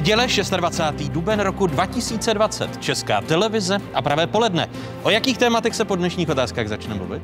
Neděle 0.00 0.26
26. 0.56 1.10
duben 1.10 1.40
roku 1.40 1.66
2020. 1.66 2.76
Česká 2.82 3.20
televize 3.20 3.78
a 3.94 4.02
pravé 4.02 4.26
poledne. 4.26 4.68
O 5.02 5.10
jakých 5.10 5.38
tématech 5.38 5.74
se 5.74 5.84
po 5.84 5.96
dnešních 5.96 6.28
otázkách 6.28 6.68
začne 6.68 6.94
mluvit? 6.94 7.22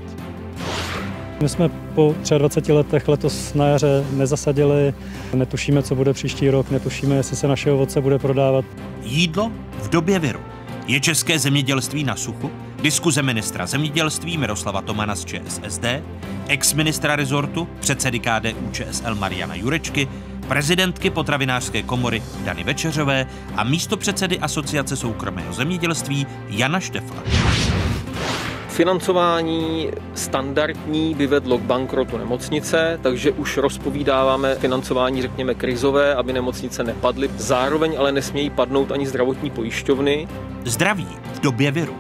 My 1.43 1.49
jsme 1.49 1.69
po 1.69 2.15
23 2.39 2.73
letech 2.73 3.09
letos 3.09 3.55
na 3.55 3.67
jaře 3.67 4.05
nezasadili, 4.11 4.95
netušíme, 5.35 5.83
co 5.83 5.95
bude 5.95 6.13
příští 6.13 6.51
rok, 6.51 6.71
netušíme, 6.71 7.15
jestli 7.15 7.37
se 7.37 7.49
naše 7.49 7.73
ovoce 7.73 8.01
bude 8.01 8.19
prodávat. 8.19 8.65
Jídlo 9.03 9.53
v 9.79 9.89
době 9.89 10.19
viru. 10.19 10.41
Je 10.87 11.01
české 11.01 11.39
zemědělství 11.39 12.05
na 12.05 12.17
suchu? 12.17 12.51
Diskuze 12.83 13.23
ministra 13.23 13.67
zemědělství 13.67 14.39
Miroslava 14.39 14.83
Tomana 14.83 15.15
z 15.15 15.25
ČSSD, 15.25 15.85
ex-ministra 16.49 17.17
rezortu, 17.17 17.69
předsedy 17.81 18.19
KDU 18.19 18.71
ČSL 18.73 19.15
Mariana 19.15 19.55
Jurečky, 19.55 20.09
prezidentky 20.49 21.11
potravinářské 21.11 21.83
komory 21.83 22.23
Dany 22.45 22.65
Večeřové 22.65 23.27
a 23.57 23.65
místopředsedy 23.65 24.39
Asociace 24.39 24.97
soukromého 24.97 25.53
zemědělství 25.53 26.27
Jana 26.49 26.81
Štefla. 26.81 27.23
Financování 28.69 29.91
standardní 30.15 31.15
by 31.15 31.27
vedlo 31.27 31.59
k 31.59 31.63
bankrotu 31.63 32.19
nemocnice, 32.19 32.99
takže 33.03 33.33
už 33.33 33.57
rozpovídáváme 33.57 34.55
financování, 34.55 35.23
řekněme, 35.23 35.55
krizové, 35.55 36.15
aby 36.15 36.33
nemocnice 36.33 36.85
nepadly. 36.85 37.31
Zároveň 37.37 37.97
ale 37.99 38.13
nesmějí 38.13 38.51
padnout 38.51 38.93
ani 38.93 39.07
zdravotní 39.07 39.51
pojišťovny. 39.51 40.29
Zdraví 40.65 41.09
v 41.35 41.41
době 41.41 41.71
viru. 41.71 41.97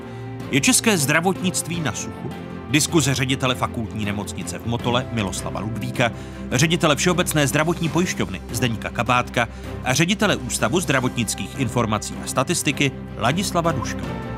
Je 0.50 0.60
české 0.60 0.98
zdravotnictví 0.98 1.80
na 1.80 1.92
suchu? 1.92 2.45
Diskuze 2.70 3.14
ředitele 3.14 3.54
fakultní 3.54 4.04
nemocnice 4.04 4.58
v 4.58 4.66
Motole 4.66 5.06
Miloslava 5.12 5.60
Ludvíka, 5.60 6.12
ředitele 6.52 6.96
Všeobecné 6.96 7.46
zdravotní 7.46 7.88
pojišťovny 7.88 8.40
Zdeníka 8.52 8.90
Kabátka 8.90 9.48
a 9.84 9.94
ředitele 9.94 10.36
Ústavu 10.36 10.80
zdravotnických 10.80 11.58
informací 11.58 12.14
a 12.24 12.26
statistiky 12.26 12.92
Ladislava 13.18 13.72
Duška. 13.72 14.35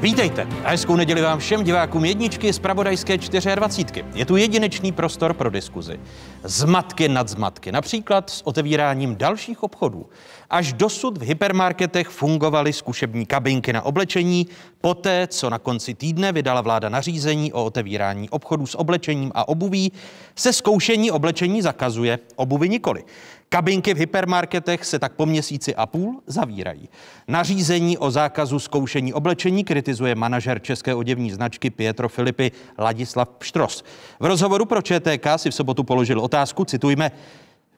Vítejte 0.00 0.46
a 0.64 0.70
hezkou 0.70 0.96
neděli 0.96 1.22
vám 1.22 1.38
všem 1.38 1.64
divákům 1.64 2.04
jedničky 2.04 2.52
z 2.52 2.58
Pravodajské 2.58 3.18
24. 3.54 4.04
Je 4.14 4.26
tu 4.26 4.36
jedinečný 4.36 4.92
prostor 4.92 5.34
pro 5.34 5.50
diskuzi. 5.50 6.00
Zmatky 6.44 7.08
nad 7.08 7.28
zmatky, 7.28 7.72
například 7.72 8.30
s 8.30 8.46
otevíráním 8.46 9.16
dalších 9.16 9.62
obchodů. 9.62 10.06
Až 10.50 10.72
dosud 10.72 11.18
v 11.18 11.22
hypermarketech 11.22 12.08
fungovaly 12.08 12.72
zkušební 12.72 13.26
kabinky 13.26 13.72
na 13.72 13.82
oblečení, 13.82 14.46
poté, 14.80 15.26
co 15.26 15.50
na 15.50 15.58
konci 15.58 15.94
týdne 15.94 16.32
vydala 16.32 16.60
vláda 16.60 16.88
nařízení 16.88 17.52
o 17.52 17.64
otevírání 17.64 18.30
obchodů 18.30 18.66
s 18.66 18.78
oblečením 18.78 19.32
a 19.34 19.48
obuví, 19.48 19.92
se 20.34 20.52
zkoušení 20.52 21.10
oblečení 21.10 21.62
zakazuje, 21.62 22.18
obuvy 22.36 22.68
nikoli. 22.68 23.04
Kabinky 23.48 23.94
v 23.94 23.98
hypermarketech 23.98 24.84
se 24.84 24.98
tak 24.98 25.12
po 25.12 25.26
měsíci 25.26 25.74
a 25.74 25.86
půl 25.86 26.20
zavírají. 26.26 26.88
Nařízení 27.28 27.98
o 27.98 28.10
zákazu 28.10 28.58
zkoušení 28.58 29.12
oblečení 29.12 29.64
kritizuje 29.64 30.14
manažer 30.14 30.62
české 30.62 30.94
oděvní 30.94 31.30
značky 31.30 31.70
Pietro 31.70 32.08
Filipy 32.08 32.52
Ladislav 32.78 33.28
Pštros. 33.28 33.84
V 34.20 34.24
rozhovoru 34.24 34.64
pro 34.64 34.82
ČTK 34.82 35.26
si 35.36 35.50
v 35.50 35.54
sobotu 35.54 35.84
položil 35.84 36.20
otázku, 36.20 36.64
citujme, 36.64 37.10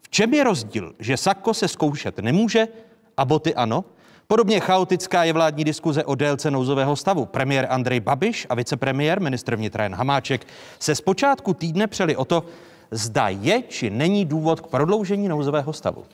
v 0.02 0.08
čem 0.08 0.34
je 0.34 0.44
rozdíl, 0.44 0.94
že 0.98 1.16
sako 1.16 1.54
se 1.54 1.68
zkoušet 1.68 2.18
nemůže 2.18 2.68
a 3.16 3.24
boty 3.24 3.54
ano? 3.54 3.84
Podobně 4.26 4.60
chaotická 4.60 5.24
je 5.24 5.32
vládní 5.32 5.64
diskuze 5.64 6.04
o 6.04 6.14
délce 6.14 6.50
nouzového 6.50 6.96
stavu. 6.96 7.26
Premiér 7.26 7.66
Andrej 7.70 8.00
Babiš 8.00 8.46
a 8.50 8.54
vicepremiér 8.54 9.20
ministr 9.20 9.56
vnitra 9.56 9.84
Jan 9.84 9.94
Hamáček 9.94 10.46
se 10.78 10.94
zpočátku 10.94 11.54
týdne 11.54 11.86
přeli 11.86 12.16
o 12.16 12.24
to, 12.24 12.44
zda 12.90 13.28
je 13.28 13.62
či 13.68 13.90
není 13.90 14.24
důvod 14.24 14.60
k 14.60 14.66
prodloužení 14.66 15.28
nouzového 15.28 15.72
stavu. 15.72 16.04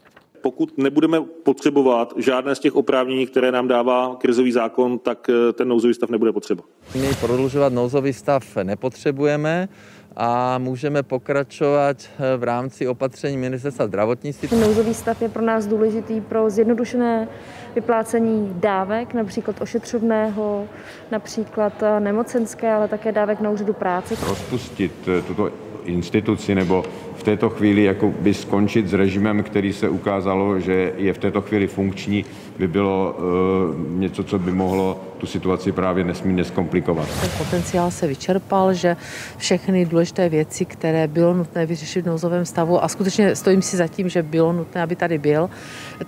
Pokud 0.42 0.78
nebudeme 0.78 1.20
potřebovat 1.20 2.12
žádné 2.16 2.54
z 2.54 2.58
těch 2.58 2.76
oprávnění, 2.76 3.26
které 3.26 3.52
nám 3.52 3.68
dává 3.68 4.16
krizový 4.20 4.52
zákon, 4.52 4.98
tak 4.98 5.30
eh, 5.30 5.52
ten 5.52 5.68
nouzový 5.68 5.94
stav 5.94 6.10
nebude 6.10 6.32
potřeba. 6.32 6.62
My 6.94 7.08
prodlužovat 7.20 7.72
nouzový 7.72 8.12
stav 8.12 8.56
nepotřebujeme 8.62 9.68
a 10.16 10.58
můžeme 10.58 11.02
pokračovat 11.02 11.96
eh, 12.00 12.36
v 12.36 12.42
rámci 12.42 12.88
opatření 12.88 13.36
ministerstva 13.36 13.86
zdravotnictví. 13.86 14.48
Nouzový 14.60 14.94
stav 14.94 15.22
je 15.22 15.28
pro 15.28 15.42
nás 15.42 15.66
důležitý 15.66 16.20
pro 16.20 16.50
zjednodušené 16.50 17.28
vyplácení 17.74 18.52
dávek, 18.54 19.14
například 19.14 19.60
ošetřovného, 19.60 20.68
například 21.10 21.82
eh, 21.82 22.00
nemocenské, 22.00 22.72
ale 22.72 22.88
také 22.88 23.12
dávek 23.12 23.40
na 23.40 23.50
úřadu 23.50 23.72
práce. 23.72 24.14
Rozpustit 24.28 24.92
tuto 25.26 25.65
instituci 25.88 26.54
nebo 26.54 26.84
v 27.16 27.22
této 27.22 27.50
chvíli 27.50 27.84
jako 27.84 28.12
by 28.20 28.34
skončit 28.34 28.88
s 28.88 28.94
režimem, 28.94 29.42
který 29.42 29.72
se 29.72 29.88
ukázalo, 29.88 30.60
že 30.60 30.92
je 30.96 31.12
v 31.12 31.18
této 31.18 31.42
chvíli 31.42 31.66
funkční, 31.66 32.24
by 32.58 32.68
bylo 32.68 33.16
uh, 33.18 33.98
něco, 33.98 34.24
co 34.24 34.38
by 34.38 34.52
mohlo 34.52 35.00
tu 35.18 35.26
situaci 35.26 35.72
právě 35.72 36.04
nesmírně 36.04 36.44
zkomplikovat. 36.44 37.08
Ten 37.20 37.30
potenciál 37.38 37.90
se 37.90 38.06
vyčerpal, 38.06 38.74
že 38.74 38.96
všechny 39.36 39.86
důležité 39.86 40.28
věci, 40.28 40.64
které 40.64 41.08
bylo 41.08 41.34
nutné 41.34 41.66
vyřešit 41.66 42.02
v 42.02 42.06
nouzovém 42.06 42.44
stavu 42.44 42.84
a 42.84 42.88
skutečně 42.88 43.36
stojím 43.36 43.62
si 43.62 43.76
za 43.76 43.88
tím, 43.88 44.08
že 44.08 44.22
bylo 44.22 44.52
nutné, 44.52 44.82
aby 44.82 44.96
tady 44.96 45.18
byl, 45.18 45.50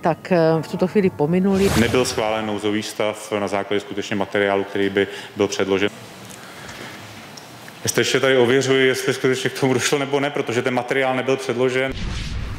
tak 0.01 0.31
eh, 0.31 0.37
v 0.61 0.67
tuto 0.67 0.87
chvíli 0.87 1.09
pominuli. 1.09 1.69
Nebyl 1.79 2.05
schválen 2.05 2.45
nouzový 2.45 2.83
stav 2.83 3.33
na 3.39 3.47
základě 3.47 3.79
skutečně 3.79 4.15
materiálu, 4.15 4.63
který 4.63 4.89
by 4.89 5.07
byl 5.37 5.47
předložen. 5.47 5.89
Ještě 7.83 8.01
ještě 8.01 8.19
tady 8.19 8.37
ověřuji, 8.37 8.87
jestli 8.87 9.13
skutečně 9.13 9.49
k 9.49 9.59
tomu 9.59 9.73
došlo 9.73 9.99
nebo 9.99 10.19
ne, 10.19 10.29
protože 10.29 10.61
ten 10.61 10.73
materiál 10.73 11.15
nebyl 11.15 11.37
předložen. 11.37 11.93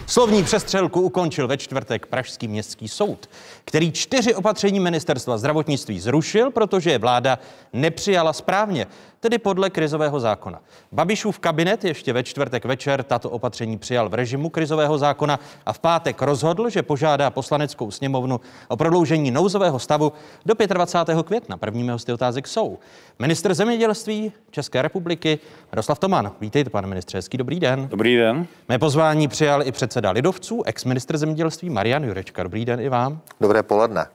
Slovní 0.06 0.44
přestřelku 0.44 1.00
ukončil 1.00 1.48
ve 1.48 1.56
čtvrtek 1.56 2.06
Pražský 2.06 2.48
městský 2.48 2.88
soud, 2.88 3.30
který 3.64 3.92
čtyři 3.92 4.34
opatření 4.34 4.80
ministerstva 4.80 5.38
zdravotnictví 5.38 6.00
zrušil, 6.00 6.50
protože 6.50 6.90
je 6.90 6.98
vláda 6.98 7.38
nepřijala 7.72 8.32
správně 8.32 8.86
tedy 9.20 9.38
podle 9.38 9.70
krizového 9.70 10.20
zákona. 10.20 10.60
Babišův 10.92 11.38
kabinet 11.38 11.84
ještě 11.84 12.12
ve 12.12 12.22
čtvrtek 12.22 12.64
večer 12.64 13.02
tato 13.02 13.30
opatření 13.30 13.78
přijal 13.78 14.08
v 14.08 14.14
režimu 14.14 14.50
krizového 14.50 14.98
zákona 14.98 15.40
a 15.66 15.72
v 15.72 15.78
pátek 15.78 16.22
rozhodl, 16.22 16.70
že 16.70 16.82
požádá 16.82 17.30
poslaneckou 17.30 17.90
sněmovnu 17.90 18.40
o 18.68 18.76
prodloužení 18.76 19.30
nouzového 19.30 19.78
stavu 19.78 20.12
do 20.46 20.54
25. 20.66 21.22
května. 21.26 21.56
Prvními 21.56 21.92
hosty 21.92 22.12
otázek 22.12 22.46
jsou 22.46 22.78
minister 23.18 23.54
zemědělství 23.54 24.32
České 24.50 24.82
republiky 24.82 25.38
Miroslav 25.72 25.98
Toman. 25.98 26.32
Vítejte, 26.40 26.70
pane 26.70 26.86
ministře, 26.86 27.18
hezký 27.18 27.38
dobrý 27.38 27.60
den. 27.60 27.88
Dobrý 27.88 28.16
den. 28.16 28.46
Mé 28.68 28.78
pozvání 28.78 29.28
přijal 29.28 29.62
i 29.62 29.72
předseda 29.72 30.10
Lidovců, 30.10 30.62
ex-ministr 30.66 31.18
zemědělství 31.18 31.70
Marian 31.70 32.04
Jurečka. 32.04 32.42
Dobrý 32.42 32.64
den 32.64 32.80
i 32.80 32.88
vám. 32.88 33.20
Dobré 33.40 33.62
poledne. 33.62 34.06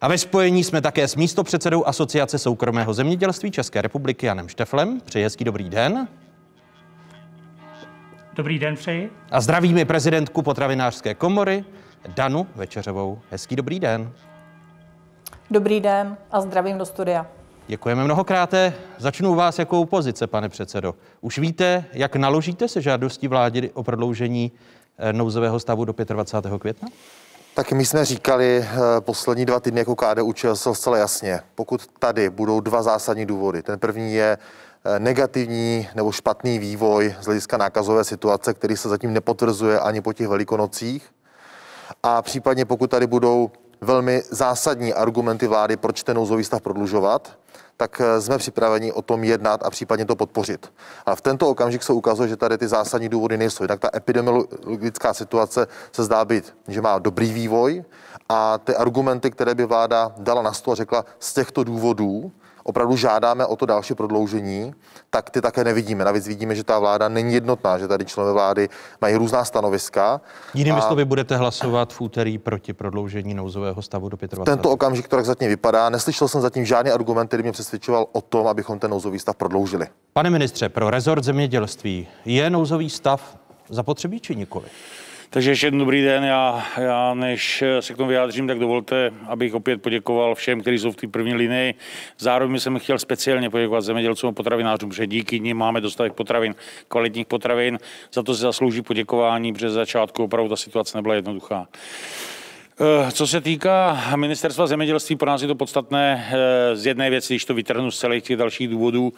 A 0.00 0.08
ve 0.08 0.18
spojení 0.18 0.64
jsme 0.64 0.80
také 0.80 1.08
s 1.08 1.16
místopředsedou 1.16 1.86
Asociace 1.86 2.38
soukromého 2.38 2.94
zemědělství 2.94 3.50
České 3.50 3.82
republiky 3.82 4.26
Janem 4.26 4.48
Šteflem. 4.48 5.00
Přeji 5.04 5.24
hezký 5.24 5.44
dobrý 5.44 5.70
den. 5.70 6.08
Dobrý 8.34 8.58
den 8.58 8.74
přeji. 8.74 9.10
A 9.30 9.40
zdravíme 9.40 9.84
prezidentku 9.84 10.42
potravinářské 10.42 11.14
komory 11.14 11.64
Danu 12.08 12.46
Večeřovou. 12.54 13.18
Hezký 13.30 13.56
dobrý 13.56 13.80
den. 13.80 14.12
Dobrý 15.50 15.80
den 15.80 16.16
a 16.30 16.40
zdravím 16.40 16.78
do 16.78 16.86
studia. 16.86 17.26
Děkujeme 17.68 18.04
mnohokrát. 18.04 18.54
Začnu 18.98 19.34
vás 19.34 19.58
jako 19.58 19.80
opozice, 19.80 20.26
pane 20.26 20.48
předsedo. 20.48 20.94
Už 21.20 21.38
víte, 21.38 21.84
jak 21.92 22.16
naložíte 22.16 22.68
se 22.68 22.82
žádostí 22.82 23.28
vlády 23.28 23.70
o 23.74 23.82
prodloužení 23.82 24.52
eh, 24.98 25.12
nouzového 25.12 25.60
stavu 25.60 25.84
do 25.84 25.94
25. 26.14 26.58
května? 26.58 26.88
Tak 27.56 27.72
my 27.72 27.86
jsme 27.86 28.04
říkali 28.04 28.58
eh, 28.58 28.76
poslední 29.00 29.46
dva 29.46 29.60
týdny 29.60 29.80
jako 29.80 29.96
KDU 29.96 30.32
ČSL 30.32 30.74
zcela 30.74 30.96
jasně. 30.96 31.40
Pokud 31.54 31.86
tady 31.98 32.30
budou 32.30 32.60
dva 32.60 32.82
zásadní 32.82 33.26
důvody. 33.26 33.62
Ten 33.62 33.78
první 33.78 34.14
je 34.14 34.38
eh, 34.84 34.98
negativní 34.98 35.88
nebo 35.94 36.12
špatný 36.12 36.58
vývoj 36.58 37.14
z 37.20 37.26
hlediska 37.26 37.56
nákazové 37.56 38.04
situace, 38.04 38.54
který 38.54 38.76
se 38.76 38.88
zatím 38.88 39.12
nepotvrzuje 39.12 39.80
ani 39.80 40.00
po 40.00 40.12
těch 40.12 40.28
velikonocích. 40.28 41.10
A 42.02 42.22
případně 42.22 42.64
pokud 42.64 42.90
tady 42.90 43.06
budou 43.06 43.50
velmi 43.80 44.22
zásadní 44.30 44.94
argumenty 44.94 45.46
vlády, 45.46 45.76
proč 45.76 46.02
ten 46.02 46.16
nouzový 46.16 46.44
stav 46.44 46.62
prodlužovat, 46.62 47.38
tak 47.76 48.00
eh, 48.00 48.20
jsme 48.20 48.38
připraveni 48.38 48.92
o 48.92 49.02
tom 49.02 49.24
jednat 49.24 49.62
a 49.62 49.70
případně 49.70 50.04
to 50.04 50.16
podpořit. 50.16 50.72
A 51.06 51.14
v 51.14 51.20
tento 51.20 51.48
okamžik 51.48 51.82
se 51.82 51.92
ukazuje, 51.92 52.28
že 52.28 52.36
tady 52.36 52.58
ty 52.58 52.68
zásadní 52.68 53.08
důvody 53.08 53.38
nejsou. 53.38 53.64
Jinak 53.64 53.80
ta 53.80 53.90
epidemiologická 53.94 55.14
situace 55.14 55.66
se 55.92 56.04
zdá 56.04 56.24
být, 56.24 56.56
že 56.68 56.82
má 56.82 56.98
dobrý 56.98 57.32
vývoj 57.32 57.84
a 58.28 58.58
ty 58.58 58.76
argumenty, 58.76 59.30
které 59.30 59.54
by 59.54 59.64
vláda 59.64 60.12
dala 60.18 60.42
na 60.42 60.52
stůl 60.52 60.72
a 60.72 60.76
řekla 60.76 61.04
z 61.18 61.34
těchto 61.34 61.64
důvodů, 61.64 62.32
opravdu 62.66 62.96
žádáme 62.96 63.46
o 63.46 63.56
to 63.56 63.66
další 63.66 63.94
prodloužení, 63.94 64.74
tak 65.10 65.30
ty 65.30 65.40
také 65.40 65.64
nevidíme. 65.64 66.04
Navíc 66.04 66.26
vidíme, 66.26 66.54
že 66.54 66.64
ta 66.64 66.78
vláda 66.78 67.08
není 67.08 67.34
jednotná, 67.34 67.78
že 67.78 67.88
tady 67.88 68.04
členové 68.04 68.32
vlády 68.32 68.68
mají 69.00 69.16
různá 69.16 69.44
stanoviska. 69.44 70.20
Jinými 70.54 70.78
a... 70.78 70.80
slovy, 70.80 71.04
budete 71.04 71.36
hlasovat 71.36 71.92
v 71.92 72.00
úterý 72.00 72.38
proti 72.38 72.72
prodloužení 72.72 73.34
nouzového 73.34 73.82
stavu 73.82 74.08
do 74.08 74.16
25. 74.16 74.44
Tento 74.44 74.70
okamžik 74.70 75.08
to 75.08 75.16
tak 75.16 75.24
zatím 75.24 75.48
vypadá. 75.48 75.90
Neslyšel 75.90 76.28
jsem 76.28 76.40
zatím 76.40 76.64
žádný 76.64 76.90
argument, 76.90 77.26
který 77.26 77.42
mě 77.42 77.52
přesvědčoval 77.52 78.06
o 78.12 78.20
tom, 78.20 78.46
abychom 78.46 78.78
ten 78.78 78.90
nouzový 78.90 79.18
stav 79.18 79.36
prodloužili. 79.36 79.86
Pane 80.12 80.30
ministře, 80.30 80.68
pro 80.68 80.90
rezort 80.90 81.24
zemědělství 81.24 82.08
je 82.24 82.50
nouzový 82.50 82.90
stav 82.90 83.38
zapotřebí 83.68 84.20
či 84.20 84.36
nikoli? 84.36 84.66
Takže 85.36 85.50
ještě 85.50 85.66
jednou 85.66 85.78
dobrý 85.78 86.02
den. 86.02 86.24
Já, 86.24 86.66
já 86.78 87.14
než 87.14 87.64
se 87.80 87.94
k 87.94 87.96
tomu 87.96 88.08
vyjádřím, 88.08 88.46
tak 88.46 88.58
dovolte, 88.58 89.10
abych 89.28 89.54
opět 89.54 89.82
poděkoval 89.82 90.34
všem, 90.34 90.60
kteří 90.60 90.78
jsou 90.78 90.92
v 90.92 90.96
té 90.96 91.06
první 91.06 91.34
linii. 91.34 91.74
Zároveň 92.18 92.60
jsem 92.60 92.78
chtěl 92.78 92.98
speciálně 92.98 93.50
poděkovat 93.50 93.80
zemědělcům 93.80 94.30
a 94.30 94.32
potravinářům, 94.32 94.90
protože 94.90 95.06
díky 95.06 95.40
nim 95.40 95.56
máme 95.56 95.80
dostatek 95.80 96.12
potravin, 96.12 96.54
kvalitních 96.88 97.26
potravin. 97.26 97.78
Za 98.12 98.22
to 98.22 98.34
se 98.34 98.40
zaslouží 98.40 98.82
poděkování, 98.82 99.52
protože 99.52 99.70
začátku 99.70 100.24
opravdu 100.24 100.48
ta 100.48 100.56
situace 100.56 100.98
nebyla 100.98 101.14
jednoduchá. 101.14 101.68
Eh, 102.80 103.12
co 103.12 103.26
se 103.26 103.40
týká 103.40 104.02
ministerstva 104.16 104.66
zemědělství, 104.66 105.16
pro 105.16 105.30
nás 105.30 105.42
je 105.42 105.48
to 105.48 105.54
podstatné 105.54 106.28
eh, 106.30 106.76
z 106.76 106.86
jedné 106.86 107.10
věci, 107.10 107.34
když 107.34 107.44
to 107.44 107.54
vytrhnu 107.54 107.90
z 107.90 107.98
celých 107.98 108.24
těch 108.24 108.36
dalších 108.36 108.68
důvodů, 108.68 109.12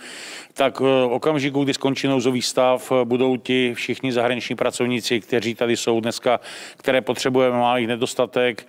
tak 0.54 0.82
eh, 0.82 1.04
okamžiku, 1.04 1.64
kdy 1.64 1.74
skončí 1.74 2.08
nouzový 2.08 2.42
stav, 2.42 2.92
budou 3.04 3.36
ti 3.36 3.74
všichni 3.74 4.12
zahraniční 4.12 4.56
pracovníci, 4.56 5.20
kteří 5.20 5.54
tady 5.54 5.76
jsou 5.76 6.00
dneska, 6.00 6.40
které 6.76 7.00
potřebujeme, 7.00 7.58
má 7.58 7.78
jich 7.78 7.88
nedostatek 7.88 8.66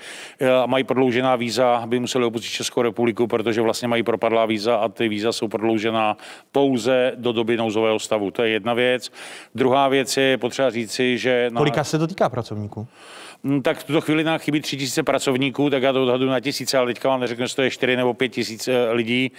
a 0.64 0.66
mají 0.66 0.84
prodloužená 0.84 1.36
víza, 1.36 1.84
by 1.86 2.00
museli 2.00 2.26
opustit 2.26 2.52
Českou 2.52 2.82
republiku, 2.82 3.28
protože 3.28 3.62
vlastně 3.62 3.88
mají 3.88 4.04
propadlá 4.04 4.46
víza 4.46 4.76
a 4.76 4.90
ty 4.90 5.10
víza 5.10 5.32
jsou 5.32 5.48
prodloužená 5.48 6.18
pouze 6.52 7.12
do 7.16 7.32
doby 7.32 7.58
nouzového 7.58 8.00
stavu. 8.00 8.32
To 8.32 8.44
je 8.44 8.50
jedna 8.50 8.74
věc. 8.74 9.12
Druhá 9.56 9.88
věc 9.88 10.18
je 10.18 10.38
potřeba 10.38 10.70
říci, 10.70 11.18
že... 11.18 11.50
Na... 11.52 11.58
Kolika 11.58 11.84
se 11.84 12.00
to 12.00 12.08
týká 12.08 12.30
pracovníků? 12.30 12.88
Hm, 13.44 13.62
tak 13.62 13.78
v 13.78 13.84
tuto 13.84 14.02
chvíli 14.02 14.24
nám 14.24 14.40
chybí 14.40 14.62
tři 14.62 14.78
tisíce 14.78 15.04
pracovníků, 15.04 15.70
tak 15.70 15.84
já 15.84 15.94
to 15.94 16.04
odhadu 16.04 16.26
na 16.26 16.40
tisíce, 16.40 16.78
ale 16.78 16.88
teďka 16.88 17.10
vám 17.10 17.20
neřeknu, 17.20 17.48
že 17.48 17.56
to 17.56 17.62
je 17.62 17.70
čtyři 17.70 17.96
nebo 17.96 18.14
pět 18.14 18.30
tisíc 18.30 18.68
eh, 18.68 18.92
lidí. 18.92 19.32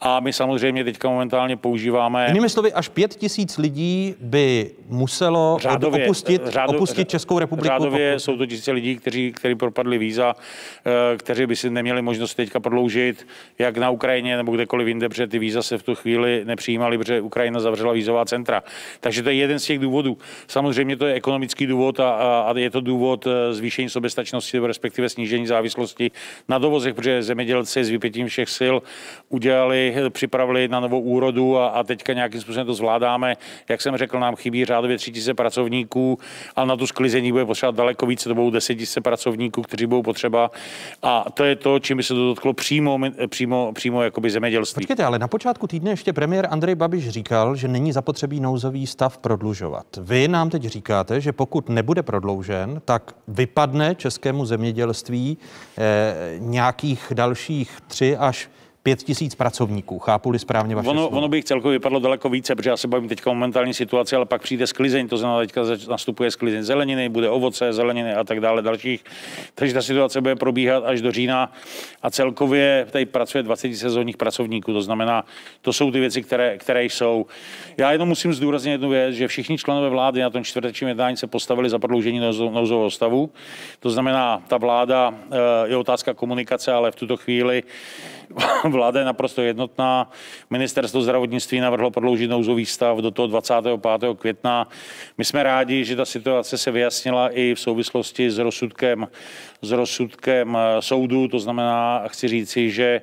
A 0.00 0.20
my 0.20 0.32
samozřejmě 0.32 0.84
teďka 0.84 1.08
momentálně 1.08 1.56
používáme. 1.56 2.26
Jinými 2.28 2.48
slovy, 2.48 2.72
až 2.72 2.88
pět 2.88 3.14
tisíc 3.14 3.58
lidí 3.58 4.14
by 4.20 4.70
muselo 4.88 5.58
řádově, 5.60 6.04
opustit, 6.04 6.46
řádo, 6.46 6.72
opustit 6.72 7.08
Českou 7.08 7.38
republiku. 7.38 7.68
Řádově 7.68 8.12
pokud... 8.12 8.20
jsou 8.20 8.36
to 8.36 8.46
tisíce 8.46 8.72
lidí, 8.72 8.96
kteří, 8.96 9.32
kteří 9.32 9.54
propadli 9.54 9.98
víza, 9.98 10.36
eh, 10.86 11.16
kteří 11.16 11.46
by 11.46 11.56
si 11.56 11.70
neměli 11.70 12.02
možnost 12.02 12.34
teďka 12.34 12.60
prodloužit, 12.60 13.26
jak 13.58 13.76
na 13.76 13.90
Ukrajině 13.90 14.36
nebo 14.36 14.52
kdekoliv 14.52 14.88
jinde, 14.88 15.08
protože 15.08 15.26
ty 15.26 15.38
víza 15.38 15.62
se 15.62 15.78
v 15.78 15.82
tu 15.82 15.94
chvíli 15.94 16.44
nepřijímaly, 16.44 16.98
protože 16.98 17.20
Ukrajina 17.20 17.60
zavřela 17.60 17.92
vízová 17.92 18.24
centra. 18.24 18.62
Takže 19.00 19.22
to 19.22 19.28
je 19.28 19.34
jeden 19.34 19.58
z 19.58 19.64
těch 19.64 19.78
důvodů. 19.78 20.18
Samozřejmě 20.46 20.96
to 20.96 21.06
je 21.06 21.14
ekonomický 21.14 21.66
důvod 21.66 22.00
a, 22.00 22.10
a 22.40 22.58
je 22.58 22.70
to 22.70 22.80
důvod 22.80 23.26
eh, 23.26 23.47
zvýšení 23.54 23.88
soběstačnosti, 23.88 24.58
respektive 24.58 25.08
snížení 25.08 25.46
závislosti 25.46 26.10
na 26.48 26.58
dovozech, 26.58 26.94
protože 26.94 27.22
zemědělci 27.22 27.84
s 27.84 27.88
vypětím 27.88 28.26
všech 28.26 28.48
sil 28.58 28.74
udělali, 29.28 29.94
připravili 30.10 30.68
na 30.68 30.80
novou 30.80 31.00
úrodu 31.00 31.58
a, 31.58 31.68
a 31.68 31.82
teďka 31.82 32.12
nějakým 32.12 32.40
způsobem 32.40 32.66
to 32.66 32.74
zvládáme. 32.74 33.36
Jak 33.68 33.82
jsem 33.82 33.96
řekl, 33.96 34.20
nám 34.20 34.36
chybí 34.36 34.64
řádově 34.64 34.98
3000 34.98 35.34
pracovníků 35.34 36.18
a 36.56 36.64
na 36.64 36.76
tu 36.76 36.86
sklizení 36.86 37.32
bude 37.32 37.44
potřeba 37.44 37.72
daleko 37.72 38.06
více, 38.06 38.28
to 38.28 38.34
budou 38.34 38.50
10 38.50 38.78
000 38.78 38.86
pracovníků, 39.02 39.62
kteří 39.62 39.86
budou 39.86 40.02
potřeba. 40.02 40.50
A 41.02 41.30
to 41.34 41.44
je 41.44 41.56
to, 41.56 41.78
čím 41.78 41.96
by 41.96 42.02
se 42.02 42.14
to 42.14 42.26
dotklo 42.26 42.52
přímo, 42.52 42.98
přímo, 43.28 43.72
přímo 43.72 44.02
jakoby 44.02 44.30
zemědělství. 44.30 44.80
Počkejte, 44.80 45.04
ale 45.04 45.18
na 45.18 45.28
počátku 45.28 45.66
týdne 45.66 45.90
ještě 45.90 46.12
premiér 46.12 46.48
Andrej 46.50 46.74
Babiš 46.74 47.08
říkal, 47.08 47.56
že 47.56 47.68
není 47.68 47.92
zapotřebí 47.92 48.40
nouzový 48.40 48.86
stav 48.86 49.18
prodlužovat. 49.18 49.86
Vy 50.00 50.28
nám 50.28 50.50
teď 50.50 50.62
říkáte, 50.62 51.20
že 51.20 51.32
pokud 51.32 51.68
nebude 51.68 52.02
prodloužen, 52.02 52.82
tak 52.84 53.12
vypadne 53.38 53.94
českému 53.94 54.46
zemědělství 54.46 55.38
eh, 55.78 56.14
nějakých 56.38 57.12
dalších 57.14 57.78
tři 57.88 58.16
až 58.16 58.50
pět 58.88 59.02
tisíc 59.02 59.34
pracovníků. 59.34 59.98
Chápu-li 59.98 60.38
správně 60.38 60.76
vaše 60.76 60.88
ono, 60.88 61.08
ono 61.08 61.28
by 61.28 61.42
celkově 61.42 61.78
vypadlo 61.78 62.00
daleko 62.00 62.28
více, 62.28 62.54
protože 62.54 62.70
já 62.70 62.76
se 62.76 62.88
bavím 62.88 63.08
teďka 63.08 63.30
momentální 63.30 63.74
situaci, 63.74 64.16
ale 64.16 64.26
pak 64.26 64.42
přijde 64.42 64.66
sklizeň, 64.66 65.08
to 65.08 65.16
znamená, 65.16 65.40
teďka 65.40 65.60
nastupuje 65.88 66.30
sklizeň 66.30 66.62
zeleniny, 66.62 67.08
bude 67.08 67.30
ovoce, 67.30 67.72
zeleniny 67.72 68.14
a 68.14 68.24
tak 68.24 68.40
dále 68.40 68.62
dalších. 68.62 69.04
Takže 69.54 69.74
ta 69.74 69.82
situace 69.82 70.20
bude 70.20 70.36
probíhat 70.36 70.84
až 70.84 71.00
do 71.00 71.12
října 71.12 71.52
a 72.02 72.10
celkově 72.10 72.86
tady 72.90 73.06
pracuje 73.06 73.42
20 73.42 73.76
sezónních 73.76 74.16
pracovníků, 74.16 74.72
to 74.72 74.82
znamená, 74.82 75.24
to 75.62 75.72
jsou 75.72 75.90
ty 75.90 76.00
věci, 76.00 76.22
které, 76.22 76.58
které 76.58 76.84
jsou. 76.84 77.26
Já 77.76 77.92
jenom 77.92 78.08
musím 78.08 78.32
zdůraznit 78.34 78.70
jednu 78.70 78.88
věc, 78.88 79.14
že 79.14 79.28
všichni 79.28 79.58
členové 79.58 79.90
vlády 79.90 80.20
na 80.20 80.30
tom 80.30 80.44
čtvrtečním 80.44 80.88
jednání 80.88 81.16
se 81.16 81.26
postavili 81.26 81.70
za 81.70 81.78
prodloužení 81.78 82.20
nouzového 82.20 82.90
stavu. 82.90 83.30
To 83.80 83.90
znamená, 83.90 84.42
ta 84.48 84.56
vláda 84.56 85.14
eh, 85.14 85.36
je 85.68 85.76
otázka 85.76 86.14
komunikace, 86.14 86.72
ale 86.72 86.90
v 86.90 86.96
tuto 86.96 87.16
chvíli 87.16 87.62
vláda 88.70 89.00
je 89.00 89.06
naprosto 89.06 89.42
jednotná. 89.42 90.10
Ministerstvo 90.50 91.02
zdravotnictví 91.02 91.60
navrhlo 91.60 91.90
prodloužit 91.90 92.30
nouzový 92.30 92.66
stav 92.66 92.98
do 92.98 93.10
toho 93.10 93.28
25. 93.28 94.18
května. 94.18 94.68
My 95.18 95.24
jsme 95.24 95.42
rádi, 95.42 95.84
že 95.84 95.96
ta 95.96 96.04
situace 96.04 96.58
se 96.58 96.70
vyjasnila 96.70 97.28
i 97.28 97.54
v 97.54 97.60
souvislosti 97.60 98.30
s 98.30 98.38
rozsudkem, 98.38 99.08
s 99.62 99.70
rozsudkem 99.70 100.56
eh, 100.56 100.82
soudu. 100.82 101.28
To 101.28 101.38
znamená, 101.38 102.04
chci 102.06 102.28
říci, 102.28 102.70
že 102.70 103.00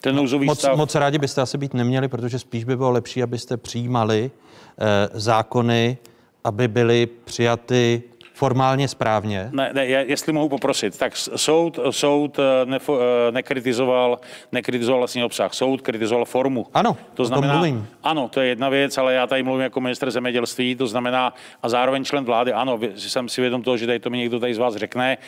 ten 0.00 0.16
nouzový 0.16 0.46
moc, 0.46 0.58
stav... 0.58 0.76
Moc 0.76 0.94
rádi 0.94 1.18
byste 1.18 1.42
asi 1.42 1.58
být 1.58 1.74
neměli, 1.74 2.08
protože 2.08 2.38
spíš 2.38 2.64
by 2.64 2.76
bylo 2.76 2.90
lepší, 2.90 3.22
abyste 3.22 3.56
přijímali 3.56 4.30
eh, 4.30 5.08
zákony, 5.12 5.98
aby 6.44 6.68
byly 6.68 7.08
přijaty 7.24 8.02
formálně 8.40 8.88
správně? 8.88 9.50
Ne, 9.52 9.70
ne, 9.72 9.86
jestli 9.86 10.32
mohu 10.32 10.48
poprosit, 10.48 10.98
tak 10.98 11.16
soud, 11.16 11.78
soud 11.90 12.38
eh, 12.38 12.66
nefo, 12.66 12.98
eh, 13.00 13.32
nekritizoval, 13.32 14.18
nekritizoval 14.52 15.00
vlastně 15.00 15.24
obsah, 15.24 15.54
soud 15.54 15.80
kritizoval 15.80 16.24
formu. 16.24 16.66
Ano, 16.74 16.96
to 17.14 17.24
znamená, 17.24 17.54
mluvím. 17.54 17.88
Ano, 18.02 18.28
to 18.28 18.40
je 18.40 18.48
jedna 18.48 18.68
věc, 18.68 18.98
ale 18.98 19.14
já 19.14 19.26
tady 19.26 19.42
mluvím 19.42 19.62
jako 19.62 19.80
minister 19.80 20.10
zemědělství, 20.10 20.74
to 20.74 20.86
znamená 20.86 21.34
a 21.62 21.68
zároveň 21.68 22.04
člen 22.04 22.24
vlády, 22.24 22.52
ano, 22.52 22.78
jsem 22.96 23.28
si 23.28 23.40
vědom 23.40 23.62
toho, 23.62 23.76
že 23.76 23.86
tady 23.86 23.98
to 23.98 24.10
mi 24.10 24.18
někdo 24.18 24.40
tady 24.40 24.54
z 24.54 24.58
vás 24.58 24.76
řekne. 24.76 25.18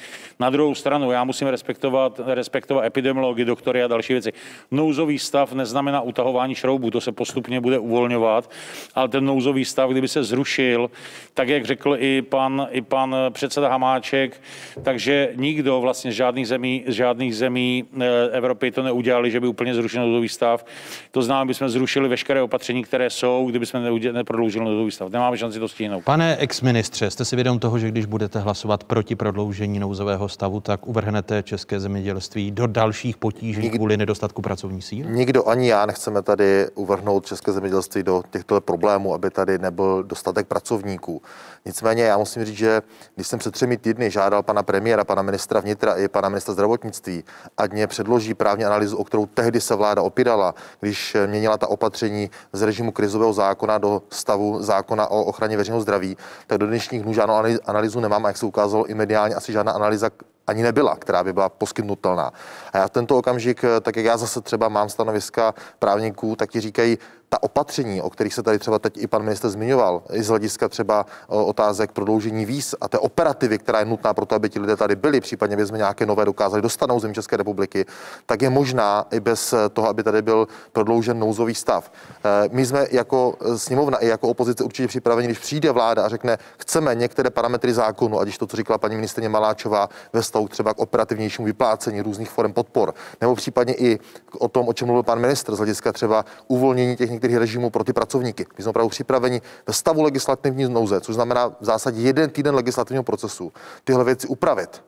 Na 0.41 0.50
druhou 0.50 0.75
stranu, 0.75 1.11
já 1.11 1.25
musím 1.25 1.49
respektovat, 1.49 2.20
respektovat 2.26 2.85
epidemiologii, 2.85 3.44
doktory 3.44 3.82
a 3.82 3.88
další 3.88 4.12
věci. 4.12 4.32
Nouzový 4.70 5.19
stav 5.19 5.53
neznamená 5.53 6.00
utahování 6.00 6.55
šroubů, 6.55 6.90
to 6.90 7.00
se 7.00 7.12
postupně 7.12 7.61
bude 7.61 7.78
uvolňovat, 7.78 8.50
ale 8.95 9.09
ten 9.09 9.25
nouzový 9.25 9.64
stav, 9.64 9.90
kdyby 9.90 10.09
se 10.09 10.25
zrušil, 10.25 10.90
tak 11.35 11.49
jak 11.49 11.64
řekl 11.64 11.97
i 11.99 12.23
pan, 12.23 12.69
i 12.71 12.81
pan 12.81 13.01
pan 13.02 13.16
předseda 13.30 13.68
Hamáček, 13.68 14.40
takže 14.82 15.28
nikdo 15.37 15.80
vlastně 15.80 16.12
z 16.12 16.14
žádných 16.14 16.49
zemí, 16.49 16.85
z 16.88 16.92
žádných 16.92 17.37
zemí 17.37 17.85
eh, 18.00 18.06
Evropy 18.32 18.71
to 18.71 18.82
neudělali, 18.82 19.30
že 19.30 19.40
by 19.40 19.47
úplně 19.47 19.75
zrušil 19.75 20.02
nouzový 20.02 20.28
stav. 20.28 20.64
To 21.11 21.23
znamená, 21.23 21.44
bychom 21.44 21.68
zrušili 21.68 22.09
veškeré 22.09 22.42
opatření, 22.42 22.82
které 22.82 23.11
jsou, 23.11 23.47
kdyby 23.50 23.66
jsme 23.66 23.90
neprodloužili 24.12 24.64
nouzový 24.64 24.90
stav. 24.90 25.11
Nemáme 25.11 25.38
šanci 25.38 25.59
to 25.59 25.68
stihnout. 25.68 26.04
Pane 26.04 26.37
exministře, 26.37 27.11
jste 27.11 27.25
si 27.25 27.37
vědom 27.37 27.59
toho, 27.59 27.78
že 27.78 27.88
když 27.88 28.06
budete 28.06 28.38
hlasovat 28.38 28.85
proti 28.85 29.16
prodloužení 29.16 29.78
nouzového 29.78 30.28
stavu, 30.28 30.61
tak 30.61 30.87
uvrhnete 30.87 31.42
české 31.42 31.80
zemědělství 31.80 32.50
do 32.50 32.66
dalších 32.66 33.16
potíží 33.16 33.61
Nik... 33.61 33.75
kvůli 33.75 33.97
nedostatku 33.97 34.42
pracovní 34.42 34.82
síly? 34.82 35.12
Nikdo 35.12 35.49
ani 35.49 35.68
já 35.68 35.87
nechceme 35.87 36.23
tady 36.23 36.66
uvrhnout 36.75 37.26
české 37.26 37.52
zemědělství 37.52 38.02
do 38.02 38.23
těchto 38.30 38.61
problémů, 38.61 39.14
aby 39.14 39.30
tady 39.30 39.59
nebyl 39.59 40.02
dostatek 40.02 40.47
pracovníků. 40.47 41.23
Nicméně 41.66 42.02
já 42.02 42.18
musím 42.18 42.44
říct, 42.44 42.56
že 42.56 42.82
když 43.14 43.26
jsem 43.26 43.38
před 43.38 43.50
třemi 43.50 43.76
týdny 43.76 44.11
žádal 44.11 44.42
pana 44.42 44.62
premiéra, 44.62 45.04
pana 45.04 45.22
ministra 45.22 45.61
vnitra 45.61 45.94
i 45.94 46.08
pana 46.08 46.28
ministra 46.28 46.54
zdravotnictví, 46.54 47.25
ať 47.56 47.72
mě 47.72 47.87
předloží 47.87 48.34
právní 48.34 48.64
analýzu, 48.64 48.96
o 48.96 49.04
kterou 49.04 49.26
tehdy 49.26 49.61
se 49.61 49.75
vláda 49.75 50.02
opírala, 50.02 50.54
když 50.80 51.16
měnila 51.26 51.58
ta 51.58 51.66
opatření 51.66 52.30
z 52.52 52.62
režimu 52.62 52.92
krizového 52.92 53.32
zákona 53.32 53.78
do 53.78 54.02
stavu 54.11 54.62
zákona 54.62 55.06
o 55.06 55.25
ochraně 55.25 55.56
veřejného 55.56 55.80
zdraví, 55.80 56.16
tak 56.46 56.58
do 56.58 56.66
dnešních 56.66 57.02
dnů 57.02 57.12
žádnou 57.12 57.34
analýzu 57.64 58.00
nemám 58.00 58.25
a 58.25 58.28
jak 58.28 58.37
se 58.37 58.46
ukázalo 58.46 58.87
i 58.87 58.94
mediálně, 58.94 59.34
asi 59.34 59.52
žádná 59.52 59.72
analýza 59.72 60.11
ani 60.46 60.62
nebyla, 60.62 60.96
která 60.96 61.25
by 61.25 61.32
byla 61.32 61.49
poskytnutelná. 61.49 62.32
A 62.72 62.78
já 62.78 62.87
v 62.87 62.90
tento 62.90 63.18
okamžik, 63.18 63.64
tak 63.80 63.96
jak 63.96 64.06
já 64.06 64.16
zase 64.16 64.40
třeba 64.40 64.68
mám 64.68 64.88
stanoviska 64.88 65.54
právníků, 65.78 66.37
tak 66.37 66.50
ti 66.50 66.61
říkají, 66.61 66.99
ta 67.33 67.43
opatření, 67.43 68.03
o 68.03 68.11
kterých 68.11 68.35
se 68.35 68.43
tady 68.43 68.59
třeba 68.59 68.79
teď 68.79 68.99
i 68.99 69.07
pan 69.07 69.23
minister 69.23 69.51
zmiňoval, 69.51 70.03
i 70.12 70.23
z 70.23 70.29
hlediska 70.29 70.69
třeba 70.69 71.07
otázek 71.27 71.93
prodloužení 71.93 72.45
víz 72.45 72.75
a 72.81 72.89
té 72.89 72.99
operativy, 72.99 73.59
která 73.59 73.79
je 73.79 73.85
nutná 73.85 74.15
pro 74.15 74.27
to, 74.27 74.35
aby 74.35 74.49
ti 74.49 74.61
lidé 74.61 74.77
tady 74.77 74.97
byli, 74.97 75.21
případně 75.21 75.57
by 75.57 75.67
jsme 75.67 75.79
nějaké 75.79 76.07
nové 76.07 76.25
dokázali 76.25 76.62
dostat 76.62 76.89
na 76.89 76.95
území 76.95 77.15
České 77.15 77.37
republiky, 77.37 77.87
tak 78.27 78.43
je 78.43 78.51
možná 78.51 79.07
i 79.11 79.21
bez 79.21 79.55
toho, 79.73 79.89
aby 79.89 80.03
tady 80.03 80.23
byl 80.23 80.49
prodloužen 80.73 81.19
nouzový 81.19 81.55
stav. 81.55 81.93
Eh, 82.25 82.49
my 82.53 82.67
jsme 82.67 82.87
jako 82.91 83.35
sněmovna 83.57 83.99
i 83.99 84.09
jako 84.09 84.29
opozice 84.29 84.65
určitě 84.65 84.89
připraveni, 84.89 85.29
když 85.29 85.39
přijde 85.39 85.71
vláda 85.71 86.05
a 86.05 86.09
řekne, 86.09 86.39
chceme 86.59 86.95
některé 86.95 87.31
parametry 87.31 87.73
zákonu, 87.73 88.21
ať 88.21 88.39
to, 88.39 88.47
co 88.47 88.57
říkala 88.57 88.79
paní 88.79 88.95
ministrině 88.95 89.29
Maláčová, 89.29 89.89
ve 90.12 90.21
vztahu 90.21 90.49
třeba 90.49 90.75
k 90.75 90.79
operativnějšímu 90.79 91.47
vyplácení 91.47 92.03
různých 92.03 92.31
forem 92.31 92.53
podpor, 92.53 92.95
nebo 93.21 93.35
případně 93.35 93.75
i 93.75 93.99
o 94.39 94.49
tom, 94.49 94.69
o 94.69 94.73
čem 94.73 94.87
mluvil 94.87 95.03
pan 95.03 95.19
ministr, 95.19 95.55
z 95.55 95.59
hlediska 95.59 95.93
třeba 95.93 96.25
uvolnění 96.49 96.97
těch 96.97 97.11
některých 97.23 97.37
režimů 97.37 97.71
pro 97.71 97.85
ty 97.85 97.93
pracovníky. 97.93 98.47
My 98.59 98.62
jsme 98.62 98.71
opravdu 98.71 98.88
připraveni 98.88 99.43
ve 99.67 99.73
stavu 99.73 100.02
legislativní 100.02 100.69
nouze, 100.69 101.00
což 101.00 101.14
znamená 101.14 101.49
v 101.49 101.64
zásadě 101.64 102.00
jeden 102.00 102.31
týden 102.31 102.55
legislativního 102.55 103.02
procesu, 103.02 103.52
tyhle 103.85 104.05
věci 104.05 104.26
upravit. 104.26 104.83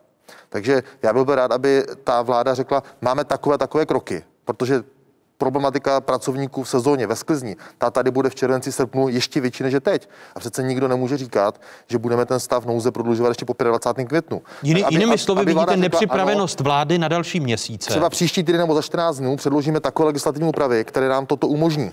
Takže 0.49 0.83
já 1.03 1.13
bych 1.13 1.25
byl 1.25 1.35
rád, 1.35 1.53
aby 1.53 1.85
ta 2.05 2.23
vláda 2.23 2.55
řekla, 2.55 2.83
máme 3.01 3.25
takové 3.25 3.59
takové 3.59 3.87
kroky, 3.87 4.25
protože 4.45 4.83
problematika 5.39 6.01
pracovníků 6.01 6.63
v 6.63 6.69
sezóně, 6.69 7.07
ve 7.07 7.17
sklizni, 7.17 7.57
ta 7.79 7.91
tady 7.91 8.11
bude 8.11 8.31
v 8.31 8.35
červenci, 8.35 8.73
srpnu 8.73 9.09
ještě 9.09 9.41
větší 9.41 9.63
než 9.63 9.73
je 9.73 9.81
teď. 9.81 10.09
A 10.35 10.41
přece 10.41 10.63
nikdo 10.63 10.89
nemůže 10.89 11.17
říkat, 11.17 11.61
že 11.87 11.99
budeme 11.99 12.27
ten 12.27 12.41
stav 12.41 12.67
nouze 12.67 12.91
prodlužovat 12.91 13.29
ještě 13.29 13.45
po 13.45 13.55
25. 13.65 14.09
květnu. 14.09 14.43
Jiný, 14.63 14.85
Aby- 14.85 14.95
jinými 14.95 15.13
aby 15.13 15.19
slovy 15.19 15.55
vláda 15.55 15.73
vidíte 15.73 15.85
řekla, 15.85 16.01
nepřipravenost 16.01 16.61
vlády 16.61 16.99
na 16.99 17.09
další 17.09 17.41
měsíce. 17.41 17.91
Třeba 17.91 18.11
příští 18.11 18.45
týden 18.45 18.61
nebo 18.61 18.75
za 18.75 18.83
14 18.83 19.17
dnů 19.19 19.37
předložíme 19.37 19.81
takové 19.81 20.07
legislativní 20.07 20.49
úpravy, 20.49 20.85
které 20.85 21.09
nám 21.09 21.27
toto 21.27 21.49
umožní. 21.49 21.93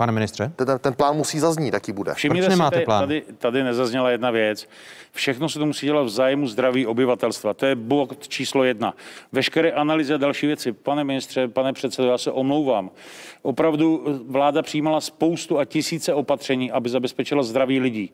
Pane 0.00 0.12
ministře? 0.12 0.52
Ten, 0.56 0.78
ten 0.80 0.94
plán 0.94 1.16
musí 1.16 1.38
zaznít, 1.38 1.74
jaký 1.74 1.92
bude. 1.92 2.14
Všimněte 2.14 2.50
si, 2.50 2.58
tady, 2.58 2.86
tady, 2.86 3.22
tady 3.38 3.64
nezazněla 3.64 4.10
jedna 4.10 4.30
věc. 4.30 4.68
Všechno 5.12 5.48
se 5.48 5.58
to 5.58 5.66
musí 5.66 5.86
dělat 5.86 6.02
v 6.02 6.08
zájmu 6.08 6.46
zdraví 6.46 6.86
obyvatelstva. 6.86 7.54
To 7.54 7.66
je 7.66 7.74
bod 7.74 8.28
číslo 8.28 8.64
jedna. 8.64 8.94
Veškeré 9.32 9.72
analýzy 9.72 10.14
a 10.14 10.16
další 10.16 10.46
věci. 10.46 10.72
Pane 10.72 11.04
ministře, 11.04 11.48
pane 11.48 11.72
předsedo, 11.72 12.08
já 12.08 12.18
se 12.18 12.30
omlouvám. 12.30 12.90
Opravdu 13.42 14.04
eh, 14.06 14.18
vláda 14.26 14.62
přijímala 14.62 15.00
spoustu 15.00 15.58
a 15.58 15.64
tisíce 15.64 16.14
opatření, 16.14 16.70
aby 16.72 16.88
zabezpečila 16.88 17.42
zdraví 17.42 17.80
lidí. 17.80 18.12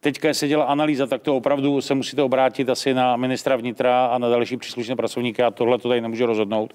Teďka 0.00 0.34
se 0.34 0.48
dělá 0.48 0.64
analýza, 0.64 1.06
tak 1.06 1.22
to 1.22 1.36
opravdu 1.36 1.80
se 1.80 1.94
musíte 1.94 2.22
obrátit 2.22 2.68
asi 2.68 2.94
na 2.94 3.16
ministra 3.16 3.56
vnitra 3.56 4.06
a 4.06 4.18
na 4.18 4.28
další 4.28 4.56
příslušné 4.56 4.96
pracovníky. 4.96 5.42
A 5.42 5.50
tohle 5.50 5.78
to 5.78 5.88
tady 5.88 6.00
nemůžu 6.00 6.26
rozhodnout. 6.26 6.72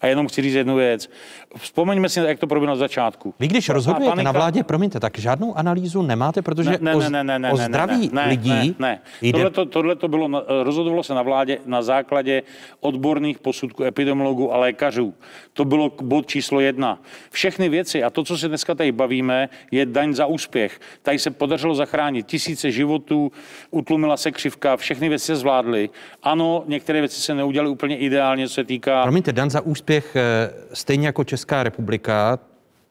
A 0.00 0.06
jenom 0.06 0.28
chci 0.28 0.42
říct 0.42 0.54
jednu 0.54 0.76
věc. 0.76 1.10
Vzpomeňme 1.56 2.08
si, 2.08 2.20
jak 2.20 2.38
to 2.38 2.46
proběhlo 2.46 2.74
na 2.74 2.78
začátku. 2.78 3.34
Vy 3.40 3.48
když 3.48 3.68
rozhodujete 3.68 4.16
panika- 4.16 4.24
na 4.24 4.32
vládě, 4.32 4.64
promiňte, 4.64 5.00
tak 5.00 5.18
žádnou 5.18 5.56
analýzu 5.58 6.02
nemáte, 6.02 6.42
protože 6.42 6.70
ne, 6.70 6.78
ne, 6.80 6.94
o, 6.94 7.00
ne, 7.00 7.10
ne, 7.10 7.24
ne, 7.24 7.38
ne, 7.38 7.52
o 7.52 7.56
zdraví 7.56 8.10
ne, 8.12 8.22
ne, 8.22 8.28
lidí 8.28 8.50
Ne, 8.50 8.74
ne. 8.78 9.00
jde 9.22 9.32
Tohle, 9.32 9.50
to, 9.50 9.66
tohle 9.66 9.96
to 9.96 10.08
bylo, 10.08 10.28
na- 10.28 10.42
rozhodovalo 10.62 11.02
se 11.02 11.14
na 11.14 11.22
vládě 11.22 11.58
na 11.66 11.82
základě 11.82 12.42
odborných 12.80 13.38
posudků 13.38 13.84
epidemiologů 13.84 14.54
a 14.54 14.56
lékařů. 14.58 15.14
To 15.52 15.64
bylo 15.64 15.92
bod 16.02 16.26
číslo 16.26 16.60
jedna. 16.60 16.98
Všechny 17.42 17.68
věci 17.68 18.02
a 18.02 18.10
to, 18.10 18.24
co 18.24 18.38
se 18.38 18.48
dneska 18.48 18.74
tady 18.74 18.92
bavíme, 18.92 19.48
je 19.70 19.86
daň 19.86 20.14
za 20.14 20.26
úspěch. 20.26 20.80
Tady 21.02 21.18
se 21.18 21.30
podařilo 21.30 21.74
zachránit 21.74 22.26
tisíce 22.26 22.70
životů, 22.70 23.32
utlumila 23.70 24.16
se 24.16 24.30
křivka, 24.30 24.76
všechny 24.76 25.08
věci 25.08 25.26
se 25.26 25.36
zvládly. 25.36 25.90
Ano, 26.22 26.64
některé 26.66 27.00
věci 27.00 27.20
se 27.20 27.34
neudělaly 27.34 27.70
úplně 27.70 27.96
ideálně, 27.96 28.48
co 28.48 28.54
se 28.54 28.64
týká 28.64 29.02
Promiňte, 29.02 29.32
Dan 29.32 29.50
za 29.50 29.60
úspěch, 29.60 30.16
eh, 30.16 30.50
stejně 30.72 31.06
jako 31.06 31.24
Česká 31.24 31.62
republika, 31.62 32.38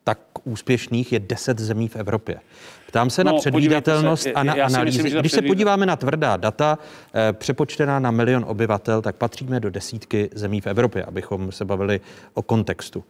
tak 0.03 0.19
úspěšných 0.43 1.11
je 1.11 1.19
10 1.19 1.59
zemí 1.59 1.87
v 1.87 1.95
Evropě. 1.95 2.39
Ptám 2.87 3.09
se 3.09 3.23
na 3.23 3.31
No, 3.31 3.37
předvídatelnost 3.37 4.23
podívejte 4.23 4.29
se, 4.29 4.33
a 4.33 4.43
na 4.43 4.53
myslím, 4.53 4.75
analýzy. 4.75 5.11
ta 5.11 5.19
Když 5.19 5.31
se 5.31 5.41
podíváme 5.41 5.85
na 5.85 5.95
tvrdá 5.95 6.37
data, 6.37 6.77
eh, 7.13 7.33
přepočtená 7.33 7.99
na 7.99 8.11
milion 8.11 8.45
obyvatel, 8.47 9.01
tak 9.01 9.15
patříme 9.15 9.59
do 9.59 9.69
desítky 9.69 10.29
zemí 10.33 10.61
v 10.61 10.67
Evropě, 10.67 11.03
abychom 11.03 11.51
se 11.51 11.65
bavili 11.65 12.01
o 12.33 12.41
kontextu. 12.41 13.03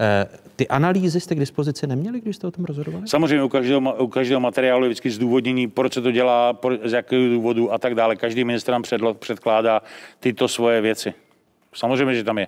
Eh, 0.00 0.26
Ty 0.56 0.68
analýzy 0.68 1.20
jste 1.20 1.34
k 1.34 1.38
dispozici 1.38 1.86
neměli, 1.86 2.20
když 2.20 2.36
jste 2.36 2.46
o 2.46 2.50
tom 2.50 2.64
rozhodovali? 2.64 3.08
Samozřejmě 3.08 3.42
u 3.44 3.48
každého, 3.48 3.94
u 3.94 4.06
každého 4.06 4.40
materiálu 4.40 4.84
je 4.84 4.88
vždycky 4.88 5.10
zdůvodnění, 5.10 5.68
proč 5.68 5.94
se 5.94 6.00
to 6.00 6.10
dělá, 6.10 6.52
pro, 6.52 6.74
z 6.84 6.92
jakého 6.92 7.28
důvodu 7.28 7.72
a 7.72 7.78
tak 7.78 7.94
dále. 7.94 8.16
Každý 8.16 8.44
ministr 8.44 8.72
nám 8.72 8.82
předlo, 8.82 9.14
předkládá 9.14 9.82
tyto 10.20 10.48
svoje 10.48 10.80
věci. 10.80 11.14
Samozřejmě, 11.74 12.14
že 12.14 12.24
tam 12.24 12.38
je. 12.38 12.46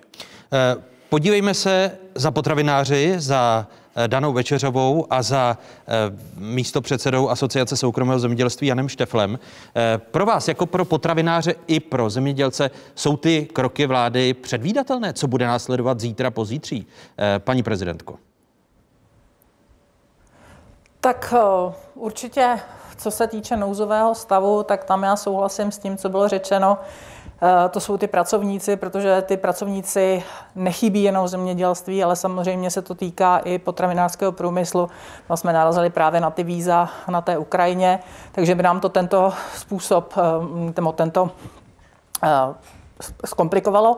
Eh, 0.53 0.75
Podívejme 1.09 1.53
se 1.53 1.97
za 2.15 2.31
potravináři, 2.31 3.15
za 3.17 3.67
eh, 3.95 4.07
Danou 4.07 4.33
Večeřovou 4.33 5.07
a 5.09 5.21
za 5.21 5.57
eh, 5.87 5.93
místopředsedou 6.37 7.29
Asociace 7.29 7.77
soukromého 7.77 8.19
zemědělství 8.19 8.67
Janem 8.67 8.89
Šteflem. 8.89 9.39
Eh, 9.75 9.97
Pro 9.97 10.25
vás, 10.25 10.47
jako 10.47 10.65
pro 10.65 10.85
potravináře 10.85 11.55
i 11.67 11.79
pro 11.79 12.09
zemědělce, 12.09 12.71
jsou 12.95 13.17
ty 13.17 13.45
kroky 13.53 13.85
vlády 13.85 14.33
předvídatelné? 14.33 15.13
Co 15.13 15.27
bude 15.27 15.47
následovat 15.47 15.99
zítra, 15.99 16.31
pozítří? 16.31 16.87
Eh, 17.17 17.39
Paní 17.39 17.63
prezidentko. 17.63 18.15
Tak 21.01 21.33
určitě, 21.95 22.59
co 22.97 23.11
se 23.11 23.27
týče 23.27 23.57
nouzového 23.57 24.15
stavu, 24.15 24.63
tak 24.63 24.83
tam 24.83 25.03
já 25.03 25.15
souhlasím 25.15 25.71
s 25.71 25.77
tím, 25.77 25.97
co 25.97 26.09
bylo 26.09 26.27
řečeno. 26.27 26.77
Eh, 27.41 27.69
To 27.69 27.79
jsou 27.79 27.97
ty 27.97 28.07
pracovníci, 28.07 28.75
protože 28.75 29.21
ty 29.21 29.37
pracovníci 29.37 30.23
nechybí 30.55 31.03
jenom 31.03 31.25
v 31.25 31.27
zemědělství, 31.27 32.03
ale 32.03 32.15
samozřejmě 32.15 32.71
se 32.71 32.81
to 32.81 32.95
týká 32.95 33.37
i 33.37 33.59
potravinářského 33.59 34.31
průmyslu. 34.31 34.89
Tam 35.27 35.37
jsme 35.37 35.53
narazili 35.53 35.89
právě 35.89 36.21
na 36.21 36.29
ty 36.29 36.43
víza 36.43 36.89
na 37.07 37.21
té 37.21 37.37
Ukrajině, 37.37 37.99
takže 38.31 38.55
by 38.55 38.63
nám 38.63 38.79
to 38.79 38.89
tento 38.89 39.33
způsob, 39.55 40.13
eh, 40.77 40.91
tento 40.95 41.29
eh, 42.23 42.53
zkomplikovalo, 43.25 43.97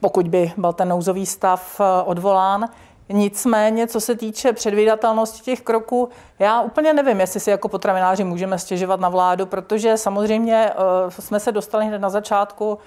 pokud 0.00 0.28
by 0.28 0.52
byl 0.56 0.72
ten 0.72 0.88
nouzový 0.88 1.26
stav 1.26 1.80
odvolán. 2.04 2.68
Nicméně, 3.12 3.86
co 3.86 4.00
se 4.00 4.14
týče 4.14 4.52
předvídatelnosti 4.52 5.42
těch 5.42 5.60
kroků, 5.60 6.08
já 6.38 6.60
úplně 6.60 6.92
nevím, 6.92 7.20
jestli 7.20 7.40
si 7.40 7.50
jako 7.50 7.68
potravináři 7.68 8.24
můžeme 8.24 8.58
stěžovat 8.58 9.00
na 9.00 9.08
vládu, 9.08 9.46
protože 9.46 9.96
samozřejmě 9.96 10.70
eh, 10.70 11.10
jsme 11.10 11.40
se 11.40 11.52
dostali 11.52 11.86
hned 11.86 11.98
na 11.98 12.10
začátku 12.10 12.78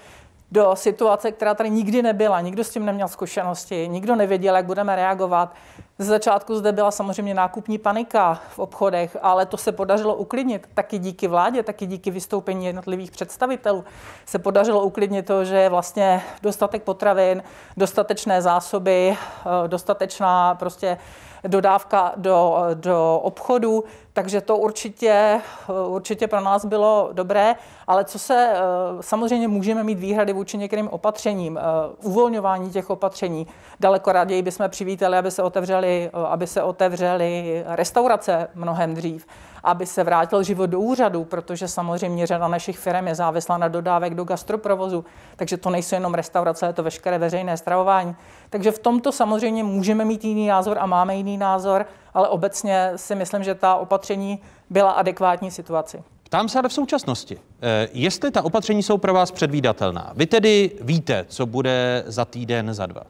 do 0.52 0.70
situace, 0.74 1.32
která 1.32 1.54
tady 1.54 1.70
nikdy 1.70 2.02
nebyla. 2.02 2.40
Nikdo 2.40 2.64
s 2.64 2.70
tím 2.70 2.84
neměl 2.84 3.08
zkušenosti, 3.08 3.88
nikdo 3.88 4.16
nevěděl, 4.16 4.56
jak 4.56 4.66
budeme 4.66 4.96
reagovat. 4.96 5.54
Ze 5.98 6.04
začátku 6.04 6.56
zde 6.56 6.72
byla 6.72 6.90
samozřejmě 6.90 7.34
nákupní 7.34 7.78
panika 7.78 8.40
v 8.50 8.58
obchodech, 8.58 9.16
ale 9.22 9.46
to 9.46 9.56
se 9.56 9.72
podařilo 9.72 10.14
uklidnit 10.14 10.68
taky 10.74 10.98
díky 10.98 11.28
vládě, 11.28 11.62
taky 11.62 11.86
díky 11.86 12.10
vystoupení 12.10 12.66
jednotlivých 12.66 13.10
představitelů. 13.10 13.84
Se 14.26 14.38
podařilo 14.38 14.82
uklidnit 14.82 15.26
to, 15.26 15.44
že 15.44 15.56
je 15.56 15.68
vlastně 15.68 16.22
dostatek 16.42 16.82
potravin, 16.82 17.42
dostatečné 17.76 18.42
zásoby, 18.42 19.16
eh, 19.16 19.68
dostatečná 19.68 20.54
prostě 20.54 20.98
dodávka 21.48 22.12
do, 22.16 22.56
do 22.74 23.20
obchodu, 23.22 23.84
takže 24.12 24.40
to 24.40 24.56
určitě, 24.56 25.40
určitě 25.86 26.28
pro 26.28 26.40
nás 26.40 26.64
bylo 26.64 27.08
dobré, 27.12 27.54
ale 27.86 28.04
co 28.04 28.18
se, 28.18 28.52
eh, 28.54 28.58
samozřejmě 29.00 29.48
můžeme 29.48 29.84
mít 29.84 29.98
výhrady 29.98 30.32
vůči 30.32 30.58
některým 30.58 30.88
opatřením, 30.88 31.58
eh, 31.58 31.62
uvolňování 32.02 32.70
těch 32.70 32.90
opatření. 32.90 33.46
Daleko 33.80 34.12
raději 34.12 34.42
bychom 34.42 34.68
přivítali, 34.68 35.18
aby 35.18 35.30
se 35.30 35.42
otevřely, 35.42 36.10
eh, 36.14 36.26
aby 36.26 36.46
se 36.46 36.62
otevřely 36.62 37.64
restaurace 37.66 38.48
mnohem 38.54 38.94
dřív, 38.94 39.26
aby 39.64 39.86
se 39.86 40.04
vrátil 40.04 40.42
život 40.42 40.66
do 40.66 40.80
úřadu, 40.80 41.24
protože 41.24 41.68
samozřejmě 41.68 42.26
řada 42.26 42.48
našich 42.48 42.78
firm 42.78 43.08
je 43.08 43.14
závislá 43.14 43.58
na 43.58 43.68
dodávek 43.68 44.14
do 44.14 44.24
gastroprovozu, 44.24 45.04
takže 45.36 45.56
to 45.56 45.70
nejsou 45.70 45.96
jenom 45.96 46.14
restaurace, 46.14 46.66
je 46.66 46.72
to 46.72 46.82
veškeré 46.82 47.18
veřejné 47.18 47.56
stravování. 47.56 48.16
Takže 48.50 48.70
v 48.70 48.78
tomto 48.78 49.12
samozřejmě 49.12 49.64
můžeme 49.64 50.04
mít 50.04 50.24
jiný 50.24 50.46
názor 50.46 50.78
a 50.80 50.86
máme 50.86 51.16
jiný 51.16 51.36
názor, 51.38 51.86
ale 52.14 52.28
obecně 52.28 52.92
si 52.96 53.14
myslím, 53.14 53.44
že 53.44 53.54
ta 53.54 53.74
opatření 53.74 54.38
byla 54.70 54.90
adekvátní 54.90 55.50
situaci. 55.50 56.02
Ptám 56.22 56.48
se 56.48 56.58
ale 56.58 56.68
v 56.68 56.72
současnosti, 56.72 57.38
eh, 57.62 57.88
jestli 57.92 58.30
ta 58.30 58.44
opatření 58.44 58.82
jsou 58.82 58.98
pro 58.98 59.14
vás 59.14 59.30
předvídatelná. 59.30 60.12
Vy 60.16 60.26
tedy 60.26 60.70
víte, 60.80 61.24
co 61.28 61.46
bude 61.46 62.04
za 62.06 62.24
týden, 62.24 62.74
za 62.74 62.86
dva. 62.86 63.02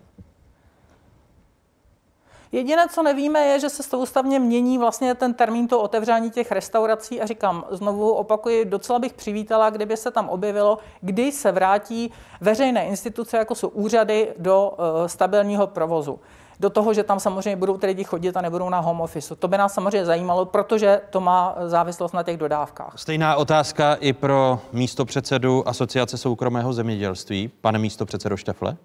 Jediné, 2.54 2.86
co 2.88 3.02
nevíme, 3.02 3.40
je, 3.40 3.60
že 3.60 3.68
se 3.68 3.82
soustavně 3.82 4.38
mění 4.38 4.78
vlastně 4.78 5.14
ten 5.14 5.34
termín 5.34 5.68
toho 5.68 5.82
otevření 5.82 6.30
těch 6.30 6.52
restaurací 6.52 7.20
a 7.20 7.26
říkám, 7.26 7.64
znovu 7.70 8.10
opakuji, 8.12 8.64
docela 8.64 8.98
bych 8.98 9.12
přivítala, 9.12 9.70
kdyby 9.70 9.96
se 9.96 10.10
tam 10.10 10.28
objevilo, 10.28 10.78
kdy 11.00 11.32
se 11.32 11.52
vrátí 11.52 12.12
veřejné 12.40 12.86
instituce, 12.86 13.36
jako 13.36 13.54
jsou 13.54 13.68
úřady, 13.68 14.34
do 14.38 14.74
uh, 14.78 15.06
stabilního 15.06 15.66
provozu. 15.66 16.20
Do 16.60 16.70
toho, 16.70 16.94
že 16.94 17.02
tam 17.02 17.20
samozřejmě 17.20 17.56
budou 17.56 17.78
ty 17.78 17.86
lidi 17.86 18.04
chodit 18.04 18.36
a 18.36 18.40
nebudou 18.40 18.68
na 18.68 18.80
home 18.80 19.00
office. 19.00 19.36
To 19.36 19.48
by 19.48 19.58
nás 19.58 19.74
samozřejmě 19.74 20.04
zajímalo, 20.06 20.44
protože 20.44 21.00
to 21.10 21.20
má 21.20 21.56
závislost 21.66 22.12
na 22.12 22.22
těch 22.22 22.36
dodávkách. 22.36 22.92
Stejná 22.96 23.36
otázka 23.36 23.94
i 23.94 24.12
pro 24.12 24.60
místo 24.72 25.04
předsedu 25.04 25.68
Asociace 25.68 26.18
soukromého 26.18 26.72
zemědělství. 26.72 27.50
Pane 27.60 27.78
místo 27.78 28.06
předsedo 28.06 28.36
Štefle? 28.36 28.76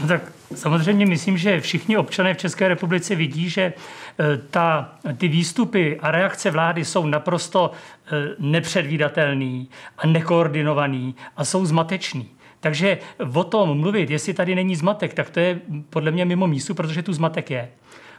No 0.00 0.08
tak 0.08 0.22
samozřejmě 0.54 1.06
myslím, 1.06 1.38
že 1.38 1.60
všichni 1.60 1.96
občané 1.96 2.34
v 2.34 2.38
České 2.38 2.68
republice 2.68 3.14
vidí, 3.14 3.50
že 3.50 3.62
eh, 3.62 4.36
ta, 4.50 4.92
ty 5.16 5.28
výstupy 5.28 5.98
a 6.00 6.10
reakce 6.10 6.50
vlády 6.50 6.84
jsou 6.84 7.06
naprosto 7.06 7.70
eh, 7.70 8.10
nepředvídatelný 8.38 9.68
a 9.98 10.06
nekoordinovaný 10.06 11.14
a 11.36 11.44
jsou 11.44 11.66
zmatečný. 11.66 12.28
Takže 12.60 12.98
o 13.34 13.44
tom 13.44 13.80
mluvit, 13.80 14.10
jestli 14.10 14.34
tady 14.34 14.54
není 14.54 14.76
zmatek, 14.76 15.14
tak 15.14 15.30
to 15.30 15.40
je 15.40 15.60
podle 15.90 16.10
mě 16.10 16.24
mimo 16.24 16.46
místu, 16.46 16.74
protože 16.74 17.02
tu 17.02 17.12
zmatek 17.12 17.50
je. 17.50 17.68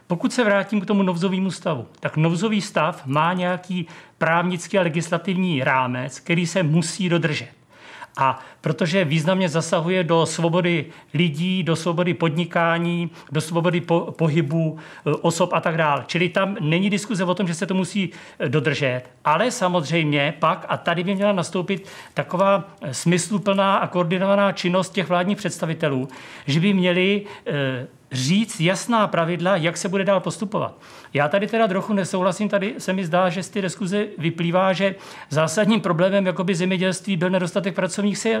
Pokud 0.06 0.32
se 0.32 0.44
vrátím 0.44 0.80
k 0.80 0.86
tomu 0.86 1.02
nouzovému 1.02 1.50
stavu, 1.50 1.86
tak 2.00 2.16
nouzový 2.16 2.60
stav 2.60 3.06
má 3.06 3.32
nějaký 3.32 3.86
právnický 4.18 4.78
a 4.78 4.82
legislativní 4.82 5.64
rámec, 5.64 6.20
který 6.20 6.46
se 6.46 6.62
musí 6.62 7.08
dodržet. 7.08 7.48
A 8.18 8.40
protože 8.68 9.04
významně 9.04 9.48
zasahuje 9.48 10.04
do 10.04 10.26
svobody 10.26 10.86
lidí, 11.14 11.62
do 11.62 11.76
svobody 11.76 12.14
podnikání, 12.14 13.10
do 13.32 13.40
svobody 13.40 13.80
po, 13.80 14.00
pohybu 14.00 14.78
e, 15.06 15.10
osob 15.10 15.52
a 15.52 15.60
tak 15.60 15.76
dále. 15.76 16.04
Čili 16.06 16.28
tam 16.28 16.56
není 16.60 16.90
diskuze 16.90 17.24
o 17.24 17.34
tom, 17.34 17.46
že 17.46 17.54
se 17.54 17.66
to 17.66 17.74
musí 17.74 18.10
e, 18.38 18.48
dodržet, 18.48 19.02
ale 19.24 19.50
samozřejmě 19.50 20.34
pak, 20.38 20.66
a 20.68 20.76
tady 20.76 21.04
by 21.04 21.14
měla 21.14 21.32
nastoupit 21.32 21.88
taková 22.14 22.68
e, 22.82 22.94
smysluplná 22.94 23.76
a 23.76 23.86
koordinovaná 23.86 24.52
činnost 24.52 24.92
těch 24.92 25.08
vládních 25.08 25.38
představitelů, 25.38 26.08
že 26.46 26.60
by 26.60 26.74
měli 26.74 27.24
říct 28.12 28.60
jasná 28.60 29.06
pravidla, 29.06 29.56
jak 29.56 29.76
se 29.76 29.88
bude 29.88 30.04
dál 30.04 30.20
postupovat. 30.20 30.74
Já 31.14 31.28
tady 31.28 31.46
teda 31.46 31.68
trochu 31.68 31.92
nesouhlasím, 31.92 32.48
tady 32.48 32.74
se 32.78 32.92
mi 32.92 33.06
zdá, 33.06 33.28
že 33.28 33.42
z 33.42 33.48
té 33.48 33.62
diskuze 33.62 34.06
vyplývá, 34.18 34.72
že 34.72 34.94
zásadním 35.30 35.80
problémem 35.80 36.26
jakoby 36.26 36.54
zemědělství 36.54 37.16
byl 37.16 37.30
nedostatek 37.30 37.74
pracovních 37.74 38.18
sil. 38.24 38.40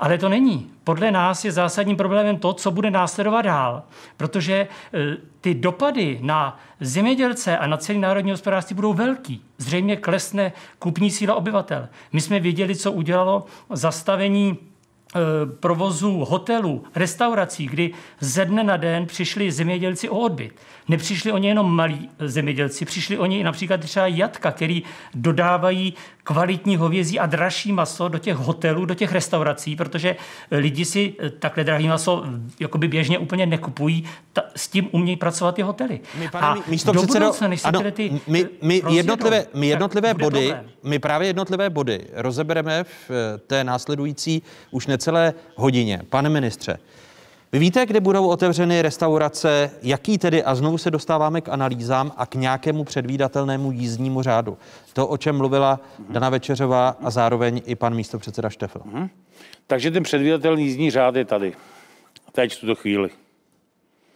Ale 0.00 0.18
to 0.18 0.28
není. 0.28 0.70
Podle 0.84 1.10
nás 1.10 1.44
je 1.44 1.52
zásadním 1.52 1.96
problémem 1.96 2.36
to, 2.36 2.52
co 2.52 2.70
bude 2.70 2.90
následovat 2.90 3.42
dál. 3.42 3.82
Protože 4.16 4.54
e, 4.54 4.68
ty 5.40 5.54
dopady 5.54 6.18
na 6.22 6.60
zemědělce 6.80 7.58
a 7.58 7.66
na 7.66 7.76
celý 7.76 7.98
národní 7.98 8.30
hospodářství 8.30 8.74
budou 8.74 8.92
velký. 8.92 9.42
Zřejmě 9.58 9.96
klesne 9.96 10.52
kupní 10.78 11.10
síla 11.10 11.34
obyvatel. 11.34 11.88
My 12.12 12.20
jsme 12.20 12.40
viděli, 12.40 12.76
co 12.76 12.92
udělalo 12.92 13.44
zastavení 13.70 14.58
Eh, 15.16 15.46
provozu 15.60 16.24
hotelů, 16.24 16.84
restaurací, 16.94 17.66
kdy 17.66 17.92
ze 18.20 18.44
dne 18.44 18.64
na 18.64 18.76
den 18.76 19.06
přišli 19.06 19.52
zemědělci 19.52 20.08
o 20.08 20.18
odbyt. 20.18 20.52
Nepřišli 20.88 21.32
oni 21.32 21.48
jenom 21.48 21.74
malí 21.76 22.10
zemědělci, 22.18 22.84
přišli 22.84 23.18
oni 23.18 23.44
například 23.44 23.80
třeba 23.80 24.06
jatka, 24.06 24.52
který 24.52 24.82
dodávají 25.14 25.94
kvalitní 26.26 26.76
hovězí 26.76 27.18
a 27.18 27.26
dražší 27.26 27.72
maso 27.72 28.08
do 28.08 28.18
těch 28.18 28.36
hotelů, 28.36 28.84
do 28.84 28.94
těch 28.94 29.12
restaurací, 29.12 29.76
protože 29.76 30.16
lidi 30.50 30.84
si 30.84 31.14
eh, 31.18 31.30
takhle 31.30 31.64
drahý 31.64 31.88
maso 31.88 32.24
jakoby 32.60 32.88
běžně 32.88 33.18
úplně 33.18 33.46
nekupují. 33.46 34.04
Ta, 34.32 34.42
s 34.56 34.68
tím 34.68 34.88
umějí 34.92 35.16
pracovat 35.16 35.54
ty 35.54 35.62
hotely. 35.62 36.00
My, 36.18 36.28
pane, 36.28 36.46
a 36.46 36.56
místo 36.68 36.92
do 36.92 37.02
předsedo, 37.02 37.26
budoucna, 37.26 37.48
než 37.48 37.60
ano, 37.64 37.80
ty 37.90 38.20
my, 38.26 38.48
my 38.62 38.82
jednotlivé, 38.88 39.46
my 39.54 39.66
jednotlivé 39.66 40.14
body, 40.14 40.48
problém. 40.48 40.70
my 40.82 40.98
právě 40.98 41.28
jednotlivé 41.28 41.70
body 41.70 42.06
rozebereme 42.12 42.84
v 42.84 43.10
eh, 43.10 43.38
té 43.38 43.64
následující 43.64 44.42
už 44.70 44.86
necelé 44.86 45.34
hodině. 45.54 46.00
Pane 46.08 46.28
ministře, 46.28 46.78
vy 47.52 47.58
víte, 47.58 47.86
kde 47.86 48.00
budou 48.00 48.28
otevřeny 48.28 48.82
restaurace, 48.82 49.70
jaký 49.82 50.18
tedy, 50.18 50.44
a 50.44 50.54
znovu 50.54 50.78
se 50.78 50.90
dostáváme 50.90 51.40
k 51.40 51.48
analýzám 51.48 52.12
a 52.16 52.26
k 52.26 52.34
nějakému 52.34 52.84
předvídatelnému 52.84 53.72
jízdnímu 53.72 54.22
řádu. 54.22 54.58
To, 54.92 55.06
o 55.06 55.16
čem 55.16 55.36
mluvila 55.36 55.80
Dana 56.08 56.30
Večeřová 56.30 56.96
a 57.00 57.10
zároveň 57.10 57.62
i 57.66 57.74
pan 57.74 57.94
místopředseda 57.94 58.50
Štefel. 58.50 58.82
Mhm. 58.84 59.08
Takže 59.66 59.90
ten 59.90 60.02
předvídatelný 60.02 60.64
jízdní 60.64 60.90
řád 60.90 61.16
je 61.16 61.24
tady. 61.24 61.52
Teď 62.32 62.56
v 62.56 62.60
tuto 62.60 62.74
chvíli. 62.74 63.10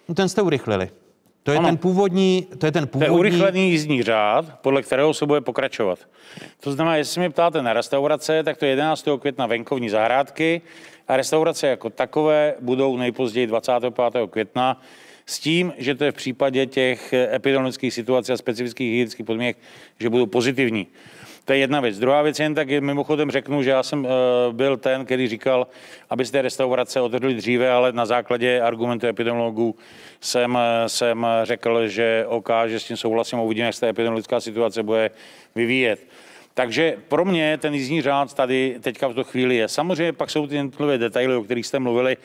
No 0.09 0.15
ten 0.15 0.29
jste 0.29 0.43
urychlili. 0.43 0.91
To 1.51 1.55
je 1.55 1.59
ano. 1.59 1.69
ten 1.69 1.77
původní, 1.77 2.47
to 2.59 2.67
je 2.67 2.73
ten 2.73 2.87
původní... 2.87 3.07
To 3.07 3.13
je 3.13 3.19
urychlený 3.19 3.71
jízdní 3.71 4.03
řád, 4.03 4.59
podle 4.63 4.83
kterého 4.83 5.15
se 5.15 5.27
bude 5.27 5.41
pokračovat. 5.41 5.99
To 6.61 6.73
znamená, 6.73 6.97
jestli 6.97 7.15
se 7.15 7.21
mě 7.21 7.31
ptáte 7.31 7.63
na 7.63 7.73
restaurace, 7.73 8.43
tak 8.43 8.57
to 8.57 8.65
je 8.65 8.71
11. 8.71 9.09
května 9.21 9.47
venkovní 9.47 9.89
zahrádky 9.89 10.63
a 11.09 11.17
restaurace 11.17 11.67
jako 11.67 11.91
takové 11.91 12.55
budou 12.61 12.97
nejpozději 12.97 13.47
25. 13.47 14.31
května 14.31 14.81
s 15.27 15.39
tím, 15.39 15.73
že 15.79 15.95
to 15.95 16.05
je 16.05 16.13
v 16.13 16.15
případě 16.15 16.67
těch 16.67 17.13
epidemiologických 17.13 17.95
situací 17.95 18.33
a 18.33 18.37
specifických 18.37 18.87
hygienických 18.87 19.27
podmínek, 19.27 19.57
že 19.99 20.11
budou 20.11 20.27
pozitivní. 20.27 20.87
To 21.51 21.55
je 21.55 21.61
jedna 21.61 21.81
věc. 21.81 21.99
Druhá 21.99 22.23
věc 22.23 22.41
jen 22.41 22.55
tak 22.55 22.69
mimochodem 22.69 23.31
řeknu, 23.31 23.63
že 23.63 23.71
já 23.71 23.83
jsem 23.83 24.05
uh, 24.05 24.11
byl 24.53 24.77
ten, 24.77 25.05
který 25.05 25.29
říkal, 25.29 25.67
aby 26.11 26.25
z 26.25 26.31
té 26.31 26.43
restaurace 26.43 27.01
otevřeli 27.01 27.35
dříve, 27.35 27.71
ale 27.71 27.93
na 27.93 28.07
základě 28.07 28.61
argumentu 28.61 29.07
epidemiologů 29.07 29.77
jsem, 30.21 30.59
jsem 30.87 31.27
řekl, 31.43 31.89
že 31.89 32.25
OK, 32.29 32.49
že 32.67 32.81
s 32.81 32.85
tím 32.85 32.97
souhlasím 32.97 33.39
uvidíme, 33.39 33.67
jak 33.67 33.75
se 33.75 33.81
ta 33.81 33.87
epidemiologická 33.87 34.41
situace 34.41 34.83
bude 34.83 35.11
vyvíjet. 35.55 36.07
Takže 36.61 36.97
pro 37.09 37.25
mě 37.25 37.59
ten 37.59 37.75
jízdní 37.75 38.03
řád 38.03 38.35
tady 38.35 38.77
teďka 38.81 39.09
v 39.09 39.15
tu 39.15 39.25
chvíli 39.25 39.57
je. 39.57 39.69
Samozřejmě 39.69 40.13
pak 40.13 40.31
jsou 40.31 40.47
ty 40.47 40.55
jednotlivé 40.55 40.99
detaily, 40.99 41.37
o 41.37 41.43
kterých 41.43 41.67
jste 41.67 41.79
mluvili, 41.79 42.17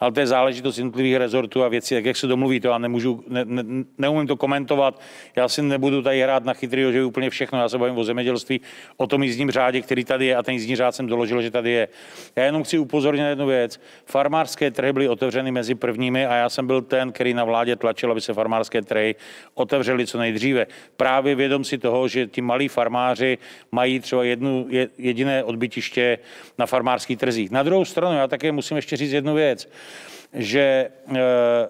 ale 0.00 0.12
to 0.12 0.20
je 0.20 0.26
záležitost 0.26 0.78
jednotlivých 0.78 1.16
rezortů 1.16 1.64
a 1.64 1.68
věcí, 1.68 1.94
jak, 1.94 2.04
jak 2.04 2.16
se 2.16 2.26
domluví, 2.26 2.60
to 2.60 2.68
já 2.68 2.78
nemůžu, 2.78 3.24
ne, 3.28 3.44
ne, 3.44 3.62
neumím 3.98 4.26
to 4.26 4.36
komentovat. 4.36 5.00
Já 5.36 5.48
si 5.48 5.62
nebudu 5.62 6.02
tady 6.02 6.22
hrát 6.22 6.44
na 6.44 6.54
chytrý, 6.54 6.92
že 6.92 7.04
úplně 7.04 7.30
všechno. 7.30 7.58
Já 7.58 7.68
se 7.68 7.78
bavím 7.78 7.98
o 7.98 8.04
zemědělství, 8.04 8.60
o 8.96 9.06
tom 9.06 9.22
jízdním 9.22 9.50
řádě, 9.50 9.82
který 9.82 10.04
tady 10.04 10.26
je 10.26 10.36
a 10.36 10.42
ten 10.42 10.54
jízdní 10.54 10.76
řád 10.76 10.94
jsem 10.94 11.06
doložil, 11.06 11.42
že 11.42 11.50
tady 11.50 11.70
je. 11.70 11.88
Já 12.36 12.44
jenom 12.44 12.62
chci 12.62 12.78
upozornit 12.78 13.22
na 13.22 13.28
jednu 13.28 13.46
věc. 13.46 13.80
Farmářské 14.06 14.70
trhy 14.70 14.92
byly 14.92 15.08
otevřeny 15.08 15.50
mezi 15.50 15.74
prvními 15.74 16.26
a 16.26 16.34
já 16.34 16.48
jsem 16.48 16.66
byl 16.66 16.82
ten, 16.82 17.12
který 17.12 17.34
na 17.34 17.44
vládě 17.44 17.76
tlačil, 17.76 18.10
aby 18.10 18.20
se 18.20 18.34
farmářské 18.34 18.82
trhy 18.82 19.14
otevřely 19.54 20.06
co 20.06 20.18
nejdříve. 20.18 20.66
Právě 20.96 21.34
vědom 21.34 21.64
si 21.64 21.78
toho, 21.78 22.08
že 22.08 22.26
ti 22.26 22.40
malí 22.40 22.68
farmáři 22.68 23.38
mají 23.74 24.00
třeba 24.00 24.24
jednu, 24.24 24.66
jediné 24.98 25.44
odbytiště 25.44 26.18
na 26.58 26.66
farmářských 26.66 27.18
trzích. 27.18 27.50
Na 27.50 27.62
druhou 27.62 27.84
stranu, 27.84 28.16
já 28.16 28.26
také 28.28 28.52
musím 28.52 28.76
ještě 28.76 28.96
říct 28.96 29.12
jednu 29.12 29.34
věc 29.34 29.68
že 30.34 30.60
e, 30.60 30.90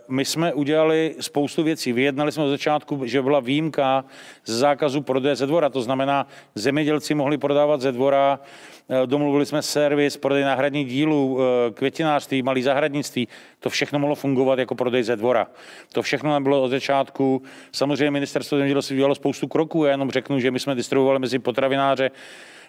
my 0.09 0.25
jsme 0.25 0.53
udělali 0.53 1.15
spoustu 1.21 1.63
věcí. 1.63 1.93
Vyjednali 1.93 2.33
jsme 2.33 2.45
od 2.45 2.49
začátku, 2.49 3.07
že 3.07 3.23
byla 3.23 3.41
výjimka 3.41 4.05
z 4.45 4.53
zákazu 4.53 5.01
prodeje 5.01 5.37
ze 5.37 5.47
dvora. 5.47 5.69
To 5.69 5.83
znamená, 5.83 6.27
zemědělci 6.55 7.15
mohli 7.15 7.39
prodávat 7.39 7.81
ze 7.81 7.93
dvora, 7.93 8.41
domluvili 9.07 9.47
jsme 9.47 9.63
servis, 9.63 10.17
prodej 10.17 10.45
náhradních 10.45 10.89
dílů, 10.89 11.39
e, 11.41 11.73
květinářství, 11.73 12.43
malý 12.43 12.63
zahradnictví. 12.63 13.29
To 13.61 13.71
všechno 13.71 13.99
mohlo 13.99 14.15
fungovat 14.15 14.59
jako 14.59 14.75
prodej 14.75 15.03
ze 15.03 15.17
dvora. 15.17 15.47
To 15.93 16.03
všechno 16.03 16.41
bylo 16.41 16.63
od 16.63 16.69
začátku. 16.69 17.43
Samozřejmě 17.73 18.11
ministerstvo 18.11 18.59
zemědělství 18.59 18.97
udělalo 18.97 19.15
spoustu 19.15 19.49
kroků. 19.49 19.85
Já 19.85 19.91
jenom 19.91 20.11
řeknu, 20.11 20.41
že 20.41 20.51
my 20.51 20.61
jsme 20.61 20.75
distribuovali 20.75 21.19
mezi 21.19 21.39
potravináře 21.39 22.11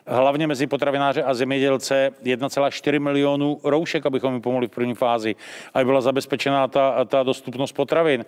hlavně 0.08 0.48
mezi 0.48 0.68
potravináře 0.68 1.24
a 1.24 1.34
zemědělce 1.34 2.12
1,4 2.24 3.00
milionů 3.00 3.60
roušek, 3.64 4.06
abychom 4.06 4.34
jim 4.34 4.42
pomohli 4.42 4.68
v 4.68 4.72
první 4.72 4.94
fázi, 4.94 5.36
aby 5.74 5.86
byla 5.86 6.02
zabezpečená 6.02 6.68
ta, 6.68 7.06
ta 7.06 7.24
dostupnost 7.24 7.72
potravin. 7.72 8.26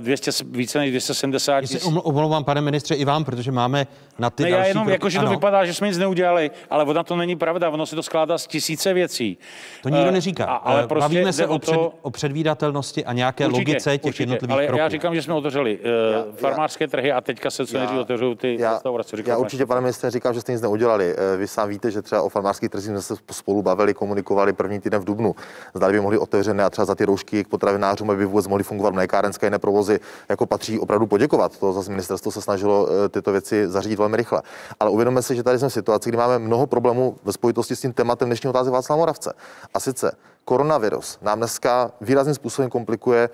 200, 0.00 0.30
eh, 0.30 0.44
více 0.50 0.78
než 0.78 0.90
270 0.90 1.60
tisíc. 1.60 1.84
Omlouvám, 2.02 2.44
pane 2.44 2.60
ministře, 2.60 2.94
i 2.94 3.04
vám, 3.04 3.24
protože 3.24 3.52
máme 3.52 3.86
na 4.18 4.30
ty 4.30 4.42
ne, 4.42 4.50
další 4.50 4.62
já 4.62 4.68
jenom, 4.68 4.88
jako, 4.88 5.10
že 5.10 5.18
to 5.18 5.26
vypadá, 5.26 5.64
že 5.64 5.74
jsme 5.74 5.88
nic 5.88 5.98
neudělali, 5.98 6.50
ale 6.70 6.84
ona 6.84 7.02
to 7.02 7.16
není 7.16 7.36
pravda, 7.36 7.70
ono 7.70 7.86
se 7.86 7.96
to 7.96 8.02
skládá 8.02 8.38
z 8.38 8.46
tisíce 8.46 8.92
věcí. 8.92 9.38
To 9.82 9.88
nikdo 9.88 10.06
uh, 10.06 10.12
neříká. 10.12 10.44
A, 10.44 10.56
ale 10.56 10.84
eh, 10.84 10.86
prostě 10.86 11.04
Bavíme 11.04 11.32
se 11.32 11.46
o, 11.46 11.58
před, 11.58 11.74
to... 11.74 11.92
o 12.02 12.10
předvídatelnosti 12.10 13.04
a 13.04 13.12
nějaké 13.12 13.46
určitě, 13.46 13.70
logice 13.70 13.98
těch 13.98 14.04
určitě, 14.04 14.22
jednotlivých 14.22 14.54
ale 14.54 14.66
kroků. 14.66 14.78
já 14.78 14.88
říkám, 14.88 15.14
že 15.14 15.22
jsme 15.22 15.34
otevřeli 15.34 15.78
uh, 15.78 16.36
farmářské 16.36 16.88
trhy 16.88 17.12
a 17.12 17.20
teďka 17.20 17.50
se 17.50 17.66
co 17.66 17.78
nejdřív 17.78 17.98
otevřou 17.98 18.34
ty 18.34 18.56
já, 18.60 18.72
restaurace. 18.72 19.16
Já 19.26 19.36
určitě, 19.36 19.66
pane 19.66 19.80
ministře, 19.80 20.10
říkám, 20.10 20.34
že 20.34 20.40
jste 20.40 20.52
nic 20.52 20.62
neudělali. 20.62 21.09
Eh, 21.16 21.36
vy 21.36 21.48
sám 21.48 21.68
víte, 21.68 21.90
že 21.90 22.02
třeba 22.02 22.22
o 22.22 22.28
farmářských 22.28 22.70
trzích 22.70 22.90
jsme 22.90 23.02
se 23.02 23.14
spolu 23.30 23.62
bavili, 23.62 23.94
komunikovali 23.94 24.52
první 24.52 24.80
týden 24.80 25.00
v 25.00 25.04
Dubnu. 25.04 25.34
Zdali 25.74 25.92
by 25.92 26.00
mohli 26.00 26.18
otevřené 26.18 26.64
a 26.64 26.70
třeba 26.70 26.84
za 26.84 26.94
ty 26.94 27.04
roušky 27.04 27.44
k 27.44 27.48
potravinářům, 27.48 28.10
aby 28.10 28.24
vůbec 28.24 28.46
mohli 28.46 28.64
fungovat 28.64 28.94
mlékárenské 28.94 29.46
jiné 29.46 29.58
provozy, 29.58 30.00
jako 30.28 30.46
patří 30.46 30.78
opravdu 30.78 31.06
poděkovat. 31.06 31.58
To 31.58 31.72
zase 31.72 31.90
ministerstvo 31.90 32.32
se 32.32 32.42
snažilo 32.42 32.88
eh, 32.88 33.08
tyto 33.08 33.32
věci 33.32 33.68
zařídit 33.68 33.98
velmi 33.98 34.16
rychle. 34.16 34.42
Ale 34.80 34.90
uvědomme 34.90 35.22
si, 35.22 35.36
že 35.36 35.42
tady 35.42 35.58
jsme 35.58 35.68
v 35.68 35.72
situaci, 35.72 36.08
kdy 36.08 36.18
máme 36.18 36.38
mnoho 36.38 36.66
problémů 36.66 37.16
ve 37.24 37.32
spojitosti 37.32 37.76
s 37.76 37.80
tím 37.80 37.92
tématem 37.92 38.28
dnešního 38.28 38.50
otázky 38.50 38.70
Václava 38.70 38.98
Moravce. 38.98 39.32
A 39.74 39.80
sice 39.80 40.12
koronavirus 40.44 41.18
nám 41.22 41.38
dneska 41.38 41.90
výrazným 42.00 42.34
způsobem 42.34 42.70
komplikuje 42.70 43.30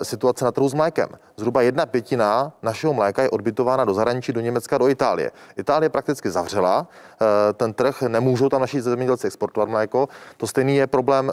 e, 0.00 0.04
situace 0.04 0.44
na 0.44 0.52
trhu 0.52 0.68
s 0.68 0.74
mlékem. 0.74 1.08
Zhruba 1.36 1.62
jedna 1.62 1.86
pětina 1.86 2.52
našeho 2.62 2.94
mléka 2.94 3.22
je 3.22 3.30
odbytována 3.30 3.84
do 3.84 3.94
zahraničí, 3.94 4.32
do 4.32 4.40
Německa, 4.40 4.78
do 4.78 4.88
Itálie. 4.88 5.30
Itálie 5.56 5.88
prakticky 5.88 6.30
zavřela 6.30 6.88
e, 6.88 7.52
ten 7.52 7.72
trh, 7.72 8.02
nemůžou 8.02 8.48
tam 8.48 8.60
naši 8.60 8.82
zemědělci 8.82 9.26
exportovat 9.26 9.68
mléko. 9.68 10.08
To 10.36 10.46
stejný 10.46 10.76
je 10.76 10.86
problém 10.86 11.30
e, 11.30 11.32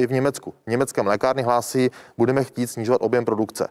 i 0.00 0.06
v 0.06 0.12
Německu. 0.12 0.54
Německé 0.66 1.02
mlékárny 1.02 1.42
hlásí, 1.42 1.90
budeme 2.18 2.44
chtít 2.44 2.66
snižovat 2.66 3.02
objem 3.02 3.24
produkce. 3.24 3.68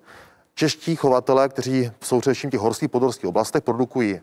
Čeští 0.56 0.96
chovatelé, 0.96 1.50
kteří 1.50 1.92
jsou 2.02 2.20
především 2.20 2.50
v 2.50 2.52
těch 2.52 2.60
horských 2.60 2.90
podorských 2.90 3.30
oblastech, 3.30 3.64
produkují 3.64 4.14
e, 4.14 4.22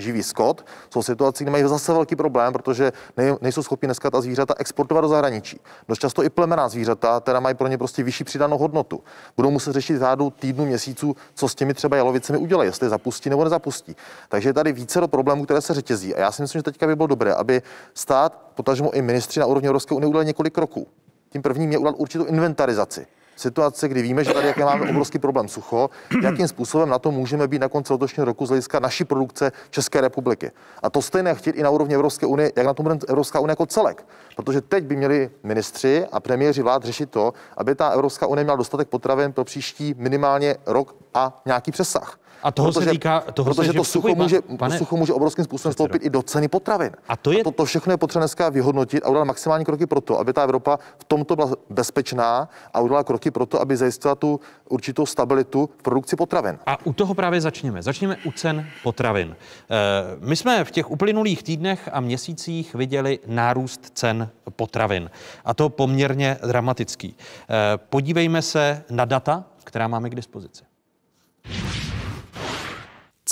živý 0.00 0.22
skot, 0.22 0.66
jsou 0.92 1.00
v 1.00 1.04
situaci, 1.04 1.44
kde 1.44 1.50
mají 1.50 1.64
zase 1.64 1.92
velký 1.92 2.16
problém, 2.16 2.52
protože 2.52 2.92
ne, 3.16 3.36
nejsou 3.40 3.62
schopni 3.62 3.86
dneska 3.86 4.10
ta 4.10 4.20
zvířata 4.20 4.54
exportovat 4.58 5.04
do 5.04 5.08
zahraničí. 5.08 5.60
Dost 5.88 5.98
často 5.98 6.22
i 6.24 6.30
plemená 6.30 6.68
zvířata, 6.68 7.20
která 7.20 7.40
mají 7.40 7.54
pro 7.54 7.68
ně 7.68 7.78
prostě 7.78 8.02
vyšší 8.02 8.24
přidanou 8.24 8.58
hodnotu. 8.58 9.02
Budou 9.36 9.50
muset 9.50 9.72
řešit 9.72 9.98
řádu 9.98 10.30
týdnu, 10.30 10.66
měsíců, 10.66 11.16
co 11.34 11.48
s 11.48 11.54
těmi 11.54 11.74
třeba 11.74 11.96
jalovicemi 11.96 12.38
udělají, 12.38 12.68
jestli 12.68 12.86
je 12.86 12.90
zapustí 12.90 13.30
nebo 13.30 13.44
nezapustí. 13.44 13.96
Takže 14.28 14.48
je 14.48 14.52
tady 14.52 14.72
více 14.72 15.00
do 15.00 15.08
problémů, 15.08 15.44
které 15.44 15.60
se 15.60 15.74
řetězí. 15.74 16.14
A 16.14 16.20
já 16.20 16.32
si 16.32 16.42
myslím, 16.42 16.58
že 16.58 16.62
teďka 16.62 16.86
by 16.86 16.96
bylo 16.96 17.06
dobré, 17.06 17.34
aby 17.34 17.62
stát, 17.94 18.38
potažmo 18.54 18.90
i 18.90 19.02
ministři 19.02 19.40
na 19.40 19.46
úrovni 19.46 19.68
Evropské 19.68 19.94
unie 19.94 20.08
udělali 20.08 20.26
několik 20.26 20.54
kroků. 20.54 20.86
Tím 21.28 21.42
prvním 21.42 21.72
je 21.72 21.78
udělat 21.78 21.94
určitou 21.98 22.24
inventarizaci 22.24 23.06
v 23.40 23.42
situaci, 23.42 23.88
kdy 23.88 24.02
víme, 24.02 24.24
že 24.24 24.34
tady 24.34 24.46
jaké 24.46 24.64
máme 24.64 24.90
obrovský 24.90 25.18
problém 25.18 25.48
sucho, 25.48 25.90
jakým 26.22 26.48
způsobem 26.48 26.88
na 26.88 26.98
to 26.98 27.10
můžeme 27.10 27.48
být 27.48 27.58
na 27.58 27.68
konci 27.68 27.92
letošního 27.92 28.24
roku 28.24 28.46
z 28.46 28.48
hlediska 28.48 28.80
naší 28.80 29.04
produkce 29.04 29.52
České 29.70 30.00
republiky. 30.00 30.50
A 30.82 30.90
to 30.90 31.02
stejné 31.02 31.34
chtít 31.34 31.56
i 31.56 31.62
na 31.62 31.70
úrovni 31.70 31.94
Evropské 31.94 32.26
unie, 32.26 32.52
jak 32.56 32.66
na 32.66 32.74
tom 32.74 32.84
bude 32.84 32.98
Evropská 33.08 33.40
unie 33.40 33.52
jako 33.52 33.66
celek. 33.66 34.06
Protože 34.36 34.60
teď 34.60 34.84
by 34.84 34.96
měli 34.96 35.30
ministři 35.42 36.06
a 36.12 36.20
premiéři 36.20 36.62
vlád 36.62 36.84
řešit 36.84 37.10
to, 37.10 37.32
aby 37.56 37.74
ta 37.74 37.88
Evropská 37.88 38.26
unie 38.26 38.44
měla 38.44 38.56
dostatek 38.56 38.88
potravin 38.88 39.32
pro 39.32 39.44
příští 39.44 39.94
minimálně 39.98 40.56
rok 40.66 40.94
a 41.14 41.42
nějaký 41.46 41.72
přesah. 41.72 42.19
A 42.42 42.50
toho 42.50 42.72
protože, 42.72 42.84
se 42.84 42.90
týká, 42.90 43.20
toho 43.20 43.54
protože 43.54 43.70
se, 43.70 43.76
to, 43.76 43.84
sucho 43.84 44.14
může, 44.14 44.40
pane, 44.58 44.74
to 44.74 44.78
sucho 44.78 44.96
může 44.96 45.12
obrovským 45.12 45.44
způsobem 45.44 45.72
stoupit 45.72 46.04
i 46.04 46.10
do 46.10 46.22
ceny 46.22 46.48
potravin. 46.48 46.90
A 47.08 47.16
to, 47.16 47.32
je... 47.32 47.40
a 47.40 47.44
to, 47.44 47.50
to 47.50 47.64
všechno 47.64 47.92
je 47.92 47.96
potřeba 47.96 48.20
dneska 48.20 48.48
vyhodnotit 48.48 49.04
a 49.04 49.08
udělat 49.08 49.24
maximální 49.24 49.64
kroky 49.64 49.86
pro 49.86 50.00
to, 50.00 50.18
aby 50.18 50.32
ta 50.32 50.42
Evropa 50.42 50.78
v 50.98 51.04
tomto 51.04 51.36
byla 51.36 51.50
bezpečná 51.70 52.48
a 52.74 52.80
udělala 52.80 53.04
kroky 53.04 53.30
pro 53.30 53.46
to, 53.46 53.60
aby 53.60 53.76
zajistila 53.76 54.14
tu 54.14 54.40
určitou 54.68 55.06
stabilitu 55.06 55.70
v 55.78 55.82
produkci 55.82 56.16
potravin. 56.16 56.58
A 56.66 56.86
u 56.86 56.92
toho 56.92 57.14
právě 57.14 57.40
začněme. 57.40 57.82
Začněme 57.82 58.16
u 58.24 58.32
cen 58.32 58.66
potravin. 58.82 59.36
Eh, 59.70 59.76
my 60.20 60.36
jsme 60.36 60.64
v 60.64 60.70
těch 60.70 60.90
uplynulých 60.90 61.42
týdnech 61.42 61.88
a 61.92 62.00
měsících 62.00 62.74
viděli 62.74 63.18
nárůst 63.26 63.90
cen 63.94 64.30
potravin. 64.56 65.10
A 65.44 65.54
to 65.54 65.68
poměrně 65.68 66.38
dramatický. 66.46 67.14
Eh, 67.16 67.54
podívejme 67.76 68.42
se 68.42 68.84
na 68.90 69.04
data, 69.04 69.44
která 69.64 69.88
máme 69.88 70.10
k 70.10 70.14
dispozici. 70.14 70.69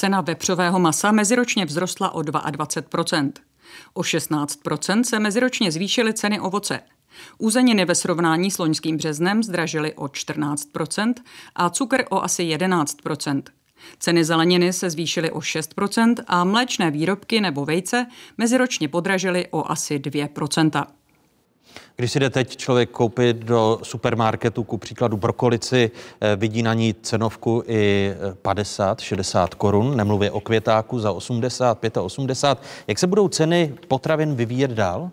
Cena 0.00 0.20
vepřového 0.20 0.78
masa 0.78 1.12
meziročně 1.12 1.66
vzrostla 1.66 2.14
o 2.14 2.20
22% 2.20 3.32
O 3.94 4.00
16% 4.00 5.02
se 5.02 5.18
meziročně 5.18 5.72
zvýšily 5.72 6.14
ceny 6.14 6.40
ovoce. 6.40 6.80
Uzeniny 7.38 7.84
ve 7.84 7.94
srovnání 7.94 8.50
s 8.50 8.58
loňským 8.58 8.96
březnem 8.96 9.42
zdražily 9.42 9.94
o 9.94 10.04
14% 10.04 11.14
a 11.54 11.70
cukr 11.70 12.04
o 12.10 12.22
asi 12.24 12.42
11% 12.42 13.42
Ceny 13.98 14.24
zeleniny 14.24 14.72
se 14.72 14.90
zvýšily 14.90 15.30
o 15.30 15.38
6% 15.38 16.14
a 16.26 16.44
mléčné 16.44 16.90
výrobky 16.90 17.40
nebo 17.40 17.64
vejce 17.64 18.06
meziročně 18.38 18.88
podražily 18.88 19.46
o 19.50 19.70
asi 19.70 19.98
2 19.98 20.28
když 21.96 22.12
si 22.12 22.20
jde 22.20 22.30
teď 22.30 22.56
člověk 22.56 22.90
koupit 22.90 23.36
do 23.36 23.78
supermarketu, 23.82 24.64
ku 24.64 24.78
příkladu 24.78 25.16
brokolici, 25.16 25.90
eh, 26.20 26.36
vidí 26.36 26.62
na 26.62 26.74
ní 26.74 26.94
cenovku 27.02 27.62
i 27.66 28.12
50, 28.42 29.00
60 29.00 29.54
korun, 29.54 29.96
nemluvě 29.96 30.30
o 30.30 30.40
květáku 30.40 30.98
za 30.98 31.12
80, 31.12 31.78
85. 32.00 32.62
Jak 32.86 32.98
se 32.98 33.06
budou 33.06 33.28
ceny 33.28 33.74
potravin 33.88 34.34
vyvíjet 34.34 34.70
dál? 34.70 35.10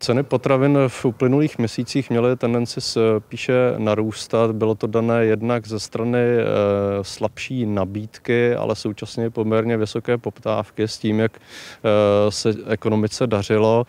Ceny 0.00 0.22
potravin 0.22 0.78
v 0.88 1.04
uplynulých 1.04 1.58
měsících 1.58 2.10
měly 2.10 2.36
tendenci 2.36 2.80
spíše 2.80 3.74
narůstat. 3.78 4.52
Bylo 4.52 4.74
to 4.74 4.86
dané 4.86 5.24
jednak 5.24 5.66
ze 5.66 5.80
strany 5.80 6.18
e, 6.18 6.44
slabší 7.02 7.66
nabídky, 7.66 8.54
ale 8.54 8.76
současně 8.76 9.30
poměrně 9.30 9.76
vysoké 9.76 10.18
poptávky 10.18 10.82
s 10.82 10.98
tím, 10.98 11.20
jak 11.20 11.36
e, 11.36 11.40
se 12.30 12.54
ekonomice 12.66 13.26
dařilo. 13.26 13.86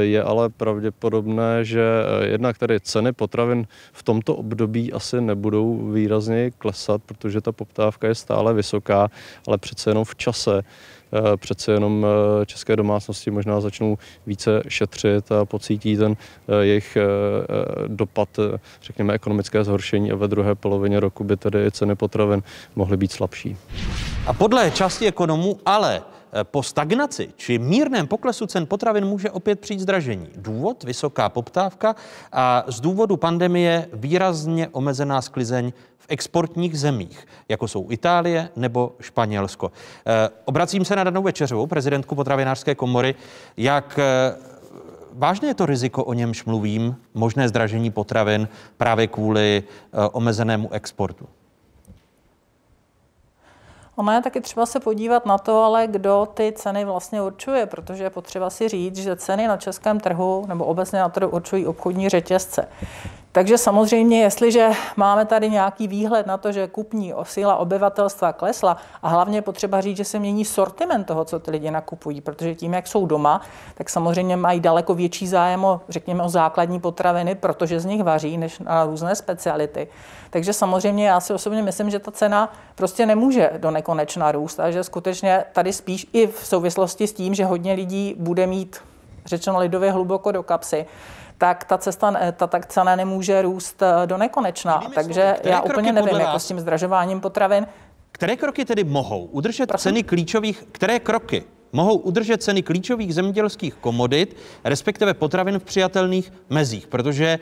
Je 0.00 0.22
ale 0.22 0.48
pravděpodobné, 0.48 1.64
že 1.64 1.84
jednak 2.22 2.58
tady 2.58 2.80
ceny 2.80 3.12
potravin 3.12 3.66
v 3.92 4.02
tomto 4.02 4.36
období 4.36 4.92
asi 4.92 5.20
nebudou 5.20 5.90
výrazně 5.92 6.50
klesat, 6.50 7.02
protože 7.06 7.40
ta 7.40 7.52
poptávka 7.52 8.08
je 8.08 8.14
stále 8.14 8.54
vysoká, 8.54 9.08
ale 9.46 9.58
přece 9.58 9.90
jenom 9.90 10.04
v 10.04 10.16
čase 10.16 10.62
Eh, 10.62 11.01
přece 11.36 11.72
jenom 11.72 12.06
eh, 12.06 12.46
české 12.46 12.76
domácnosti 12.76 13.30
možná 13.30 13.60
začnou 13.60 13.98
více 14.26 14.62
šetřit 14.68 15.32
a 15.32 15.44
pocítí 15.44 15.96
ten 15.96 16.16
eh, 16.48 16.64
jejich 16.64 16.98
dopad, 17.86 18.28
řekněme, 18.82 19.14
ekonomické 19.14 19.64
zhoršení 19.64 20.12
a 20.12 20.16
ve 20.16 20.28
druhé 20.28 20.54
polovině 20.54 21.00
roku 21.00 21.24
by 21.24 21.36
tedy 21.36 21.70
ceny 21.70 21.94
potravin 21.94 22.42
mohly 22.76 22.96
být 22.96 23.12
slabší. 23.12 23.56
A 24.26 24.32
podle 24.32 24.70
části 24.70 25.06
ekonomů 25.06 25.60
ale 25.66 26.02
po 26.42 26.62
stagnaci 26.62 27.32
či 27.36 27.58
mírném 27.58 28.06
poklesu 28.06 28.46
cen 28.46 28.66
potravin 28.66 29.04
může 29.04 29.30
opět 29.30 29.60
přijít 29.60 29.80
zdražení. 29.80 30.28
Důvod 30.36 30.84
vysoká 30.84 31.28
poptávka 31.28 31.96
a 32.32 32.64
z 32.66 32.80
důvodu 32.80 33.16
pandemie 33.16 33.88
výrazně 33.92 34.68
omezená 34.68 35.22
sklizeň 35.22 35.72
v 35.98 36.06
exportních 36.08 36.78
zemích, 36.78 37.26
jako 37.48 37.68
jsou 37.68 37.90
Itálie 37.90 38.48
nebo 38.56 38.92
Španělsko. 39.00 39.72
Eh, 40.06 40.28
obracím 40.44 40.84
se 40.84 40.96
na 40.96 41.04
Danou 41.04 41.22
Večeřovou, 41.22 41.66
prezidentku 41.66 42.14
potravinářské 42.14 42.74
komory. 42.74 43.14
Jak 43.56 43.98
eh, 43.98 44.36
vážné 45.12 45.48
je 45.48 45.54
to 45.54 45.66
riziko, 45.66 46.04
o 46.04 46.12
němž 46.12 46.44
mluvím, 46.44 46.96
možné 47.14 47.48
zdražení 47.48 47.90
potravin 47.90 48.48
právě 48.76 49.06
kvůli 49.06 49.62
eh, 49.62 50.08
omezenému 50.12 50.72
exportu? 50.72 51.28
Ono 53.96 54.12
je 54.12 54.22
taky 54.22 54.40
třeba 54.40 54.66
se 54.66 54.80
podívat 54.80 55.26
na 55.26 55.38
to, 55.38 55.62
ale 55.62 55.86
kdo 55.86 56.28
ty 56.34 56.52
ceny 56.56 56.84
vlastně 56.84 57.22
určuje, 57.22 57.66
protože 57.66 58.04
je 58.04 58.10
potřeba 58.10 58.50
si 58.50 58.68
říct, 58.68 58.96
že 58.96 59.16
ceny 59.16 59.46
na 59.48 59.56
českém 59.56 60.00
trhu 60.00 60.44
nebo 60.48 60.64
obecně 60.64 60.98
na 60.98 61.08
trhu 61.08 61.30
určují 61.30 61.66
obchodní 61.66 62.08
řetězce. 62.08 62.68
Takže 63.34 63.58
samozřejmě, 63.58 64.22
jestliže 64.22 64.70
máme 64.96 65.24
tady 65.24 65.50
nějaký 65.50 65.88
výhled 65.88 66.26
na 66.26 66.36
to, 66.36 66.52
že 66.52 66.66
kupní 66.66 67.14
síla 67.22 67.56
obyvatelstva 67.56 68.32
klesla 68.32 68.76
a 69.02 69.08
hlavně 69.08 69.38
je 69.38 69.42
potřeba 69.42 69.80
říct, 69.80 69.96
že 69.96 70.04
se 70.04 70.18
mění 70.18 70.44
sortiment 70.44 71.06
toho, 71.06 71.24
co 71.24 71.38
ty 71.38 71.50
lidi 71.50 71.70
nakupují, 71.70 72.20
protože 72.20 72.54
tím, 72.54 72.72
jak 72.72 72.86
jsou 72.86 73.06
doma, 73.06 73.40
tak 73.74 73.90
samozřejmě 73.90 74.36
mají 74.36 74.60
daleko 74.60 74.94
větší 74.94 75.26
zájem 75.26 75.64
o, 75.64 75.80
řekněme, 75.88 76.22
o 76.22 76.28
základní 76.28 76.80
potraviny, 76.80 77.34
protože 77.34 77.80
z 77.80 77.84
nich 77.84 78.02
vaří, 78.02 78.38
než 78.38 78.58
na 78.58 78.84
různé 78.84 79.14
speciality. 79.14 79.88
Takže 80.30 80.52
samozřejmě 80.52 81.08
já 81.08 81.20
si 81.20 81.32
osobně 81.32 81.62
myslím, 81.62 81.90
že 81.90 81.98
ta 81.98 82.10
cena 82.10 82.52
prostě 82.74 83.06
nemůže 83.06 83.50
do 83.58 83.70
nekonečna 83.70 84.32
růst 84.32 84.60
a 84.60 84.70
že 84.70 84.84
skutečně 84.84 85.44
tady 85.52 85.72
spíš 85.72 86.06
i 86.12 86.26
v 86.26 86.46
souvislosti 86.46 87.06
s 87.06 87.12
tím, 87.12 87.34
že 87.34 87.44
hodně 87.44 87.72
lidí 87.72 88.14
bude 88.18 88.46
mít 88.46 88.80
řečeno 89.26 89.58
lidově 89.58 89.92
hluboko 89.92 90.32
do 90.32 90.42
kapsy, 90.42 90.86
tak 91.38 91.64
ta 91.64 91.78
cesta, 91.78 92.32
ta, 92.32 92.46
ta 92.46 92.60
cena 92.60 92.96
nemůže 92.96 93.42
růst 93.42 93.82
eh, 93.82 94.06
do 94.06 94.18
nekonečna. 94.18 94.74
Jinými 94.74 94.94
Takže 94.94 95.36
já 95.44 95.60
úplně 95.60 95.92
nevím, 95.92 96.20
jako 96.20 96.38
s 96.38 96.48
tím 96.48 96.60
zdražováním 96.60 97.20
potravin. 97.20 97.66
Které 98.12 98.36
kroky 98.36 98.64
tedy 98.64 98.84
mohou 98.84 99.24
udržet 99.24 99.66
Prosím? 99.66 99.82
ceny 99.82 100.02
klíčových, 100.02 100.64
které 100.72 101.00
kroky 101.00 101.44
mohou 101.72 101.96
udržet 101.96 102.42
ceny 102.42 102.62
klíčových 102.62 103.14
zemědělských 103.14 103.74
komodit, 103.74 104.36
respektive 104.64 105.14
potravin 105.14 105.58
v 105.58 105.64
přijatelných 105.64 106.32
mezích, 106.50 106.86
protože 106.86 107.38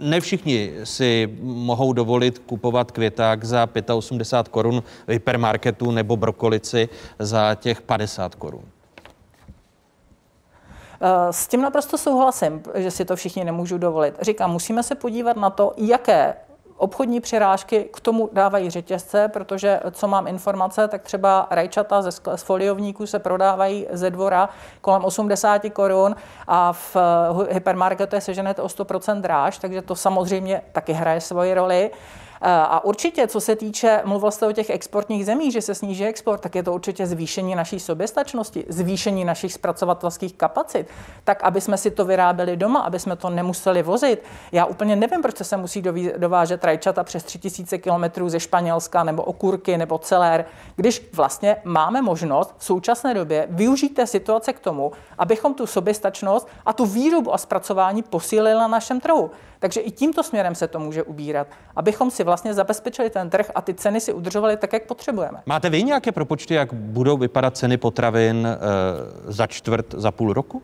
ne 0.00 0.20
všichni 0.20 0.72
si 0.84 1.38
mohou 1.42 1.92
dovolit 1.92 2.38
kupovat 2.38 2.90
květák 2.90 3.44
za 3.44 3.68
85 3.94 4.52
korun 4.52 4.82
v 5.06 5.12
hypermarketu 5.12 5.90
nebo 5.90 6.16
brokolici 6.16 6.88
za 7.18 7.54
těch 7.54 7.82
50 7.82 8.34
korun. 8.34 8.62
Eh, 11.00 11.32
s 11.32 11.46
tím 11.46 11.62
naprosto 11.62 11.98
souhlasím, 11.98 12.62
že 12.74 12.90
si 12.90 13.04
to 13.04 13.16
všichni 13.16 13.44
nemůžu 13.44 13.78
dovolit. 13.78 14.14
Říkám, 14.20 14.50
musíme 14.50 14.82
se 14.82 14.94
podívat 14.94 15.36
na 15.36 15.50
to, 15.50 15.72
jaké 15.76 16.34
obchodní 16.78 17.20
přirážky 17.20 17.88
k 17.92 18.00
tomu 18.00 18.30
dávají 18.32 18.70
řetězce, 18.70 19.28
protože 19.28 19.80
co 19.90 20.08
mám 20.08 20.26
informace, 20.26 20.88
tak 20.88 21.02
třeba 21.02 21.46
rajčata 21.50 22.02
ze 22.02 22.10
foliovníků 22.36 23.06
se 23.06 23.18
prodávají 23.18 23.86
ze 23.90 24.10
dvora 24.10 24.48
kolem 24.80 25.04
80 25.04 25.62
korun 25.72 26.16
a 26.46 26.72
v 26.72 26.96
eh, 26.96 27.54
hypermarketu 27.54 28.14
je 28.14 28.20
seženete 28.20 28.62
o 28.62 28.66
100% 28.66 29.20
dráž, 29.20 29.58
takže 29.58 29.82
to 29.82 29.96
samozřejmě 29.96 30.62
taky 30.72 30.92
hraje 30.92 31.20
svoji 31.20 31.54
roli. 31.54 31.90
Eh, 32.40 32.50
a 32.50 32.84
určitě, 32.84 33.26
co 33.26 33.40
se 33.40 33.56
týče, 33.56 34.02
mluvil 34.04 34.30
jste 34.30 34.46
o 34.46 34.52
těch 34.52 34.70
exportních 34.70 35.26
zemích, 35.26 35.52
že 35.52 35.62
se 35.62 35.74
sníží 35.74 36.04
export, 36.04 36.40
tak 36.40 36.54
je 36.54 36.62
to 36.62 36.74
určitě 36.74 37.06
zvýšení 37.06 37.54
naší 37.54 37.80
soběstačnosti, 37.80 38.64
zvýšení 38.68 39.24
našich 39.24 39.52
zpracovatelských 39.52 40.34
kapacit, 40.34 40.86
tak 41.24 41.42
aby 41.42 41.60
jsme 41.60 41.76
si 41.76 41.90
to 41.90 42.04
vyráběli 42.04 42.56
doma, 42.56 42.80
aby 42.80 42.98
jsme 42.98 43.16
to 43.16 43.30
nemuseli 43.30 43.82
vozit. 43.82 44.22
Já 44.52 44.64
úplně 44.64 44.96
nevím, 44.96 45.22
proč 45.22 45.36
se 45.36 45.56
musí 45.56 45.82
dovážet 46.16 46.64
rajčata 46.64 47.04
přes 47.04 47.24
3000 47.24 47.78
km 47.78 48.28
ze 48.28 48.40
Španělska 48.40 49.04
nebo 49.04 49.22
okurky 49.22 49.78
nebo 49.78 49.98
celér, 49.98 50.44
když 50.76 51.08
vlastně 51.12 51.56
máme 51.64 52.02
možnost 52.02 52.54
v 52.58 52.64
současné 52.64 53.14
době 53.14 53.46
využít 53.50 53.88
té 53.88 54.06
situace 54.06 54.52
k 54.52 54.58
tomu, 54.58 54.92
abychom 55.18 55.54
tu 55.54 55.66
soběstačnost 55.66 56.48
a 56.66 56.72
tu 56.72 56.86
výrobu 56.86 57.34
a 57.34 57.38
zpracování 57.38 58.02
posílili 58.02 58.54
na 58.54 58.68
našem 58.68 59.00
trhu. 59.00 59.30
Takže 59.58 59.80
i 59.80 59.90
tímto 59.90 60.22
směrem 60.22 60.54
se 60.54 60.68
to 60.68 60.78
může 60.78 61.02
ubírat, 61.02 61.46
abychom 61.76 62.10
si 62.10 62.24
vlastně 62.24 62.54
zabezpečili 62.54 63.10
ten 63.10 63.30
trh 63.30 63.50
a 63.54 63.62
ty 63.62 63.74
ceny 63.74 64.00
si 64.00 64.12
udržovali 64.12 64.56
tak, 64.56 64.72
jak 64.72 64.86
potřebujeme. 64.86 65.42
Máte 65.46 65.70
vy 65.70 65.82
nějaké 65.82 66.12
propočty, 66.12 66.54
jak 66.54 66.72
budou 66.72 67.16
vypadat 67.16 67.56
ceny 67.56 67.76
potravin 67.76 68.46
e, 68.46 68.56
za 69.32 69.46
čtvrt, 69.46 69.94
za 69.94 70.10
půl 70.10 70.32
roku? 70.32 70.62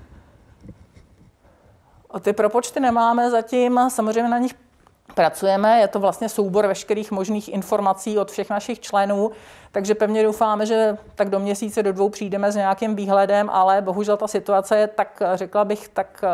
Ty 2.21 2.33
propočty 2.33 2.81
nemáme 2.81 3.31
zatím, 3.31 3.81
samozřejmě 3.89 4.31
na 4.31 4.39
nich 4.39 4.55
pracujeme. 5.15 5.81
Je 5.81 5.89
to 5.89 6.01
vlastně 6.01 6.29
soubor 6.29 6.67
veškerých 6.67 7.11
možných 7.11 7.49
informací 7.49 8.19
od 8.19 8.31
všech 8.31 8.51
našich 8.51 8.81
členů, 8.81 9.31
takže 9.73 9.95
pevně 9.95 10.23
doufáme, 10.23 10.67
že 10.67 10.99
tak 11.15 11.31
do 11.31 11.39
měsíce, 11.39 11.83
do 11.83 11.93
dvou 11.93 12.09
přijdeme 12.09 12.53
s 12.53 12.57
nějakým 12.57 12.97
výhledem, 12.97 13.51
ale 13.51 13.83
bohužel 13.83 14.17
ta 14.17 14.29
situace 14.29 14.79
je 14.79 14.87
tak, 14.87 15.23
řekla 15.35 15.65
bych, 15.65 15.89
tak 15.89 16.25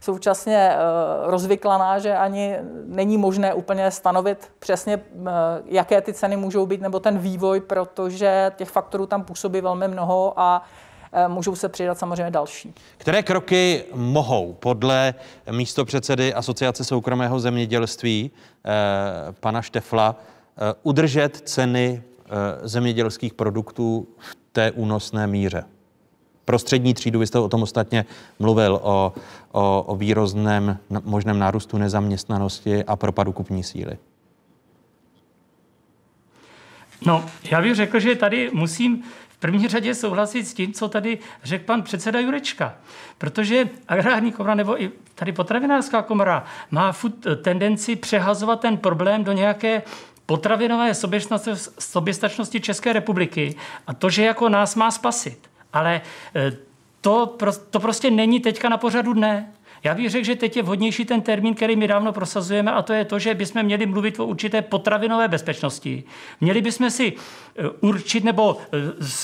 současně 0.00 0.56
eh, 0.56 0.76
rozvyklaná, 1.22 1.98
že 1.98 2.16
ani 2.16 2.56
není 2.86 3.18
možné 3.18 3.54
úplně 3.54 3.90
stanovit 3.90 4.52
přesně, 4.58 4.94
eh, 4.94 5.30
jaké 5.66 6.00
ty 6.00 6.12
ceny 6.12 6.36
můžou 6.36 6.66
být, 6.66 6.80
nebo 6.80 7.00
ten 7.00 7.18
vývoj, 7.18 7.60
protože 7.60 8.52
těch 8.56 8.68
faktorů 8.68 9.06
tam 9.06 9.24
působí 9.24 9.60
velmi 9.60 9.88
mnoho 9.88 10.32
a 10.36 10.62
eh, 11.12 11.28
můžou 11.28 11.54
se 11.54 11.68
přidat 11.68 11.98
samozřejmě 11.98 12.30
další. 12.30 12.74
Které 12.98 13.22
kroky 13.22 13.84
mohou 13.94 14.52
podle 14.52 15.14
místopředsedy 15.50 16.34
Asociace 16.34 16.84
soukromého 16.84 17.40
zemědělství 17.40 18.30
pana 19.40 19.62
Štefla 19.62 20.16
udržet 20.82 21.36
ceny 21.36 22.02
zemědělských 22.62 23.34
produktů 23.34 24.08
v 24.18 24.36
té 24.52 24.70
únosné 24.70 25.26
míře? 25.26 25.64
Pro 26.48 26.58
střední 26.58 26.94
třídu, 26.94 27.18
vy 27.18 27.26
jste 27.26 27.38
o 27.38 27.48
tom 27.48 27.62
ostatně 27.62 28.04
mluvil, 28.38 28.80
o, 28.82 29.12
o, 29.52 29.82
o 29.82 29.96
výrozném 29.96 30.78
možném 31.04 31.38
nárůstu 31.38 31.78
nezaměstnanosti 31.78 32.84
a 32.84 32.96
propadu 32.96 33.32
kupní 33.32 33.64
síly. 33.64 33.98
No, 37.06 37.24
já 37.50 37.62
bych 37.62 37.74
řekl, 37.74 38.00
že 38.00 38.16
tady 38.16 38.50
musím 38.52 39.02
v 39.28 39.36
první 39.36 39.68
řadě 39.68 39.94
souhlasit 39.94 40.44
s 40.44 40.54
tím, 40.54 40.72
co 40.72 40.88
tady 40.88 41.18
řekl 41.44 41.64
pan 41.64 41.82
předseda 41.82 42.20
Jurečka. 42.20 42.74
Protože 43.18 43.68
agrární 43.88 44.32
komora 44.32 44.54
nebo 44.54 44.82
i 44.82 44.90
tady 45.14 45.32
potravinářská 45.32 46.02
komora 46.02 46.44
má 46.70 46.92
furt 46.92 47.26
tendenci 47.42 47.96
přehazovat 47.96 48.60
ten 48.60 48.76
problém 48.76 49.24
do 49.24 49.32
nějaké 49.32 49.82
potravinové 50.26 50.92
soběstačnosti 51.78 52.60
České 52.60 52.92
republiky 52.92 53.54
a 53.86 53.94
to, 53.94 54.10
že 54.10 54.24
jako 54.24 54.48
nás 54.48 54.74
má 54.74 54.90
spasit. 54.90 55.48
Ale 55.72 56.00
e, 56.36 56.52
to, 57.00 57.36
to 57.70 57.80
prostě 57.80 58.10
není 58.10 58.40
teďka 58.40 58.68
na 58.68 58.76
pořadu 58.76 59.12
dne. 59.12 59.52
Já 59.84 59.94
bych 59.94 60.10
řekl, 60.10 60.24
že 60.24 60.36
teď 60.36 60.56
je 60.56 60.62
vhodnější 60.62 61.04
ten 61.04 61.20
termín, 61.20 61.54
který 61.54 61.76
my 61.76 61.88
dávno 61.88 62.12
prosazujeme, 62.12 62.72
a 62.72 62.82
to 62.82 62.92
je 62.92 63.04
to, 63.04 63.18
že 63.18 63.34
bychom 63.34 63.62
měli 63.62 63.86
mluvit 63.86 64.20
o 64.20 64.26
určité 64.26 64.62
potravinové 64.62 65.28
bezpečnosti. 65.28 66.04
Měli 66.40 66.60
bychom 66.60 66.90
si 66.90 67.12
e, 67.12 67.68
určit 67.80 68.24
nebo 68.24 68.56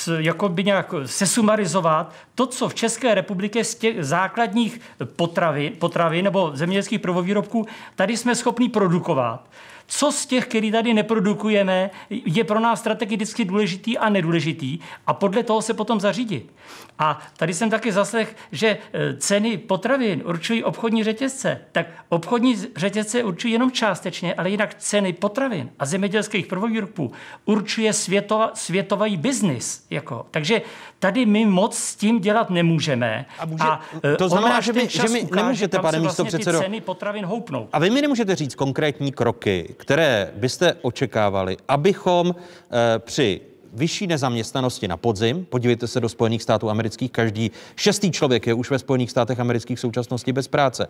e, 0.09 0.22
jako 0.22 0.48
by 0.48 0.64
nějak 0.64 0.94
sesumarizovat 1.07 2.14
to, 2.35 2.46
co 2.46 2.68
v 2.68 2.74
České 2.74 3.14
republice 3.14 3.64
z 3.64 3.74
těch 3.74 4.04
základních 4.04 4.80
potravin, 5.16 5.72
potravin 5.78 6.24
nebo 6.24 6.50
zemědělských 6.54 7.00
prvovýrobků 7.00 7.66
tady 7.94 8.16
jsme 8.16 8.35
schopni 8.35 8.68
produkovat 8.68 9.48
co 9.86 10.12
z 10.12 10.26
těch, 10.26 10.46
který 10.46 10.72
tady 10.72 10.94
neprodukujeme, 10.94 11.90
je 12.10 12.44
pro 12.44 12.60
nás 12.60 12.80
strategicky 12.80 13.44
důležitý 13.44 13.98
a 13.98 14.08
nedůležitý 14.08 14.78
a 15.06 15.14
podle 15.14 15.42
toho 15.42 15.62
se 15.62 15.74
potom 15.74 16.00
zařídit. 16.00 16.52
A 16.98 17.18
tady 17.37 17.54
jsem 17.54 17.70
taky 17.70 17.92
zaslech, 17.92 18.37
že 18.52 18.68
e, 18.68 19.16
ceny 19.16 19.59
potravin 19.59 20.22
určují 20.24 20.64
obchodní 20.64 21.04
řetězce. 21.04 21.61
Tak 21.72 21.87
obchodní 22.09 22.57
řetězce 22.76 23.24
určují 23.24 23.52
jenom 23.52 23.70
částečně, 23.70 24.35
ale 24.35 24.50
jinak 24.50 24.74
ceny 24.74 25.12
potravin 25.12 25.70
a 25.78 25.87
zemědělských 25.87 26.46
prvovýrobků 26.46 27.12
určuje 27.44 27.92
světova, 27.92 28.50
světový 28.54 29.16
biznis. 29.16 29.87
Jako. 29.90 30.26
Takže 30.30 30.62
tady 30.98 31.26
my 31.26 31.46
moc 31.46 31.78
s 31.78 31.96
tím 31.96 32.20
dělat 32.20 32.50
nemůžeme. 32.50 33.26
A, 33.38 33.46
může, 33.46 33.64
a 33.64 33.80
e, 34.14 34.16
to 34.16 34.28
znamená, 34.28 34.61
že 34.61 34.72
my, 34.72 34.88
že 34.88 35.09
my 35.12 35.28
nemůžete, 35.35 35.78
pane 35.78 35.98
místo 35.98 36.22
vlastně 36.22 36.38
předsedo. 36.38 36.61
ceny 36.61 36.80
potravin 36.80 37.24
houpnou. 37.24 37.68
A 37.72 37.78
vy 37.78 37.90
mi 37.90 38.02
nemůžete 38.02 38.35
říct 38.35 38.54
konkrétní 38.54 39.12
kroky, 39.12 39.74
které 39.78 40.33
byste 40.37 40.74
očekávali, 40.83 41.57
abychom 41.68 42.35
e, 42.35 42.98
při 42.98 43.40
vyšší 43.74 44.06
nezaměstnanosti 44.06 44.88
na 44.88 44.96
podzim. 44.96 45.44
Podívejte 45.44 45.87
se 45.87 46.00
do 46.00 46.08
Spojených 46.08 46.42
států 46.42 46.70
amerických. 46.70 47.12
Každý 47.12 47.50
šestý 47.76 48.10
člověk 48.10 48.46
je 48.46 48.54
už 48.54 48.70
ve 48.70 48.78
Spojených 48.78 49.10
státech 49.10 49.40
amerických 49.40 49.78
v 49.78 49.80
současnosti 49.80 50.32
bez 50.32 50.48
práce. 50.48 50.87
E, 50.87 50.88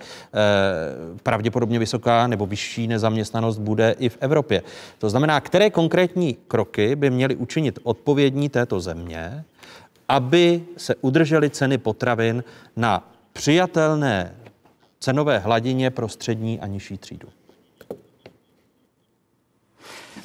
pravděpodobně 1.23 1.79
vysoká 1.79 2.27
nebo 2.27 2.47
vyšší 2.47 2.87
nezaměstnanost 2.87 3.59
bude 3.59 3.95
i 3.99 4.09
v 4.09 4.19
Evropě. 4.21 4.63
To 4.99 5.11
znamená, 5.11 5.41
které 5.41 5.71
konkrétní 5.71 6.37
kroky 6.49 6.97
by 6.97 7.11
měly 7.11 7.37
učinit 7.37 7.79
odpovědní 7.83 8.49
této 8.49 8.81
země, 8.81 9.45
aby 10.09 10.63
se 10.77 10.95
udržely 10.95 11.51
ceny 11.51 11.79
potravin 11.79 12.45
na 12.77 13.13
přijatelné 13.33 14.35
cenové 15.01 15.39
hladině 15.39 15.91
pro 15.91 16.09
střední 16.09 16.61
a 16.61 16.67
nižší 16.67 16.99
třídu. 16.99 17.29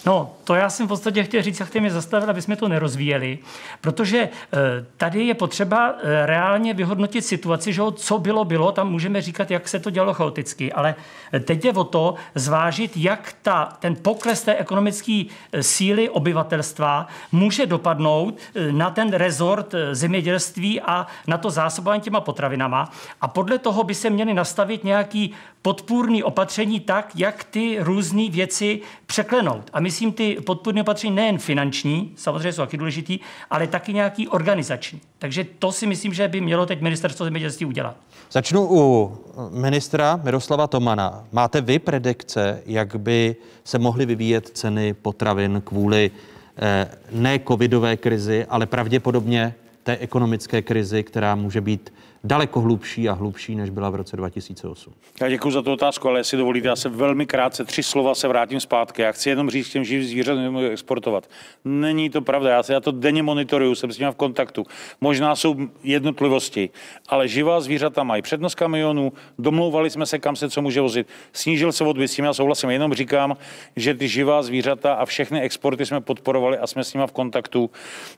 No, 0.06 0.32
to 0.44 0.56
já 0.56 0.70
jsem 0.70 0.86
v 0.86 0.90
podstatě 0.90 1.24
chtěl 1.24 1.42
říct, 1.42 1.60
jak 1.60 1.76
mě 1.76 1.92
zastavil, 1.92 2.30
aby 2.30 2.42
jsme 2.42 2.56
to 2.56 2.68
nerozvíjeli, 2.68 3.40
protože 3.82 4.20
eh, 4.20 4.58
tady 4.98 5.24
je 5.24 5.34
potřeba 5.34 5.94
eh, 5.98 6.26
reálně 6.26 6.74
vyhodnotit 6.74 7.22
situaci, 7.22 7.74
že 7.74 7.82
co 7.96 8.20
bylo, 8.20 8.46
bylo, 8.46 8.72
tam 8.72 8.92
můžeme 8.92 9.22
říkat, 9.22 9.52
jak 9.52 9.68
se 9.68 9.80
to 9.80 9.90
dělalo 9.90 10.14
chaoticky, 10.14 10.74
ale 10.74 10.96
eh, 11.34 11.40
teď 11.40 11.66
je 11.66 11.74
o 11.74 11.84
to 11.84 12.16
zvážit, 12.36 12.98
jak 12.98 13.34
ta, 13.42 13.66
ten 13.80 13.96
pokles 13.96 14.42
té 14.42 14.56
ekonomické 14.56 15.24
síly 15.62 16.10
obyvatelstva 16.10 17.08
může 17.32 17.66
dopadnout 17.66 18.38
na 18.72 18.90
ten 18.90 19.14
rezort 19.14 19.76
zemědělství 19.92 20.82
a 20.82 21.08
na 21.28 21.38
to 21.38 21.50
zásobování 21.50 22.02
těma 22.02 22.22
potravinama. 22.22 22.92
A 23.22 23.28
podle 23.28 23.58
toho 23.58 23.84
by 23.84 23.96
se 23.96 24.10
měly 24.10 24.34
nastavit 24.34 24.84
nějaký 24.84 25.34
podpůrný 25.62 26.24
opatření 26.24 26.80
tak, 26.80 27.12
jak 27.15 27.43
ty 27.43 27.78
různé 27.80 28.30
věci 28.30 28.82
překlenout. 29.06 29.69
A 29.74 29.80
myslím 29.80 30.12
ty 30.12 30.38
podpůrné 30.45 30.82
opatření 30.82 31.15
nejen 31.15 31.38
finanční, 31.38 32.13
samozřejmě 32.15 32.54
jsou 32.54 32.62
taky 32.62 32.78
důležitý, 32.78 33.19
ale 33.50 33.67
taky 33.67 33.93
nějaký 33.93 34.28
organizační. 34.28 35.02
Takže 35.19 35.45
to 35.60 35.72
si 35.72 35.88
myslím, 35.88 36.13
že 36.13 36.28
by 36.28 36.41
mělo 36.41 36.65
teď 36.65 36.82
ministerstvo 36.82 37.26
zemědělství 37.26 37.65
udělat. 37.65 37.95
Začnu 38.32 38.67
u 38.72 39.17
ministra 39.50 40.19
Miroslava 40.24 40.67
Tomana. 40.67 41.24
Máte 41.32 41.62
vy 41.62 41.80
predikce, 41.80 42.62
jak 42.65 42.95
by 42.95 43.36
se 43.63 43.80
mohly 43.80 44.06
vyvíjet 44.06 44.50
ceny 44.50 44.93
potravin 44.93 45.62
kvůli 45.65 46.12
eh, 46.58 46.91
ne 47.12 47.39
covidové 47.48 47.98
krizi, 47.98 48.45
ale 48.50 48.65
pravděpodobně 48.65 49.56
té 49.84 49.98
ekonomické 49.98 50.62
krizi, 50.62 51.04
která 51.04 51.36
může 51.36 51.62
být 51.62 51.93
daleko 52.23 52.62
hlubší 52.62 53.10
a 53.10 53.13
hlubší, 53.13 53.55
než 53.55 53.69
byla 53.69 53.89
v 53.89 53.95
roce 53.95 54.17
2008. 54.17 54.93
Já 55.21 55.29
děkuji 55.29 55.51
za 55.51 55.62
tu 55.62 55.71
otázku, 55.71 56.08
ale 56.08 56.19
jestli 56.19 56.38
dovolíte, 56.38 56.67
já 56.67 56.75
se 56.75 56.89
velmi 56.89 57.25
krátce 57.25 57.65
tři 57.65 57.84
slova 57.84 58.15
se 58.15 58.27
vrátím 58.27 58.60
zpátky. 58.60 59.01
Já 59.01 59.12
chci 59.12 59.29
jenom 59.29 59.49
říct 59.49 59.69
těm 59.69 59.84
živým 59.84 60.08
zvířatům, 60.08 60.58
exportovat. 60.58 61.29
Není 61.65 62.10
to 62.10 62.21
pravda, 62.21 62.49
já, 62.49 62.63
se, 62.63 62.73
já 62.73 62.79
to 62.79 62.91
denně 62.91 63.23
monitoruju, 63.23 63.75
jsem 63.75 63.91
s 63.91 63.99
nimi 63.99 64.12
v 64.12 64.15
kontaktu. 64.15 64.65
Možná 65.01 65.36
jsou 65.36 65.55
jednotlivosti, 65.84 66.69
ale 67.10 67.27
živá 67.27 67.62
zvířata 67.62 68.03
mají 68.03 68.21
přednost 68.21 68.55
kamionů, 68.55 69.13
domlouvali 69.39 69.89
jsme 69.89 70.05
se, 70.05 70.19
kam 70.19 70.36
se 70.36 70.49
co 70.49 70.62
může 70.62 70.82
vozit. 70.82 71.08
Snížil 71.34 71.71
se 71.71 71.84
odbyt, 71.84 72.08
s 72.08 72.15
tím 72.15 72.25
já 72.25 72.34
souhlasím, 72.34 72.69
jenom 72.69 72.93
říkám, 72.93 73.38
že 73.75 73.93
ty 73.93 74.08
živá 74.08 74.41
zvířata 74.41 74.93
a 74.93 75.05
všechny 75.05 75.41
exporty 75.41 75.86
jsme 75.86 76.01
podporovali 76.01 76.58
a 76.58 76.67
jsme 76.67 76.84
s 76.84 76.93
nimi 76.93 77.08
v 77.08 77.12
kontaktu. 77.12 77.69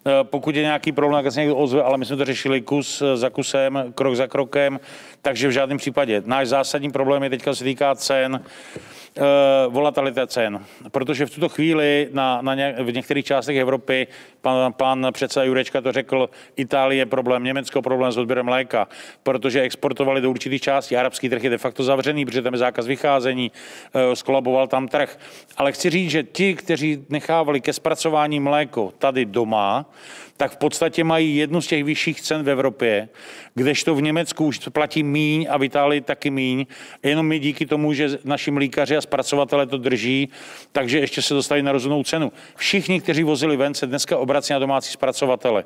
Eh, 0.05 0.11
pokud 0.23 0.55
je 0.55 0.61
nějaký 0.61 0.91
problém, 0.91 1.23
tak 1.23 1.33
se 1.33 1.39
někdo 1.39 1.55
ozve, 1.55 1.83
ale 1.83 1.97
my 1.97 2.05
jsme 2.05 2.17
to 2.17 2.25
řešili 2.25 2.61
kus 2.61 3.03
za 3.15 3.29
kusem, 3.29 3.90
krok 3.95 4.15
za 4.15 4.27
krokem, 4.27 4.79
takže 5.21 5.47
v 5.47 5.51
žádném 5.51 5.77
případě. 5.77 6.23
Náš 6.25 6.47
zásadní 6.47 6.91
problém 6.91 7.23
je 7.23 7.29
teďka 7.29 7.55
se 7.55 7.63
týká 7.63 7.95
cen, 7.95 8.41
uh, 9.17 9.73
volatilita 9.73 10.27
cen, 10.27 10.65
protože 10.91 11.25
v 11.25 11.29
tuto 11.29 11.49
chvíli 11.49 12.09
na, 12.13 12.41
na 12.41 12.55
ně, 12.55 12.75
v 12.79 12.93
některých 12.93 13.25
částech 13.25 13.57
Evropy, 13.57 14.07
pan, 14.41 14.73
pan 14.73 15.07
předseda 15.11 15.43
Jurečka 15.43 15.81
to 15.81 15.91
řekl, 15.91 16.29
Itálie 16.55 17.05
problém, 17.05 17.43
Německo 17.43 17.81
problém 17.81 18.11
s 18.11 18.17
odběrem 18.17 18.45
mléka, 18.45 18.87
protože 19.23 19.61
exportovali 19.61 20.21
do 20.21 20.29
určitých 20.29 20.61
částí, 20.61 20.97
arabský 20.97 21.29
trh 21.29 21.43
je 21.43 21.49
de 21.49 21.57
facto 21.57 21.83
zavřený, 21.83 22.25
protože 22.25 22.41
tam 22.41 22.53
je 22.53 22.59
zákaz 22.59 22.87
vycházení, 22.87 23.51
uh, 23.51 24.13
skolaboval 24.13 24.67
tam 24.67 24.87
trh. 24.87 25.17
Ale 25.57 25.71
chci 25.71 25.89
říct, 25.89 26.11
že 26.11 26.23
ti, 26.23 26.55
kteří 26.55 27.05
nechávali 27.09 27.61
ke 27.61 27.73
zpracování 27.73 28.39
mléko 28.39 28.93
tady 28.97 29.25
doma, 29.25 29.85
tak 30.41 30.51
v 30.51 30.57
podstatě 30.57 31.03
mají 31.03 31.35
jednu 31.37 31.61
z 31.61 31.67
těch 31.67 31.83
vyšších 31.83 32.21
cen 32.21 32.43
v 32.43 32.49
Evropě, 32.49 33.09
kdežto 33.55 33.95
v 33.95 34.01
Německu 34.01 34.45
už 34.45 34.59
platí 34.73 35.03
míň 35.03 35.47
a 35.49 35.57
v 35.57 35.63
Itálii 35.63 36.01
taky 36.01 36.29
míň. 36.29 36.65
Jenom 37.03 37.27
my 37.27 37.39
díky 37.39 37.65
tomu, 37.65 37.93
že 37.93 38.17
naši 38.23 38.51
mlíkaři 38.51 38.97
a 38.97 39.01
zpracovatele 39.01 39.65
to 39.65 39.77
drží, 39.77 40.29
takže 40.71 40.99
ještě 40.99 41.21
se 41.21 41.33
dostali 41.33 41.61
na 41.61 41.71
rozumnou 41.71 42.03
cenu. 42.03 42.31
Všichni, 42.55 43.01
kteří 43.01 43.23
vozili 43.23 43.57
ven, 43.57 43.73
se 43.73 43.87
dneska 43.87 44.17
obrací 44.17 44.53
na 44.53 44.59
domácí 44.59 44.91
zpracovatele. 44.91 45.63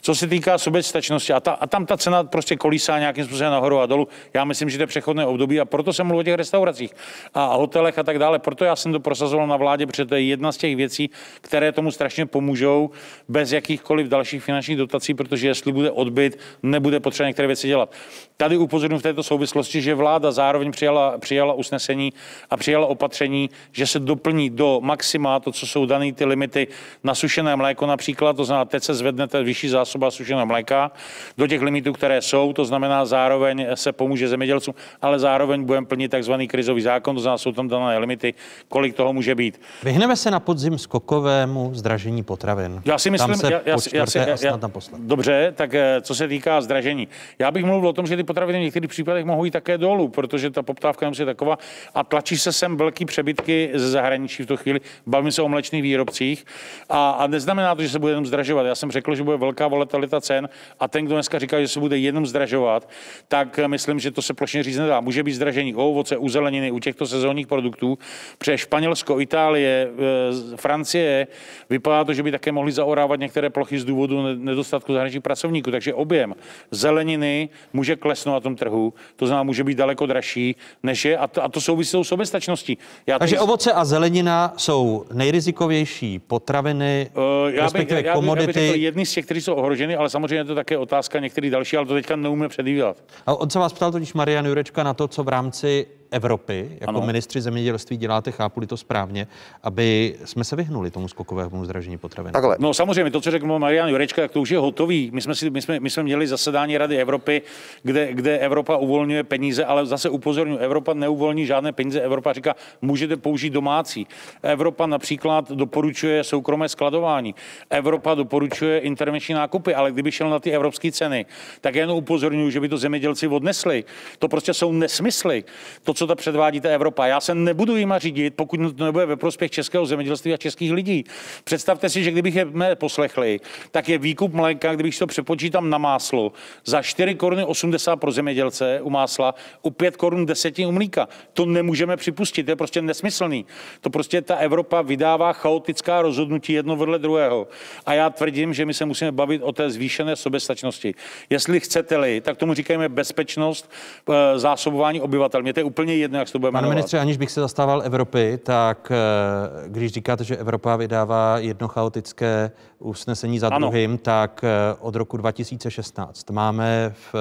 Co 0.00 0.14
se 0.14 0.26
týká 0.26 0.58
soběstačnosti, 0.58 1.32
a, 1.32 1.40
ta, 1.40 1.52
a 1.52 1.66
tam 1.66 1.86
ta 1.86 1.96
cena 1.96 2.24
prostě 2.24 2.56
kolísá 2.56 2.98
nějakým 2.98 3.24
způsobem 3.24 3.52
nahoru 3.52 3.78
a 3.78 3.86
dolů, 3.86 4.08
já 4.34 4.44
myslím, 4.44 4.70
že 4.70 4.78
to 4.78 4.82
je 4.82 4.86
přechodné 4.86 5.26
období 5.26 5.60
a 5.60 5.64
proto 5.64 5.92
jsem 5.92 6.06
mluvil 6.06 6.20
o 6.20 6.24
těch 6.24 6.34
restauracích 6.34 6.90
a 7.34 7.54
hotelech 7.54 7.98
a 7.98 8.02
tak 8.02 8.18
dále. 8.18 8.38
Proto 8.38 8.64
já 8.64 8.76
jsem 8.76 8.92
to 8.92 9.00
prosazoval 9.00 9.46
na 9.46 9.56
vládě, 9.56 9.86
protože 9.86 10.04
to 10.04 10.14
je 10.14 10.22
jedna 10.22 10.52
z 10.52 10.56
těch 10.56 10.76
věcí, 10.76 11.10
které 11.40 11.72
tomu 11.72 11.90
strašně 11.90 12.26
pomůžou 12.26 12.90
bez 13.28 13.52
jakýchkoliv 13.52 14.08
dalších 14.18 14.42
finančních 14.44 14.76
dotací, 14.76 15.14
protože 15.14 15.48
jestli 15.48 15.72
bude 15.72 15.90
odbyt, 15.90 16.38
nebude 16.62 17.00
potřeba 17.00 17.26
některé 17.26 17.46
věci 17.46 17.68
dělat. 17.68 17.92
Tady 18.36 18.56
upozorňuji 18.56 18.98
v 18.98 19.02
této 19.02 19.22
souvislosti, 19.22 19.82
že 19.82 19.94
vláda 19.94 20.32
zároveň 20.32 20.70
přijala, 20.70 21.18
přijala 21.18 21.52
usnesení 21.54 22.12
a 22.50 22.56
přijala 22.56 22.86
opatření, 22.86 23.50
že 23.72 23.86
se 23.86 23.98
doplní 23.98 24.50
do 24.50 24.80
maxima 24.82 25.40
to, 25.40 25.52
co 25.52 25.66
jsou 25.66 25.86
dané 25.86 26.12
ty 26.12 26.24
limity 26.24 26.68
na 27.04 27.14
sušené 27.14 27.56
mléko 27.56 27.86
například, 27.86 28.36
to 28.36 28.44
znamená, 28.44 28.64
teď 28.64 28.82
se 28.82 28.94
zvedne 28.94 29.28
ta 29.28 29.42
vyšší 29.42 29.68
zásoba 29.68 30.10
sušeného 30.10 30.46
mléka 30.46 30.90
do 31.38 31.46
těch 31.46 31.62
limitů, 31.62 31.92
které 31.92 32.22
jsou, 32.22 32.52
to 32.52 32.64
znamená 32.64 33.04
zároveň 33.04 33.66
se 33.74 33.92
pomůže 33.92 34.28
zemědělcům, 34.28 34.74
ale 35.02 35.18
zároveň 35.18 35.64
budeme 35.64 35.86
plnit 35.86 36.10
takzvaný 36.10 36.48
krizový 36.48 36.82
zákon, 36.82 37.16
to 37.16 37.22
znamená, 37.22 37.38
jsou 37.38 37.52
tam 37.52 37.68
dané 37.68 37.98
limity, 37.98 38.34
kolik 38.68 38.94
toho 38.94 39.12
může 39.12 39.34
být. 39.34 39.60
Vyhneme 39.82 40.16
se 40.16 40.30
na 40.30 40.40
podzim 40.40 40.78
skokovému 40.78 41.70
zdražení 41.74 42.22
potravin. 42.22 42.82
Já 42.84 42.98
si 42.98 43.10
myslím, 43.10 43.34
já, 43.42 43.60
já, 43.64 43.76
já, 43.92 44.06
čtvrté 44.08 44.32
a 44.32 44.36
snad 44.36 44.62
naposled. 44.62 45.00
dobře, 45.00 45.52
tak 45.56 45.74
eh, 45.74 46.00
co 46.00 46.14
se 46.14 46.28
týká 46.28 46.60
zdražení. 46.60 47.08
Já 47.38 47.50
bych 47.50 47.64
mluvil 47.64 47.88
o 47.88 47.92
tom, 47.92 48.06
že 48.06 48.16
ty 48.16 48.24
potraviny 48.24 48.58
v 48.58 48.62
některých 48.62 48.90
případech 48.90 49.24
mohou 49.24 49.44
jít 49.44 49.50
také 49.50 49.78
dolů, 49.78 50.08
protože 50.08 50.50
ta 50.50 50.62
poptávka 50.62 51.06
nemusí 51.06 51.24
taková 51.24 51.58
a 51.94 52.04
tlačí 52.04 52.38
se 52.38 52.52
sem 52.52 52.76
velký 52.76 53.04
přebytky 53.04 53.70
ze 53.74 53.90
zahraničí 53.90 54.42
v 54.42 54.46
tu 54.46 54.56
chvíli. 54.56 54.80
Bavíme 55.06 55.32
se 55.32 55.42
o 55.42 55.48
mlečných 55.48 55.82
výrobcích 55.82 56.44
a, 56.88 57.10
a 57.10 57.26
neznamená 57.26 57.74
to, 57.74 57.82
že 57.82 57.88
se 57.88 57.98
bude 57.98 58.12
jenom 58.12 58.26
zdražovat. 58.26 58.66
Já 58.66 58.74
jsem 58.74 58.90
řekl, 58.90 59.14
že 59.14 59.22
bude 59.22 59.36
velká 59.36 59.68
volatilita 59.68 60.20
cen 60.20 60.48
a 60.80 60.88
ten, 60.88 61.04
kdo 61.04 61.14
dneska 61.14 61.38
říká, 61.38 61.60
že 61.60 61.68
se 61.68 61.80
bude 61.80 61.98
jenom 61.98 62.26
zdražovat, 62.26 62.88
tak 63.28 63.58
eh, 63.58 63.68
myslím, 63.68 63.98
že 63.98 64.10
to 64.10 64.22
se 64.22 64.34
plošně 64.34 64.62
říct 64.62 64.78
nedá. 64.78 65.00
Může 65.00 65.22
být 65.22 65.32
zdražení 65.32 65.74
u 65.74 65.78
ovoce, 65.78 66.16
u 66.16 66.28
zeleniny, 66.28 66.70
u 66.70 66.78
těchto 66.78 67.06
sezónních 67.06 67.46
produktů. 67.46 67.98
Pře 68.38 68.58
Španělsko, 68.58 69.20
Itálie, 69.20 69.88
eh, 69.90 70.56
Francie, 70.56 71.26
vypadá 71.70 72.04
to, 72.04 72.14
že 72.14 72.22
by 72.22 72.30
také 72.30 72.52
mohli 72.52 72.72
zaorávat 72.72 73.20
některé 73.20 73.50
plochy 73.50 73.78
z 73.78 73.84
důvodu 73.84 73.97
ne- 74.06 74.36
nedostatku 74.36 74.92
zahraničních 74.92 75.22
pracovníků. 75.22 75.70
Takže 75.70 75.94
objem 75.94 76.34
zeleniny 76.70 77.48
může 77.72 77.96
klesnout 77.96 78.32
na 78.34 78.40
tom 78.40 78.56
trhu, 78.56 78.94
to 79.16 79.26
znamená, 79.26 79.42
může 79.42 79.64
být 79.64 79.78
daleko 79.78 80.06
dražší, 80.06 80.56
než 80.82 81.04
je, 81.04 81.18
a 81.18 81.26
to, 81.26 81.44
a 81.44 81.48
to 81.48 81.60
souvisí 81.60 81.88
s 81.88 81.92
tou 81.92 82.04
soběstačností. 82.04 82.78
Já 83.06 83.18
Takže 83.18 83.34
tady- 83.36 83.44
ovoce 83.44 83.72
a 83.72 83.84
zelenina 83.84 84.54
jsou 84.56 85.04
nejrizikovější 85.12 86.18
potraviny, 86.18 87.10
Eh, 87.10 87.20
já 87.20 87.50
bych, 87.50 87.60
respektive 87.62 88.00
já, 88.00 88.06
já, 88.06 88.12
bych, 88.20 88.26
já 88.28 88.34
bych 88.34 88.36
komodity. 88.36 88.52
řekl 88.52 88.76
jedny 88.80 89.06
z 89.06 89.12
těch, 89.12 89.24
kteří 89.24 89.40
jsou 89.40 89.54
ohroženy, 89.54 89.96
ale 89.96 90.10
samozřejmě 90.10 90.36
je 90.36 90.44
to 90.44 90.54
také 90.54 90.78
otázka 90.78 91.18
některých 91.20 91.50
další, 91.50 91.76
ale 91.76 91.86
to 91.86 91.94
teďka 91.94 92.16
neumíme 92.16 92.48
předvídat. 92.48 92.96
A 93.26 93.34
on 93.34 93.50
se 93.50 93.58
vás 93.58 93.72
ptal 93.72 93.92
totiž 93.92 94.12
Marian 94.14 94.46
Jurečka 94.46 94.82
na 94.82 94.94
to, 94.94 95.08
co 95.08 95.22
v 95.24 95.28
rámci 95.28 95.86
Evropy, 96.10 96.78
jako 96.80 96.88
Ano. 96.88 97.06
ministři 97.06 97.40
zemědělství 97.40 97.96
děláte, 97.96 98.30
chápu 98.32 98.60
to 98.66 98.76
správně, 98.76 99.26
aby 99.62 100.16
jsme 100.24 100.44
se 100.44 100.56
vyhnuli 100.56 100.90
tomu 100.90 101.08
skokovému 101.08 101.64
zdražení 101.64 101.98
potravin. 101.98 102.32
No 102.58 102.74
samozřejmě, 102.74 103.10
to, 103.10 103.20
co 103.20 103.30
řekl 103.30 103.58
Marian 103.58 103.88
Jurečka, 103.88 104.22
tak 104.22 104.30
to 104.30 104.40
už 104.40 104.50
je 104.50 104.58
hotový. 104.58 105.10
My 105.12 105.20
jsme, 105.20 105.34
si, 105.34 105.50
my 105.50 105.62
jsme, 105.62 105.80
my 105.80 105.90
jsme 105.90 106.02
měli 106.02 106.26
zasedání 106.26 106.78
Rady 106.78 106.96
Evropy, 106.98 107.42
kde, 107.82 108.14
kde 108.14 108.38
Evropa 108.38 108.76
uvolňuje 108.76 109.24
peníze, 109.24 109.64
ale 109.64 109.86
zase 109.86 110.08
upozorňuji, 110.08 110.58
Evropa 110.58 110.94
neuvolní 110.94 111.46
žádné 111.46 111.72
peníze. 111.72 112.00
Evropa 112.00 112.32
říká, 112.32 112.54
můžete 112.82 113.16
použít 113.16 113.50
domácí. 113.50 114.06
Evropa 114.42 114.86
například 114.86 115.50
doporučuje 115.50 116.24
soukromé 116.24 116.68
skladování. 116.68 117.34
Evropa 117.70 118.14
doporučuje 118.14 118.78
intervenční 118.78 119.34
nákupy, 119.34 119.74
ale 119.74 119.92
kdyby 119.92 120.12
šel 120.12 120.30
na 120.30 120.38
ty 120.38 120.50
evropské 120.50 120.92
ceny, 120.92 121.26
tak 121.60 121.74
jen 121.74 121.90
upozorňuji, 121.90 122.50
že 122.50 122.60
by 122.60 122.68
to 122.68 122.78
zemědělci 122.78 123.28
odnesli. 123.28 123.84
To 124.18 124.28
prostě 124.28 124.54
jsou 124.54 124.72
nesmysly. 124.72 125.44
To, 125.82 125.94
co 125.98 126.06
ta 126.06 126.14
předvádí 126.14 126.60
ta 126.60 126.68
Evropa. 126.68 127.06
Já 127.06 127.20
se 127.20 127.34
nebudu 127.34 127.76
jima 127.76 127.98
řídit, 127.98 128.34
pokud 128.34 128.60
to 128.76 128.84
nebude 128.84 129.06
ve 129.06 129.16
prospěch 129.16 129.50
českého 129.50 129.86
zemědělství 129.86 130.34
a 130.34 130.36
českých 130.36 130.72
lidí. 130.72 131.04
Představte 131.44 131.88
si, 131.88 132.04
že 132.04 132.10
kdybych 132.10 132.34
je 132.34 132.46
poslechli, 132.74 133.40
tak 133.70 133.88
je 133.88 133.98
výkup 133.98 134.32
mléka, 134.32 134.74
kdybych 134.74 134.98
to 134.98 135.06
přepočítám 135.06 135.70
na 135.70 135.78
máslo, 135.78 136.32
za 136.64 136.82
4 136.82 137.14
koruny 137.14 137.44
80 137.44 137.96
pro 137.96 138.12
zemědělce 138.12 138.80
u 138.82 138.90
másla, 138.90 139.34
u 139.62 139.70
5 139.70 139.96
korun 139.96 140.26
10 140.26 140.58
u 140.58 140.72
mlíka. 140.72 141.08
To 141.32 141.46
nemůžeme 141.46 141.96
připustit, 141.96 142.42
to 142.42 142.50
je 142.50 142.56
prostě 142.56 142.82
nesmyslný. 142.82 143.46
To 143.80 143.90
prostě 143.90 144.22
ta 144.22 144.36
Evropa 144.36 144.82
vydává 144.82 145.32
chaotická 145.32 146.02
rozhodnutí 146.02 146.52
jedno 146.52 146.76
vedle 146.76 146.98
druhého. 146.98 147.48
A 147.86 147.94
já 147.94 148.10
tvrdím, 148.10 148.54
že 148.54 148.66
my 148.66 148.74
se 148.74 148.84
musíme 148.84 149.12
bavit 149.12 149.42
o 149.42 149.52
té 149.52 149.70
zvýšené 149.70 150.16
soběstačnosti. 150.16 150.94
Jestli 151.30 151.60
chcete-li, 151.60 152.20
tak 152.20 152.36
tomu 152.36 152.54
říkáme 152.54 152.88
bezpečnost 152.88 153.70
eh, 154.10 154.38
zásobování 154.38 155.00
obyvatel. 155.00 155.42
Mně 155.42 155.52
to 155.52 155.60
je 155.60 155.64
úplně 155.64 155.87
jedno, 155.94 156.18
jak 156.18 156.28
se 156.28 156.32
to 156.32 156.38
bude 156.38 156.52
Pane 156.52 156.62
jmenovat. 156.62 156.74
ministře, 156.74 156.98
aniž 156.98 157.16
bych 157.16 157.30
se 157.30 157.40
zastával 157.40 157.82
Evropy, 157.84 158.38
tak 158.42 158.92
eh, 158.92 159.68
když 159.68 159.92
říkáte, 159.92 160.24
že 160.24 160.36
Evropa 160.36 160.76
vydává 160.76 161.38
jedno 161.38 161.68
chaotické 161.68 162.50
usnesení 162.78 163.38
za 163.38 163.46
Ano. 163.46 163.58
druhým, 163.58 163.98
tak 163.98 164.40
eh, 164.44 164.76
od 164.80 164.94
roku 164.96 165.16
2016 165.16 166.30
máme 166.30 166.92
v, 166.94 167.14
eh, 167.14 167.18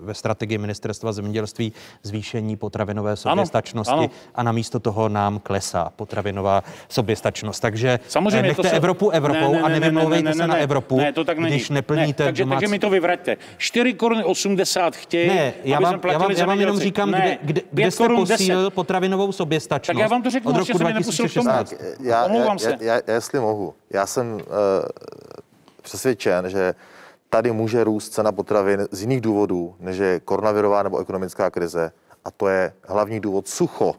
ve 0.00 0.14
strategii 0.14 0.58
ministerstva 0.58 1.12
zemědělství 1.12 1.72
zvýšení 2.02 2.56
potravinové 2.56 3.16
soběstačnosti 3.16 3.92
ano. 3.94 4.10
a 4.34 4.42
namísto 4.42 4.80
toho 4.80 5.08
nám 5.08 5.38
klesá 5.38 5.92
potravinová 5.96 6.62
soběstačnost. 6.88 7.62
Takže 7.62 8.00
Samozřejmě 8.08 8.42
nechte 8.42 8.62
to 8.62 8.68
se- 8.68 8.76
Evropu 8.76 9.10
Evropou 9.10 9.52
Ne, 9.52 9.58
ne, 9.58 9.62
a 9.62 9.68
ne, 9.68 9.74
ne, 9.74 9.80
nevymlouvejte 9.80 10.24
ne, 10.24 10.30
ne, 10.30 10.34
se 10.34 10.46
na 10.46 10.54
ne. 10.54 10.60
Evropu, 10.60 10.96
Ne, 10.98 11.12
to 11.12 11.24
tak 11.24 11.38
není. 11.38 11.50
když 11.56 11.70
neplníte 11.70 12.22
ne, 12.22 12.28
takže, 12.28 12.42
domácí... 12.42 12.60
takže 12.60 12.70
mi 12.70 12.78
to 12.78 12.90
vyvraťte. 12.90 13.36
4 13.56 13.94
koruny 13.94 14.24
80 14.24 14.96
chtějí, 14.96 15.28
Ne, 15.28 15.52
já 15.64 15.80
vám, 15.80 16.00
já 16.10 16.18
vám, 16.18 16.30
já 16.30 16.46
vám 16.46 16.60
jenom 16.60 16.78
říkám, 16.78 17.10
Ne, 17.10 17.18
kde, 17.18 17.38
kde, 17.42 17.60
kde 17.72 17.81
5 17.84 17.90
jste 17.90 18.04
korun 18.04 18.20
10. 18.20 18.32
posílil 18.34 18.70
potravinovou 18.70 19.32
soběstačnost 19.32 19.86
Tak 19.86 20.02
já 20.02 20.08
vám 20.08 20.22
to 20.22 20.30
řeknu, 20.30 20.50
od 20.50 20.56
roku 20.56 20.72
jste 20.72 20.84
mě 20.84 20.94
nepustil 20.94 21.28
k 21.28 21.34
tomu. 21.34 21.44
2016. 21.48 21.74
Já, 22.00 22.24
Omlouvám 22.24 22.56
já, 22.56 22.58
se. 22.58 22.76
já, 22.80 22.94
já, 23.06 23.14
jestli 23.14 23.40
mohu, 23.40 23.74
já 23.90 24.06
jsem 24.06 24.32
uh, 24.34 24.40
přesvědčen, 25.82 26.50
že 26.50 26.74
tady 27.30 27.52
může 27.52 27.84
růst 27.84 28.08
cena 28.08 28.32
potravin 28.32 28.86
z 28.90 29.00
jiných 29.00 29.20
důvodů, 29.20 29.74
než 29.80 29.98
je 29.98 30.20
koronavirová 30.20 30.82
nebo 30.82 30.98
ekonomická 30.98 31.50
krize. 31.50 31.92
A 32.24 32.30
to 32.30 32.48
je 32.48 32.72
hlavní 32.88 33.20
důvod 33.20 33.48
sucho. 33.48 33.94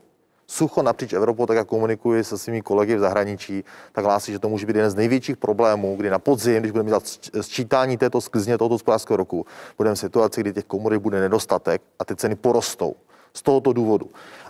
Sucho 0.48 0.82
napříč 0.82 1.14
Evropou, 1.14 1.46
tak 1.46 1.58
jak 1.58 1.68
komunikuji 1.68 2.24
se 2.24 2.38
svými 2.38 2.62
kolegy 2.62 2.96
v 2.96 3.00
zahraničí, 3.00 3.64
tak 3.92 4.06
hlásí, 4.06 4.32
že 4.32 4.40
to 4.40 4.50
může 4.50 4.66
být 4.66 4.76
jeden 4.76 4.92
z 4.92 4.96
největších 4.96 5.38
problémů, 5.38 5.96
kdy 5.96 6.10
na 6.10 6.20
podzim, 6.20 6.60
když 6.60 6.72
budeme 6.72 6.88
dělat 6.90 7.04
sč- 7.04 7.42
sčítání 7.42 7.98
této 7.98 8.22
sklizně 8.22 8.58
tohoto 8.58 8.74
hospodářského 8.76 9.18
roku, 9.18 9.46
budeme 9.78 9.96
v 9.96 10.00
situaci, 10.00 10.42
kdy 10.42 10.54
těch 10.54 10.66
komodit 10.66 11.02
bude 11.02 11.20
nedostatek 11.22 11.82
a 12.00 12.06
ty 12.06 12.16
ceny 12.16 12.36
porostou. 12.36 12.96
Z 13.38 13.42
tohoto 13.42 13.74
důvodu. 13.74 14.10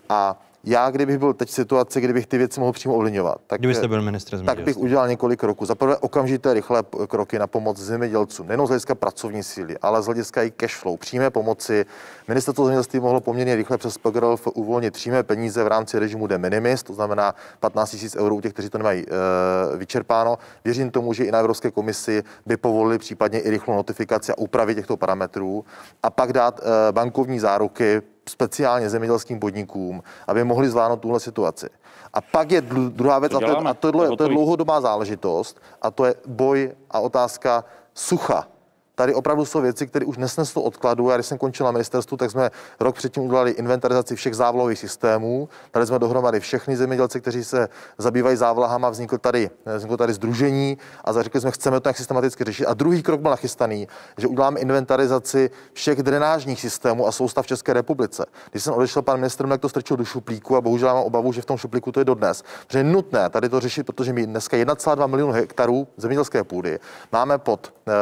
A 0.09 0.41
já, 0.65 0.89
kdybych 0.89 1.17
byl 1.17 1.33
teď 1.33 1.49
v 1.49 1.51
situaci, 1.51 2.01
kdybych 2.01 2.27
ty 2.27 2.37
věci 2.37 2.59
mohl 2.59 2.71
přímo 2.71 2.95
ovlivňovat, 2.95 3.37
tak, 3.47 3.59
Kdybyste 3.59 3.87
byl 3.87 4.01
ministr 4.01 4.43
tak 4.43 4.63
bych 4.63 4.77
udělal 4.77 5.07
několik 5.07 5.39
kroků. 5.39 5.65
Za 5.65 5.75
prvé 5.75 5.97
okamžité 5.97 6.53
rychlé 6.53 6.83
kroky 7.07 7.39
na 7.39 7.47
pomoc 7.47 7.77
zemědělcům, 7.77 8.47
nejen 8.47 8.65
z 8.65 8.69
hlediska 8.69 8.95
pracovní 8.95 9.43
síly, 9.43 9.77
ale 9.81 10.01
z 10.01 10.05
hlediska 10.05 10.43
i 10.43 10.51
cash 10.51 10.75
flow, 10.75 10.97
přímé 10.97 11.29
pomoci. 11.29 11.85
Ministerstvo 12.27 12.65
zemědělství 12.65 12.99
mohlo 12.99 13.21
poměrně 13.21 13.55
rychle 13.55 13.77
přes 13.77 13.97
PGRLF 13.97 14.47
uvolnit 14.47 14.93
přímé 14.93 15.23
peníze 15.23 15.63
v 15.63 15.67
rámci 15.67 15.99
režimu 15.99 16.27
de 16.27 16.37
minimis, 16.37 16.83
to 16.83 16.93
znamená 16.93 17.35
15 17.59 17.93
000 18.15 18.25
eur 18.25 18.33
u 18.33 18.41
těch, 18.41 18.53
kteří 18.53 18.69
to 18.69 18.77
nemají 18.77 19.05
e, 19.05 19.77
vyčerpáno. 19.77 20.37
Věřím 20.65 20.91
tomu, 20.91 21.13
že 21.13 21.25
i 21.25 21.31
na 21.31 21.39
Evropské 21.39 21.71
komisi 21.71 22.23
by 22.45 22.57
povolili 22.57 22.97
případně 22.97 23.39
i 23.39 23.49
rychlou 23.49 23.75
notifikaci 23.75 24.31
a 24.31 24.37
úpravy 24.37 24.75
těchto 24.75 24.97
parametrů 24.97 25.65
a 26.03 26.09
pak 26.09 26.33
dát 26.33 26.59
e, 26.59 26.91
bankovní 26.91 27.39
záruky 27.39 28.01
speciálně 28.29 28.89
zemědělským 28.89 29.39
podnikům, 29.39 30.03
aby 30.27 30.43
mohli 30.43 30.69
zvládnout 30.69 30.97
tuhle 30.99 31.19
situaci. 31.19 31.69
A 32.13 32.21
pak 32.21 32.51
je 32.51 32.61
druhá 32.89 33.19
věc, 33.19 33.31
To 33.31 33.37
a, 33.37 33.39
to, 33.39 33.45
je- 33.45 33.51
děláme, 33.51 33.73
to 34.17 34.23
je 34.23 34.29
dlouhodobá 34.29 34.81
záležitost, 34.81 35.61
a 35.81 35.91
to 35.91 36.05
je 36.05 36.15
boj 36.27 36.71
a 36.91 36.99
otázka 36.99 37.65
sucha. 37.93 38.47
Tady 38.95 39.13
opravdu 39.13 39.45
jsou 39.45 39.61
věci, 39.61 39.87
které 39.87 40.05
už 40.05 40.17
nesnesou 40.17 40.61
odkladu. 40.61 41.09
Já 41.09 41.17
když 41.17 41.25
jsem 41.25 41.37
končil 41.37 41.65
na 41.65 41.71
ministerstvu, 41.71 42.17
tak 42.17 42.31
jsme 42.31 42.51
rok 42.79 42.95
předtím 42.95 43.23
udělali 43.23 43.51
inventarizaci 43.51 44.15
všech 44.15 44.35
závlahových 44.35 44.79
systémů. 44.79 45.49
Dali 45.73 45.87
jsme 45.87 45.99
dohromady 45.99 46.39
všechny 46.39 46.77
zemědělci, 46.77 47.21
kteří 47.21 47.43
se 47.43 47.69
zabývají 47.97 48.37
závlahama. 48.37 48.89
Vznikl 48.89 49.17
tady, 49.17 49.49
vzniklo 49.75 49.97
tady 49.97 50.13
združení 50.13 50.77
a 51.03 51.21
řekli 51.23 51.41
jsme, 51.41 51.51
chceme 51.51 51.79
to 51.79 51.89
nějak 51.89 51.97
systematicky 51.97 52.43
řešit. 52.43 52.65
A 52.65 52.73
druhý 52.73 53.03
krok 53.03 53.21
byl 53.21 53.31
nachystaný, 53.31 53.87
že 54.17 54.27
uděláme 54.27 54.59
inventarizaci 54.59 55.49
všech 55.73 56.03
drenážních 56.03 56.61
systémů 56.61 57.07
a 57.07 57.11
soustav 57.11 57.45
v 57.45 57.47
České 57.47 57.73
republice. 57.73 58.25
Když 58.51 58.63
jsem 58.63 58.73
odešel, 58.73 59.01
pan 59.01 59.19
ministr 59.19 59.47
Mlek 59.47 59.61
to 59.61 59.69
strčil 59.69 59.97
do 59.97 60.05
šuplíku 60.05 60.55
a 60.55 60.61
bohužel 60.61 60.93
mám 60.93 61.03
obavu, 61.03 61.31
že 61.31 61.41
v 61.41 61.45
tom 61.45 61.57
šuplíku 61.57 61.91
to 61.91 61.99
je 61.99 62.05
dodnes. 62.05 62.43
Protože 62.67 62.79
je 62.79 62.83
nutné 62.83 63.29
tady 63.29 63.49
to 63.49 63.59
řešit, 63.59 63.83
protože 63.83 64.13
my 64.13 64.25
dneska 64.25 64.57
1,2 64.57 65.07
milionu 65.07 65.31
hektarů 65.31 65.87
zemědělské 65.97 66.43
půdy 66.43 66.79
máme 67.11 67.37
pod 67.37 67.73
eh, 67.87 67.93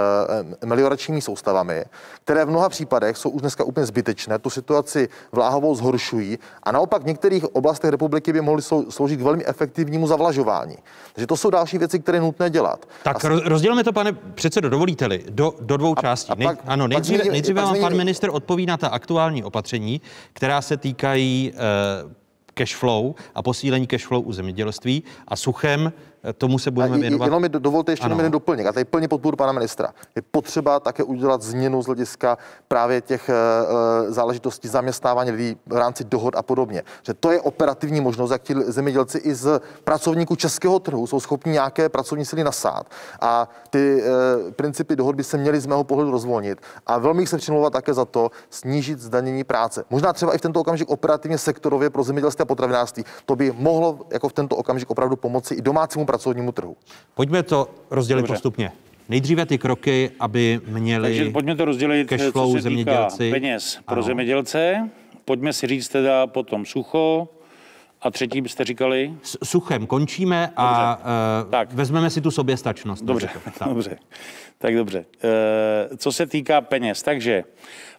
melioračními 0.82 1.22
soustavami, 1.22 1.84
které 2.24 2.46
v 2.46 2.50
mnoha 2.50 2.70
případech 2.70 3.18
jsou 3.18 3.30
už 3.30 3.42
dneska 3.42 3.64
úplně 3.64 3.86
zbytečné, 3.86 4.40
tu 4.40 4.50
situaci 4.50 5.10
vláhovou 5.32 5.76
zhoršují 5.76 6.40
a 6.64 6.72
naopak 6.72 7.04
v 7.04 7.06
některých 7.06 7.56
oblastech 7.56 7.92
republiky 7.92 8.34
by 8.34 8.42
mohly 8.42 8.62
slou- 8.62 8.90
sloužit 8.90 9.20
k 9.20 9.24
velmi 9.24 9.46
efektivnímu 9.46 10.08
zavlažování. 10.08 10.76
Takže 11.14 11.28
to 11.28 11.38
jsou 11.38 11.50
další 11.50 11.78
věci, 11.78 12.00
které 12.00 12.16
je 12.18 12.22
nutné 12.22 12.50
dělat. 12.50 12.86
Tak 13.04 13.24
ro- 13.24 13.42
rozdělíme 13.46 13.84
to, 13.84 13.94
pane 13.94 14.14
předsedo, 14.14 14.70
dovolíte-li, 14.70 15.24
do, 15.30 15.54
do 15.62 15.78
dvou 15.78 15.96
částí. 15.96 16.32
a 16.32 16.36
Nej, 16.36 16.48
pak- 16.48 16.60
ano, 16.68 16.84
pak 16.84 16.90
nejdříve, 16.90 17.18
zmíním- 17.18 17.32
nejdříve 17.32 17.62
pak 17.62 17.72
vám 17.72 17.82
pan 17.82 17.98
minister 17.98 18.30
odpoví 18.34 18.66
na 18.66 18.78
ta 18.78 18.88
aktuální 18.88 19.44
opatření, 19.44 20.02
která 20.34 20.62
se 20.62 20.78
týkají 20.78 21.54
eh, 21.56 22.22
cash 22.54 22.76
flow 22.76 23.14
a 23.36 23.42
posílení 23.42 23.88
cash 23.88 24.06
flow 24.08 24.22
u 24.22 24.34
zemědělství 24.34 25.04
a 25.28 25.36
suchem 25.36 25.94
tomu 26.38 26.60
se 26.60 26.72
budeme 26.72 26.98
věnovat. 26.98 27.26
Jenom 27.26 27.42
mi 27.42 27.50
dovolte 27.50 27.92
ještě 27.92 28.08
jenom 28.08 28.32
doplněk. 28.32 28.68
A 28.68 28.72
tady 28.72 28.86
plně 28.86 29.08
podporu 29.08 29.38
pana 29.38 29.52
ministra. 29.52 29.94
Je 30.16 30.22
potřeba 30.22 30.80
také 30.80 31.04
udělat 31.04 31.42
změnu 31.42 31.82
z 31.82 31.86
hlediska 31.86 32.38
právě 32.68 33.02
těch 33.02 33.30
uh, 33.30 34.14
záležitostí 34.14 34.68
zaměstnávání 34.68 35.32
lidí 35.32 35.58
v 35.68 35.76
rámci 35.76 36.04
dohod 36.04 36.36
a 36.36 36.44
podobně. 36.44 36.84
Že 37.04 37.14
to 37.14 37.32
je 37.32 37.42
operativní 37.42 38.02
možnost, 38.02 38.32
jak 38.32 38.42
ti 38.42 38.56
zemědělci 38.56 39.18
i 39.18 39.36
z 39.36 39.62
pracovníků 39.84 40.36
českého 40.36 40.80
trhu 40.80 41.08
jsou 41.08 41.20
schopni 41.20 41.52
nějaké 41.52 41.90
pracovní 41.90 42.26
síly 42.26 42.44
nasát. 42.44 42.86
A 43.22 43.50
ty 43.70 44.04
uh, 44.04 44.52
principy 44.52 44.96
dohod 44.96 45.16
by 45.16 45.24
se 45.24 45.38
měly 45.38 45.60
z 45.60 45.66
mého 45.66 45.84
pohledu 45.84 46.12
rozvolnit. 46.12 46.62
A 46.88 46.98
velmi 46.98 47.28
se 47.28 47.38
přimlouvat 47.38 47.74
také 47.74 47.94
za 47.94 48.06
to 48.06 48.32
snížit 48.50 49.00
zdanění 49.00 49.44
práce. 49.44 49.84
Možná 49.90 50.14
třeba 50.14 50.36
i 50.36 50.38
v 50.38 50.42
tento 50.42 50.60
okamžik 50.60 50.90
operativně 50.90 51.38
sektorově 51.38 51.90
pro 51.90 52.04
zemědělství 52.04 52.42
a 52.44 52.46
potravinářství. 52.46 53.06
To 53.26 53.36
by 53.36 53.54
mohlo 53.58 54.00
jako 54.10 54.30
v 54.30 54.34
tento 54.34 54.56
okamžik 54.56 54.90
opravdu 54.90 55.16
pomoci 55.16 55.54
i 55.56 55.62
domácímu 55.62 56.06
pracovnímu 56.12 56.52
trhu. 56.52 56.78
Pojďme 57.16 57.44
to 57.44 57.70
rozdělit 57.90 58.22
Dobře. 58.22 58.34
postupně. 58.34 58.72
Nejdříve 59.10 59.46
ty 59.46 59.58
kroky, 59.58 60.12
aby 60.20 60.62
měli 60.68 61.08
Takže 61.08 61.32
pojďme 61.32 61.56
to 61.56 61.66
rozdělit, 61.66 62.14
co 62.34 62.52
se 62.52 62.62
zemědělci. 62.62 63.32
peněz 63.32 63.80
pro 63.86 63.94
ano. 63.94 64.04
zemědělce. 64.04 64.90
Pojďme 65.26 65.54
si 65.54 65.68
říct 65.68 65.90
teda 65.90 66.28
potom 66.28 66.66
sucho, 66.66 67.28
a 68.02 68.12
třetí 68.12 68.42
byste 68.42 68.64
říkali? 68.64 69.14
S 69.24 69.38
suchem 69.44 69.88
končíme 69.88 70.42
dobře. 70.42 70.54
a 70.58 70.98
uh, 70.98 71.52
tak. 71.52 71.74
vezmeme 71.74 72.10
si 72.10 72.22
tu 72.22 72.32
soběstačnost. 72.32 73.04
Dobře, 73.04 73.30
tak. 73.60 73.68
dobře. 73.70 73.98
Tak 74.58 74.76
dobře. 74.76 75.06
Uh, 75.24 75.98
co 75.98 76.12
se 76.12 76.26
týká 76.26 76.62
peněz, 76.62 77.04
takže 77.04 77.44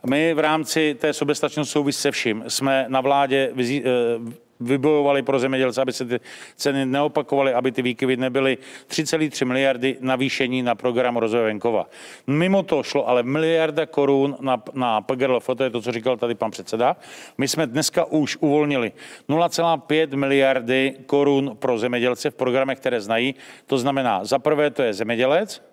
my 0.06 0.34
v 0.34 0.38
rámci 0.38 0.96
té 1.00 1.12
soběstačnosti 1.12 1.72
souvisí 1.72 2.00
se 2.00 2.10
vším 2.10 2.44
jsme 2.48 2.84
na 2.88 3.00
vládě 3.00 3.50
vyzí, 3.54 3.82
uh, 3.82 4.32
vybojovali 4.64 5.22
pro 5.22 5.38
zemědělce, 5.38 5.82
aby 5.82 5.92
se 5.92 6.04
ty 6.04 6.20
ceny 6.56 6.86
neopakovaly, 6.86 7.54
aby 7.54 7.72
ty 7.72 7.82
výkyvy 7.82 8.16
nebyly 8.16 8.58
3,3 8.88 9.46
miliardy 9.46 9.96
navýšení 10.00 10.62
na 10.62 10.74
program 10.74 11.16
rozvoje 11.16 11.44
venkova. 11.44 11.86
Mimo 12.26 12.62
to 12.62 12.82
šlo 12.82 13.08
ale 13.08 13.22
miliarda 13.22 13.86
korun 13.86 14.36
na, 14.40 14.62
na 14.74 15.00
PGRLF, 15.00 15.50
to 15.56 15.64
je 15.64 15.70
to, 15.70 15.80
co 15.80 15.92
říkal 15.92 16.16
tady 16.16 16.34
pan 16.34 16.50
předseda. 16.50 16.96
My 17.38 17.48
jsme 17.48 17.66
dneska 17.66 18.04
už 18.04 18.36
uvolnili 18.40 18.92
0,5 19.28 20.16
miliardy 20.16 20.96
korun 21.06 21.56
pro 21.58 21.78
zemědělce 21.78 22.30
v 22.30 22.34
programech, 22.34 22.78
které 22.78 23.00
znají. 23.00 23.34
To 23.66 23.78
znamená, 23.78 24.24
za 24.24 24.38
prvé 24.38 24.70
to 24.70 24.82
je 24.82 24.94
zemědělec, 24.94 25.71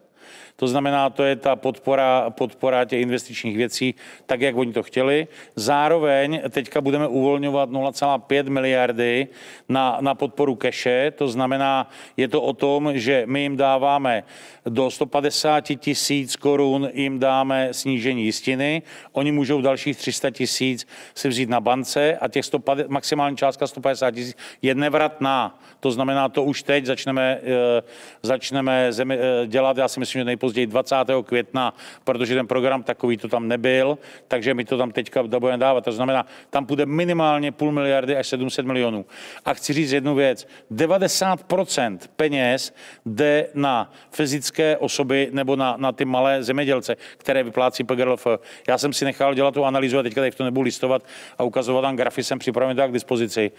to 0.59 0.67
znamená, 0.67 1.09
to 1.09 1.23
je 1.23 1.35
ta 1.35 1.55
podpora, 1.55 2.29
podpora 2.29 2.85
těch 2.85 3.01
investičních 3.01 3.57
věcí, 3.57 3.95
tak, 4.25 4.41
jak 4.41 4.55
oni 4.55 4.73
to 4.73 4.83
chtěli. 4.83 5.27
Zároveň 5.55 6.41
teďka 6.49 6.81
budeme 6.81 7.07
uvolňovat 7.07 7.69
0,5 7.69 8.49
miliardy 8.49 9.27
na, 9.69 9.97
na 10.01 10.15
podporu 10.15 10.55
keše, 10.55 11.11
to 11.15 11.27
znamená, 11.27 11.89
je 12.17 12.27
to 12.27 12.41
o 12.41 12.53
tom, 12.53 12.91
že 12.93 13.23
my 13.25 13.41
jim 13.41 13.57
dáváme 13.57 14.23
do 14.65 14.91
150 14.91 15.61
tisíc 15.61 16.35
korun 16.35 16.89
jim 16.93 17.19
dáme 17.19 17.69
snížení 17.71 18.25
jistiny, 18.25 18.81
oni 19.11 19.31
můžou 19.31 19.61
dalších 19.61 19.97
300 19.97 20.29
tisíc 20.29 20.87
si 21.15 21.29
vzít 21.29 21.49
na 21.49 21.61
bance 21.61 22.17
a 22.17 22.27
těch 22.27 22.45
150, 22.45 22.89
maximální 22.89 23.37
částka 23.37 23.67
150 23.67 24.11
tisíc 24.11 24.37
je 24.61 24.75
nevratná. 24.75 25.59
To 25.79 25.91
znamená, 25.91 26.29
to 26.29 26.43
už 26.43 26.63
teď 26.63 26.85
začneme, 26.85 27.39
eh, 27.43 27.83
začneme 28.23 28.93
zemi, 28.93 29.17
eh, 29.19 29.47
dělat, 29.47 29.77
já 29.77 29.87
si 29.87 29.99
myslím, 29.99 30.19
že 30.19 30.25
nejpozději 30.25 30.48
20. 30.53 30.95
května, 31.25 31.73
protože 32.03 32.35
ten 32.35 32.47
program 32.47 32.83
takový 32.83 33.17
to 33.17 33.27
tam 33.27 33.47
nebyl, 33.47 33.97
takže 34.27 34.53
my 34.53 34.65
to 34.65 34.77
tam 34.77 34.91
teďka 34.91 35.23
budeme 35.23 35.57
dávat. 35.57 35.85
To 35.85 35.91
znamená, 35.91 36.25
tam 36.49 36.65
půjde 36.65 36.85
minimálně 36.85 37.51
půl 37.51 37.71
miliardy 37.71 38.15
až 38.15 38.27
700 38.27 38.65
milionů. 38.65 39.05
A 39.45 39.53
chci 39.53 39.73
říct 39.73 39.91
jednu 39.91 40.15
věc. 40.15 40.47
90% 40.71 41.97
peněz 42.15 42.73
jde 43.05 43.47
na 43.53 43.91
fyzické 44.11 44.77
osoby 44.77 45.29
nebo 45.31 45.55
na, 45.55 45.75
na 45.77 45.91
ty 45.91 46.05
malé 46.05 46.43
zemědělce, 46.43 46.97
které 47.17 47.43
vyplácí 47.43 47.83
PGRLF. 47.83 48.27
Já 48.67 48.77
jsem 48.77 48.93
si 48.93 49.05
nechal 49.05 49.33
dělat 49.33 49.53
tu 49.53 49.65
analýzu 49.65 49.99
a 49.99 50.03
teďka 50.03 50.21
teď 50.21 50.35
to 50.35 50.43
nebudu 50.43 50.61
listovat 50.61 51.03
a 51.37 51.43
ukazovat 51.43 51.81
tam 51.81 51.95
grafy, 51.95 52.23
jsem 52.23 52.39
připraven 52.39 52.77
tak 52.77 52.89
k 52.89 52.93
dispozici. 52.93 53.51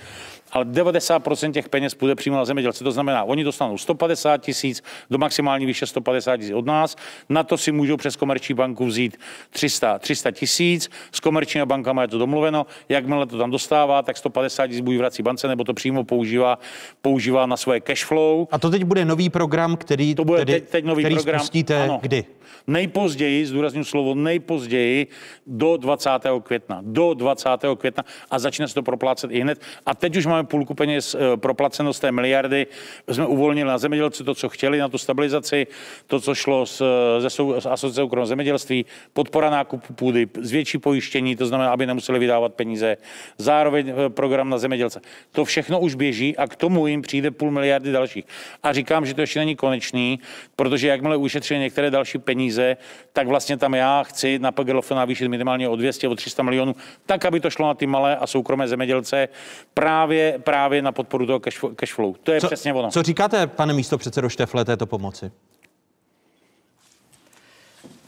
Ale 0.53 0.64
90% 0.64 1.53
těch 1.53 1.68
peněz 1.68 1.94
půjde 1.94 2.14
přímo 2.14 2.36
na 2.36 2.44
zemědělce. 2.44 2.84
To 2.84 2.92
znamená, 2.92 3.24
oni 3.24 3.44
dostanou 3.44 3.78
150 3.78 4.36
tisíc 4.36 4.82
do 5.11 5.18
maximální 5.18 5.66
výše 5.66 5.86
150 5.86 6.36
tisíc 6.36 6.53
od 6.55 6.66
nás, 6.66 6.96
na 7.28 7.42
to 7.42 7.59
si 7.59 7.72
můžou 7.72 7.96
přes 7.96 8.16
komerční 8.16 8.55
banku 8.55 8.86
vzít 8.86 9.16
300, 9.51 9.98
300 9.98 10.30
tisíc, 10.30 10.90
s 11.12 11.20
komerčními 11.20 11.66
bankama 11.66 12.03
je 12.03 12.09
to 12.09 12.18
domluveno, 12.18 12.66
jakmile 12.88 13.26
to 13.26 13.38
tam 13.38 13.51
dostává, 13.51 14.03
tak 14.03 14.16
150 14.16 14.66
tisíc 14.66 14.80
buď 14.80 14.96
vrací 14.96 15.22
bance, 15.22 15.48
nebo 15.48 15.64
to 15.64 15.74
přímo 15.74 16.05
používá, 16.05 16.59
používá 17.03 17.46
na 17.46 17.57
svoje 17.57 17.80
cash 17.80 18.05
flow. 18.05 18.46
A 18.51 18.59
to 18.59 18.70
teď 18.70 18.84
bude 18.84 19.05
nový 19.05 19.30
program, 19.30 19.76
který, 19.76 20.14
to 20.14 20.24
bude 20.24 20.38
tedy, 20.38 20.53
teď, 20.53 20.70
teď 20.70 20.84
nový 20.84 21.03
který 21.03 21.14
program. 21.14 21.40
spustíte 21.40 21.82
ano. 21.82 21.98
kdy? 22.03 22.24
nejpozději, 22.66 23.46
zdůrazním 23.46 23.84
slovo 23.84 24.14
nejpozději, 24.14 25.07
do 25.46 25.76
20. 25.76 26.11
května. 26.42 26.80
Do 26.84 27.14
20. 27.14 27.48
května 27.76 28.05
a 28.30 28.38
začne 28.38 28.68
se 28.68 28.74
to 28.74 28.82
proplácet 28.82 29.30
i 29.30 29.40
hned. 29.40 29.61
A 29.86 29.94
teď 29.94 30.16
už 30.16 30.26
máme 30.26 30.39
půlku 30.45 30.74
peněz 30.74 31.14
eh, 31.14 31.36
proplaceno 31.36 31.93
z 31.93 32.01
té 32.01 32.12
miliardy. 32.12 32.66
Jsme 33.09 33.26
uvolnili 33.26 33.68
na 33.68 33.78
zemědělci 33.78 34.24
to, 34.24 34.34
co 34.34 34.49
chtěli, 34.49 34.78
na 34.78 34.88
tu 34.88 34.99
stabilizaci, 34.99 35.66
to, 36.07 36.20
co 36.20 36.34
šlo 36.34 36.66
z, 36.66 36.82
ze 37.18 37.30
z 37.30 37.66
asociace 37.66 38.03
okrom 38.03 38.26
zemědělství, 38.26 38.86
podpora 39.12 39.51
nákupu 39.51 39.95
půdy, 39.95 40.26
zvětší 40.41 40.78
pojištění, 40.78 41.36
to 41.36 41.47
znamená, 41.47 41.70
aby 41.70 41.86
nemuseli 41.86 42.18
vydávat 42.18 42.55
peníze, 42.55 42.97
zároveň 43.38 43.88
eh, 43.88 44.09
program 44.09 44.51
na 44.51 44.59
zemědělce. 44.59 45.01
To 45.32 45.45
všechno 45.45 45.80
už 45.80 45.95
běží 45.95 46.36
a 46.36 46.47
k 46.47 46.57
tomu 46.57 46.86
jim 46.86 47.03
přijde 47.03 47.30
půl 47.30 47.51
miliardy 47.51 47.93
dalších. 47.93 48.24
A 48.62 48.72
říkám, 48.72 49.07
že 49.07 49.14
to 49.14 49.20
ještě 49.20 49.38
není 49.38 49.57
konečný, 49.57 50.20
protože 50.57 50.88
jakmile 50.88 51.16
ušetřili 51.16 51.61
některé 51.61 51.91
další 51.91 52.18
peníze, 52.18 52.41
peníze, 52.41 52.76
tak 53.12 53.26
vlastně 53.26 53.57
tam 53.57 53.74
já 53.74 54.03
chci 54.03 54.38
na 54.38 54.53
PGLF 54.53 54.91
navýšit 54.91 55.28
minimálně 55.28 55.68
o 55.68 55.76
200, 55.76 56.09
o 56.09 56.14
300 56.14 56.43
milionů, 56.43 56.76
tak, 57.07 57.24
aby 57.24 57.41
to 57.41 57.51
šlo 57.51 57.66
na 57.66 57.74
ty 57.74 57.86
malé 57.86 58.16
a 58.16 58.26
soukromé 58.26 58.68
zemědělce 58.68 59.28
právě, 59.74 60.30
právě 60.39 60.83
na 60.83 60.93
podporu 60.93 61.26
toho 61.26 61.41
cash 61.76 61.95
flow. 61.95 62.14
To 62.22 62.33
je 62.33 62.41
co, 62.41 62.47
přesně 62.47 62.74
ono. 62.74 62.91
Co 62.91 63.03
říkáte, 63.03 63.47
pane 63.47 63.72
místo 63.72 63.99
předsedo 63.99 64.28
Štefle, 64.28 64.64
této 64.64 64.87
pomoci? 64.87 65.33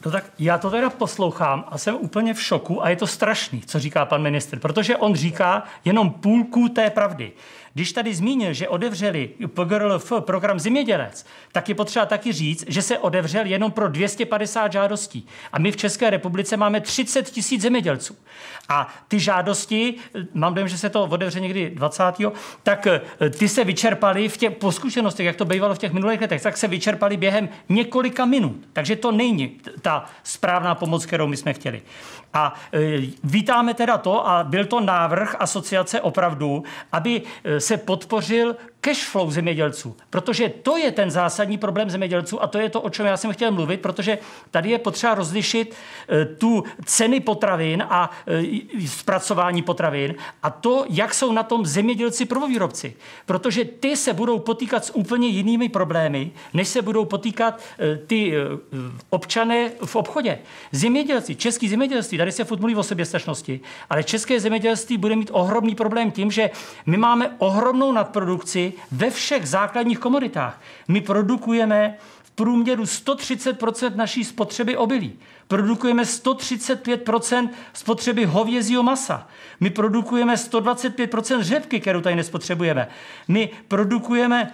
No 0.05 0.11
tak 0.11 0.25
já 0.39 0.57
to 0.57 0.69
teda 0.69 0.89
poslouchám 0.89 1.65
a 1.67 1.77
jsem 1.77 1.95
úplně 1.95 2.33
v 2.33 2.41
šoku 2.41 2.83
a 2.83 2.89
je 2.89 2.95
to 2.95 3.07
strašný, 3.07 3.61
co 3.61 3.79
říká 3.79 4.05
pan 4.05 4.21
ministr, 4.21 4.59
protože 4.59 4.97
on 4.97 5.15
říká 5.15 5.63
jenom 5.85 6.11
půlku 6.11 6.69
té 6.69 6.89
pravdy. 6.89 7.31
Když 7.73 7.93
tady 7.93 8.15
zmínil, 8.15 8.53
že 8.53 8.67
odevřeli 8.67 9.29
PGRLF 9.47 10.13
program 10.19 10.59
Zemědělec, 10.59 11.25
tak 11.51 11.69
je 11.69 11.75
potřeba 11.75 12.05
taky 12.05 12.31
říct, 12.31 12.65
že 12.67 12.81
se 12.81 12.97
odevřel 12.97 13.45
jenom 13.45 13.71
pro 13.71 13.87
250 13.87 14.71
žádostí. 14.71 15.27
A 15.53 15.59
my 15.59 15.71
v 15.71 15.77
České 15.77 16.09
republice 16.09 16.57
máme 16.57 16.81
30 16.81 17.29
tisíc 17.29 17.61
zemědělců. 17.61 18.15
A 18.69 18.93
ty 19.07 19.19
žádosti, 19.19 19.95
mám 20.33 20.53
dojem, 20.53 20.67
že 20.67 20.77
se 20.77 20.89
to 20.89 21.03
odevře 21.03 21.39
někdy 21.39 21.69
20. 21.69 22.03
tak 22.63 22.87
eh, 22.87 23.01
ty 23.29 23.49
se 23.49 23.63
vyčerpaly 23.63 24.29
v 24.29 24.37
těch, 24.37 24.51
po 24.51 24.71
zkušenostech, 24.71 25.25
jak 25.25 25.35
to 25.35 25.45
bývalo 25.45 25.75
v 25.75 25.77
těch 25.77 25.93
minulých 25.93 26.21
letech, 26.21 26.41
tak 26.41 26.57
se 26.57 26.67
vyčerpaly 26.67 27.17
během 27.17 27.49
několika 27.69 28.25
minut. 28.25 28.55
Takže 28.73 28.95
to 28.95 29.11
není 29.11 29.57
ta 29.81 30.05
správná 30.23 30.75
pomoc, 30.75 31.05
kterou 31.05 31.27
my 31.27 31.37
jsme 31.37 31.53
chtěli. 31.53 31.81
A 32.33 32.53
e, 32.73 33.01
vítáme 33.23 33.73
teda 33.73 33.97
to, 33.97 34.27
a 34.27 34.43
byl 34.43 34.65
to 34.65 34.79
návrh 34.79 35.35
asociace 35.39 36.01
opravdu, 36.01 36.63
aby 36.91 37.21
e, 37.43 37.59
se 37.63 37.77
podpořil 37.77 38.55
cash 38.83 39.03
flow 39.03 39.31
zemědělců, 39.31 39.95
protože 40.09 40.49
to 40.49 40.77
je 40.77 40.91
ten 40.91 41.11
zásadní 41.11 41.57
problém 41.57 41.89
zemědělců 41.89 42.43
a 42.43 42.47
to 42.47 42.57
je 42.57 42.69
to, 42.69 42.81
o 42.81 42.89
čem 42.89 43.05
já 43.05 43.17
jsem 43.17 43.33
chtěl 43.33 43.51
mluvit, 43.51 43.81
protože 43.81 44.17
tady 44.51 44.69
je 44.69 44.79
potřeba 44.79 45.15
rozlišit 45.15 45.75
e, 46.09 46.25
tu 46.25 46.63
ceny 46.85 47.19
potravin 47.19 47.83
a 47.89 48.11
zpracování 48.87 49.61
potravin 49.61 50.15
a 50.43 50.49
to, 50.49 50.85
jak 50.89 51.13
jsou 51.13 51.31
na 51.31 51.43
tom 51.43 51.65
zemědělci 51.65 52.25
prvovýrobci, 52.25 52.95
protože 53.25 53.65
ty 53.65 53.95
se 53.95 54.13
budou 54.13 54.39
potýkat 54.39 54.85
s 54.85 54.95
úplně 54.95 55.27
jinými 55.27 55.69
problémy, 55.69 56.31
než 56.53 56.67
se 56.67 56.81
budou 56.81 57.05
potýkat 57.05 57.61
ty 58.07 58.33
občané 59.09 59.71
v 59.85 59.95
obchodě. 59.95 60.39
Zemědělci, 60.71 61.35
český 61.35 61.69
zemědělství, 61.69 62.17
tady 62.17 62.31
se 62.31 62.43
furt 62.43 62.59
mluví 62.59 62.75
o 62.75 62.83
soběstačnosti, 62.83 63.59
ale 63.89 64.03
české 64.03 64.39
zemědělství 64.39 64.97
bude 64.97 65.15
mít 65.15 65.29
ohromný 65.33 65.75
problém 65.75 66.11
tím, 66.11 66.31
že 66.31 66.49
my 66.85 66.97
máme 66.97 67.35
ohromnou 67.37 67.91
nadprodukci 67.91 68.72
ve 68.91 69.09
všech 69.09 69.47
základních 69.47 69.99
komoditách. 69.99 70.61
My 70.87 71.01
produkujeme 71.01 71.97
v 72.23 72.31
průměru 72.31 72.83
130% 72.83 73.95
naší 73.95 74.23
spotřeby 74.23 74.77
obilí. 74.77 75.19
Produkujeme 75.47 76.03
135% 76.03 77.49
spotřeby 77.73 78.25
hovězího 78.25 78.83
masa. 78.83 79.27
My 79.59 79.69
produkujeme 79.69 80.35
125% 80.35 81.41
řepky, 81.41 81.79
kterou 81.79 82.01
tady 82.01 82.15
nespotřebujeme. 82.15 82.87
My 83.27 83.49
produkujeme 83.67 84.51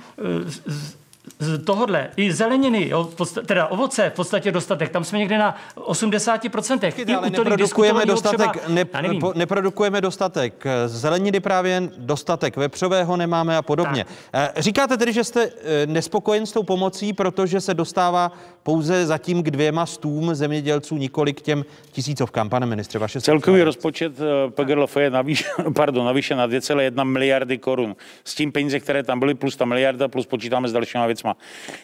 z 1.41 1.63
tohohle 1.63 2.09
i 2.17 2.33
zeleniny, 2.33 2.89
jo, 2.89 3.09
podsta- 3.15 3.45
teda 3.45 3.67
ovoce 3.67 4.09
v 4.09 4.13
podstatě 4.13 4.51
dostatek, 4.51 4.89
tam 4.89 5.03
jsme 5.03 5.19
někde 5.19 5.37
na 5.37 5.55
80%. 5.75 6.93
I 6.97 7.15
ale 7.15 7.29
neprodukujeme 7.29 8.05
dostatek, 8.05 8.51
třeba, 8.51 8.73
ne, 8.73 8.85
po, 9.19 9.33
neprodukujeme 9.35 10.01
dostatek 10.01 10.65
eh, 10.65 10.87
zeleniny 10.87 11.39
právě 11.39 11.89
dostatek 11.97 12.57
vepřového 12.57 13.17
nemáme 13.17 13.57
a 13.57 13.61
podobně. 13.61 14.05
Tak. 14.31 14.51
Říkáte 14.57 14.97
tedy, 14.97 15.13
že 15.13 15.23
jste 15.23 15.43
eh, 15.43 15.85
nespokojen 15.85 16.45
s 16.45 16.51
tou 16.51 16.63
pomocí, 16.63 17.13
protože 17.13 17.61
se 17.61 17.73
dostává 17.73 18.31
pouze 18.63 19.05
zatím 19.05 19.43
k 19.43 19.51
dvěma 19.51 19.85
stům 19.85 20.35
zemědělců, 20.35 20.97
nikoli 20.97 21.33
k 21.33 21.41
těm 21.41 21.65
tisícovkám, 21.91 22.49
pane 22.49 22.65
ministře, 22.65 22.99
vaše 22.99 23.21
Celkový 23.21 23.63
rozpočet 23.63 24.13
eh, 24.19 24.51
PGRLF 24.51 24.97
je 24.97 25.09
navýš, 25.09 25.45
pardon, 25.75 26.05
navýšen 26.05 26.37
na 26.37 26.47
2,1 26.47 27.03
miliardy 27.03 27.57
korun. 27.57 27.95
S 28.23 28.35
tím 28.35 28.51
peníze, 28.51 28.79
které 28.79 29.03
tam 29.03 29.19
byly, 29.19 29.33
plus 29.33 29.55
ta 29.55 29.65
miliarda, 29.65 30.07
plus 30.07 30.25
počítáme 30.25 30.69
s 30.69 30.73
dalšíma 30.73 31.07
věcma. 31.29 31.35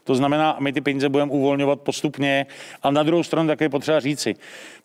To 0.04 0.16
znamená, 0.16 0.58
my 0.60 0.74
ty 0.74 0.82
peníze 0.82 1.10
budeme 1.10 1.32
uvolňovat 1.32 1.82
postupně 1.82 2.46
a 2.84 2.92
na 2.92 3.04
druhou 3.04 3.24
stranu 3.24 3.48
také 3.48 3.70
potřeba 3.70 4.00
říci, 4.00 4.36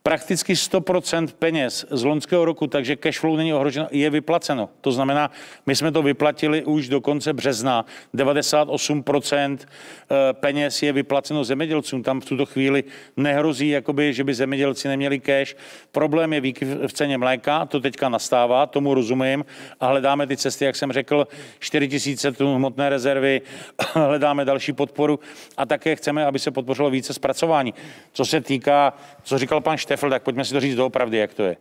prakticky 0.02 0.52
100% 0.52 1.28
peněz 1.38 1.86
z 1.90 2.04
loňského 2.04 2.44
roku, 2.44 2.66
takže 2.66 2.96
cash 2.96 3.18
flow 3.18 3.36
není 3.36 3.54
ohroženo, 3.54 3.88
je 3.90 4.10
vyplaceno. 4.10 4.68
To 4.80 4.92
znamená, 4.92 5.30
my 5.66 5.76
jsme 5.76 5.92
to 5.92 6.02
vyplatili 6.02 6.64
už 6.64 6.88
do 6.88 7.00
konce 7.00 7.32
března. 7.32 7.84
98% 8.14 9.58
eh, 9.60 10.32
peněz 10.32 10.82
je 10.82 10.92
vyplaceno 10.92 11.44
zemědělcům. 11.44 12.02
Tam 12.02 12.20
v 12.20 12.24
tuto 12.24 12.46
chvíli 12.46 12.84
nehrozí, 13.16 13.68
jakoby, 13.68 14.14
že 14.14 14.24
by 14.24 14.34
zemědělci 14.34 14.88
neměli 14.88 15.20
cash. 15.20 15.56
Problém 15.92 16.32
je 16.32 16.40
výkyv 16.40 16.68
v 16.86 16.92
ceně 16.92 17.18
mléka, 17.18 17.66
to 17.66 17.80
teďka 17.80 18.08
nastává, 18.08 18.66
tomu 18.66 18.94
rozumím 18.94 19.44
a 19.80 19.86
hledáme 19.86 20.26
ty 20.26 20.36
cesty, 20.36 20.64
jak 20.64 20.76
jsem 20.76 20.92
řekl, 20.92 21.28
4 21.58 21.88
tisíce 21.88 22.32
tun 22.32 22.56
hmotné 22.56 22.88
rezervy, 22.88 23.42
hledáme 23.94 24.44
další 24.44 24.72
podporu 24.72 25.20
a 25.56 25.66
také 25.66 25.96
chceme, 25.96 26.26
aby 26.26 26.38
se 26.38 26.50
podpořilo 26.50 26.90
více 26.90 27.14
zpracování. 27.14 27.74
Co 28.12 28.24
se 28.24 28.40
týká, 28.40 28.92
co 29.22 29.38
říkal 29.38 29.60
pan 29.60 29.76
Štefl, 29.90 30.10
tak 30.10 30.22
pojďme 30.22 30.44
si 30.44 30.52
to 30.52 30.60
říct 30.60 30.74
doopravdy, 30.74 31.18
jak 31.18 31.34
to 31.34 31.42
je. 31.42 31.56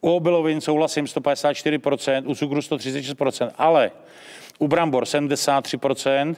U 0.00 0.10
obilovin 0.10 0.60
souhlasím 0.60 1.04
154%, 1.04 2.22
u 2.26 2.34
cukru 2.34 2.60
136%, 2.60 3.50
ale 3.58 3.90
u 4.58 4.68
brambor 4.68 5.04
73%, 5.04 6.36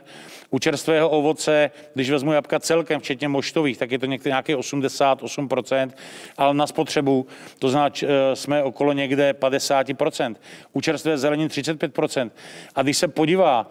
u 0.51 0.59
čerstvého 0.59 1.11
ovoce, 1.11 1.71
když 1.95 2.11
vezmu 2.11 2.33
jabka 2.33 2.61
celkem, 2.61 3.01
včetně 3.01 3.29
moštových, 3.29 3.79
tak 3.79 3.91
je 3.91 3.99
to 3.99 4.07
někde 4.07 4.31
nějaký 4.31 4.55
88%, 4.55 5.91
ale 6.37 6.55
na 6.55 6.67
spotřebu, 6.67 7.27
to 7.59 7.69
znamená, 7.69 7.95
eh, 8.03 8.37
jsme 8.37 8.63
okolo 8.63 8.93
někde 8.93 9.33
50%, 9.33 10.41
u 10.73 10.81
čerstvé 10.81 11.19
zelenin 11.19 11.49
35%. 11.49 12.33
A 12.75 12.83
když 12.83 12.97
se 12.97 13.09
podívá, 13.09 13.71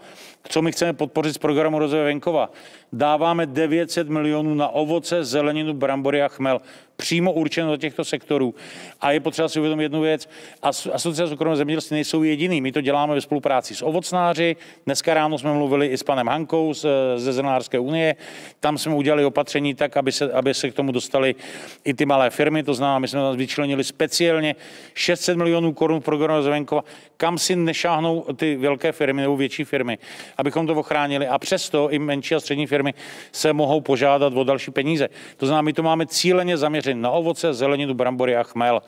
co 0.50 0.62
my 0.62 0.72
chceme 0.72 0.94
podpořit 0.94 1.34
z 1.34 1.38
programu 1.38 1.80
rozvoje 1.80 2.04
venkova, 2.04 2.52
dáváme 2.94 3.46
900 3.46 4.10
milionů 4.10 4.56
na 4.56 4.68
ovoce, 4.68 5.24
zeleninu, 5.24 5.74
brambory 5.74 6.22
a 6.22 6.28
chmel 6.28 6.62
přímo 6.96 7.34
určeno 7.34 7.72
do 7.72 7.78
těchto 7.78 8.06
sektorů. 8.06 8.56
A 9.02 9.12
je 9.12 9.20
potřeba 9.20 9.50
si 9.50 9.60
uvědomit 9.60 9.84
jednu 9.84 10.02
věc. 10.02 10.30
Asociace 10.62 11.28
soukromého 11.28 11.56
zemědělství 11.56 11.94
nejsou 11.94 12.24
jediný. 12.24 12.62
My 12.62 12.72
to 12.72 12.82
děláme 12.82 13.14
ve 13.14 13.22
spolupráci 13.22 13.76
s 13.76 13.82
ovocnáři. 13.82 14.56
Dneska 14.86 15.14
ráno 15.14 15.38
jsme 15.38 15.54
mluvili 15.54 15.88
i 15.88 15.98
s 15.98 16.04
panem 16.04 16.28
Hankou 16.28 16.74
z, 16.74 16.86
ze 17.16 17.34
Zelenářské 17.34 17.80
unie. 17.80 18.16
Tam 18.60 18.78
jsme 18.78 18.96
udělali 18.96 19.26
opatření 19.26 19.76
tak, 19.76 19.98
aby 19.98 20.12
se, 20.12 20.32
aby 20.32 20.54
se 20.54 20.72
k 20.72 20.74
tomu 20.74 20.92
dostali 20.92 21.36
i 21.84 21.94
ty 21.94 22.06
malé 22.06 22.30
firmy. 22.30 22.64
To 22.64 22.74
znamená, 22.74 23.00
my 23.00 23.08
jsme 23.08 23.20
tam 23.20 23.38
vyčlenili 23.38 23.84
speciálně 23.84 24.56
600 24.94 25.38
milionů 25.38 25.74
korun 25.74 26.02
programu 26.02 26.44
Zemenkova, 26.44 26.84
kam 27.18 27.38
si 27.38 27.56
nešáhnou 27.56 28.26
ty 28.36 28.56
velké 28.56 28.92
firmy 28.92 29.22
nebo 29.22 29.38
větší 29.38 29.64
firmy, 29.64 29.98
abychom 30.38 30.68
to 30.68 30.74
ochránili. 30.74 31.28
A 31.28 31.38
přesto 31.38 31.90
i 31.90 32.00
menší 32.00 32.36
a 32.36 32.40
střední 32.40 32.68
firmy 32.68 32.94
se 33.32 33.54
mohou 33.54 33.82
požádat 33.82 34.34
o 34.34 34.44
další 34.44 34.72
peníze. 34.72 35.10
To 35.38 35.46
znamená, 35.46 35.62
my 35.62 35.74
to 35.74 35.84
máme 35.84 36.06
cíleně 36.06 36.58
zaměřené 36.58 37.02
na 37.02 37.10
ovoce, 37.10 37.54
zeleninu, 37.54 37.94
brambory 37.94 38.36
a 38.36 38.44
chmel. 38.44 38.82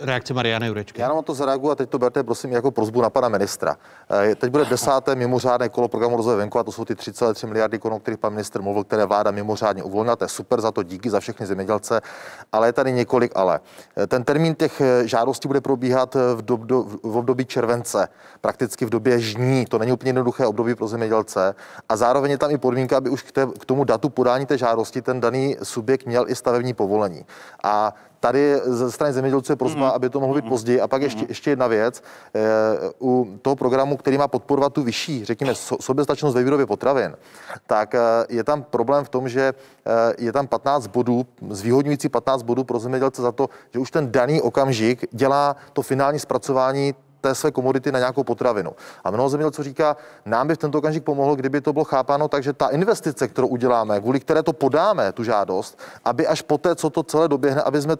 Reakce 0.00 0.34
Mariany 0.34 0.66
Jurečky. 0.66 1.00
Já 1.00 1.08
na 1.08 1.22
to 1.22 1.34
zareaguji 1.34 1.70
a 1.70 1.74
teď 1.74 1.90
to 1.90 1.98
berte 1.98 2.22
prosím 2.22 2.52
jako 2.52 2.70
prozbu 2.70 3.02
na 3.02 3.10
pana 3.10 3.28
ministra. 3.28 3.76
Eh, 4.30 4.34
teď 4.34 4.50
bude 4.50 4.64
desáté 4.64 5.14
mimořádné 5.14 5.68
kolo 5.68 5.88
programu 5.88 6.16
rozvoje 6.16 6.36
venku 6.36 6.58
a 6.58 6.64
to 6.64 6.72
jsou 6.72 6.84
ty 6.84 6.94
3,3 6.94 7.46
miliardy 7.46 7.78
korun, 7.78 7.96
o 7.96 8.00
kterých 8.00 8.18
pan 8.18 8.32
ministr 8.32 8.62
mluvil, 8.62 8.84
které 8.84 9.04
vláda 9.04 9.30
mimořádně 9.30 9.82
uvolnila. 9.82 10.16
To 10.16 10.24
je 10.24 10.28
super 10.28 10.60
za 10.60 10.72
to, 10.72 10.82
díky 10.82 11.10
za 11.10 11.20
všechny 11.20 11.46
zemědělce, 11.46 12.00
ale 12.52 12.68
je 12.68 12.72
tady 12.72 12.92
několik 12.92 13.32
ale. 13.34 13.60
Eh, 13.96 14.06
ten 14.06 14.24
termín 14.24 14.54
těch 14.54 14.80
eh, 14.80 15.08
žádostí 15.08 15.48
bude 15.48 15.60
probíhat 15.60 16.14
v, 16.14 16.42
do, 16.42 16.56
do, 16.56 16.82
v 16.82 17.16
období 17.16 17.44
července, 17.44 18.08
prakticky 18.40 18.84
v 18.84 18.90
době 18.90 19.20
žní. 19.20 19.64
To 19.66 19.78
není 19.78 19.92
úplně 19.92 20.08
jednoduché 20.08 20.46
období 20.46 20.74
pro 20.74 20.88
zemědělce. 20.88 21.54
A 21.88 21.96
zároveň 21.96 22.30
je 22.30 22.38
tam 22.38 22.50
i 22.50 22.58
podmínka, 22.58 22.96
aby 22.96 23.10
už 23.10 23.22
k, 23.22 23.32
té, 23.32 23.46
k 23.58 23.64
tomu 23.64 23.84
datu 23.84 24.08
podání 24.08 24.46
té 24.46 24.58
žádosti 24.58 25.02
ten 25.02 25.20
daný 25.20 25.56
subjekt 25.62 26.06
měl 26.06 26.24
i 26.28 26.34
stavební 26.34 26.74
povolení. 26.74 27.24
A 27.64 27.94
Tady 28.22 28.60
ze 28.64 28.92
strany 28.92 29.12
zemědělců 29.12 29.52
je 29.52 29.56
prozba, 29.56 29.86
mm. 29.88 29.94
aby 29.94 30.10
to 30.10 30.20
mohlo 30.20 30.34
být 30.34 30.48
později. 30.48 30.80
A 30.80 30.88
pak 30.88 31.02
ještě, 31.02 31.24
ještě 31.28 31.50
jedna 31.50 31.66
věc. 31.66 32.02
Eh, 32.34 32.40
u 33.00 33.38
toho 33.42 33.56
programu, 33.56 33.96
který 33.96 34.18
má 34.18 34.28
podporovat 34.28 34.72
tu 34.72 34.82
vyšší, 34.82 35.24
řekněme, 35.24 35.54
soběstačnost 35.80 36.36
ve 36.36 36.42
výrobě 36.42 36.66
potravin, 36.66 37.16
tak 37.66 37.94
eh, 37.94 38.00
je 38.28 38.44
tam 38.44 38.62
problém 38.62 39.04
v 39.04 39.08
tom, 39.08 39.28
že 39.28 39.54
eh, 39.86 40.14
je 40.18 40.32
tam 40.32 40.46
15 40.46 40.86
bodů, 40.86 41.26
zvýhodňující 41.50 42.08
15 42.08 42.42
bodů 42.42 42.64
pro 42.64 42.78
zemědělce 42.78 43.22
za 43.22 43.32
to, 43.32 43.48
že 43.72 43.78
už 43.78 43.90
ten 43.90 44.12
daný 44.12 44.42
okamžik 44.42 45.04
dělá 45.12 45.56
to 45.72 45.82
finální 45.82 46.18
zpracování 46.18 46.94
té 47.22 47.34
své 47.34 47.50
komodity 47.50 47.92
na 47.92 47.98
nějakou 47.98 48.24
potravinu. 48.24 48.70
A 49.04 49.10
mnoho 49.10 49.28
zemědělců 49.28 49.62
říká, 49.62 49.96
nám 50.26 50.48
by 50.48 50.54
v 50.54 50.58
tento 50.58 50.78
okamžik 50.78 51.04
pomohlo, 51.04 51.36
kdyby 51.36 51.60
to 51.60 51.72
bylo 51.72 51.84
chápáno 51.84 52.28
tak, 52.28 52.42
že 52.42 52.52
ta 52.52 52.68
investice, 52.68 53.28
kterou 53.28 53.46
uděláme, 53.46 54.00
kvůli 54.00 54.20
které 54.20 54.42
to 54.42 54.52
podáme, 54.52 55.12
tu 55.12 55.24
žádost, 55.24 55.78
aby 56.04 56.26
až 56.26 56.42
poté, 56.42 56.74
co 56.74 56.90
to 56.90 57.02
celé 57.02 57.28
doběhne, 57.28 57.62
aby 57.62 57.82
jsme 57.82 57.96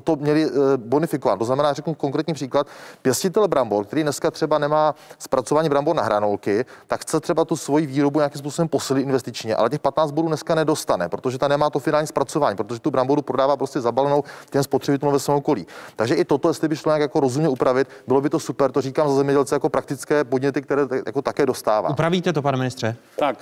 toto 0.00 0.22
měli 0.22 0.44
eh, 0.44 0.50
bonifikovat. 0.76 1.38
To 1.38 1.44
znamená, 1.44 1.72
řeknu 1.72 1.94
konkrétní 1.94 2.34
příklad, 2.34 2.66
pěstitel 3.02 3.48
brambor, 3.48 3.84
který 3.84 4.02
dneska 4.02 4.30
třeba 4.30 4.58
nemá 4.58 4.94
zpracování 5.18 5.68
brambor 5.68 5.96
na 5.96 6.02
hranolky, 6.02 6.64
tak 6.86 7.00
chce 7.00 7.20
třeba 7.20 7.44
tu 7.44 7.56
svoji 7.56 7.86
výrobu 7.86 8.18
nějakým 8.18 8.38
způsobem 8.38 8.68
posilit 8.68 9.02
investičně, 9.02 9.56
ale 9.56 9.70
těch 9.70 9.80
15 9.80 10.10
bodů 10.10 10.28
dneska 10.28 10.54
nedostane, 10.54 11.08
protože 11.08 11.38
ta 11.38 11.48
nemá 11.48 11.70
to 11.70 11.78
finální 11.78 12.06
zpracování, 12.06 12.56
protože 12.56 12.80
tu 12.80 12.90
bramboru 12.90 13.22
prodává 13.22 13.56
prostě 13.56 13.80
zabalenou 13.80 14.24
těm 14.50 14.62
spotřebitelům 14.62 15.12
ve 15.12 15.18
svém 15.18 15.36
okolí. 15.36 15.66
Takže 15.96 16.14
i 16.14 16.24
toto, 16.24 16.48
jestli 16.48 16.68
by 16.68 16.76
šlo 16.76 16.90
nějak 16.90 17.00
jako 17.00 17.20
rozumně 17.20 17.48
upravit, 17.48 17.88
bylo 18.06 18.20
by 18.20 18.30
to 18.30 18.40
super, 18.40 18.72
to 18.72 18.80
říkám 18.80 19.08
za 19.08 19.14
zemědělce 19.14 19.54
jako 19.54 19.68
praktické 19.68 20.24
podněty, 20.24 20.62
které 20.62 20.82
jako 21.06 21.22
také 21.22 21.46
dostává. 21.46 21.90
Upravíte 21.90 22.32
to, 22.32 22.42
pane 22.42 22.58
ministře? 22.58 22.96
Tak, 23.16 23.36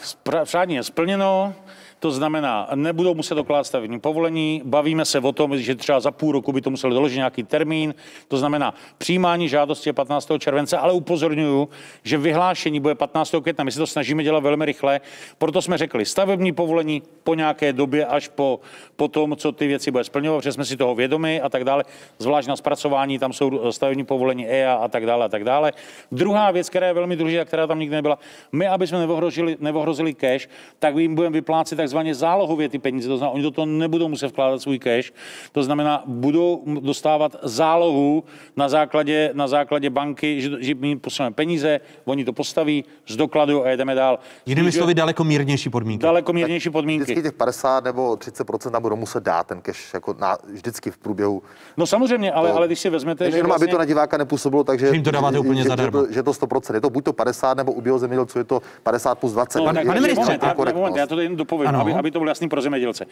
přání 0.44 0.74
je 0.74 0.82
splněno. 0.82 1.54
To 2.02 2.10
znamená, 2.10 2.68
nebudou 2.74 3.14
muset 3.14 3.34
dokládat 3.34 3.64
stavební 3.64 4.00
povolení, 4.00 4.62
bavíme 4.64 5.04
se 5.04 5.18
o 5.18 5.32
tom, 5.32 5.58
že 5.58 5.74
třeba 5.74 6.00
za 6.00 6.10
půl 6.10 6.32
roku 6.32 6.52
by 6.52 6.60
to 6.60 6.70
museli 6.70 6.94
doložit 6.94 7.16
nějaký 7.16 7.42
termín, 7.42 7.94
to 8.28 8.36
znamená 8.36 8.74
přijímání 8.98 9.48
žádosti 9.48 9.88
je 9.88 9.92
15. 9.92 10.30
července, 10.38 10.78
ale 10.78 10.92
upozorňuju, 10.92 11.68
že 12.02 12.18
vyhlášení 12.18 12.80
bude 12.80 12.94
15. 12.94 13.34
května. 13.42 13.64
My 13.64 13.72
se 13.72 13.78
to 13.78 13.86
snažíme 13.86 14.22
dělat 14.22 14.40
velmi 14.40 14.64
rychle, 14.64 15.00
proto 15.38 15.62
jsme 15.62 15.78
řekli 15.78 16.04
stavební 16.04 16.52
povolení 16.52 17.02
po 17.22 17.34
nějaké 17.34 17.72
době 17.72 18.06
až 18.06 18.28
po, 18.28 18.60
po 18.96 19.08
tom, 19.08 19.36
co 19.36 19.52
ty 19.52 19.66
věci 19.66 19.90
bude 19.90 20.04
splňovat, 20.04 20.38
protože 20.38 20.52
jsme 20.52 20.64
si 20.64 20.76
toho 20.76 20.94
vědomi 20.94 21.40
a 21.40 21.48
tak 21.48 21.64
dále, 21.64 21.84
zvlášť 22.18 22.48
na 22.48 22.56
zpracování, 22.56 23.18
tam 23.18 23.32
jsou 23.32 23.72
stavební 23.72 24.04
povolení 24.04 24.48
EA 24.48 24.74
a 24.74 24.88
tak 24.88 25.06
dále 25.06 25.24
a 25.24 25.28
tak 25.28 25.44
dále. 25.44 25.72
Druhá 26.12 26.50
věc, 26.50 26.70
která 26.70 26.86
je 26.86 26.92
velmi 26.92 27.16
důležitá, 27.16 27.44
která 27.44 27.66
tam 27.66 27.78
nikdy 27.78 27.96
nebyla, 27.96 28.18
my, 28.52 28.68
aby 28.68 28.86
jsme 28.86 28.98
nevohrozili, 28.98 29.56
nevohrozili 29.60 30.14
cash, 30.14 30.48
tak 30.78 30.96
jim 30.96 31.14
budeme 31.14 31.32
vyplácet 31.32 31.76
tak 31.76 31.91
takzvaně 31.92 32.14
zálohově 32.14 32.68
ty 32.68 32.78
peníze, 32.78 33.08
to 33.08 33.16
znamená, 33.16 33.34
oni 33.34 33.42
do 33.42 33.50
toho 33.50 33.66
nebudou 33.66 34.08
muset 34.08 34.26
vkládat 34.26 34.62
svůj 34.62 34.78
cash, 34.78 35.12
to 35.52 35.62
znamená, 35.62 36.02
budou 36.06 36.62
dostávat 36.80 37.36
zálohu 37.42 38.24
na 38.56 38.68
základě, 38.68 39.30
na 39.34 39.48
základě 39.48 39.90
banky, 39.90 40.40
že, 40.40 40.50
že 40.60 40.74
my 40.74 40.96
posuneme 40.96 41.34
peníze, 41.34 41.80
oni 42.04 42.24
to 42.24 42.32
postaví, 42.32 42.84
zdokladují 43.08 43.62
a 43.64 43.68
jedeme 43.68 43.94
dál. 43.94 44.18
Jinými 44.46 44.72
slovy, 44.72 44.94
daleko 44.94 45.24
mírnější 45.24 45.70
podmínky. 45.70 46.02
Daleko 46.02 46.32
mírnější 46.32 46.70
podmínky. 46.70 47.04
Vždycky 47.04 47.22
těch 47.22 47.32
50 47.32 47.84
nebo 47.84 48.14
30% 48.14 48.70
tam 48.70 48.82
budou 48.82 48.96
muset 48.96 49.22
dát 49.22 49.46
ten 49.46 49.60
cash 49.60 49.94
jako 49.94 50.16
na, 50.20 50.36
vždycky 50.52 50.90
v 50.90 50.98
průběhu. 50.98 51.42
No 51.76 51.86
samozřejmě, 51.86 52.32
ale, 52.32 52.50
to, 52.50 52.56
ale 52.56 52.66
když 52.66 52.80
si 52.80 52.90
vezmete, 52.90 53.30
že 53.30 53.36
jenom 53.36 53.48
vlastně... 53.48 53.64
aby 53.64 53.72
to 53.72 53.78
na 53.78 53.84
diváka 53.84 54.16
nepůsobilo, 54.16 54.64
takže 54.64 54.86
že 54.86 54.94
jim 54.94 55.02
to 55.02 55.10
dáváte 55.10 55.38
úplně 55.38 55.62
že, 55.62 55.68
zadarmo. 55.68 56.06
Že, 56.06 56.12
že, 56.14 56.22
to 56.22 56.34
100 56.34 56.46
Je 56.74 56.80
to 56.80 56.90
buď 56.90 57.04
to 57.04 57.12
50 57.12 57.56
nebo 57.56 57.72
u 57.72 57.80
biozemědělců 57.80 58.38
je 58.38 58.44
to 58.44 58.60
50 58.82 59.18
plus 59.18 59.32
20. 59.32 59.58
No, 59.58 59.64
pane, 59.64 59.84
pane 59.84 60.00
ministře, 60.00 60.38
moment, 60.74 60.96
já 60.96 61.06
to 61.06 61.20
jen 61.20 61.36
dopovím, 61.36 61.66
aby, 61.82 61.98
aby 61.98 62.10
to 62.10 62.18
bylo 62.18 62.30
jasný 62.30 62.48
pro 62.48 62.60
zemědělce. 62.60 63.06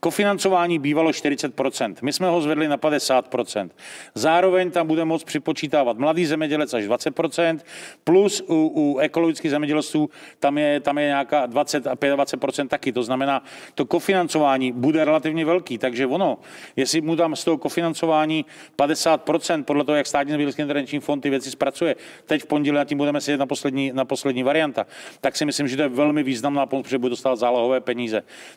Kofinancování 0.00 0.78
bývalo 0.78 1.10
40%. 1.10 1.94
My 2.02 2.12
jsme 2.12 2.28
ho 2.28 2.40
zvedli 2.40 2.68
na 2.68 2.78
50%. 2.78 3.70
Zároveň 4.14 4.70
tam 4.70 4.86
bude 4.86 5.04
moct 5.04 5.24
připočítávat 5.24 5.98
mladý 5.98 6.26
zemědělec 6.26 6.74
až 6.74 6.84
20%, 6.84 7.58
plus 8.04 8.40
u, 8.48 8.72
u 8.74 8.98
ekologických 8.98 9.50
zemědělců 9.50 10.10
tam 10.38 10.58
je, 10.58 10.80
tam 10.80 10.98
je 10.98 11.06
nějaká 11.06 11.46
20 11.46 11.86
a 11.86 11.94
25% 11.94 12.68
taky. 12.68 12.92
To 12.92 13.02
znamená, 13.02 13.42
to 13.74 13.86
kofinancování 13.86 14.72
bude 14.72 15.04
relativně 15.04 15.44
velký, 15.44 15.78
takže 15.78 16.06
ono, 16.06 16.38
jestli 16.76 17.00
mu 17.00 17.14
dám 17.14 17.36
z 17.36 17.44
toho 17.44 17.58
kofinancování 17.58 18.44
50% 18.78 19.64
podle 19.64 19.84
toho, 19.84 19.96
jak 19.96 20.06
státní 20.06 20.30
zemědělský 20.30 20.62
intervenční 20.62 21.00
fond 21.00 21.20
ty 21.20 21.30
věci 21.30 21.50
zpracuje, 21.50 21.96
teď 22.26 22.42
v 22.42 22.46
pondělí 22.46 22.76
na 22.76 22.84
tím 22.84 22.98
budeme 22.98 23.20
sedět 23.20 23.38
na 23.38 23.46
poslední, 23.46 23.92
na 23.94 24.04
poslední 24.04 24.42
varianta, 24.42 24.86
tak 25.20 25.36
si 25.36 25.44
myslím, 25.44 25.68
že 25.68 25.76
to 25.76 25.82
je 25.82 25.88
velmi 25.88 26.22
významná 26.22 26.66
pomoc, 26.66 26.84
protože 26.84 26.98
bude 26.98 27.10
dostávat 27.10 27.36
zálohové 27.36 27.80
peníze. 27.80 28.05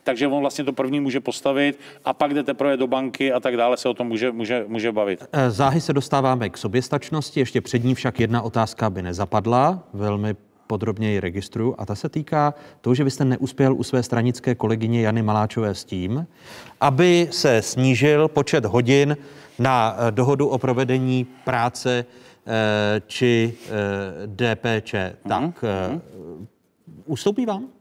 Takže 0.04 0.28
on 0.28 0.42
vlastně 0.42 0.64
to 0.64 0.74
první 0.74 1.00
může 1.00 1.20
postavit 1.20 1.80
a 2.06 2.14
pak 2.14 2.34
jde 2.34 2.44
teprve 2.44 2.78
do 2.78 2.88
banky 2.88 3.34
a 3.34 3.40
tak 3.40 3.58
dále 3.58 3.78
se 3.78 3.90
o 3.90 3.94
tom 3.94 4.08
může, 4.08 4.32
může, 4.32 4.66
může 4.68 4.92
bavit. 4.92 5.24
Eh, 5.32 5.52
záhy 5.52 5.82
se 5.82 5.94
dostáváme 5.94 6.50
k 6.50 6.58
soběstačnosti, 6.58 7.40
ještě 7.40 7.62
před 7.62 7.84
ní 7.84 7.96
však 7.96 8.20
jedna 8.20 8.42
otázka 8.42 8.90
by 8.90 9.02
nezapadla, 9.02 9.84
velmi 9.94 10.36
podrobněji 10.68 11.20
registruju 11.20 11.76
a 11.78 11.86
ta 11.86 11.96
se 11.96 12.10
týká 12.10 12.54
toho, 12.82 12.96
že 12.96 13.04
vy 13.04 13.12
jste 13.12 13.26
neuspěl 13.26 13.74
u 13.74 13.84
své 13.84 14.04
stranické 14.04 14.56
kolegyně 14.56 15.02
Jany 15.02 15.22
Maláčové 15.22 15.76
s 15.76 15.86
tím, 15.86 16.28
aby 16.82 17.28
se 17.32 17.62
snížil 17.62 18.28
počet 18.28 18.66
hodin 18.66 19.18
na 19.60 19.96
eh, 19.98 20.12
dohodu 20.12 20.48
o 20.48 20.58
provedení 20.58 21.28
práce 21.44 22.06
eh, 22.06 23.02
či 23.08 23.54
DPČ. 24.26 24.96
Tak 25.28 25.64
mm-hmm. 25.64 26.02
ustoupí 27.06 27.46
vám? 27.46 27.79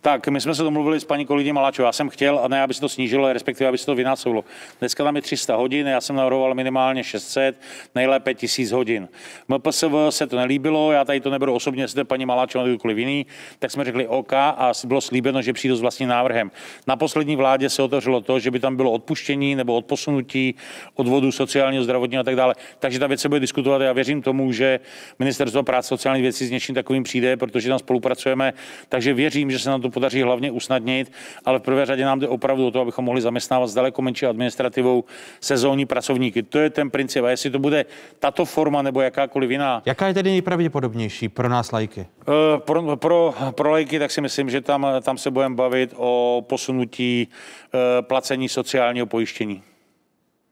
Tak 0.00 0.28
my 0.28 0.40
jsme 0.40 0.54
se 0.54 0.62
domluvili 0.62 1.00
s 1.00 1.04
paní 1.04 1.26
kolegyní 1.26 1.52
Maláčovou. 1.52 1.86
Já 1.86 1.92
jsem 1.92 2.08
chtěl, 2.08 2.38
a 2.38 2.48
ne, 2.48 2.62
aby 2.62 2.74
se 2.74 2.80
to 2.80 2.88
snížilo, 2.88 3.32
respektive 3.32 3.68
aby 3.68 3.78
se 3.78 3.86
to 3.86 3.94
vynásobilo. 3.94 4.44
Dneska 4.78 5.04
tam 5.04 5.16
je 5.16 5.22
300 5.22 5.56
hodin, 5.56 5.86
já 5.86 6.00
jsem 6.00 6.16
navrhoval 6.16 6.54
minimálně 6.54 7.04
600, 7.04 7.60
nejlépe 7.94 8.34
1000 8.34 8.72
hodin. 8.72 9.08
MPSV 9.48 9.92
se 10.10 10.26
to 10.26 10.36
nelíbilo, 10.36 10.92
já 10.92 11.04
tady 11.04 11.20
to 11.20 11.30
neberu 11.30 11.54
osobně, 11.54 11.82
jestli 11.82 12.04
paní 12.04 12.26
Maláčová 12.26 12.64
nebo 12.64 12.74
kdokoliv 12.74 12.98
jiný, 12.98 13.26
tak 13.58 13.70
jsme 13.70 13.84
řekli 13.84 14.06
OK 14.06 14.32
a 14.32 14.72
bylo 14.86 15.00
slíbeno, 15.00 15.42
že 15.42 15.52
přijdu 15.52 15.76
s 15.76 15.80
vlastním 15.80 16.08
návrhem. 16.08 16.50
Na 16.86 16.96
poslední 16.96 17.36
vládě 17.36 17.70
se 17.70 17.82
otevřelo 17.82 18.20
to, 18.20 18.40
že 18.40 18.50
by 18.50 18.60
tam 18.60 18.76
bylo 18.76 18.90
odpuštění 18.92 19.54
nebo 19.54 19.74
odposunutí 19.74 20.54
odvodu 20.94 21.32
sociálního, 21.32 21.84
zdravotního 21.84 22.20
a 22.20 22.24
tak 22.24 22.36
dále. 22.36 22.54
Takže 22.78 22.98
ta 22.98 23.06
věc 23.06 23.20
se 23.20 23.28
bude 23.28 23.40
diskutovat. 23.40 23.82
Já 23.82 23.92
věřím 23.92 24.22
tomu, 24.22 24.52
že 24.52 24.80
ministerstvo 25.18 25.62
práce 25.62 25.88
sociálních 25.88 26.22
věcí 26.22 26.46
s 26.46 26.50
něčím 26.50 26.74
takovým 26.74 27.02
přijde, 27.02 27.36
protože 27.36 27.68
tam 27.68 27.78
spolupracujeme. 27.78 28.52
Takže 28.88 29.14
věřím, 29.14 29.50
že 29.50 29.58
se 29.58 29.70
nám 29.70 29.80
to 29.80 29.87
podaří 29.90 30.22
hlavně 30.22 30.50
usnadnit, 30.50 31.12
ale 31.44 31.58
v 31.58 31.62
prvé 31.62 31.86
řadě 31.86 32.04
nám 32.04 32.20
jde 32.20 32.28
opravdu 32.28 32.66
o 32.66 32.70
to, 32.70 32.80
abychom 32.80 33.04
mohli 33.04 33.20
zaměstnávat 33.20 33.66
s 33.66 33.74
daleko 33.74 34.02
menší 34.02 34.26
administrativou 34.26 35.04
sezónní 35.40 35.86
pracovníky. 35.86 36.42
To 36.42 36.58
je 36.58 36.70
ten 36.70 36.90
princip. 36.90 37.24
A 37.24 37.30
jestli 37.30 37.50
to 37.50 37.58
bude 37.58 37.84
tato 38.18 38.44
forma 38.44 38.82
nebo 38.82 39.00
jakákoliv 39.00 39.50
jiná. 39.50 39.82
Jaká 39.86 40.06
je 40.06 40.14
tedy 40.14 40.30
nejpravděpodobnější 40.30 41.28
pro 41.28 41.48
nás 41.48 41.72
lajky? 41.72 42.06
Uh, 42.28 42.34
pro, 42.58 42.96
pro, 42.96 43.34
pro 43.50 43.70
lajky, 43.70 43.98
tak 43.98 44.10
si 44.10 44.20
myslím, 44.20 44.50
že 44.50 44.60
tam, 44.60 44.86
tam 45.02 45.18
se 45.18 45.30
budeme 45.30 45.54
bavit 45.54 45.94
o 45.96 46.44
posunutí 46.48 47.28
uh, 47.28 47.80
placení 48.06 48.48
sociálního 48.48 49.06
pojištění. 49.06 49.62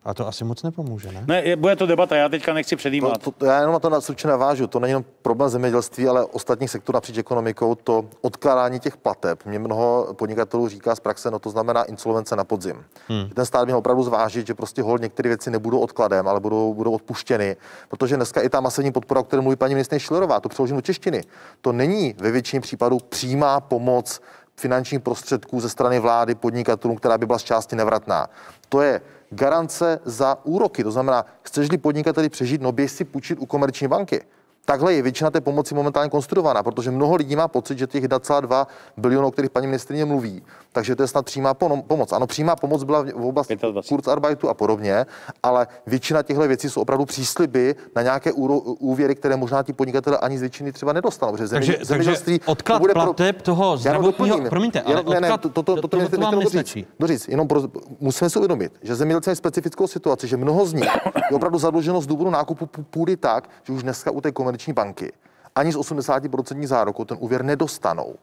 A 0.07 0.14
to 0.14 0.28
asi 0.28 0.44
moc 0.44 0.62
nepomůže, 0.62 1.12
ne? 1.12 1.24
Ne, 1.26 1.57
bude 1.57 1.76
to 1.76 1.86
debata, 1.86 2.16
já 2.16 2.28
teďka 2.28 2.52
nechci 2.52 2.76
předjímat. 2.76 3.22
To, 3.22 3.30
to, 3.30 3.46
já 3.46 3.61
jenom 3.61 3.72
na 3.72 3.78
to 3.78 4.00
stručně 4.00 4.30
navážu. 4.30 4.66
To 4.66 4.80
není 4.80 4.90
jenom 4.90 5.04
problém 5.22 5.50
zemědělství, 5.50 6.09
ale 6.09 6.24
ostatních 6.24 6.70
sektorů 6.70 6.96
napříč 6.96 7.18
ekonomikou. 7.18 7.74
To 7.74 8.04
odkládání 8.20 8.80
těch 8.80 8.96
plateb. 8.96 9.44
Mě 9.44 9.59
mnoho 9.59 10.14
podnikatelů 10.18 10.68
říká 10.68 10.94
z 10.94 11.00
praxe, 11.00 11.30
no 11.30 11.38
to 11.38 11.50
znamená 11.50 11.82
insolvence 11.82 12.36
na 12.36 12.44
podzim. 12.44 12.84
Hmm. 13.09 13.30
Ten 13.34 13.46
stát 13.46 13.64
měl 13.64 13.78
opravdu 13.78 14.02
zvážit, 14.02 14.46
že 14.46 14.54
prostě 14.54 14.82
hol 14.82 14.98
některé 14.98 15.28
věci 15.28 15.50
nebudou 15.50 15.78
odkladem, 15.78 16.28
ale 16.28 16.40
budou, 16.40 16.74
budou 16.74 16.92
odpuštěny. 16.92 17.57
Protože 17.88 18.16
dneska 18.16 18.40
i 18.40 18.48
ta 18.48 18.61
masivní 18.61 18.92
podpora, 18.92 19.20
o 19.20 19.24
které 19.24 19.42
mluví 19.42 19.57
paní 19.57 19.74
ministrině 19.74 20.00
Šilerová, 20.00 20.40
to 20.40 20.48
přeložím 20.48 20.76
do 20.76 20.82
češtiny, 20.82 21.22
to 21.61 21.72
není 21.72 22.14
ve 22.18 22.30
většině 22.30 22.61
případů 22.61 22.98
přímá 23.09 23.61
pomoc 23.61 24.20
finančních 24.57 25.00
prostředků 25.00 25.61
ze 25.61 25.68
strany 25.68 25.98
vlády 25.98 26.34
podnikatelům, 26.34 26.96
která 26.96 27.18
by 27.18 27.26
byla 27.26 27.38
z 27.38 27.42
části 27.42 27.76
nevratná. 27.76 28.26
To 28.68 28.80
je 28.80 29.00
garance 29.30 30.00
za 30.04 30.38
úroky. 30.44 30.84
To 30.84 30.90
znamená, 30.90 31.26
chceš-li 31.42 31.78
podnikateli 31.78 32.28
přežít, 32.28 32.62
no 32.62 32.72
běž 32.72 32.92
si 32.92 33.04
půjčit 33.04 33.38
u 33.38 33.46
komerční 33.46 33.88
banky. 33.88 34.20
Takhle 34.66 34.94
je 34.94 35.02
většina 35.02 35.30
té 35.30 35.40
pomoci 35.40 35.74
momentálně 35.74 36.10
konstruovaná, 36.10 36.62
protože 36.62 36.90
mnoho 36.90 37.16
lidí 37.16 37.36
má 37.36 37.48
pocit, 37.48 37.78
že 37.78 37.86
těch 37.86 38.04
1,2 38.04 38.66
bilionů, 38.96 39.28
o 39.28 39.30
kterých 39.30 39.50
paní 39.50 39.66
ministrině 39.66 40.04
mluví, 40.04 40.42
takže 40.72 40.96
to 40.96 41.02
je 41.02 41.06
snad 41.06 41.24
přímá 41.24 41.54
pomoc. 41.54 42.12
Ano, 42.12 42.26
přímá 42.26 42.56
pomoc 42.56 42.84
byla 42.84 43.02
v 43.02 43.26
oblasti 43.26 43.58
Kurzarbeitu 43.88 44.48
a 44.48 44.54
podobně, 44.54 45.06
ale 45.42 45.66
většina 45.86 46.22
těchto 46.22 46.48
věcí 46.48 46.70
jsou 46.70 46.80
opravdu 46.80 47.04
přísliby 47.04 47.74
na 47.96 48.02
nějaké 48.02 48.32
úvěry, 48.32 49.14
které 49.14 49.36
možná 49.36 49.62
ti 49.62 49.72
podnikatelé 49.72 50.18
ani 50.18 50.38
z 50.38 50.40
většiny 50.40 50.72
třeba 50.72 50.92
nedostanou. 50.92 51.32
Protože 51.32 51.48
takže, 51.48 51.78
zemědělství 51.82 52.38
takže 52.38 52.50
odklad 52.50 52.80
bude 52.80 52.92
plateb 52.92 53.36
pro... 53.36 53.44
toho 53.44 53.76
zdravotního, 53.76 54.40
promiňte, 54.48 54.82
ale 54.82 55.00
odklad, 55.00 55.20
ne, 55.20 55.28
ne, 55.28 55.38
to, 55.38 55.48
to, 55.48 55.62
to, 55.62 55.62
to, 55.62 55.88
to, 55.88 55.88
to, 55.88 56.08
to 56.08 56.20
vám 56.20 56.38
nestačí. 56.38 56.86
Doříct, 57.00 57.28
jenom 57.28 57.48
pro, 57.48 57.62
musíme 58.00 58.30
si 58.30 58.38
uvědomit, 58.38 58.72
že 58.82 58.94
zemědělci 58.94 59.30
mají 59.30 59.36
specifickou 59.36 59.86
situaci, 59.86 60.28
že 60.28 60.36
mnoho 60.36 60.66
z 60.66 60.72
nich 60.72 60.90
je 61.30 61.36
opravdu 61.36 61.58
zadluženo 61.58 62.00
z 62.00 62.06
důvodu 62.06 62.30
nákupu 62.30 62.66
půdy 62.66 63.16
tak, 63.16 63.50
že 63.62 63.72
už 63.72 63.82
dneska 63.82 64.10
u 64.10 64.20
té 64.20 64.32
komerční 64.57 64.72
banky 64.72 65.12
ani 65.54 65.72
z 65.72 65.76
80% 65.76 66.66
záruku 66.66 67.04
ten 67.04 67.16
úvěr 67.20 67.44
nedostanou. 67.44 68.14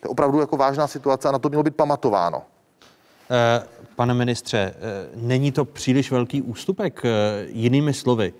To 0.00 0.06
je 0.06 0.08
opravdu 0.08 0.40
jako 0.40 0.56
vážná 0.56 0.86
situace 0.86 1.28
a 1.28 1.32
na 1.32 1.38
to 1.38 1.48
mělo 1.48 1.62
být 1.62 1.76
pamatováno. 1.76 2.42
Eh, 3.30 3.62
pane 3.96 4.14
ministře, 4.14 4.58
eh, 4.58 5.08
není 5.14 5.52
to 5.52 5.64
příliš 5.64 6.10
velký 6.10 6.42
ústupek? 6.42 7.04
Eh, 7.04 7.10
jinými 7.48 7.94
slovy, 7.94 8.34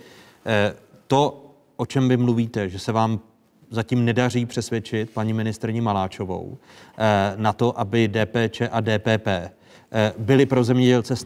to, 1.07 1.51
o 1.76 1.87
čem 1.87 2.09
vy 2.09 2.16
mluvíte, 2.16 2.68
že 2.68 2.78
se 2.78 2.93
vám 2.93 3.20
zatím 3.70 4.05
nedaří 4.05 4.47
přesvědčit 4.47 5.11
paní 5.11 5.32
ministrní 5.32 5.80
Maláčovou 5.80 6.59
na 7.37 7.53
to, 7.53 7.80
aby 7.80 8.09
DPČ 8.09 8.62
a 8.70 8.80
DPP 8.80 9.51
byly 10.18 10.47
pro 10.47 10.64
zemědělce 10.64 11.16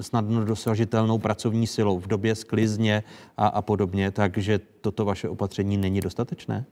snadno 0.00 0.44
dosažitelnou 0.44 1.18
pracovní 1.18 1.66
silou 1.66 1.98
v 1.98 2.06
době 2.06 2.34
sklizně 2.34 3.02
a, 3.36 3.46
a 3.46 3.62
podobně, 3.62 4.10
takže 4.10 4.60
toto 4.80 5.04
vaše 5.04 5.28
opatření 5.28 5.76
není 5.76 6.00
dostatečné? 6.00 6.64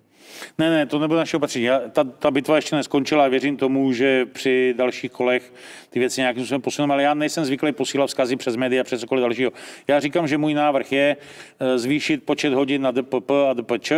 Ne, 0.58 0.70
ne, 0.70 0.86
to 0.86 0.98
nebylo 0.98 1.18
naše 1.18 1.36
opatření. 1.36 1.64
Já, 1.64 1.80
ta, 1.92 2.04
ta 2.04 2.30
bitva 2.30 2.56
ještě 2.56 2.76
neskončila 2.76 3.24
a 3.24 3.28
věřím 3.28 3.56
tomu, 3.56 3.92
že 3.92 4.26
při 4.26 4.74
dalších 4.76 5.12
kolech 5.12 5.52
ty 5.90 5.98
věci 5.98 6.20
nějakým 6.20 6.42
způsobem 6.42 6.62
posuneme, 6.62 6.94
ale 6.94 7.02
já 7.02 7.14
nejsem 7.14 7.44
zvyklý 7.44 7.72
posílat 7.72 8.06
vzkazy 8.06 8.36
přes 8.36 8.56
média, 8.56 8.84
přes 8.84 9.00
cokoliv 9.00 9.22
dalšího. 9.22 9.50
Já 9.88 10.00
říkám, 10.00 10.28
že 10.28 10.38
můj 10.38 10.54
návrh 10.54 10.92
je 10.92 11.16
eh, 11.60 11.78
zvýšit 11.78 12.22
počet 12.24 12.52
hodin 12.52 12.82
na 12.82 12.92
DPP 12.92 13.30
a 13.30 13.54
DPČ, 13.54 13.92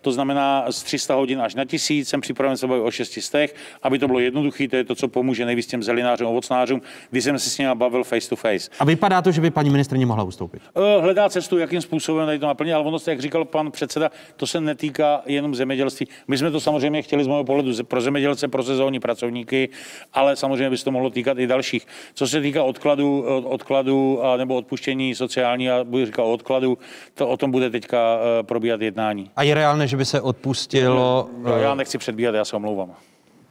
to 0.00 0.12
znamená 0.12 0.72
z 0.72 0.82
300 0.82 1.14
hodin 1.14 1.40
až 1.40 1.54
na 1.54 1.64
1000, 1.64 2.08
jsem 2.08 2.20
připraven 2.20 2.56
se 2.56 2.66
bavit 2.66 2.82
o 2.82 2.90
600, 2.90 3.54
aby 3.82 3.98
to 3.98 4.06
bylo 4.06 4.18
jednoduché, 4.18 4.68
to 4.68 4.76
je 4.76 4.84
to, 4.84 4.94
co 4.94 5.08
pomůže 5.08 5.44
nejvíc 5.44 5.66
těm 5.66 5.82
zelinářům, 5.82 6.28
ovocnářům, 6.28 6.82
když 7.10 7.24
jsem 7.24 7.38
se 7.38 7.50
s 7.50 7.58
nimi 7.58 7.70
bavil 7.74 8.04
face 8.04 8.28
to 8.28 8.36
face. 8.36 8.70
A 8.78 8.84
vypadá 8.84 9.22
to, 9.22 9.32
že 9.32 9.40
by 9.40 9.50
paní 9.50 9.70
ministrně 9.70 10.06
mohla 10.06 10.24
ustoupit? 10.24 10.62
Eh, 10.76 11.00
hledá 11.00 11.28
cestu, 11.28 11.58
jakým 11.58 11.80
způsobem 11.80 12.26
tady 12.26 12.38
to 12.38 12.46
naplnit, 12.46 12.72
ale 12.72 12.84
ono, 12.84 12.98
jak 13.06 13.20
říkal 13.20 13.44
pan 13.44 13.70
předseda, 13.70 14.10
to 14.36 14.46
se 14.46 14.60
netýká 14.60 15.22
jenom 15.26 15.54
zemědělství. 15.68 16.08
My 16.28 16.38
jsme 16.38 16.50
to 16.50 16.60
samozřejmě 16.60 17.02
chtěli 17.02 17.24
z 17.24 17.26
mého 17.26 17.44
pohledu 17.44 17.72
pro 17.84 18.00
zemědělce, 18.00 18.48
pro 18.48 18.62
sezónní 18.62 19.00
pracovníky, 19.00 19.68
ale 20.12 20.36
samozřejmě 20.36 20.70
by 20.70 20.78
se 20.78 20.84
to 20.84 20.90
mohlo 20.90 21.10
týkat 21.10 21.38
i 21.38 21.46
dalších. 21.46 21.86
Co 22.14 22.28
se 22.28 22.40
týká 22.40 22.62
odkladu, 22.62 23.24
odkladu 23.44 24.24
a, 24.24 24.36
nebo 24.36 24.56
odpuštění 24.56 25.14
sociální 25.14 25.70
a 25.70 25.84
budu 25.84 26.06
říkat 26.06 26.22
odkladu, 26.22 26.78
to 27.14 27.28
o 27.28 27.36
tom 27.36 27.50
bude 27.50 27.70
teďka 27.70 27.98
eh, 28.18 28.42
probíhat 28.42 28.80
jednání. 28.80 29.30
A 29.36 29.42
je 29.42 29.54
reálné, 29.54 29.86
že 29.86 29.96
by 29.96 30.04
se 30.04 30.20
odpustilo? 30.20 31.28
Já, 31.44 31.58
já 31.58 31.74
nechci 31.74 31.98
předbíhat, 31.98 32.34
já 32.34 32.44
se 32.44 32.56
omlouvám 32.56 32.96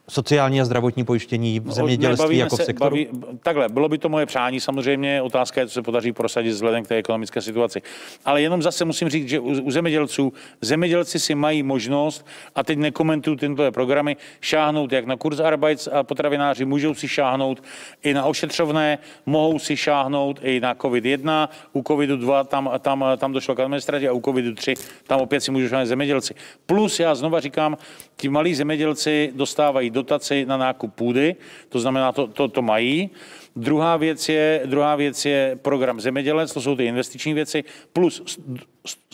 sociální 0.10 0.62
a 0.62 0.66
zdravotní 0.66 1.06
pojištění 1.06 1.60
v 1.60 1.72
zemědělství 1.72 2.38
jako 2.38 2.58
v 2.58 2.64
sektoru? 2.64 2.96
Baví, 2.96 3.08
takhle, 3.44 3.70
bylo 3.70 3.90
by 3.90 3.98
to 3.98 4.10
moje 4.10 4.26
přání, 4.26 4.60
samozřejmě 4.60 5.22
otázka 5.22 5.62
je, 5.62 5.68
co 5.68 5.74
se 5.74 5.82
podaří 5.82 6.12
prosadit 6.12 6.50
vzhledem 6.50 6.84
k 6.84 6.88
té 6.88 6.96
ekonomické 6.96 7.42
situaci. 7.42 7.82
Ale 8.26 8.42
jenom 8.42 8.62
zase 8.62 8.86
musím 8.86 9.10
říct, 9.10 9.30
že 9.30 9.40
u, 9.40 9.62
u 9.62 9.72
zemědělců, 9.72 10.34
zemědělci 10.62 11.20
si 11.20 11.36
mají 11.36 11.64
možnost, 11.64 12.26
a 12.56 12.64
teď 12.64 12.78
nekomentuju 12.78 13.36
tyto 13.36 13.72
programy, 13.72 14.18
šáhnout 14.42 14.92
jak 14.92 15.06
na 15.06 15.16
kurz 15.16 15.40
Arbeits 15.40 15.88
a 15.88 16.04
potravináři 16.04 16.66
můžou 16.66 16.94
si 16.94 17.08
šáhnout 17.08 17.64
i 18.04 18.14
na 18.14 18.26
ošetřovné, 18.26 18.98
mohou 19.26 19.60
si 19.60 19.78
šáhnout 19.78 20.40
i 20.44 20.60
na 20.60 20.76
COVID-1, 20.76 21.50
u 21.74 21.82
COVID-2 21.82 22.46
tam, 22.46 22.72
tam, 22.80 23.06
tam 23.18 23.34
došlo 23.34 23.56
k 23.56 23.60
administraci 23.60 24.08
a 24.08 24.14
u 24.14 24.20
COVID-3 24.20 24.76
tam 25.08 25.20
opět 25.22 25.42
si 25.42 25.52
můžou 25.52 25.68
šáhnout 25.68 25.88
zemědělci. 25.88 26.36
Plus, 26.66 27.00
já 27.00 27.16
znova 27.16 27.40
říkám, 27.40 27.78
ti 28.18 28.30
malí 28.30 28.56
zemědělci 28.56 29.32
dostávají 29.36 29.90
dotaci 29.98 30.46
na 30.46 30.58
nákup 30.58 30.94
půdy, 30.94 31.36
to 31.70 31.80
znamená, 31.80 32.12
to, 32.12 32.28
to, 32.28 32.48
to 32.48 32.62
mají. 32.62 33.10
Druhá 33.56 33.98
věc, 33.98 34.30
je, 34.30 34.62
druhá 34.66 34.96
věc 34.96 35.26
je 35.26 35.58
program 35.62 36.00
Zemědělec, 36.00 36.54
to 36.54 36.62
jsou 36.62 36.76
ty 36.76 36.86
investiční 36.86 37.34
věci, 37.34 37.64
plus 37.94 38.38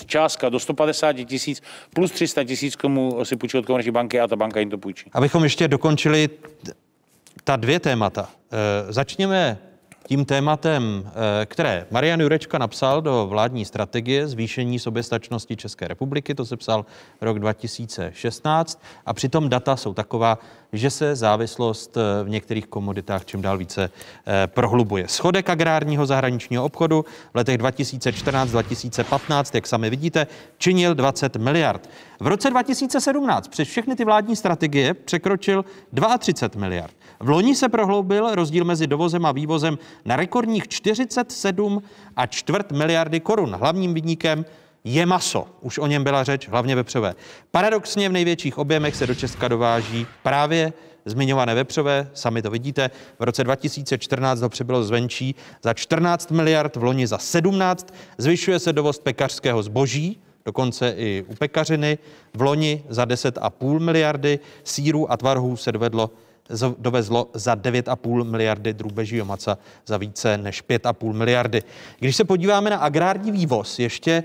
částka 0.06 0.50
do 0.50 0.60
150 0.60 1.14
tisíc, 1.14 1.62
plus 1.94 2.12
300 2.12 2.44
tisíc, 2.44 2.76
komu 2.76 3.26
si 3.26 3.36
půjčí 3.36 3.58
od 3.58 3.66
komerční 3.66 3.92
banky 3.92 4.20
a 4.20 4.28
ta 4.28 4.36
banka 4.36 4.60
jim 4.60 4.70
to 4.70 4.78
půjčí. 4.78 5.10
Abychom 5.14 5.44
ještě 5.44 5.68
dokončili 5.68 6.30
ta 7.44 7.56
dvě 7.56 7.80
témata. 7.80 8.30
E, 8.52 8.94
začněme 8.94 9.58
tím 10.08 10.26
tématem, 10.26 11.04
eh, 11.06 11.46
které 11.46 11.86
Marian 11.92 12.22
Jurečka 12.22 12.58
napsal 12.58 13.02
do 13.02 13.28
vládní 13.30 13.66
strategie 13.66 14.28
zvýšení 14.28 14.80
soběstačnosti 14.80 15.56
České 15.56 15.88
republiky, 15.88 16.36
to 16.36 16.46
se 16.46 16.58
psal 16.58 16.86
rok 17.22 17.40
2016 17.40 18.82
a 19.06 19.14
přitom 19.14 19.50
data 19.50 19.76
jsou 19.76 19.94
taková, 19.94 20.40
že 20.74 20.90
se 20.90 21.16
závislost 21.16 21.98
eh, 21.98 22.24
v 22.24 22.30
některých 22.30 22.68
komoditách 22.68 23.26
čím 23.26 23.42
dál 23.42 23.58
více 23.58 23.90
eh, 24.28 24.48
prohlubuje. 24.48 25.08
Schodek 25.08 25.50
agrárního 25.50 26.06
zahraničního 26.06 26.66
obchodu 26.66 27.06
v 27.34 27.36
letech 27.36 27.58
2014-2015, 27.58 29.52
jak 29.54 29.68
sami 29.68 29.90
vidíte, 29.90 30.28
činil 30.58 30.96
20 30.96 31.36
miliard. 31.36 31.90
V 32.20 32.28
roce 32.28 32.50
2017 32.50 33.48
přes 33.48 33.68
všechny 33.68 33.96
ty 33.96 34.06
vládní 34.06 34.36
strategie 34.36 34.94
překročil 34.94 35.66
32 36.20 36.60
miliard. 36.60 36.94
V 37.20 37.30
loni 37.30 37.56
se 37.56 37.70
prohloubil 37.70 38.36
rozdíl 38.36 38.66
mezi 38.66 38.88
dovozem 38.88 39.26
a 39.26 39.32
vývozem 39.32 39.78
na 40.06 40.16
rekordních 40.16 40.68
47 40.68 41.84
a 42.16 42.26
čtvrt 42.26 42.72
miliardy 42.72 43.20
korun. 43.20 43.56
Hlavním 43.56 43.94
vidníkem 43.94 44.46
je 44.84 45.06
maso. 45.06 45.48
Už 45.62 45.78
o 45.78 45.88
něm 45.88 46.04
byla 46.04 46.24
řeč, 46.24 46.50
hlavně 46.50 46.76
vepřové. 46.76 47.16
Paradoxně 47.52 48.10
v 48.10 48.12
největších 48.12 48.58
objemech 48.58 48.96
se 48.96 49.08
do 49.08 49.16
Česka 49.16 49.48
dováží 49.48 50.08
právě 50.24 50.74
zmiňované 51.06 51.56
vepřové, 51.56 52.10
sami 52.14 52.42
to 52.42 52.50
vidíte. 52.50 52.90
V 53.20 53.24
roce 53.24 53.44
2014 53.44 54.42
ho 54.42 54.50
přibylo 54.50 54.84
zvenčí 54.84 55.36
za 55.64 55.74
14 55.74 56.32
miliard, 56.32 56.76
v 56.76 56.84
loni 56.84 57.08
za 57.08 57.18
17. 57.18 57.94
Zvyšuje 58.18 58.60
se 58.60 58.74
dovoz 58.74 59.00
pekařského 59.00 59.64
zboží, 59.64 60.22
dokonce 60.46 60.94
i 60.98 61.26
u 61.28 61.36
pekařiny. 61.36 61.98
V 62.34 62.42
loni 62.42 62.84
za 62.90 63.06
10,5 63.06 63.80
miliardy 63.80 64.40
síru 64.64 65.12
a 65.12 65.18
tvarhů 65.18 65.58
se 65.58 65.72
dovedlo 65.72 66.10
dovezlo 66.78 67.30
za 67.34 67.56
9,5 67.56 68.24
miliardy 68.24 68.74
drůbežího 68.74 69.26
maca 69.26 69.58
za 69.86 69.98
více 69.98 70.38
než 70.38 70.64
5,5 70.64 71.14
miliardy. 71.14 71.64
Když 72.00 72.16
se 72.16 72.24
podíváme 72.24 72.70
na 72.70 72.78
agrární 72.78 73.32
vývoz, 73.32 73.80
ještě 73.80 74.24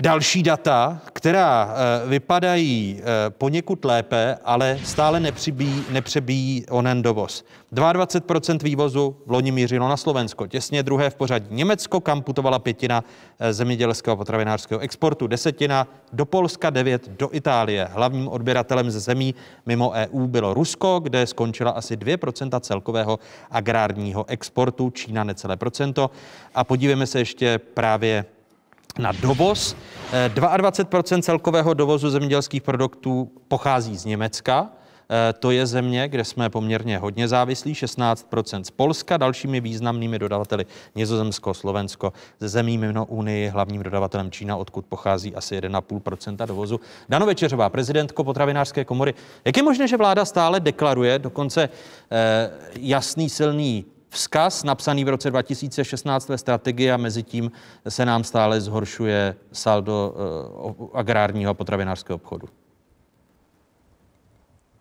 Další 0.00 0.42
data, 0.42 1.00
která 1.12 1.74
eh, 1.74 2.08
vypadají 2.08 3.00
eh, 3.00 3.04
poněkud 3.30 3.84
lépe, 3.84 4.36
ale 4.44 4.78
stále 4.84 5.20
nepřibíjí, 5.20 5.84
nepřebíjí 5.90 6.66
onen 6.70 7.02
dovoz. 7.02 7.44
22% 7.72 8.62
vývozu 8.62 9.16
v 9.26 9.30
loni 9.30 9.52
mířilo 9.52 9.88
na 9.88 9.96
Slovensko, 9.96 10.46
těsně 10.46 10.82
druhé 10.82 11.10
v 11.10 11.14
pořadí 11.14 11.46
Německo, 11.50 12.00
kam 12.00 12.22
putovala 12.22 12.58
pětina 12.58 13.04
eh, 13.38 13.52
zemědělského 13.52 14.16
potravinářského 14.16 14.80
exportu, 14.80 15.26
desetina 15.26 15.86
do 16.12 16.26
Polska, 16.26 16.70
devět 16.70 17.08
do 17.08 17.28
Itálie. 17.32 17.88
Hlavním 17.92 18.28
odběratelem 18.28 18.90
ze 18.90 19.00
zemí 19.00 19.34
mimo 19.66 19.90
EU 19.90 20.26
bylo 20.26 20.54
Rusko, 20.54 21.00
kde 21.00 21.26
skončila 21.26 21.70
asi 21.70 21.96
2% 21.96 22.60
celkového 22.60 23.18
agrárního 23.50 24.24
exportu, 24.28 24.90
Čína 24.90 25.24
necelé 25.24 25.56
procento. 25.56 26.10
A 26.54 26.64
podívejme 26.64 27.06
se 27.06 27.18
ještě 27.18 27.58
právě 27.58 28.24
na 28.98 29.12
dovoz. 29.12 29.76
22 30.28 31.18
eh, 31.18 31.22
celkového 31.22 31.74
dovozu 31.74 32.10
zemědělských 32.10 32.62
produktů 32.62 33.30
pochází 33.48 33.96
z 33.96 34.04
Německa. 34.04 34.70
Eh, 35.12 35.32
to 35.32 35.50
je 35.50 35.66
země, 35.66 36.08
kde 36.08 36.24
jsme 36.24 36.50
poměrně 36.50 36.98
hodně 36.98 37.28
závislí, 37.28 37.74
16% 37.74 38.64
z 38.64 38.70
Polska, 38.70 39.16
dalšími 39.16 39.60
významnými 39.60 40.18
dodavateli 40.18 40.66
Nizozemsko, 40.94 41.54
Slovensko, 41.54 42.12
ze 42.40 42.48
zemí 42.48 42.78
mimo 42.78 43.04
Unii, 43.04 43.48
hlavním 43.48 43.82
dodavatelem 43.82 44.30
Čína, 44.30 44.56
odkud 44.56 44.86
pochází 44.86 45.34
asi 45.34 45.60
1,5% 45.60 46.46
dovozu. 46.46 46.80
Dano 47.08 47.26
Večeřová, 47.26 47.68
prezidentko 47.68 48.24
potravinářské 48.24 48.84
komory. 48.84 49.14
Jak 49.44 49.56
je 49.56 49.62
možné, 49.62 49.88
že 49.88 49.96
vláda 49.96 50.24
stále 50.24 50.60
deklaruje 50.60 51.18
dokonce 51.18 51.68
eh, 52.10 52.50
jasný, 52.80 53.28
silný 53.28 53.84
vzkaz 54.12 54.64
napsaný 54.64 55.04
v 55.04 55.08
roce 55.08 55.30
2016 55.30 56.28
ve 56.28 56.38
strategii 56.38 56.92
a 56.92 56.96
mezi 56.96 57.22
tím 57.22 57.52
se 57.88 58.06
nám 58.06 58.24
stále 58.24 58.60
zhoršuje 58.60 59.34
saldo 59.52 60.14
uh, 60.78 60.88
agrárního 60.92 61.50
a 61.50 61.54
potravinářského 61.54 62.16
obchodu? 62.16 62.48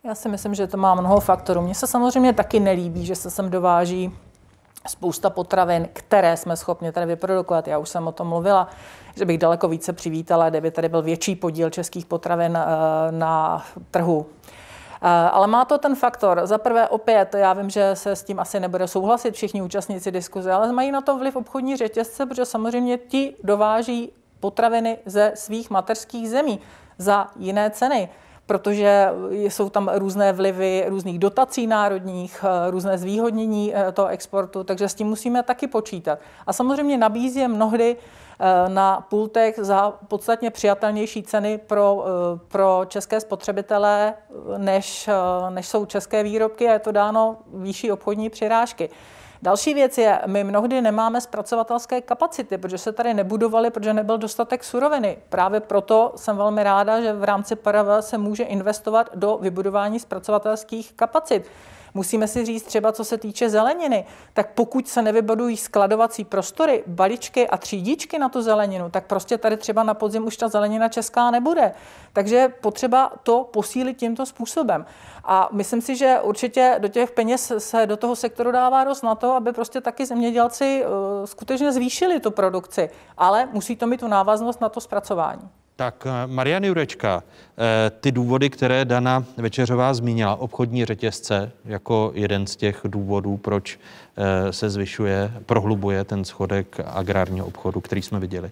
Já 0.03 0.15
si 0.15 0.29
myslím, 0.29 0.55
že 0.55 0.67
to 0.67 0.77
má 0.77 0.95
mnoho 0.95 1.19
faktorů. 1.19 1.61
Mně 1.61 1.75
se 1.75 1.87
samozřejmě 1.87 2.33
taky 2.33 2.59
nelíbí, 2.59 3.05
že 3.05 3.15
se 3.15 3.29
sem 3.29 3.49
dováží 3.49 4.11
spousta 4.87 5.29
potravin, 5.29 5.89
které 5.93 6.37
jsme 6.37 6.57
schopni 6.57 6.91
tady 6.91 7.05
vyprodukovat. 7.05 7.67
Já 7.67 7.77
už 7.77 7.89
jsem 7.89 8.07
o 8.07 8.11
tom 8.11 8.27
mluvila, 8.27 8.69
že 9.15 9.25
bych 9.25 9.37
daleko 9.37 9.67
více 9.67 9.93
přivítala, 9.93 10.49
kdyby 10.49 10.71
tady 10.71 10.89
byl 10.89 11.01
větší 11.01 11.35
podíl 11.35 11.69
českých 11.69 12.05
potravin 12.05 12.57
eh, 12.57 13.11
na 13.11 13.65
trhu 13.91 14.25
Eh, 14.43 14.60
ale 15.31 15.47
má 15.47 15.65
to 15.65 15.77
ten 15.77 15.95
faktor. 15.95 16.41
Za 16.43 16.57
prvé 16.57 16.87
opět, 16.87 17.35
já 17.35 17.53
vím, 17.53 17.69
že 17.69 17.95
se 17.95 18.15
s 18.15 18.23
tím 18.23 18.39
asi 18.39 18.59
nebude 18.59 18.87
souhlasit 18.87 19.35
všichni 19.35 19.61
účastníci 19.61 20.11
diskuze, 20.11 20.51
ale 20.51 20.71
mají 20.71 20.91
na 20.91 21.01
to 21.01 21.17
vliv 21.17 21.35
obchodní 21.35 21.77
řetězce, 21.77 22.25
protože 22.25 22.45
samozřejmě 22.45 22.97
ti 22.97 23.35
dováží 23.43 24.11
potraviny 24.39 24.97
ze 25.05 25.31
svých 25.35 25.69
mateřských 25.69 26.29
zemí 26.29 26.59
za 26.97 27.27
jiné 27.35 27.69
ceny 27.69 28.09
protože 28.45 29.09
jsou 29.31 29.69
tam 29.69 29.91
různé 29.93 30.33
vlivy 30.33 30.85
různých 30.87 31.19
dotací 31.19 31.67
národních, 31.67 32.43
eh, 32.43 32.71
různé 32.71 32.97
zvýhodnění 32.97 33.75
eh, 33.75 33.91
toho 33.91 34.07
exportu, 34.07 34.63
takže 34.63 34.89
s 34.89 34.93
tím 34.93 35.07
musíme 35.07 35.43
taky 35.43 35.67
počítat. 35.67 36.19
A 36.47 36.53
samozřejmě 36.53 36.97
nabízí 36.97 37.39
je 37.39 37.47
mnohdy 37.47 37.97
Eh, 38.30 38.30
na 38.67 39.01
pultech 39.09 39.55
za 39.57 39.93
podstatně 40.07 40.51
přijatelnější 40.51 41.23
ceny 41.23 41.57
pro, 41.57 42.05
eh, 42.05 42.39
pro 42.47 42.81
české 42.87 43.19
spotřebitele, 43.19 44.13
než, 44.57 45.07
eh, 45.07 45.13
než 45.49 45.67
jsou 45.67 45.85
české 45.85 46.23
výrobky 46.23 46.69
a 46.69 46.73
je 46.73 46.79
to 46.79 46.91
dáno 46.91 47.37
výšší 47.53 47.91
obchodní 47.91 48.29
přirážky. 48.29 48.89
Další 49.43 49.73
věc 49.73 49.97
je, 49.97 50.21
my 50.25 50.43
mnohdy 50.43 50.81
nemáme 50.81 51.21
zpracovatelské 51.21 52.01
kapacity, 52.01 52.57
protože 52.57 52.77
se 52.77 52.91
tady 52.91 53.13
nebudovaly, 53.13 53.69
protože 53.69 53.93
nebyl 53.93 54.17
dostatek 54.17 54.63
suroviny. 54.63 55.17
Právě 55.29 55.59
proto 55.59 56.13
jsem 56.15 56.37
velmi 56.37 56.63
ráda, 56.63 57.01
že 57.01 57.13
v 57.13 57.23
rámci 57.23 57.55
PRV 57.55 57.87
se 57.99 58.17
může 58.17 58.43
investovat 58.43 59.09
do 59.15 59.37
vybudování 59.41 59.99
zpracovatelských 59.99 60.93
kapacit. 60.93 61.45
Musíme 61.93 62.27
si 62.27 62.45
říct 62.45 62.63
třeba, 62.63 62.91
co 62.91 63.05
se 63.05 63.17
týče 63.17 63.49
zeleniny, 63.49 64.05
tak 64.33 64.53
pokud 64.53 64.87
se 64.87 65.01
nevybudují 65.01 65.57
skladovací 65.57 66.23
prostory, 66.23 66.83
baličky 66.87 67.47
a 67.47 67.57
třídičky 67.57 68.19
na 68.19 68.29
tu 68.29 68.41
zeleninu, 68.41 68.89
tak 68.89 69.05
prostě 69.05 69.37
tady 69.37 69.57
třeba 69.57 69.83
na 69.83 69.93
podzim 69.93 70.25
už 70.25 70.37
ta 70.37 70.47
zelenina 70.47 70.89
česká 70.89 71.31
nebude. 71.31 71.71
Takže 72.13 72.53
potřeba 72.61 73.11
to 73.23 73.49
posílit 73.53 73.97
tímto 73.97 74.25
způsobem. 74.25 74.85
A 75.23 75.49
myslím 75.51 75.81
si, 75.81 75.95
že 75.95 76.19
určitě 76.23 76.75
do 76.79 76.87
těch 76.87 77.11
peněz 77.11 77.51
se 77.57 77.85
do 77.85 77.97
toho 77.97 78.15
sektoru 78.15 78.51
dává 78.51 78.83
dost 78.83 79.01
na 79.01 79.15
to, 79.15 79.33
aby 79.33 79.53
prostě 79.53 79.81
taky 79.81 80.05
zemědělci 80.05 80.83
uh, 80.85 81.25
skutečně 81.25 81.71
zvýšili 81.71 82.19
tu 82.19 82.31
produkci. 82.31 82.89
Ale 83.17 83.49
musí 83.51 83.75
to 83.75 83.87
mít 83.87 83.99
tu 83.99 84.07
návaznost 84.07 84.61
na 84.61 84.69
to 84.69 84.81
zpracování. 84.81 85.60
Tak 85.81 86.05
eh, 86.05 86.27
Marian 86.27 86.63
Jurečka, 86.63 87.23
eh, 87.57 87.89
ty 87.89 88.11
důvody, 88.11 88.49
které 88.49 88.85
Dana 88.85 89.25
Večeřová 89.37 89.93
zmínila, 89.93 90.35
obchodní 90.35 90.85
řetězce 90.85 91.51
jako 91.65 92.11
jeden 92.15 92.47
z 92.47 92.55
těch 92.55 92.81
důvodů, 92.85 93.37
proč 93.37 93.79
eh, 94.17 94.53
se 94.53 94.69
zvyšuje, 94.69 95.33
prohlubuje 95.45 96.03
ten 96.03 96.25
schodek 96.25 96.79
agrárního 96.85 97.45
obchodu, 97.45 97.81
který 97.81 98.01
jsme 98.01 98.19
viděli. 98.19 98.51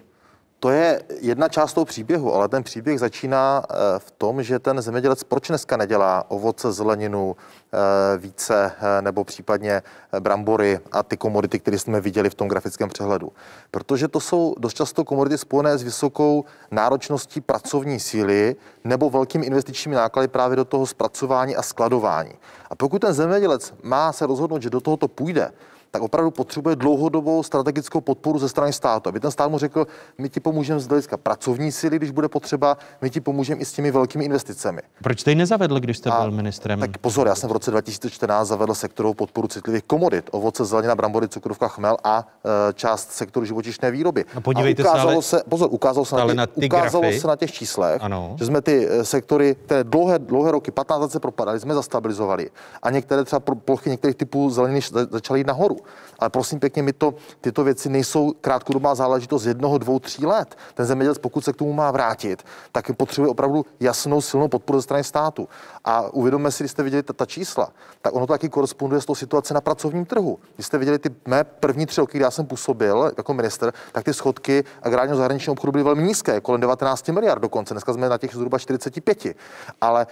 To 0.60 0.70
je 0.70 1.02
jedna 1.20 1.48
část 1.48 1.72
toho 1.72 1.84
příběhu, 1.84 2.34
ale 2.34 2.48
ten 2.48 2.62
příběh 2.62 3.00
začíná 3.00 3.62
eh, 3.70 3.74
v 3.98 4.10
tom, 4.10 4.42
že 4.42 4.58
ten 4.58 4.82
zemědělec 4.82 5.24
proč 5.24 5.48
dneska 5.48 5.76
nedělá 5.76 6.24
ovoce, 6.30 6.72
zeleninu, 6.72 7.36
eh, 7.36 8.18
více 8.18 8.72
eh, 8.78 9.02
nebo 9.02 9.24
případně 9.24 9.82
brambory 10.20 10.80
a 10.92 11.02
ty 11.02 11.16
komodity, 11.16 11.58
které 11.58 11.78
jsme 11.78 12.00
viděli 12.00 12.30
v 12.30 12.34
tom 12.34 12.48
grafickém 12.48 12.88
přehledu. 12.88 13.32
Protože 13.70 14.08
to 14.08 14.20
jsou 14.20 14.54
dost 14.58 14.74
často 14.74 15.04
komodity 15.04 15.38
spojené 15.38 15.78
s 15.78 15.82
vysokou 15.82 16.44
náročností 16.70 17.40
pracovní 17.40 18.00
síly 18.00 18.56
nebo 18.84 19.10
velkými 19.10 19.46
investičními 19.46 19.96
náklady 19.96 20.28
právě 20.28 20.56
do 20.56 20.64
toho 20.64 20.86
zpracování 20.86 21.56
a 21.56 21.62
skladování. 21.62 22.32
A 22.70 22.74
pokud 22.74 22.98
ten 22.98 23.12
zemědělec 23.12 23.74
má 23.82 24.12
se 24.12 24.26
rozhodnout, 24.26 24.62
že 24.62 24.70
do 24.70 24.80
tohoto 24.80 25.08
půjde, 25.08 25.52
tak 25.90 26.02
opravdu 26.02 26.30
potřebuje 26.30 26.76
dlouhodobou 26.76 27.42
strategickou 27.42 28.00
podporu 28.00 28.38
ze 28.38 28.48
strany 28.48 28.72
státu. 28.72 29.08
Aby 29.08 29.20
ten 29.20 29.30
stát 29.30 29.48
mu 29.48 29.58
řekl, 29.58 29.86
my 30.18 30.28
ti 30.28 30.40
pomůžeme 30.40 30.80
z 30.80 30.88
hlediska 30.88 31.16
pracovní 31.16 31.72
síly, 31.72 31.96
když 31.96 32.10
bude 32.10 32.28
potřeba, 32.28 32.76
my 33.00 33.10
ti 33.10 33.20
pomůžeme 33.20 33.60
i 33.60 33.64
s 33.64 33.72
těmi 33.72 33.90
velkými 33.90 34.24
investicemi. 34.24 34.80
Proč 35.02 35.20
jste 35.20 35.30
ji 35.30 35.34
nezavedl, 35.34 35.80
když 35.80 35.98
jste 35.98 36.10
byl 36.10 36.30
ministrem? 36.30 36.80
Tak 36.80 36.98
pozor, 36.98 37.26
já 37.26 37.34
jsem 37.34 37.48
v 37.50 37.52
roce 37.52 37.70
2014 37.70 38.48
zavedl 38.48 38.74
sektorovou 38.74 39.14
podporu 39.14 39.48
citlivých 39.48 39.82
komodit, 39.82 40.30
ovoce, 40.32 40.64
zelenina, 40.64 40.94
brambory, 40.94 41.28
cukrovka, 41.28 41.68
chmel 41.68 41.96
a 42.04 42.26
e, 42.44 42.72
část 42.72 43.12
sektoru 43.12 43.46
živočišné 43.46 43.90
výroby. 43.90 44.24
No 44.34 44.40
podívejte 44.40 44.82
a 44.82 44.90
ukázalo 44.90 45.22
se, 45.22 45.36
ale, 45.36 45.42
se, 45.42 45.50
pozor, 45.50 45.68
ukázalo 45.72 46.04
se, 46.04 46.16
na, 46.16 46.26
těch, 46.26 46.34
na 46.34 46.46
ty 46.46 46.66
ukázalo 46.66 47.02
grafy. 47.02 47.20
se 47.20 47.26
na 47.28 47.36
těch 47.36 47.52
číslech, 47.52 48.02
ano. 48.02 48.36
že 48.38 48.46
jsme 48.46 48.62
ty 48.62 48.88
e, 48.88 49.04
sektory, 49.04 49.56
které 49.64 49.84
dlouhé, 49.84 50.18
dlouhé 50.18 50.52
roky, 50.52 50.70
15 50.70 51.00
let 51.00 51.12
se 51.12 51.20
propadaly, 51.20 51.60
jsme 51.60 51.74
zastabilizovali 51.74 52.50
a 52.82 52.90
některé 52.90 53.24
třeba 53.24 53.40
plochy 53.40 53.90
některých 53.90 54.16
typů 54.16 54.50
zeleniny 54.50 54.80
začaly 55.10 55.40
jít 55.40 55.46
nahoru. 55.46 55.79
Ale 56.18 56.30
prosím 56.30 56.60
pěkně, 56.60 56.82
my 56.82 56.92
to, 56.92 57.14
tyto 57.40 57.64
věci 57.64 57.88
nejsou 57.88 58.32
krátkodobá 58.40 58.94
záležitost 58.94 59.44
jednoho, 59.44 59.78
dvou, 59.78 59.98
tří 59.98 60.26
let. 60.26 60.56
Ten 60.74 60.86
zemědělec, 60.86 61.18
pokud 61.18 61.44
se 61.44 61.52
k 61.52 61.56
tomu 61.56 61.72
má 61.72 61.90
vrátit, 61.90 62.42
tak 62.72 62.96
potřebuje 62.96 63.30
opravdu 63.30 63.66
jasnou, 63.80 64.20
silnou 64.20 64.48
podporu 64.48 64.78
ze 64.78 64.82
strany 64.82 65.04
státu. 65.04 65.48
A 65.84 66.10
uvědomme 66.10 66.50
si, 66.50 66.62
když 66.62 66.70
jste 66.70 66.82
viděli 66.82 67.02
ta, 67.02 67.12
ta 67.12 67.26
čísla, 67.26 67.72
tak 68.02 68.14
ono 68.14 68.26
to 68.26 68.32
taky 68.32 68.48
koresponduje 68.48 69.00
s 69.00 69.06
tou 69.06 69.14
situací 69.14 69.54
na 69.54 69.60
pracovním 69.60 70.06
trhu. 70.06 70.38
Když 70.54 70.66
jste 70.66 70.78
viděli 70.78 70.98
ty 70.98 71.10
mé 71.26 71.44
první 71.44 71.86
tři 71.86 72.00
roky, 72.00 72.18
kdy 72.18 72.24
já 72.24 72.30
jsem 72.30 72.46
působil 72.46 73.12
jako 73.16 73.34
minister, 73.34 73.72
tak 73.92 74.04
ty 74.04 74.14
schodky 74.14 74.64
agrárního 74.82 75.16
zahraničního 75.16 75.52
obchodu 75.52 75.72
byly 75.72 75.84
velmi 75.84 76.02
nízké, 76.02 76.40
kolem 76.40 76.60
19 76.60 77.08
miliard 77.08 77.42
dokonce. 77.42 77.74
Dneska 77.74 77.92
jsme 77.92 78.08
na 78.08 78.18
těch 78.18 78.34
zhruba 78.34 78.58
45. 78.58 79.36
Ale 79.80 80.06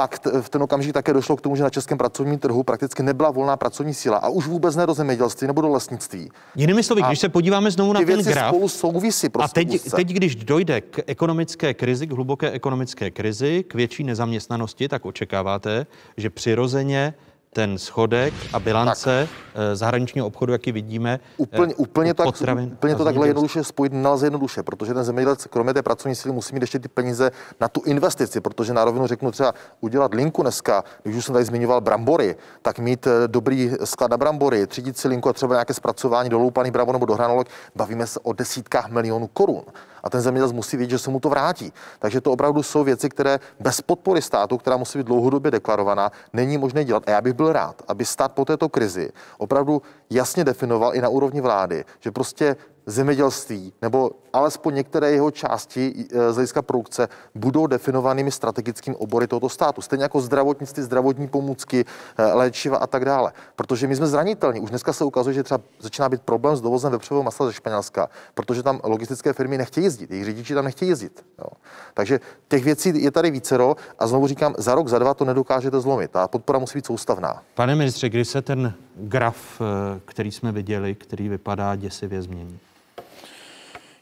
pak 0.00 0.20
v 0.40 0.48
ten 0.48 0.62
okamžik 0.62 0.92
také 0.92 1.12
došlo 1.12 1.36
k 1.36 1.40
tomu, 1.40 1.56
že 1.56 1.62
na 1.62 1.70
českém 1.70 1.98
pracovním 1.98 2.38
trhu 2.38 2.62
prakticky 2.62 3.02
nebyla 3.02 3.30
volná 3.30 3.56
pracovní 3.56 3.94
síla 3.94 4.16
a 4.16 4.28
už 4.28 4.46
vůbec 4.46 4.76
ne 4.76 4.86
do 4.86 4.94
zemědělství 4.94 5.46
nebo 5.46 5.60
do 5.60 5.68
lesnictví. 5.68 6.30
Jinými 6.56 6.82
slovy, 6.82 7.02
když 7.02 7.18
se 7.18 7.28
podíváme 7.28 7.70
znovu 7.70 7.92
na 7.92 8.00
ten 8.00 8.22
graf, 8.22 8.48
spolu 8.48 8.68
souvisí, 8.68 9.26
a 9.26 9.30
prostě 9.30 9.54
teď, 9.54 9.74
úzce. 9.74 9.96
teď, 9.96 10.08
když 10.08 10.36
dojde 10.36 10.80
k 10.80 11.00
ekonomické 11.06 11.74
krizi, 11.74 12.06
k 12.06 12.12
hluboké 12.12 12.50
ekonomické 12.50 13.10
krizi, 13.10 13.64
k 13.68 13.74
větší 13.74 14.04
nezaměstnanosti, 14.04 14.88
tak 14.88 15.04
očekáváte, 15.04 15.86
že 16.16 16.30
přirozeně 16.30 17.14
ten 17.52 17.78
schodek 17.78 18.34
a 18.52 18.60
bilance 18.60 19.28
tak. 19.30 19.76
zahraničního 19.76 20.26
obchodu, 20.26 20.52
jaký 20.52 20.72
vidíme, 20.72 21.20
Úplně, 21.36 21.72
eh, 21.72 21.76
úplně, 21.76 22.14
tak, 22.14 22.26
potravin 22.26 22.70
úplně 22.72 22.94
to 22.94 23.04
takhle 23.04 23.26
jednoduše 23.26 23.64
spojit 23.64 23.92
nelze 23.92 24.26
jednoduše, 24.26 24.62
protože 24.62 24.94
ten 24.94 25.04
zemědělec, 25.04 25.46
kromě 25.46 25.74
té 25.74 25.82
pracovní 25.82 26.14
síly, 26.14 26.34
musí 26.34 26.54
mít 26.54 26.60
ještě 26.60 26.78
ty 26.78 26.88
peníze 26.88 27.30
na 27.60 27.68
tu 27.68 27.82
investici, 27.84 28.40
protože 28.40 28.74
na 28.74 28.84
rovinu 28.84 29.06
řeknu 29.06 29.30
třeba 29.30 29.54
udělat 29.80 30.14
linku 30.14 30.42
dneska, 30.42 30.84
když 31.02 31.16
už 31.16 31.24
jsem 31.24 31.32
tady 31.32 31.44
zmiňoval 31.44 31.80
brambory, 31.80 32.36
tak 32.62 32.78
mít 32.78 33.06
eh, 33.06 33.10
dobrý 33.28 33.70
sklad 33.84 34.10
na 34.10 34.16
brambory, 34.16 34.66
třídit 34.66 34.98
si 34.98 35.08
linku 35.08 35.28
a 35.28 35.32
třeba 35.32 35.54
nějaké 35.54 35.74
zpracování 35.74 36.30
doloupaných 36.30 36.72
brambor 36.72 36.94
nebo 36.94 37.06
do 37.06 37.14
hranolek, 37.14 37.48
bavíme 37.76 38.06
se 38.06 38.20
o 38.22 38.32
desítkách 38.32 38.90
milionů 38.90 39.26
korun. 39.26 39.62
A 40.02 40.10
ten 40.10 40.20
zemědělec 40.20 40.52
musí 40.52 40.76
vědět, 40.76 40.90
že 40.90 40.98
se 40.98 41.10
mu 41.10 41.20
to 41.20 41.28
vrátí. 41.28 41.72
Takže 41.98 42.20
to 42.20 42.32
opravdu 42.32 42.62
jsou 42.62 42.84
věci, 42.84 43.08
které 43.08 43.38
bez 43.60 43.80
podpory 43.80 44.22
státu, 44.22 44.58
která 44.58 44.76
musí 44.76 44.98
být 44.98 45.06
dlouhodobě 45.06 45.50
deklarovaná, 45.50 46.12
není 46.32 46.58
možné 46.58 46.84
dělat. 46.84 47.02
A 47.06 47.10
já 47.10 47.20
bych 47.20 47.32
byl 47.32 47.52
rád, 47.52 47.82
aby 47.88 48.04
stát 48.04 48.32
po 48.32 48.44
této 48.44 48.68
krizi 48.68 49.10
opravdu 49.38 49.82
jasně 50.10 50.44
definoval 50.44 50.94
i 50.94 51.00
na 51.00 51.08
úrovni 51.08 51.40
vlády, 51.40 51.84
že 52.00 52.10
prostě 52.10 52.56
zemědělství 52.90 53.72
nebo 53.82 54.10
alespoň 54.32 54.74
některé 54.74 55.10
jeho 55.10 55.30
části 55.30 56.06
e, 56.12 56.32
z 56.32 56.34
hlediska 56.34 56.62
produkce 56.62 57.08
budou 57.34 57.66
definovanými 57.66 58.30
strategickými 58.30 58.96
obory 58.96 59.26
tohoto 59.26 59.48
státu. 59.48 59.82
Stejně 59.82 60.02
jako 60.02 60.20
zdravotnictví, 60.20 60.82
zdravotní 60.82 61.28
pomůcky, 61.28 61.84
e, 62.18 62.24
léčiva 62.24 62.76
a 62.76 62.86
tak 62.86 63.04
dále. 63.04 63.32
Protože 63.56 63.86
my 63.86 63.96
jsme 63.96 64.06
zranitelní. 64.06 64.60
Už 64.60 64.70
dneska 64.70 64.92
se 64.92 65.04
ukazuje, 65.04 65.34
že 65.34 65.42
třeba 65.42 65.60
začíná 65.80 66.08
být 66.08 66.22
problém 66.22 66.56
s 66.56 66.60
dovozem 66.60 66.92
vepřového 66.92 67.22
masa 67.22 67.46
ze 67.46 67.52
Španělska, 67.52 68.08
protože 68.34 68.62
tam 68.62 68.80
logistické 68.84 69.32
firmy 69.32 69.58
nechtějí 69.58 69.84
jezdit, 69.84 70.10
jejich 70.10 70.24
řidiči 70.24 70.54
tam 70.54 70.64
nechtějí 70.64 70.88
jezdit. 70.88 71.24
Jo. 71.38 71.46
Takže 71.94 72.20
těch 72.48 72.64
věcí 72.64 73.02
je 73.02 73.10
tady 73.10 73.30
vícero 73.30 73.76
a 73.98 74.06
znovu 74.06 74.26
říkám, 74.26 74.54
za 74.58 74.74
rok, 74.74 74.88
za 74.88 74.98
dva 74.98 75.14
to 75.14 75.24
nedokážete 75.24 75.80
zlomit. 75.80 76.10
Ta 76.10 76.28
podpora 76.28 76.58
musí 76.58 76.78
být 76.78 76.86
soustavná. 76.86 77.42
Pane 77.54 77.74
ministře, 77.74 78.08
kdy 78.08 78.24
se 78.24 78.42
ten 78.42 78.74
graf, 78.96 79.60
eh, 79.60 80.00
který 80.04 80.30
jsme 80.30 80.52
viděli, 80.52 80.94
který 80.94 81.28
vypadá 81.28 81.76
děsivě 81.76 82.22
změní? 82.22 82.58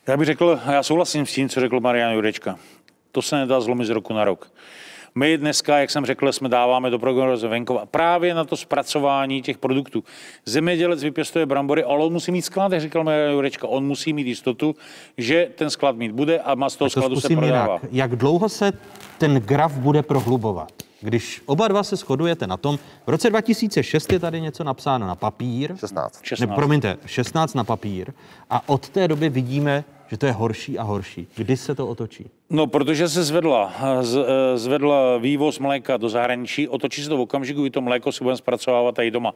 Já 0.09 0.16
bych 0.16 0.26
řekl, 0.26 0.61
já 0.72 0.82
souhlasím 0.82 1.26
s 1.26 1.32
tím, 1.32 1.48
co 1.48 1.61
řekl 1.61 1.80
Marian 1.80 2.12
Jurečka. 2.12 2.56
To 3.12 3.22
se 3.22 3.36
nedá 3.36 3.61
zlomit 3.61 3.84
z 3.84 3.90
roku 3.90 4.14
na 4.14 4.24
rok. 4.24 4.52
My 5.14 5.38
dneska, 5.38 5.78
jak 5.78 5.90
jsem 5.90 6.06
řekl, 6.06 6.32
jsme 6.32 6.48
dáváme 6.48 6.90
do 6.90 6.98
programu 6.98 7.30
rozvoje 7.30 7.50
venkova 7.50 7.86
právě 7.86 8.34
na 8.34 8.44
to 8.44 8.56
zpracování 8.56 9.42
těch 9.42 9.59
produktů. 9.59 10.04
Zemědělec 10.44 11.02
vypěstuje 11.02 11.46
brambory, 11.46 11.84
ale 11.84 12.04
on 12.04 12.12
musí 12.12 12.32
mít 12.32 12.42
sklad, 12.42 12.72
jak 12.72 12.80
říkal 12.80 13.04
Marian 13.04 13.32
Jurečka. 13.32 13.68
On 13.68 13.86
musí 13.86 14.12
mít 14.12 14.26
jistotu, 14.26 14.76
že 15.18 15.48
ten 15.54 15.70
sklad 15.70 15.96
mít 15.96 16.12
bude 16.12 16.38
a 16.38 16.54
má 16.54 16.70
z 16.70 16.76
toho 16.76 16.90
skladu 16.90 17.20
se 17.20 17.28
prodává. 17.28 17.74
jinak. 17.74 17.82
Jak 17.92 18.16
dlouho 18.16 18.48
se 18.48 18.72
ten 19.18 19.34
graf 19.34 19.72
bude 19.72 20.02
prohlubovat? 20.02 20.72
Když 21.00 21.42
oba 21.46 21.68
dva 21.68 21.82
se 21.82 21.96
shodujete 21.96 22.46
na 22.46 22.56
tom, 22.56 22.78
v 23.06 23.11
roce 23.11 23.30
2006 23.30 24.12
je 24.12 24.18
tady 24.18 24.40
něco 24.40 24.64
napsáno 24.64 25.06
na 25.06 25.14
papír. 25.14 25.76
16. 25.76 26.20
16. 26.22 26.50
Ne, 26.50 26.54
promiňte, 26.54 26.96
16 27.06 27.54
na 27.54 27.64
papír. 27.64 28.12
A 28.50 28.68
od 28.68 28.88
té 28.88 29.09
doby 29.09 29.28
vidíme, 29.28 29.84
že 30.11 30.16
to 30.16 30.26
je 30.26 30.32
horší 30.32 30.78
a 30.78 30.82
horší. 30.82 31.28
Kdy 31.36 31.56
se 31.56 31.74
to 31.74 31.88
otočí? 31.88 32.30
No, 32.51 32.66
protože 32.66 33.09
se 33.09 33.24
zvedla, 33.24 33.72
z, 34.01 34.16
eh, 34.16 34.59
zvedla 34.59 35.18
vývoz 35.18 35.59
mléka 35.59 35.96
do 35.96 36.09
zahraničí, 36.09 36.68
otočí 36.68 37.03
se 37.03 37.09
to 37.09 37.16
v 37.16 37.20
okamžiku, 37.20 37.62
kdy 37.62 37.70
to 37.70 37.80
mléko 37.80 38.12
si 38.12 38.24
budeme 38.24 38.36
zpracovávat 38.36 38.94
tady 38.94 39.11
doma. 39.11 39.34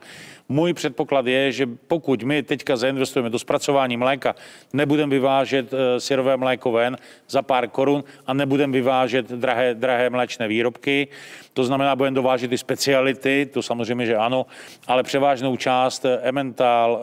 Můj 0.48 0.72
předpoklad 0.72 1.26
je, 1.26 1.52
že 1.52 1.66
pokud 1.66 2.22
my 2.22 2.42
teďka 2.42 2.76
zainvestujeme 2.76 3.30
do 3.30 3.38
zpracování 3.38 3.96
mléka, 3.96 4.34
nebudeme 4.72 5.10
vyvážet 5.10 5.72
eh, 5.72 6.00
syrové 6.00 6.36
mléko 6.36 6.72
ven 6.72 6.96
za 7.28 7.42
pár 7.42 7.68
korun 7.68 8.04
a 8.26 8.34
nebudeme 8.34 8.72
vyvážet 8.72 9.28
drahé, 9.28 9.74
drahé 9.74 10.10
mléčné 10.10 10.48
výrobky, 10.48 11.08
to 11.52 11.64
znamená, 11.64 11.96
budeme 11.96 12.14
dovážet 12.14 12.52
i 12.52 12.58
speciality, 12.58 13.48
to 13.52 13.62
samozřejmě, 13.62 14.06
že 14.06 14.16
ano, 14.16 14.46
ale 14.86 15.02
převážnou 15.02 15.56
část 15.56 16.04
eh, 16.04 16.18
Emmental, 16.22 17.02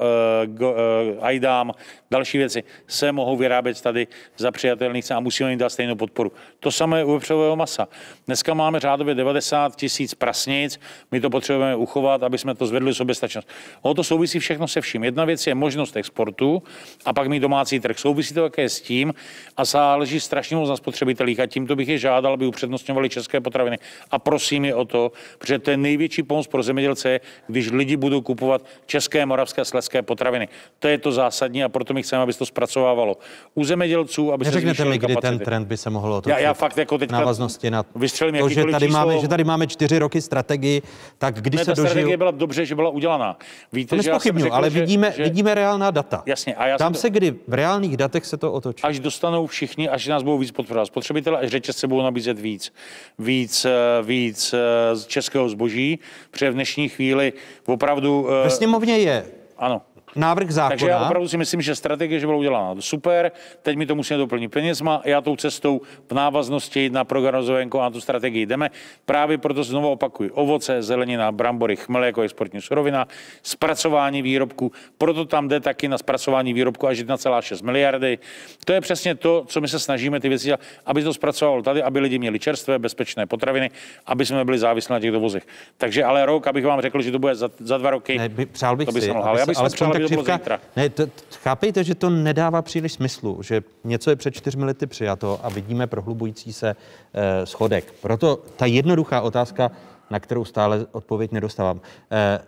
Aidam, 1.21 1.71
další 2.11 2.37
věci 2.37 2.63
se 2.87 3.11
mohou 3.11 3.37
vyrábět 3.37 3.81
tady 3.81 4.07
za 4.37 4.51
přijatelných 4.51 5.05
cen 5.05 5.17
a 5.17 5.19
musíme 5.19 5.49
jim 5.49 5.59
dát 5.59 5.69
stejnou 5.69 5.98
podporu. 5.99 6.31
To 6.59 6.71
samé 6.71 7.03
u 7.03 7.11
vepřového 7.11 7.55
masa. 7.55 7.87
Dneska 8.25 8.53
máme 8.53 8.79
řádově 8.79 9.15
90 9.15 9.75
tisíc 9.75 10.13
prasnic, 10.13 10.79
my 11.11 11.21
to 11.21 11.29
potřebujeme 11.29 11.75
uchovat, 11.75 12.23
aby 12.23 12.37
jsme 12.37 12.55
to 12.55 12.65
zvedli 12.65 12.93
soběstačnost. 12.93 13.47
Ono 13.81 13.93
to 13.93 14.03
souvisí 14.03 14.39
všechno 14.39 14.67
se 14.67 14.81
vším. 14.81 15.03
Jedna 15.03 15.25
věc 15.25 15.47
je 15.47 15.55
možnost 15.55 15.95
exportu 15.95 16.63
a 17.05 17.13
pak 17.13 17.27
mít 17.27 17.39
domácí 17.39 17.79
trh. 17.79 17.99
Souvisí 17.99 18.33
to 18.33 18.41
také 18.41 18.69
s 18.69 18.81
tím 18.81 19.13
a 19.57 19.65
záleží 19.65 20.19
strašně 20.19 20.55
moc 20.55 20.69
na 20.69 20.75
spotřebitelích 20.75 21.39
a 21.39 21.45
tímto 21.45 21.75
bych 21.75 21.87
je 21.87 21.97
žádal, 21.97 22.33
aby 22.33 22.47
upřednostňovali 22.47 23.09
české 23.09 23.41
potraviny. 23.41 23.77
A 24.11 24.19
prosím 24.19 24.65
je 24.65 24.75
o 24.75 24.85
to, 24.85 25.11
protože 25.37 25.59
to 25.59 25.71
je 25.71 25.77
největší 25.77 26.23
pomoc 26.23 26.47
pro 26.47 26.63
zemědělce, 26.63 27.19
když 27.47 27.71
lidi 27.71 27.97
budou 27.97 28.21
kupovat 28.21 28.65
české, 28.85 29.25
moravské 29.25 29.61
a 29.61 29.65
slezské 29.65 30.01
potraviny. 30.01 30.47
To 30.79 30.87
je 30.87 30.97
to 30.97 31.11
zásadní 31.11 31.63
a 31.63 31.69
proto 31.69 31.93
my 31.93 32.03
chceme, 32.03 32.21
aby 32.21 32.33
se 32.33 32.39
to 32.39 32.45
zpracovávalo. 32.45 33.17
U 33.53 33.63
zemědělců, 33.63 34.33
aby 34.33 34.45
se 34.45 34.51
Neřeknete 34.51 34.73
zvýšily 34.73 34.89
mi, 34.89 34.97
kdy 34.97 35.13
kapacity. 35.13 35.37
ten 35.37 35.45
trend 35.45 35.67
by 35.67 35.77
se 35.77 35.88
mohl 35.89 36.13
otočit. 36.13 36.31
Já, 36.33 36.39
já 36.39 36.53
fakt 36.53 36.77
jako 36.77 36.97
v 36.97 36.99
teďka 36.99 37.19
návaznosti 37.19 37.71
na 37.71 37.83
vystřelím 37.95 38.41
to, 38.41 38.49
že 38.49 38.65
tady, 38.65 38.85
číslo. 38.85 38.99
máme, 38.99 39.19
že 39.19 39.27
tady 39.27 39.43
máme 39.43 39.67
čtyři 39.67 39.99
roky 39.99 40.21
strategii, 40.21 40.81
tak 41.17 41.41
kdy 41.41 41.57
ne, 41.57 41.65
se 41.65 41.71
ta 41.71 41.75
strategie 41.75 42.03
dožiju... 42.03 42.17
byla 42.17 42.31
dobře, 42.31 42.65
že 42.65 42.75
byla 42.75 42.89
udělaná. 42.89 43.37
Víte, 43.73 43.95
To 43.95 44.01
že 44.01 44.09
já 44.09 44.19
řekl, 44.19 44.53
ale 44.53 44.69
že, 44.69 44.79
vidíme, 44.79 45.13
že, 45.17 45.23
vidíme 45.23 45.55
reálná 45.55 45.91
data. 45.91 46.23
Jasně, 46.25 46.55
a 46.55 46.67
já 46.67 46.77
Tam 46.77 46.93
jsem, 46.93 47.01
se 47.01 47.09
kdy 47.09 47.35
v 47.47 47.53
reálných 47.53 47.97
datech 47.97 48.25
se 48.25 48.37
to 48.37 48.53
otočí. 48.53 48.83
až 48.83 48.99
dostanou 48.99 49.47
všichni, 49.47 49.89
až 49.89 50.07
nás 50.07 50.23
budou 50.23 50.37
víc 50.37 50.51
podporovat 50.51 50.85
spotřebitele, 50.85 51.37
až 51.39 51.49
řetězce 51.49 51.87
budou 51.87 52.01
nabízet 52.01 52.39
víc, 52.39 52.73
víc, 53.19 53.65
eh, 53.65 53.71
víc 54.03 54.53
eh, 54.53 54.95
z 54.95 55.05
českého 55.07 55.49
zboží, 55.49 55.99
protože 56.31 56.51
v 56.51 56.53
dnešní 56.53 56.89
chvíli 56.89 57.33
opravdu... 57.65 58.27
eh, 58.31 58.43
Ve 58.43 58.49
sněmovně 58.49 58.97
je 58.97 59.25
Ano. 59.57 59.81
Návrh 60.15 60.51
zákona. 60.51 60.69
Takže 60.69 60.87
já 60.87 61.05
opravdu 61.05 61.27
si 61.27 61.37
myslím, 61.37 61.61
že 61.61 61.75
strategie, 61.75 62.19
že 62.19 62.25
byla 62.25 62.37
udělána 62.37 62.81
super, 62.81 63.31
teď 63.61 63.77
my 63.77 63.85
to 63.85 63.95
musíme 63.95 64.17
doplnit 64.17 64.47
penězma, 64.47 65.01
já 65.05 65.21
tou 65.21 65.35
cestou 65.35 65.81
v 66.09 66.13
návaznosti 66.13 66.89
na 66.89 67.03
program 67.03 67.33
rozvojenko 67.33 67.79
a 67.79 67.83
na 67.83 67.89
tu 67.89 68.01
strategii 68.01 68.45
jdeme. 68.45 68.69
Právě 69.05 69.37
proto 69.37 69.63
znovu 69.63 69.91
opakuju, 69.91 70.33
ovoce, 70.33 70.81
zelenina, 70.81 71.31
brambory, 71.31 71.75
chmele 71.75 72.05
jako 72.05 72.21
exportní 72.21 72.61
surovina, 72.61 73.07
zpracování 73.43 74.21
výrobků, 74.21 74.71
proto 74.97 75.25
tam 75.25 75.47
jde 75.47 75.59
taky 75.59 75.87
na 75.87 75.97
zpracování 75.97 76.53
výrobku 76.53 76.87
až 76.87 76.99
1,6 76.99 77.65
miliardy. 77.65 78.17
To 78.65 78.73
je 78.73 78.81
přesně 78.81 79.15
to, 79.15 79.43
co 79.47 79.61
my 79.61 79.67
se 79.67 79.79
snažíme 79.79 80.19
ty 80.19 80.29
věci 80.29 80.45
dělat, 80.45 80.59
aby 80.85 81.03
to 81.03 81.13
zpracovalo 81.13 81.61
tady, 81.61 81.83
aby 81.83 81.99
lidi 81.99 82.19
měli 82.19 82.39
čerstvé, 82.39 82.79
bezpečné 82.79 83.25
potraviny, 83.25 83.71
aby 84.05 84.25
jsme 84.25 84.45
byli 84.45 84.59
závislí 84.59 84.93
na 84.93 84.99
těch 84.99 85.11
dovozech. 85.11 85.47
Takže 85.77 86.03
ale 86.03 86.25
rok, 86.25 86.47
abych 86.47 86.65
vám 86.65 86.81
řekl, 86.81 87.01
že 87.01 87.11
to 87.11 87.19
bude 87.19 87.35
za, 87.35 87.49
za 87.59 87.77
dva 87.77 87.89
roky, 87.89 88.17
Ne, 88.17 88.29
by, 88.29 88.45
přál 88.45 88.75
bych 88.75 88.85
to 88.85 88.91
by 88.91 89.01
si, 89.01 89.07
se 89.07 89.13
aby 89.13 89.39
Já 89.39 89.45
se 89.45 89.63
bych 89.63 89.73
přál, 89.73 89.93
ta 90.07 90.37
křivka-. 90.37 90.59
Ne, 90.75 90.89
to, 90.89 91.03
chápejte, 91.43 91.83
že 91.83 91.95
to 91.95 92.09
nedává 92.09 92.61
příliš 92.61 92.93
smyslu, 92.93 93.43
že 93.43 93.61
něco 93.83 94.09
je 94.09 94.15
před 94.15 94.31
čtyřmi 94.31 94.65
lety 94.65 94.87
přijato 94.87 95.39
a 95.43 95.49
vidíme 95.49 95.87
prohlubující 95.87 96.53
se 96.53 96.75
eh, 97.13 97.45
schodek. 97.45 97.93
Proto 98.01 98.43
ta 98.55 98.65
jednoduchá 98.65 99.21
otázka, 99.21 99.71
na 100.09 100.19
kterou 100.19 100.45
stále 100.45 100.85
odpověď 100.91 101.31
nedostávám. 101.31 101.81
Eh, 102.11 102.39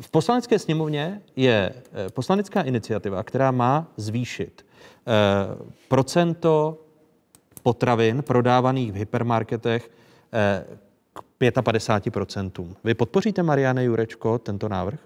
v 0.00 0.10
poslanecké 0.10 0.58
sněmovně 0.58 1.22
je 1.36 1.72
eh, 1.74 2.10
poslanecká 2.10 2.62
iniciativa, 2.62 3.22
která 3.22 3.50
má 3.50 3.92
zvýšit 3.96 4.66
eh, 4.66 5.12
procento 5.88 6.78
potravin 7.62 8.22
prodávaných 8.22 8.92
v 8.92 8.96
hypermarketech 8.96 9.90
eh, 10.32 10.64
k 11.12 11.20
55%. 11.40 12.74
Vy 12.84 12.94
podpoříte, 12.94 13.42
Mariane 13.42 13.84
Jurečko, 13.84 14.38
tento 14.38 14.68
návrh? 14.68 15.00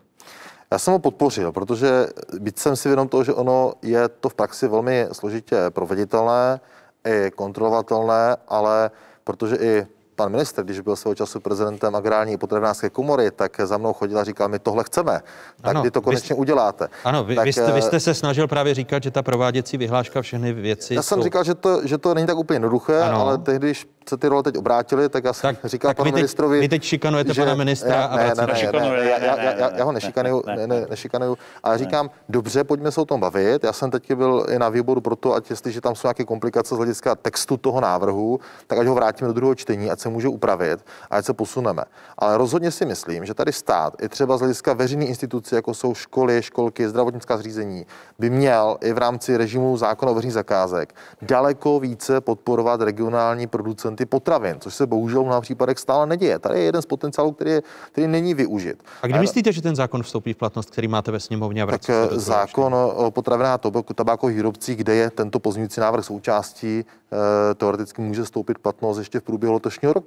Já 0.72 0.78
jsem 0.78 0.92
ho 0.92 0.98
podpořil, 0.98 1.52
protože 1.52 2.06
byť 2.38 2.58
jsem 2.58 2.76
si 2.76 2.88
vědom 2.88 3.08
toho, 3.08 3.24
že 3.24 3.32
ono 3.32 3.72
je 3.82 4.08
to 4.08 4.28
v 4.28 4.34
praxi 4.34 4.68
velmi 4.68 5.08
složitě 5.12 5.56
proveditelné 5.68 6.60
i 7.04 7.30
kontrolovatelné, 7.30 8.36
ale 8.48 8.90
protože 9.24 9.56
i 9.56 9.86
pan 10.22 10.32
ministr, 10.32 10.62
když 10.64 10.80
byl 10.80 10.96
svého 10.96 11.14
času 11.14 11.40
prezidentem 11.40 11.94
agrární 11.96 12.36
potravinářské 12.38 12.90
komory, 12.90 13.30
tak 13.30 13.60
za 13.64 13.78
mnou 13.78 13.92
chodil 13.92 14.18
a 14.18 14.24
říkal, 14.24 14.48
my 14.48 14.58
tohle 14.58 14.84
chceme. 14.84 15.12
Tak 15.60 15.70
Ano, 15.70 15.80
kdy 15.80 15.90
to 15.90 16.00
vy 16.00 16.04
konečně 16.04 16.26
jste- 16.26 16.34
uděláte? 16.34 16.88
Ano, 17.04 17.24
vy, 17.24 17.34
tak, 17.36 17.44
vy, 17.44 17.52
jste, 17.52 17.72
vy 17.72 17.78
eh, 17.78 17.82
jste 17.82 18.00
se 18.00 18.14
snažil 18.14 18.48
právě 18.48 18.74
říkat, 18.74 19.02
že 19.02 19.10
ta 19.10 19.22
prováděcí 19.22 19.76
vyhláška 19.76 20.22
všechny 20.22 20.52
věci 20.52 20.94
Já 20.94 21.02
jsem 21.02 21.18
jsou... 21.18 21.24
říkal, 21.24 21.44
že 21.44 21.54
to, 21.54 21.86
že 21.86 21.98
to 21.98 22.14
není 22.14 22.26
tak 22.26 22.36
úplně 22.36 22.54
jednoduché, 22.54 23.00
Ano. 23.02 23.20
ale 23.20 23.38
tehdy, 23.38 23.66
když 23.66 23.86
se 24.08 24.16
ty 24.16 24.28
role 24.28 24.42
teď 24.42 24.56
obrátily, 24.56 25.08
tak 25.08 25.24
já 25.24 25.32
jsem 25.32 25.56
říkal 25.64 25.88
tak 25.88 25.96
panu 25.96 26.04
vy 26.04 26.10
teď- 26.12 26.16
ministrovi... 26.18 26.60
vy 26.60 26.68
teď 26.68 26.82
šikanujete 26.82 27.34
pana 27.34 27.54
ministra 27.54 27.94
já, 27.94 28.04
a 28.04 28.16
ne, 28.16 28.22
ne, 28.24 28.46
ne, 28.46 28.70
ne, 28.72 28.80
ne, 28.80 29.72
já, 29.76 29.84
ho 29.84 29.92
ne, 29.92 29.94
nešikanuju, 29.94 30.42
ne, 30.46 30.56
ne, 30.56 30.66
ne. 30.66 30.80
ne, 30.80 30.86
nešikanuju, 30.90 31.38
ale 31.62 31.78
říkám, 31.78 32.10
dobře, 32.28 32.64
pojďme 32.64 32.90
se 32.92 33.00
o 33.00 33.04
tom 33.04 33.20
bavit. 33.20 33.64
Já 33.64 33.72
jsem 33.72 33.90
teď 33.90 34.14
byl 34.14 34.46
i 34.48 34.58
na 34.58 34.68
výboru 34.68 35.00
pro 35.00 35.16
to, 35.16 35.34
ať 35.34 35.50
jestliže 35.50 35.80
tam 35.80 35.94
jsou 35.94 36.08
nějaké 36.08 36.24
komplikace 36.24 36.74
z 36.74 36.78
hlediska 36.78 37.14
textu 37.14 37.56
toho 37.56 37.80
návrhu, 37.80 38.40
tak 38.66 38.78
ať 38.78 38.86
ho 38.86 38.94
vrátíme 38.94 39.28
do 39.28 39.34
druhého 39.34 39.54
čtení, 39.54 39.90
ať 39.90 40.00
se 40.00 40.08
může 40.12 40.28
upravit 40.28 40.84
a 41.10 41.16
ať 41.16 41.24
se 41.24 41.32
posuneme. 41.32 41.84
Ale 42.18 42.38
rozhodně 42.38 42.70
si 42.70 42.86
myslím, 42.86 43.24
že 43.26 43.34
tady 43.34 43.52
stát, 43.52 44.02
i 44.02 44.08
třeba 44.08 44.36
z 44.36 44.40
hlediska 44.40 44.72
veřejných 44.72 45.08
institucí, 45.08 45.54
jako 45.54 45.74
jsou 45.74 45.94
školy, 45.94 46.42
školky, 46.42 46.88
zdravotnická 46.88 47.36
zřízení, 47.36 47.86
by 48.18 48.30
měl 48.30 48.76
i 48.80 48.92
v 48.92 48.98
rámci 48.98 49.36
režimu 49.36 49.76
zákona 49.76 50.12
o 50.12 50.14
veřejných 50.14 50.34
zakázek 50.34 50.94
daleko 51.22 51.80
více 51.80 52.20
podporovat 52.20 52.80
regionální 52.80 53.46
producenty 53.46 54.06
potravin, 54.06 54.56
což 54.60 54.74
se 54.74 54.86
bohužel 54.86 55.22
v 55.22 55.26
mnoha 55.26 55.40
případech 55.40 55.78
stále 55.78 56.06
neděje. 56.06 56.38
Tady 56.38 56.58
je 56.58 56.64
jeden 56.64 56.82
z 56.82 56.86
potenciálů, 56.86 57.32
který, 57.32 57.50
je, 57.50 57.62
který 57.92 58.06
není 58.06 58.34
využit. 58.34 58.82
A 59.02 59.06
kdy 59.06 59.18
myslíte, 59.18 59.52
že 59.52 59.62
ten 59.62 59.76
zákon 59.76 60.02
vstoupí 60.02 60.32
v 60.32 60.36
platnost, 60.36 60.70
který 60.70 60.88
máte 60.88 61.10
ve 61.10 61.20
sněmovně 61.20 61.62
a 61.62 61.66
Tak 61.66 61.84
se 61.84 61.92
do 61.92 62.16
eh, 62.16 62.20
zákon 62.20 62.74
o 62.74 63.10
potravinách 63.10 63.54
a 63.54 63.58
tobaku- 63.58 63.94
tabákových 63.94 64.36
výrobcích, 64.36 64.76
kde 64.76 64.94
je 64.94 65.10
tento 65.10 65.38
pozměňující 65.38 65.80
návrh 65.80 66.04
součástí, 66.04 66.84
eh, 66.84 67.54
teoreticky 67.54 68.02
může 68.02 68.24
stoupit 68.24 68.58
v 68.58 68.60
platnost 68.60 68.98
ještě 68.98 69.20
v 69.20 69.22
průběhu 69.22 69.54
letošního 69.54 69.92
roku. 69.92 70.01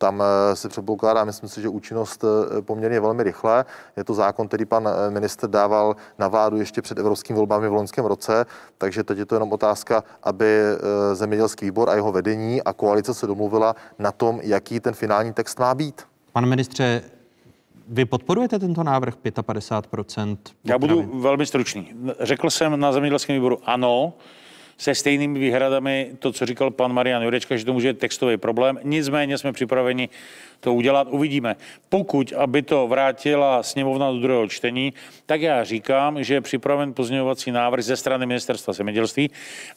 Tam 0.00 0.22
eh, 0.22 0.56
se 0.56 0.68
předpokládá, 0.68 1.24
myslím 1.24 1.48
si, 1.48 1.62
že 1.62 1.68
účinnost 1.68 2.24
eh, 2.24 2.62
poměrně 2.62 3.00
velmi 3.00 3.22
rychle. 3.22 3.64
Je 3.96 4.04
to 4.04 4.14
zákon, 4.14 4.48
který 4.48 4.64
pan 4.64 4.88
eh, 4.88 5.10
minister 5.10 5.50
dával 5.50 5.96
na 6.18 6.28
vládu 6.28 6.56
ještě 6.56 6.82
před 6.82 6.98
evropskými 6.98 7.36
volbami 7.36 7.68
v 7.68 7.72
loňském 7.72 8.04
roce, 8.04 8.46
takže 8.78 9.04
teď 9.04 9.18
je 9.18 9.26
to 9.26 9.34
jenom 9.34 9.52
otázka, 9.52 10.04
aby 10.22 10.60
zemědělský 11.12 11.64
výbor 11.64 11.90
a 11.90 11.94
jeho 11.94 12.12
vedení 12.12 12.62
a 12.62 12.72
koalice 12.72 13.14
se 13.14 13.26
domluvila 13.26 13.76
na 13.98 14.12
tom, 14.12 14.40
jaký 14.42 14.80
ten 14.80 14.94
finální 14.94 15.32
text 15.32 15.58
má 15.58 15.74
být. 15.74 16.02
Pane 16.32 16.46
ministře, 16.46 17.02
vy 17.88 18.04
podporujete 18.04 18.58
tento 18.58 18.82
návrh 18.82 19.14
55%? 19.16 20.36
Já 20.64 20.78
budu 20.78 21.20
velmi 21.20 21.46
stručný. 21.46 21.92
Řekl 22.20 22.50
jsem 22.50 22.80
na 22.80 22.92
zemědělském 22.92 23.34
výboru 23.36 23.58
ano, 23.64 24.12
se 24.80 24.94
stejnými 24.94 25.38
výhradami, 25.38 26.10
to, 26.18 26.32
co 26.32 26.46
říkal 26.46 26.70
pan 26.70 26.92
Marian 26.92 27.22
Jurečka, 27.22 27.56
že 27.56 27.64
to 27.64 27.72
může 27.72 27.92
být 27.92 27.98
textový 27.98 28.36
problém. 28.36 28.78
Nicméně 28.82 29.38
jsme 29.38 29.52
připraveni 29.52 30.08
to 30.60 30.74
udělat, 30.74 31.08
uvidíme. 31.10 31.56
Pokud, 31.88 32.32
aby 32.36 32.62
to 32.62 32.88
vrátila 32.88 33.62
sněmovna 33.62 34.12
do 34.12 34.18
druhého 34.18 34.48
čtení, 34.48 34.92
tak 35.26 35.42
já 35.42 35.64
říkám, 35.64 36.24
že 36.24 36.34
je 36.34 36.40
připraven 36.40 36.94
pozměňovací 36.94 37.50
návrh 37.50 37.84
ze 37.84 37.96
strany 37.96 38.26
ministerstva 38.26 38.72
zemědělství, 38.72 39.30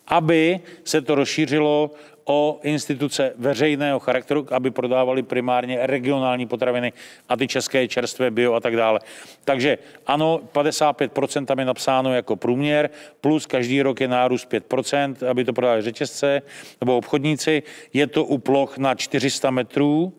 aby 0.08 0.60
se 0.84 1.02
to 1.02 1.16
rozšířilo 1.16 1.92
o 2.26 2.60
instituce 2.64 3.34
veřejného 3.38 4.00
charakteru, 4.00 4.48
aby 4.52 4.72
prodávali 4.72 5.24
primárně 5.24 5.80
regionální 5.82 6.46
potraviny 6.46 6.94
a 7.30 7.38
ty 7.38 7.48
české 7.48 7.88
čerstvé 7.88 8.32
bio 8.32 8.54
a 8.54 8.60
tak 8.60 8.76
dále. 8.76 9.00
Takže 9.46 9.78
ano, 10.08 10.42
55% 10.54 11.46
tam 11.46 11.60
je 11.60 11.66
napsáno 11.66 12.14
jako 12.14 12.36
průměr, 12.36 12.90
plus 13.22 13.46
každý 13.46 13.82
rok 13.82 14.02
je 14.02 14.08
nárůst 14.08 14.52
5%, 14.52 15.30
aby 15.30 15.46
to 15.46 15.54
prodali 15.54 15.82
řetězce 15.82 16.42
nebo 16.82 16.98
obchodníci. 16.98 17.64
Je 17.94 18.08
to 18.08 18.26
u 18.26 18.38
ploch 18.38 18.78
na 18.78 18.96
400 18.96 19.52
metrů, 19.52 20.14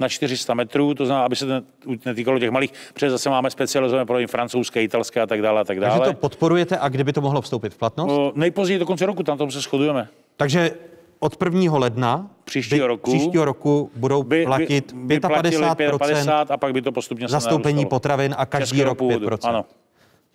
na 0.00 0.08
400 0.08 0.54
metrů, 0.54 0.94
to 0.94 1.06
znamená, 1.06 1.24
aby 1.24 1.36
se 1.36 1.46
to 1.46 1.62
netýkalo 2.06 2.38
těch 2.38 2.50
malých, 2.50 2.72
protože 2.94 3.10
zase 3.10 3.30
máme 3.30 3.50
specializované 3.50 4.06
prodejny 4.06 4.26
francouzské, 4.26 4.82
italské 4.82 5.20
a 5.20 5.26
tak 5.26 5.42
dále 5.42 5.60
a 5.60 5.64
tak 5.64 5.80
dále. 5.80 5.98
Takže 5.98 6.14
to 6.14 6.20
podporujete 6.20 6.78
a 6.78 6.88
kdyby 6.88 7.12
to 7.12 7.20
mohlo 7.20 7.40
vstoupit 7.40 7.74
v 7.74 7.78
platnost? 7.78 8.08
No, 8.08 8.32
nejpozději 8.34 8.78
do 8.78 8.86
konce 8.86 9.06
roku, 9.06 9.22
tam 9.22 9.38
tom 9.38 9.50
se 9.50 9.60
shodujeme. 9.60 10.08
Takže 10.36 10.70
od 11.24 11.42
1. 11.44 11.78
ledna 11.78 12.30
Příštího 12.44 12.86
roku 12.86 13.10
příštího 13.10 13.44
roku 13.44 13.90
budou 13.96 14.22
by, 14.22 14.44
platit 14.44 14.92
by, 14.92 15.06
by 15.06 15.20
platili 15.20 15.56
55% 15.56 15.98
50 15.98 16.50
a 16.50 16.56
pak 16.56 16.72
by 16.72 16.82
to 16.82 16.92
postupně 16.92 17.28
zastoupení 17.28 17.86
potravin 17.86 18.34
a 18.38 18.46
každý 18.46 18.82
rok 18.82 18.98
původu, 18.98 19.26
5%. 19.26 19.48
Ano. 19.48 19.64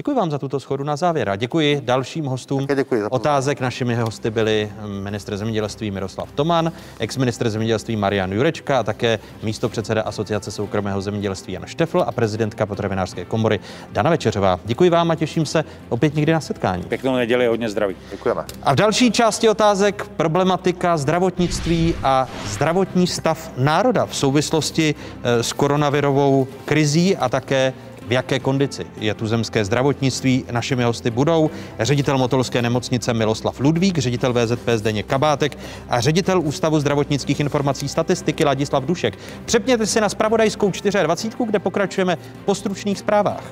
Děkuji 0.01 0.15
vám 0.15 0.31
za 0.31 0.37
tuto 0.37 0.59
schodu 0.59 0.83
na 0.83 0.95
závěr 0.95 1.29
a 1.29 1.35
děkuji 1.35 1.81
dalším 1.83 2.25
hostům. 2.25 2.67
děkuji 2.75 3.01
za 3.01 3.11
Otázek 3.11 3.59
našimi 3.59 3.95
hosty 3.95 4.29
byli 4.29 4.71
ministr 4.85 5.37
zemědělství 5.37 5.91
Miroslav 5.91 6.31
Toman, 6.31 6.71
ex-ministr 6.99 7.49
zemědělství 7.49 7.95
Marian 7.95 8.31
Jurečka 8.31 8.79
a 8.79 8.83
také 8.83 9.19
místo 9.43 9.69
předseda 9.69 10.01
Asociace 10.01 10.51
soukromého 10.51 11.01
zemědělství 11.01 11.53
Jan 11.53 11.65
Štefl 11.65 12.03
a 12.07 12.11
prezidentka 12.11 12.65
potravinářské 12.65 13.25
komory 13.25 13.59
Dana 13.91 14.09
Večeřová. 14.09 14.59
Děkuji 14.65 14.89
vám 14.89 15.11
a 15.11 15.15
těším 15.15 15.45
se 15.45 15.63
opět 15.89 16.15
někdy 16.15 16.33
na 16.33 16.41
setkání. 16.41 16.83
Pěknou 16.83 17.15
neděli, 17.15 17.47
hodně 17.47 17.69
zdraví. 17.69 17.95
Děkujeme. 18.11 18.45
A 18.63 18.73
v 18.73 18.75
další 18.75 19.11
části 19.11 19.49
otázek 19.49 20.09
problematika 20.17 20.97
zdravotnictví 20.97 21.95
a 22.03 22.27
zdravotní 22.45 23.07
stav 23.07 23.51
národa 23.57 24.05
v 24.05 24.15
souvislosti 24.15 24.95
eh, 25.23 25.43
s 25.43 25.53
koronavirovou 25.53 26.47
krizí 26.65 27.17
a 27.17 27.29
také 27.29 27.73
v 28.09 28.11
jaké 28.11 28.39
kondici 28.39 28.85
je 28.97 29.13
tuzemské 29.13 29.65
zdravotnictví. 29.65 30.45
Našimi 30.51 30.83
hosty 30.83 31.11
budou 31.11 31.49
ředitel 31.79 32.17
Motolské 32.17 32.61
nemocnice 32.61 33.13
Miloslav 33.13 33.59
Ludvík, 33.59 33.97
ředitel 33.97 34.33
VZP 34.33 34.69
Zdeněk 34.75 35.05
Kabátek 35.05 35.57
a 35.89 36.01
ředitel 36.01 36.41
Ústavu 36.41 36.79
zdravotnických 36.79 37.39
informací 37.39 37.87
statistiky 37.87 38.45
Ladislav 38.45 38.85
Dušek. 38.85 39.17
Přepněte 39.45 39.85
si 39.85 40.01
na 40.01 40.09
spravodajskou 40.09 40.71
24, 41.03 41.49
kde 41.49 41.59
pokračujeme 41.59 42.17
po 42.45 42.55
stručných 42.55 42.99
zprávách. 42.99 43.43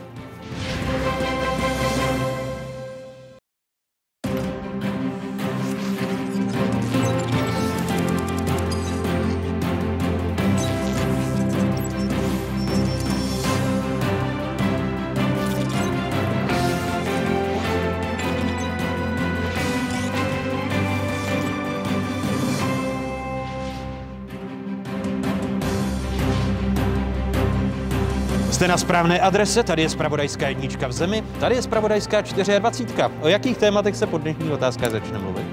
Správné 28.87 29.19
adrese, 29.19 29.63
tady 29.63 29.81
je 29.81 29.89
Spravodajská 29.89 30.47
jednička 30.49 30.87
v 30.87 30.91
zemi, 30.91 31.23
tady 31.39 31.55
je 31.55 31.61
Spravodajská 31.61 32.21
24. 32.21 33.03
O 33.21 33.27
jakých 33.27 33.57
tématech 33.57 33.95
se 33.95 34.07
pod 34.07 34.21
dnešní 34.21 34.51
otázka 34.51 34.89
začne 34.89 35.19
mluvit? 35.19 35.47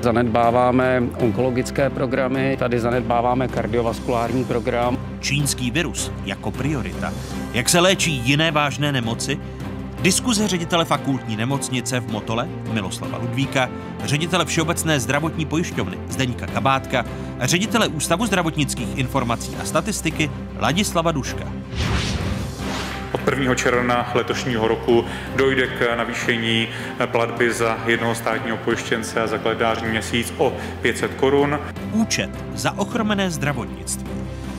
Zanedbáváme 0.00 1.02
onkologické 1.18 1.90
programy, 1.90 2.56
tady 2.58 2.80
zanedbáváme 2.80 3.48
kardiovaskulární 3.48 4.44
program. 4.44 4.98
Čínský 5.20 5.70
virus 5.70 6.12
jako 6.24 6.50
priorita. 6.50 7.12
Jak 7.54 7.68
se 7.68 7.80
léčí 7.80 8.22
jiné 8.24 8.50
vážné 8.50 8.92
nemoci? 8.92 9.40
Diskuze 10.02 10.48
ředitele 10.48 10.84
fakultní 10.84 11.36
nemocnice 11.36 12.00
v 12.00 12.12
Motole 12.12 12.48
Miloslava 12.72 13.18
Ludvíka, 13.18 13.70
ředitele 14.04 14.44
Všeobecné 14.44 15.00
zdravotní 15.00 15.46
pojišťovny 15.46 15.98
Zdeníka 16.08 16.46
Kabátka 16.46 17.04
a 17.38 17.46
ředitele 17.46 17.88
Ústavu 17.88 18.26
zdravotnických 18.26 18.98
informací 18.98 19.56
a 19.62 19.64
statistiky 19.64 20.30
Ladislava 20.58 21.12
Duška. 21.12 21.52
Od 23.12 23.20
1. 23.30 23.54
června 23.54 24.10
letošního 24.14 24.68
roku 24.68 25.04
dojde 25.36 25.66
k 25.66 25.96
navýšení 25.96 26.68
platby 27.06 27.52
za 27.52 27.78
jednoho 27.86 28.14
státního 28.14 28.56
pojištěnce 28.56 29.20
a 29.20 29.26
za 29.26 29.38
kalendářní 29.38 29.88
měsíc 29.88 30.34
o 30.38 30.52
500 30.82 31.14
korun. 31.14 31.58
Účet 31.92 32.30
za 32.54 32.78
ochromené 32.78 33.30
zdravotnictví 33.30 34.10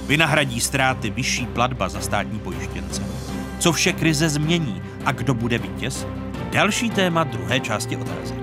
vynahradí 0.07 0.61
ztráty 0.61 1.09
vyšší 1.09 1.45
platba 1.45 1.89
za 1.89 2.01
státní 2.01 2.39
pojištěnce. 2.39 3.01
Co 3.59 3.71
vše 3.71 3.93
krize 3.93 4.29
změní 4.29 4.81
a 5.05 5.11
kdo 5.11 5.33
bude 5.33 5.57
vítěz? 5.57 6.07
Další 6.51 6.89
téma 6.89 7.23
druhé 7.23 7.59
části 7.59 7.97
otázek. 7.97 8.42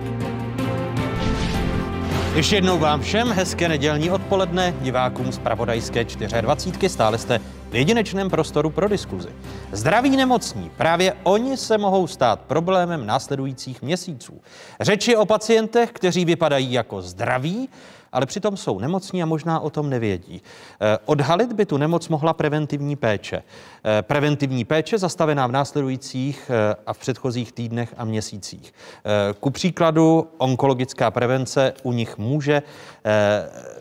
Ještě 2.34 2.56
jednou 2.56 2.78
vám 2.78 3.02
všem 3.02 3.28
hezké 3.28 3.68
nedělní 3.68 4.10
odpoledne, 4.10 4.74
divákům 4.80 5.32
z 5.32 5.38
Pravodajské 5.38 6.04
24. 6.40 6.88
Stále 6.88 7.18
jste 7.18 7.40
v 7.70 7.74
jedinečném 7.74 8.30
prostoru 8.30 8.70
pro 8.70 8.88
diskuzi. 8.88 9.28
Zdraví 9.72 10.16
nemocní, 10.16 10.70
právě 10.76 11.12
oni 11.22 11.56
se 11.56 11.78
mohou 11.78 12.06
stát 12.06 12.40
problémem 12.40 13.06
následujících 13.06 13.82
měsíců. 13.82 14.40
Řeč 14.80 15.08
je 15.08 15.16
o 15.16 15.26
pacientech, 15.26 15.92
kteří 15.92 16.24
vypadají 16.24 16.72
jako 16.72 17.02
zdraví, 17.02 17.68
ale 18.12 18.26
přitom 18.26 18.56
jsou 18.56 18.78
nemocní 18.78 19.22
a 19.22 19.26
možná 19.26 19.60
o 19.60 19.70
tom 19.70 19.90
nevědí. 19.90 20.42
Eh, 20.80 20.98
odhalit 21.04 21.52
by 21.52 21.66
tu 21.66 21.76
nemoc 21.76 22.08
mohla 22.08 22.32
preventivní 22.32 22.96
péče. 22.96 23.42
Eh, 23.84 24.02
preventivní 24.02 24.64
péče 24.64 24.98
zastavená 24.98 25.46
v 25.46 25.52
následujících 25.52 26.50
eh, 26.50 26.74
a 26.86 26.92
v 26.92 26.98
předchozích 26.98 27.52
týdnech 27.52 27.94
a 27.96 28.04
měsících. 28.04 28.74
Ku 29.40 29.50
příkladu 29.50 30.28
onkologická 30.38 31.10
prevence 31.10 31.72
u 31.82 31.92
nich 31.92 32.18
může 32.18 32.62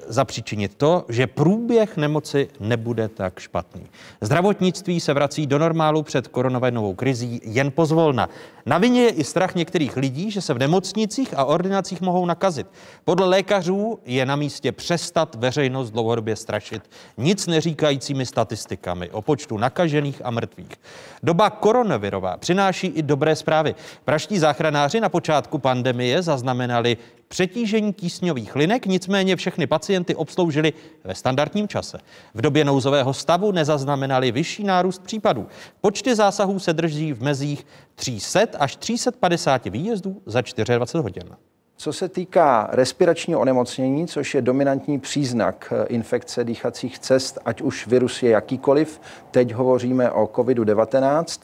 zapříčinit 0.10 0.76
to, 0.76 1.05
že 1.10 1.28
průběh 1.28 1.97
nemoci 1.97 2.47
nebude 2.60 3.07
tak 3.07 3.39
špatný. 3.39 3.86
Zdravotnictví 4.22 4.99
se 4.99 5.14
vrací 5.14 5.47
do 5.47 5.60
normálu 5.60 6.03
před 6.03 6.28
koronavirovou 6.28 6.93
krizí 6.93 7.41
jen 7.43 7.72
pozvolna. 7.72 8.30
Na 8.66 8.78
vině 8.78 9.01
je 9.01 9.10
i 9.10 9.24
strach 9.24 9.55
některých 9.55 9.97
lidí, 9.97 10.32
že 10.32 10.41
se 10.41 10.53
v 10.53 10.60
nemocnicích 10.60 11.34
a 11.38 11.45
ordinacích 11.45 12.01
mohou 12.01 12.26
nakazit. 12.26 12.68
Podle 13.05 13.28
lékařů 13.28 13.99
je 14.05 14.26
na 14.26 14.36
místě 14.36 14.72
přestat 14.72 15.36
veřejnost 15.36 15.91
dlouhodobě 15.91 16.36
strašit 16.36 16.89
nic 17.18 17.47
neříkajícími 17.47 18.26
statistikami 18.26 19.10
o 19.10 19.22
počtu 19.22 19.57
nakažených 19.57 20.22
a 20.24 20.32
mrtvých. 20.32 20.76
Doba 21.24 21.49
koronavirová 21.49 22.38
přináší 22.38 22.88
i 22.88 23.01
dobré 23.01 23.36
zprávy. 23.36 23.76
Praští 24.05 24.39
záchranáři 24.39 24.99
na 24.99 25.10
počátku 25.10 25.57
pandemie 25.57 26.22
zaznamenali 26.22 26.97
přetížení 27.30 27.93
tísňových 27.93 28.55
linek, 28.55 28.86
nicméně 28.86 29.36
všechny 29.36 29.67
pacienty 29.67 30.15
obsloužili 30.15 30.73
ve 31.03 31.15
standardním 31.15 31.67
čase. 31.67 31.99
V 32.34 32.41
době 32.41 32.65
nouzového 32.65 33.13
stavu 33.13 33.51
nezaznamenali 33.51 34.32
vyšší 34.32 34.63
nárůst 34.63 35.03
případů. 35.03 35.47
Počty 35.82 36.15
zásahů 36.15 36.59
se 36.59 36.73
drží 36.73 37.13
v 37.13 37.23
mezích 37.23 37.65
300 37.95 38.39
až 38.59 38.75
350 38.75 39.65
výjezdů 39.65 40.21
za 40.25 40.41
24 40.41 41.03
hodin. 41.03 41.36
Co 41.82 41.93
se 41.93 42.09
týká 42.09 42.69
respiračního 42.71 43.39
onemocnění, 43.39 44.07
což 44.07 44.36
je 44.36 44.41
dominantní 44.41 44.99
příznak 44.99 45.73
eh, 45.75 45.86
infekce 45.86 46.43
dýchacích 46.43 46.99
cest, 46.99 47.39
ať 47.45 47.61
už 47.61 47.88
virus 47.88 48.23
je 48.23 48.30
jakýkoliv, 48.30 49.01
teď 49.32 49.53
hovoříme 49.53 50.11
o 50.11 50.25
COVID-19, 50.25 51.41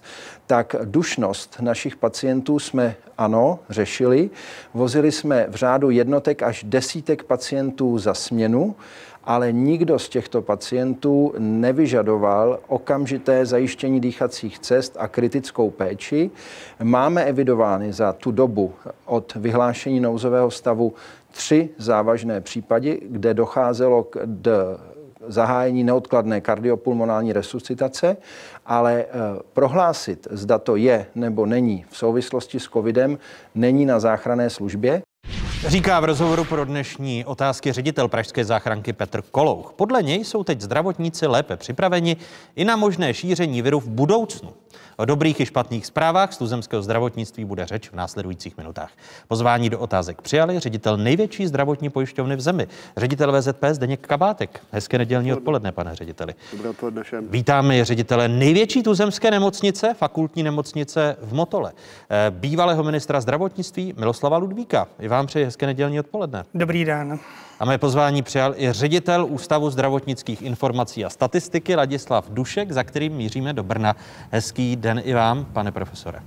tak 0.47 0.75
dušnost 0.83 1.57
našich 1.61 1.95
pacientů 1.95 2.59
jsme 2.59 2.95
ano, 3.17 3.59
řešili. 3.69 4.29
Vozili 4.73 5.11
jsme 5.11 5.45
v 5.49 5.55
řádu 5.55 5.89
jednotek 5.89 6.43
až 6.43 6.63
desítek 6.63 7.23
pacientů 7.23 7.97
za 7.97 8.13
směnu 8.13 8.75
ale 9.25 9.51
nikdo 9.51 9.99
z 9.99 10.09
těchto 10.09 10.41
pacientů 10.41 11.33
nevyžadoval 11.37 12.59
okamžité 12.67 13.45
zajištění 13.45 13.99
dýchacích 13.99 14.59
cest 14.59 14.97
a 14.99 15.07
kritickou 15.07 15.69
péči. 15.69 16.31
Máme 16.83 17.23
evidovány 17.23 17.93
za 17.93 18.13
tu 18.13 18.31
dobu 18.31 18.73
od 19.05 19.35
vyhlášení 19.35 19.99
nouzového 19.99 20.51
stavu 20.51 20.93
tři 21.31 21.69
závažné 21.77 22.41
případy, 22.41 23.01
kde 23.09 23.33
docházelo 23.33 24.03
k 24.03 24.17
zahájení 25.27 25.83
neodkladné 25.83 26.41
kardiopulmonální 26.41 27.33
resuscitace, 27.33 28.17
ale 28.65 28.93
eh, 28.93 29.07
prohlásit, 29.53 30.27
zda 30.31 30.59
to 30.59 30.75
je 30.75 31.05
nebo 31.15 31.45
není 31.45 31.85
v 31.89 31.97
souvislosti 31.97 32.59
s 32.59 32.63
covidem, 32.63 33.17
není 33.55 33.85
na 33.85 33.99
záchranné 33.99 34.49
službě. 34.49 35.01
Říká 35.67 35.99
v 35.99 36.03
rozhovoru 36.03 36.43
pro 36.43 36.65
dnešní 36.65 37.25
otázky 37.25 37.71
ředitel 37.71 38.07
Pražské 38.07 38.45
záchranky 38.45 38.93
Petr 38.93 39.21
Kolouch. 39.21 39.73
Podle 39.75 40.03
něj 40.03 40.25
jsou 40.25 40.43
teď 40.43 40.61
zdravotníci 40.61 41.27
lépe 41.27 41.57
připraveni 41.57 42.17
i 42.55 42.65
na 42.65 42.75
možné 42.75 43.13
šíření 43.13 43.61
viru 43.61 43.79
v 43.79 43.87
budoucnu. 43.87 44.53
O 44.97 45.05
dobrých 45.05 45.39
i 45.39 45.45
špatných 45.45 45.85
zprávách 45.85 46.33
z 46.33 46.37
tuzemského 46.37 46.81
zdravotnictví 46.81 47.45
bude 47.45 47.65
řeč 47.65 47.89
v 47.89 47.93
následujících 47.93 48.57
minutách. 48.57 48.91
Pozvání 49.27 49.69
do 49.69 49.79
otázek 49.79 50.21
přijali 50.21 50.59
ředitel 50.59 50.97
největší 50.97 51.47
zdravotní 51.47 51.89
pojišťovny 51.89 52.35
v 52.35 52.41
zemi, 52.41 52.67
ředitel 52.97 53.41
VZP 53.41 53.63
Zdeněk 53.71 54.07
Kabátek. 54.07 54.59
Hezké 54.71 54.97
nedělní 54.97 55.33
odpoledne, 55.33 55.71
pane 55.71 55.95
řediteli. 55.95 56.35
Dobré 56.51 56.69
odpoledne 56.69 57.03
všem. 57.03 57.27
Vítáme 57.29 57.85
ředitele 57.85 58.27
největší 58.27 58.83
tuzemské 58.83 59.31
nemocnice, 59.31 59.93
fakultní 59.93 60.43
nemocnice 60.43 61.17
v 61.21 61.33
Motole, 61.33 61.71
eh, 62.09 62.31
bývalého 62.31 62.83
ministra 62.83 63.21
zdravotnictví 63.21 63.93
Miloslava 63.97 64.37
Ludvíka. 64.37 64.87
I 64.99 65.07
vám 65.07 65.27
přeji 65.27 65.45
hezké 65.45 65.65
nedělní 65.65 65.99
odpoledne. 65.99 66.45
Dobrý 66.53 66.85
den. 66.85 67.19
A 67.59 67.65
mé 67.65 67.77
pozvání 67.77 68.21
přijal 68.21 68.53
i 68.57 68.71
ředitel 68.71 69.25
Ústavu 69.25 69.69
zdravotnických 69.69 70.41
informací 70.41 71.05
a 71.05 71.09
statistiky 71.09 71.75
Ladislav 71.75 72.29
Dušek, 72.29 72.71
za 72.71 72.83
kterým 72.83 73.13
míříme 73.13 73.53
do 73.53 73.63
Brna. 73.63 73.95
Hezký 74.31 74.75
den 74.75 75.01
i 75.05 75.13
vám, 75.13 75.45
pane 75.45 75.71
profesore. 75.71 76.19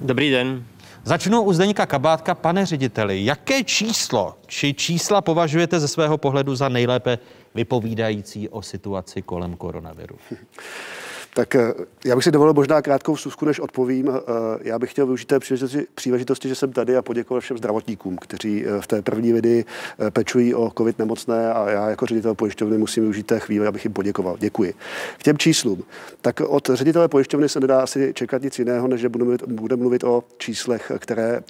Dobrý 0.00 0.30
den. 0.30 0.64
Začnu 1.04 1.42
u 1.42 1.52
Zdeňka 1.52 1.86
Kabátka. 1.86 2.34
Pane 2.34 2.66
řediteli, 2.66 3.24
jaké 3.24 3.64
číslo 3.64 4.34
či 4.46 4.74
čísla 4.74 5.20
považujete 5.20 5.80
ze 5.80 5.88
svého 5.88 6.18
pohledu 6.18 6.54
za 6.54 6.68
nejlépe 6.68 7.18
vypovídající 7.54 8.48
o 8.48 8.62
situaci 8.62 9.22
kolem 9.22 9.56
koronaviru? 9.56 10.16
Tak 11.34 11.54
eh, 11.54 11.72
já 12.04 12.14
bych 12.14 12.24
si 12.24 12.30
dovolil 12.30 12.54
možná 12.54 12.82
krátkou 12.82 13.14
vstupku, 13.14 13.44
než 13.44 13.60
odpovím. 13.60 14.08
Eh, 14.08 14.20
já 14.62 14.78
bych 14.78 14.90
chtěl 14.90 15.06
využít 15.06 15.24
té 15.24 15.40
příležitosti, 15.40 15.86
příležitosti, 15.94 16.48
že 16.48 16.54
jsem 16.54 16.72
tady 16.72 16.96
a 16.96 17.02
poděkovat 17.02 17.42
všem 17.42 17.58
zdravotníkům, 17.58 18.16
kteří 18.16 18.64
eh, 18.66 18.80
v 18.80 18.86
té 18.86 19.02
první 19.02 19.32
vidi 19.32 19.64
pečují 20.10 20.54
o 20.54 20.72
covid 20.78 20.98
nemocné 20.98 21.52
a 21.52 21.70
já 21.70 21.90
jako 21.90 22.06
ředitel 22.06 22.34
pojišťovny 22.34 22.78
musím 22.78 23.02
využít 23.02 23.26
té 23.26 23.40
chvíli, 23.40 23.66
abych 23.66 23.84
jim 23.84 23.92
poděkoval. 23.92 24.36
Děkuji. 24.40 24.74
K 25.18 25.22
těm 25.22 25.38
číslům. 25.38 25.82
Tak 26.20 26.40
od 26.40 26.70
ředitele 26.74 27.08
pojišťovny 27.08 27.48
se 27.48 27.60
nedá 27.60 27.80
asi 27.80 28.12
čekat 28.14 28.42
nic 28.42 28.58
jiného, 28.58 28.88
než 28.88 29.00
že 29.00 29.08
budu 29.08 29.24
mluvit, 29.24 29.42
bude 29.42 29.76
mluvit 29.76 30.04
o 30.04 30.24
číslech, 30.38 30.92
které 30.98 31.40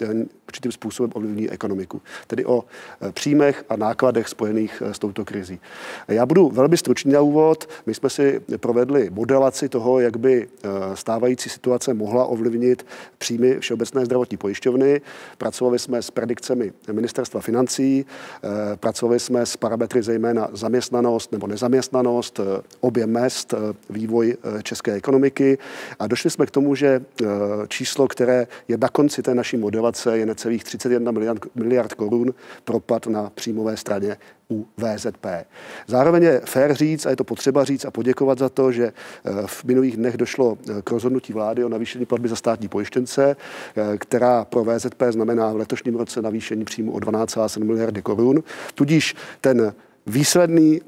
určitým 0.49 0.73
způsobem 0.73 1.11
ovlivní 1.15 1.51
ekonomiku. 1.51 2.03
Tedy 2.27 2.45
o 2.45 2.65
příjmech 3.13 3.65
a 3.69 3.77
nákladech 3.77 4.29
spojených 4.29 4.83
s 4.87 4.99
touto 4.99 5.25
krizí. 5.25 5.61
Já 6.09 6.27
budu 6.27 6.49
velmi 6.49 6.77
stručný 6.77 7.13
na 7.13 7.21
úvod. 7.21 7.69
My 7.87 7.95
jsme 7.95 8.11
si 8.11 8.41
provedli 8.57 9.11
modelaci 9.11 9.69
toho, 9.75 10.01
jak 10.01 10.17
by 10.17 10.47
eh, 10.47 10.69
stávající 10.95 11.51
situace 11.51 11.95
mohla 11.95 12.27
ovlivnit 12.27 12.87
příjmy 13.19 13.59
Všeobecné 13.59 14.05
zdravotní 14.05 14.37
pojišťovny. 14.37 15.01
Pracovali 15.39 15.79
jsme 15.79 16.03
s 16.03 16.11
predikcemi 16.11 16.73
ministerstva 16.93 17.41
financí, 17.41 18.07
eh, 18.07 18.77
pracovali 18.77 19.21
jsme 19.21 19.47
s 19.47 19.57
parametry 19.57 20.03
zejména 20.03 20.49
zaměstnanost 20.53 21.33
nebo 21.33 21.47
nezaměstnanost, 21.47 22.41
eh, 22.41 22.63
objem 22.81 23.11
mest, 23.11 23.55
vývoj 23.91 24.37
české 24.63 24.93
ekonomiky 24.93 25.59
a 25.99 26.07
došli 26.07 26.31
jsme 26.31 26.47
k 26.47 26.51
tomu, 26.51 26.75
že 26.75 27.01
číslo, 27.69 28.09
které 28.09 28.47
je 28.69 28.77
na 28.77 28.89
konci 28.89 29.23
té 29.23 29.35
naší 29.35 29.57
modelace, 29.57 30.19
je 30.19 30.27
necelých 30.27 30.65
31 30.65 31.13
miliard, 31.13 31.43
miliard 31.55 31.95
korun 31.95 32.35
propad 32.65 33.07
na 33.07 33.31
příjmové 33.35 33.77
straně 33.77 34.17
u 34.55 34.67
VZP. 34.77 35.27
Zároveň 35.87 36.23
je 36.23 36.41
fér 36.45 36.75
říct, 36.75 37.07
a 37.07 37.11
je 37.11 37.17
to 37.17 37.25
potřeba 37.25 37.65
říct 37.65 37.85
a 37.85 37.91
poděkovat 37.91 38.39
za 38.39 38.49
to, 38.49 38.73
že 38.73 38.85
eh, 38.85 39.31
v 39.47 39.65
minulých 39.65 39.97
dnech 39.97 40.17
došlo 40.17 40.59
eh, 40.71 40.83
k 40.83 40.91
rozhodnutí 40.91 41.33
vlády 41.33 41.65
o 41.65 41.69
navýšení 41.69 42.07
platby 42.07 42.29
za 42.29 42.37
státní 42.37 42.69
pojištěnce, 42.69 43.37
eh, 43.77 43.99
která 43.99 44.45
pro 44.45 44.65
VZP 44.65 45.03
znamená 45.11 45.53
v 45.53 45.57
letošním 45.57 45.97
roce 45.97 46.23
navýšení 46.23 46.65
příjmu 46.65 46.93
o 46.93 46.99
12,7 46.99 47.65
miliardy 47.65 48.03
korun. 48.03 48.43
Tudíž 48.75 49.15
ten 49.41 49.75
Výsledný 50.07 50.81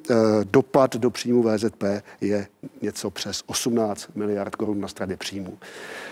dopad 0.51 0.97
do 0.97 1.11
příjmu 1.11 1.43
VZP 1.43 1.85
je 2.21 2.47
něco 2.83 3.11
přes 3.11 3.43
18 3.47 4.09
miliard 4.15 4.57
korun 4.57 4.81
na 4.81 4.89
straně 4.89 5.17
příjmu. 5.17 5.59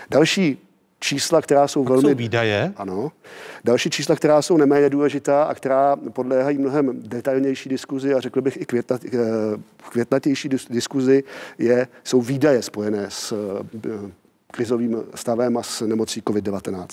Další 0.09 0.64
čísla, 0.99 1.41
která 1.41 1.67
jsou 1.67 1.85
a 1.85 1.89
velmi... 1.89 2.09
Jsou 2.09 2.15
výdaje? 2.15 2.73
Ano. 2.77 3.11
Další 3.63 3.89
čísla, 3.89 4.15
která 4.15 4.41
jsou 4.41 4.57
neméně 4.57 4.89
důležitá 4.89 5.43
a 5.43 5.53
která 5.53 5.95
podléhají 5.95 6.57
mnohem 6.57 6.91
detailnější 7.01 7.69
diskuzi 7.69 8.13
a 8.13 8.19
řekl 8.19 8.41
bych 8.41 8.61
i 8.61 8.65
květnat, 8.65 9.01
eh, 9.05 9.09
květnatější 9.89 10.49
diskuzi, 10.69 11.23
je, 11.57 11.87
jsou 12.03 12.21
výdaje 12.21 12.61
spojené 12.61 13.05
s 13.09 13.33
eh, 13.33 14.11
krizovým 14.51 15.03
stavem 15.15 15.57
a 15.57 15.63
s 15.63 15.81
nemocí 15.81 16.21
COVID-19. 16.21 16.87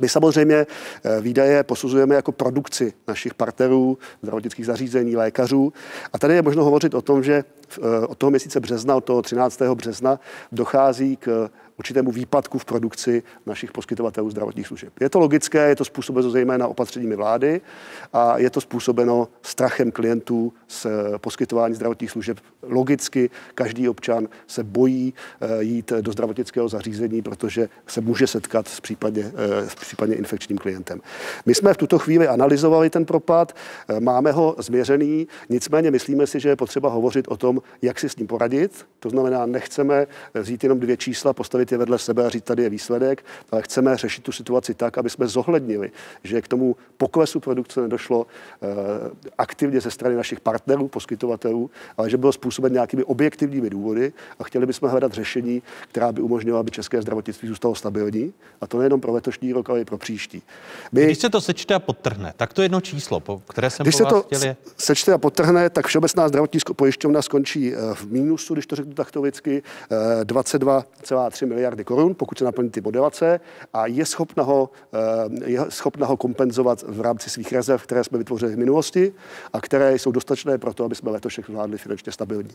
My 0.00 0.08
samozřejmě 0.08 0.56
eh, 0.56 1.20
výdaje 1.20 1.62
posuzujeme 1.62 2.14
jako 2.14 2.32
produkci 2.32 2.92
našich 3.08 3.34
partnerů, 3.34 3.98
zdravotnických 4.22 4.66
zařízení, 4.66 5.16
lékařů. 5.16 5.72
A 6.12 6.18
tady 6.18 6.34
je 6.34 6.42
možno 6.42 6.64
hovořit 6.64 6.94
o 6.94 7.02
tom, 7.02 7.22
že 7.22 7.44
od 8.08 8.18
toho 8.18 8.30
měsíce 8.30 8.60
března, 8.60 8.96
od 8.96 9.04
toho 9.04 9.22
13. 9.22 9.62
března, 9.62 10.20
dochází 10.52 11.16
k 11.16 11.50
určitému 11.78 12.12
výpadku 12.12 12.58
v 12.58 12.64
produkci 12.64 13.22
našich 13.46 13.72
poskytovatelů 13.72 14.30
zdravotních 14.30 14.66
služeb. 14.66 14.92
Je 15.00 15.10
to 15.10 15.18
logické, 15.18 15.68
je 15.68 15.76
to 15.76 15.84
způsobeno 15.84 16.30
zejména 16.30 16.68
opatřeními 16.68 17.16
vlády 17.16 17.60
a 18.12 18.38
je 18.38 18.50
to 18.50 18.60
způsobeno 18.60 19.28
strachem 19.42 19.90
klientů 19.90 20.52
z 20.68 20.86
poskytování 21.18 21.74
zdravotních 21.74 22.10
služeb. 22.10 22.38
Logicky 22.62 23.30
každý 23.54 23.88
občan 23.88 24.28
se 24.46 24.64
bojí 24.64 25.14
eh, 25.40 25.62
jít 25.62 25.92
do 26.00 26.12
zdravotnického 26.12 26.68
zařízení, 26.68 27.22
protože 27.22 27.68
se 27.86 28.00
může 28.00 28.26
setkat 28.26 28.68
s 28.68 28.80
případně, 28.80 29.32
eh, 29.34 29.70
s 29.70 29.74
případně 29.74 30.14
infekčním 30.14 30.58
klientem. 30.58 31.00
My 31.46 31.54
jsme 31.54 31.74
v 31.74 31.76
tuto 31.76 31.98
chvíli 31.98 32.28
analyzovali 32.28 32.90
ten 32.90 33.04
propad, 33.04 33.56
eh, 33.88 34.00
máme 34.00 34.32
ho 34.32 34.56
změřený, 34.58 35.28
nicméně 35.48 35.90
myslíme 35.90 36.26
si, 36.26 36.40
že 36.40 36.48
je 36.48 36.56
potřeba 36.56 36.88
hovořit 36.88 37.28
o 37.28 37.36
tom, 37.36 37.62
jak 37.82 37.98
si 37.98 38.08
s 38.08 38.16
ním 38.16 38.26
poradit. 38.26 38.86
To 39.00 39.10
znamená, 39.10 39.46
nechceme 39.46 40.06
vzít 40.34 40.62
jenom 40.62 40.80
dvě 40.80 40.96
čísla, 40.96 41.32
postavit 41.32 41.67
postavit 41.68 41.72
je 41.72 41.78
vedle 41.78 41.98
sebe 41.98 42.26
a 42.26 42.28
říct, 42.28 42.44
tady 42.44 42.62
je 42.62 42.70
výsledek, 42.70 43.24
ale 43.50 43.62
chceme 43.62 43.96
řešit 43.96 44.24
tu 44.24 44.32
situaci 44.32 44.74
tak, 44.74 44.98
aby 44.98 45.10
jsme 45.10 45.26
zohlednili, 45.26 45.90
že 46.24 46.42
k 46.42 46.48
tomu 46.48 46.76
poklesu 46.96 47.40
produkce 47.40 47.80
nedošlo 47.80 48.26
eh, 48.26 48.66
aktivně 49.38 49.80
ze 49.80 49.90
strany 49.90 50.16
našich 50.16 50.40
partnerů, 50.40 50.88
poskytovatelů, 50.88 51.70
ale 51.96 52.10
že 52.10 52.16
bylo 52.16 52.32
způsoben 52.32 52.72
nějakými 52.72 53.04
objektivními 53.04 53.70
důvody 53.70 54.12
a 54.38 54.44
chtěli 54.44 54.66
bychom 54.66 54.88
hledat 54.88 55.12
řešení, 55.12 55.62
která 55.90 56.12
by 56.12 56.20
umožnila, 56.20 56.60
aby 56.60 56.70
české 56.70 57.02
zdravotnictví 57.02 57.48
zůstalo 57.48 57.74
stabilní. 57.74 58.32
A 58.60 58.66
to 58.66 58.78
nejenom 58.78 59.00
pro 59.00 59.12
letošní 59.12 59.52
rok, 59.52 59.70
ale 59.70 59.80
i 59.80 59.84
pro 59.84 59.98
příští. 59.98 60.42
My... 60.92 61.04
Když 61.04 61.18
se 61.18 61.30
to 61.30 61.40
sečte 61.40 61.74
a 61.74 61.78
podtrhne, 61.78 62.32
tak 62.36 62.52
to 62.52 62.62
jedno 62.62 62.80
číslo, 62.80 63.20
po 63.20 63.42
které 63.48 63.70
jsem 63.70 63.84
Když 63.84 63.94
po 63.94 63.98
se 63.98 64.04
to 64.04 64.22
chtěl 64.22 64.42
je... 64.42 64.56
sečte 64.76 65.12
a 65.12 65.18
podtrhne, 65.18 65.70
tak 65.70 65.86
Všeobecná 65.86 66.28
zdravotní 66.28 66.60
pojišťovna 66.76 67.22
skončí 67.22 67.74
eh, 67.74 67.94
v 67.94 68.04
mínusu, 68.12 68.54
když 68.54 68.66
to 68.66 68.76
řeknu 68.76 68.94
takto 68.94 69.22
vždycky, 69.22 69.62
22,3 70.24 71.46
miliardy 71.46 71.57
korun, 71.84 72.14
pokud 72.14 72.38
se 72.38 72.44
naplní 72.44 72.70
ty 72.70 72.80
modelace 72.80 73.40
a 73.72 73.86
je 73.86 74.06
schopna, 74.06 74.42
ho, 74.42 74.70
eh, 75.44 75.50
je 75.50 75.60
schopna 75.68 76.06
ho 76.06 76.16
kompenzovat 76.16 76.84
v 76.88 77.00
rámci 77.00 77.30
svých 77.30 77.52
rezerv, 77.52 77.82
které 77.82 78.04
jsme 78.04 78.18
vytvořili 78.18 78.54
v 78.54 78.58
minulosti 78.58 79.12
a 79.52 79.60
které 79.60 79.98
jsou 79.98 80.12
dostatečné 80.12 80.58
pro 80.58 80.74
to, 80.74 80.84
aby 80.84 80.94
jsme 80.94 81.10
letošek 81.10 81.46
zvládli 81.46 81.78
finančně 81.78 82.12
stabilní. 82.12 82.50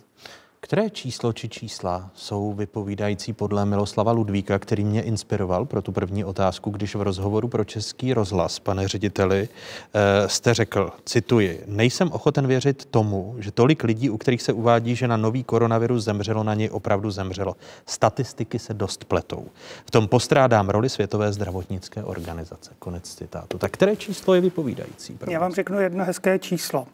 Které 0.64 0.90
číslo 0.90 1.34
či 1.34 1.50
čísla 1.50 2.10
jsou 2.14 2.54
vypovídající 2.54 3.34
podle 3.34 3.66
Miloslava 3.66 4.12
Ludvíka, 4.12 4.60
který 4.60 4.84
mě 4.84 5.02
inspiroval 5.02 5.66
pro 5.66 5.82
tu 5.82 5.92
první 5.92 6.26
otázku, 6.26 6.70
když 6.70 6.96
v 6.96 7.02
rozhovoru 7.02 7.48
pro 7.48 7.64
Český 7.64 8.14
rozhlas, 8.14 8.60
pane 8.60 8.88
řediteli, 8.88 9.50
eh, 9.94 10.30
jste 10.30 10.54
řekl, 10.54 10.90
cituji, 11.06 11.64
nejsem 11.68 12.12
ochoten 12.12 12.48
věřit 12.48 12.86
tomu, 12.86 13.36
že 13.40 13.52
tolik 13.52 13.84
lidí, 13.84 14.10
u 14.10 14.18
kterých 14.18 14.42
se 14.42 14.54
uvádí, 14.54 14.96
že 14.96 15.08
na 15.08 15.18
nový 15.18 15.44
koronavirus 15.44 16.04
zemřelo, 16.04 16.44
na 16.44 16.54
něj 16.54 16.70
opravdu 16.72 17.12
zemřelo. 17.12 17.56
Statistiky 17.86 18.60
se 18.60 18.74
dost 18.94 19.06
pletou. 19.06 19.48
V 19.86 19.92
tom 19.92 20.08
postrádám 20.08 20.70
roli 20.70 20.90
Světové 20.90 21.34
zdravotnické 21.34 22.04
organizace. 22.04 22.72
Konec 22.80 23.16
citátu. 23.16 23.58
Tak 23.58 23.72
které 23.72 23.96
číslo 23.96 24.34
je 24.34 24.42
vypovídající? 24.42 25.18
Já 25.28 25.40
vám 25.40 25.54
řeknu 25.54 25.80
jedno 25.80 26.06
hezké 26.06 26.40
číslo. 26.40 26.88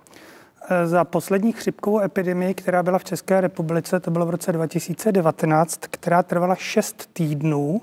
Eh, 0.70 0.88
za 0.88 1.04
poslední 1.04 1.52
chřipkovou 1.54 2.00
epidemii, 2.00 2.54
která 2.54 2.84
byla 2.84 3.00
v 3.00 3.04
České 3.04 3.42
republice, 3.42 4.00
to 4.00 4.12
bylo 4.12 4.26
v 4.26 4.30
roce 4.30 4.52
2019, 4.52 5.80
která 5.82 6.24
trvala 6.24 6.56
6 6.56 7.10
týdnů, 7.14 7.82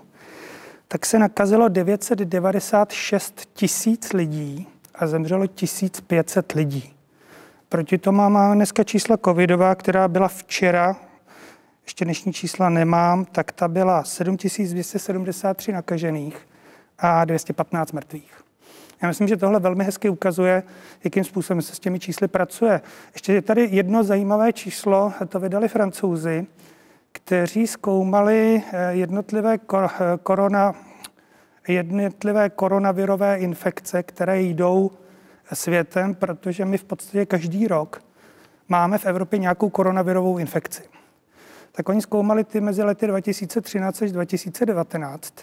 tak 0.89 1.07
se 1.07 1.19
nakazilo 1.19 1.69
996 1.69 3.49
tisíc 3.53 4.13
lidí 4.13 4.69
a 4.95 5.07
zemřelo 5.07 5.47
1500 5.47 6.53
lidí. 6.53 6.93
Proti 7.69 7.99
tomu 7.99 8.31
máme 8.31 8.55
dneska 8.55 8.85
čísla 8.85 9.17
covidová, 9.17 9.75
která 9.75 10.09
byla 10.09 10.29
včera, 10.29 10.97
ještě 11.87 12.05
dnešní 12.05 12.33
čísla 12.33 12.69
nemám, 12.69 13.25
tak 13.25 13.53
ta 13.53 13.69
byla 13.69 14.05
7273 14.05 15.73
nakažených 15.73 16.49
a 16.99 17.25
215 17.25 17.93
mrtvých. 17.93 18.33
Já 19.03 19.09
myslím, 19.09 19.29
že 19.29 19.37
tohle 19.37 19.61
velmi 19.61 19.85
hezky 19.85 20.09
ukazuje, 20.09 20.63
jakým 21.05 21.25
způsobem 21.25 21.63
se 21.63 21.75
s 21.75 21.79
těmi 21.79 21.99
čísly 21.99 22.29
pracuje. 22.29 22.81
Ještě 23.13 23.33
je 23.33 23.43
tady 23.43 23.69
jedno 23.71 24.05
zajímavé 24.05 24.53
číslo, 24.53 25.13
to 25.29 25.41
vydali 25.41 25.69
francouzi, 25.69 26.47
kteří 27.13 27.67
zkoumali 27.67 28.63
eh, 28.73 28.93
jednotlivé 28.93 29.59
korona, 30.23 30.75
jednotlivé 31.69 32.51
koronavirové 32.51 33.39
infekce, 33.39 34.03
které 34.03 34.43
jdou 34.43 34.91
světem, 35.53 36.15
protože 36.15 36.65
my 36.65 36.79
v 36.79 36.85
podstatě 36.85 37.27
každý 37.27 37.67
rok 37.67 38.03
máme 38.69 38.99
v 38.99 39.07
Evropě 39.07 39.39
nějakou 39.39 39.71
koronavirovou 39.71 40.39
infekci. 40.39 40.96
Tak 41.77 41.89
oni 41.89 42.03
zkoumali 42.03 42.45
ty 42.45 42.61
mezi 42.61 42.83
lety 42.83 43.07
2013 43.07 44.03
až 44.03 44.13
2019 44.13 45.35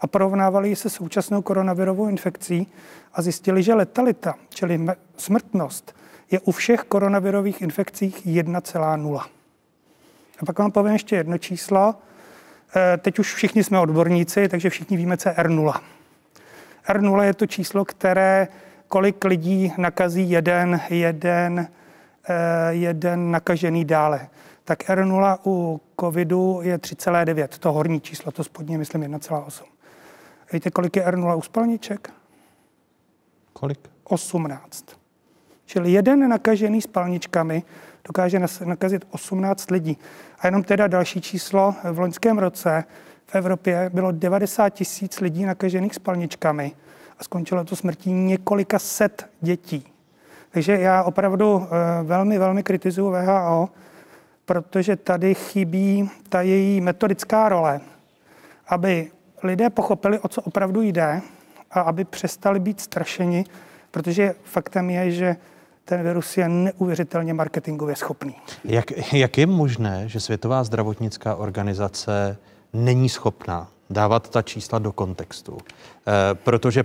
a 0.00 0.06
porovnávali 0.06 0.76
se 0.76 0.90
současnou 0.90 1.42
koronavirovou 1.42 2.08
infekcí 2.08 2.66
a 3.12 3.22
zjistili, 3.22 3.62
že 3.62 3.74
letalita, 3.74 4.34
čili 4.48 4.86
smrtnost, 5.16 5.96
je 6.30 6.40
u 6.40 6.52
všech 6.52 6.80
koronavirových 6.80 7.62
infekcích 7.62 8.26
1,0. 8.26 9.20
A 10.38 10.44
pak 10.46 10.58
vám 10.58 10.72
povím 10.72 10.92
ještě 10.92 11.16
jedno 11.16 11.38
číslo. 11.38 11.94
Eh, 12.76 12.96
teď 12.96 13.18
už 13.18 13.34
všichni 13.34 13.64
jsme 13.64 13.80
odborníci, 13.80 14.48
takže 14.48 14.70
všichni 14.70 14.96
víme, 14.96 15.16
co 15.16 15.28
je 15.28 15.34
R0. 15.34 15.80
R0 16.88 17.22
je 17.22 17.34
to 17.34 17.46
číslo, 17.46 17.84
které 17.84 18.48
kolik 18.88 19.24
lidí 19.24 19.72
nakazí 19.78 20.30
jeden, 20.30 20.80
jeden, 20.90 21.68
eh, 22.28 22.34
jeden 22.70 23.30
nakažený 23.30 23.84
dále. 23.84 24.28
Tak 24.64 24.90
R0 24.90 25.38
u 25.46 25.80
covidu 26.00 26.60
je 26.62 26.78
3,9, 26.78 27.48
to 27.48 27.72
horní 27.72 28.00
číslo, 28.00 28.32
to 28.32 28.44
spodní 28.44 28.78
myslím 28.78 29.02
1,8. 29.02 29.64
Víte, 30.52 30.70
kolik 30.70 30.96
je 30.96 31.06
R0 31.06 31.36
u 31.38 31.42
spalniček? 31.42 32.12
Kolik? 33.52 33.90
18. 34.04 34.86
Čili 35.66 35.92
jeden 35.92 36.28
nakažený 36.28 36.80
spalničkami 36.80 37.62
dokáže 38.04 38.40
nakazit 38.64 39.04
18 39.10 39.70
lidí. 39.70 39.98
A 40.38 40.46
jenom 40.46 40.62
teda 40.62 40.86
další 40.86 41.20
číslo, 41.20 41.74
v 41.92 41.98
loňském 41.98 42.38
roce 42.38 42.84
v 43.26 43.34
Evropě 43.34 43.90
bylo 43.94 44.12
90 44.12 44.68
tisíc 44.68 45.20
lidí 45.20 45.44
nakažených 45.44 45.94
spalničkami 45.94 46.72
a 47.18 47.24
skončilo 47.24 47.64
to 47.64 47.76
smrtí 47.76 48.12
několika 48.12 48.78
set 48.78 49.30
dětí. 49.40 49.92
Takže 50.50 50.78
já 50.78 51.02
opravdu 51.02 51.66
eh, 51.66 52.02
velmi, 52.02 52.38
velmi 52.38 52.62
kritizuju 52.62 53.10
VHO, 53.10 53.68
protože 54.46 54.96
tady 54.96 55.34
chybí 55.34 56.10
ta 56.28 56.42
její 56.42 56.80
metodická 56.80 57.48
role, 57.48 57.80
aby 58.68 59.10
lidé 59.42 59.70
pochopili, 59.70 60.18
o 60.18 60.28
co 60.28 60.42
opravdu 60.42 60.82
jde 60.82 61.20
a 61.70 61.80
aby 61.80 62.04
přestali 62.04 62.60
být 62.60 62.80
strašeni, 62.80 63.44
protože 63.90 64.34
faktem 64.44 64.90
je, 64.90 65.10
že 65.10 65.36
ten 65.84 66.02
virus 66.02 66.36
je 66.36 66.48
neuvěřitelně 66.48 67.34
marketingově 67.34 67.96
schopný. 67.96 68.36
Jak, 68.64 69.12
jak 69.12 69.38
je 69.38 69.46
možné, 69.46 70.08
že 70.08 70.20
Světová 70.20 70.64
zdravotnická 70.64 71.36
organizace 71.36 72.36
není 72.72 73.08
schopná 73.08 73.68
dávat 73.90 74.30
ta 74.30 74.42
čísla 74.42 74.78
do 74.78 74.92
kontextu? 74.92 75.58
E, 75.58 76.34
protože 76.34 76.84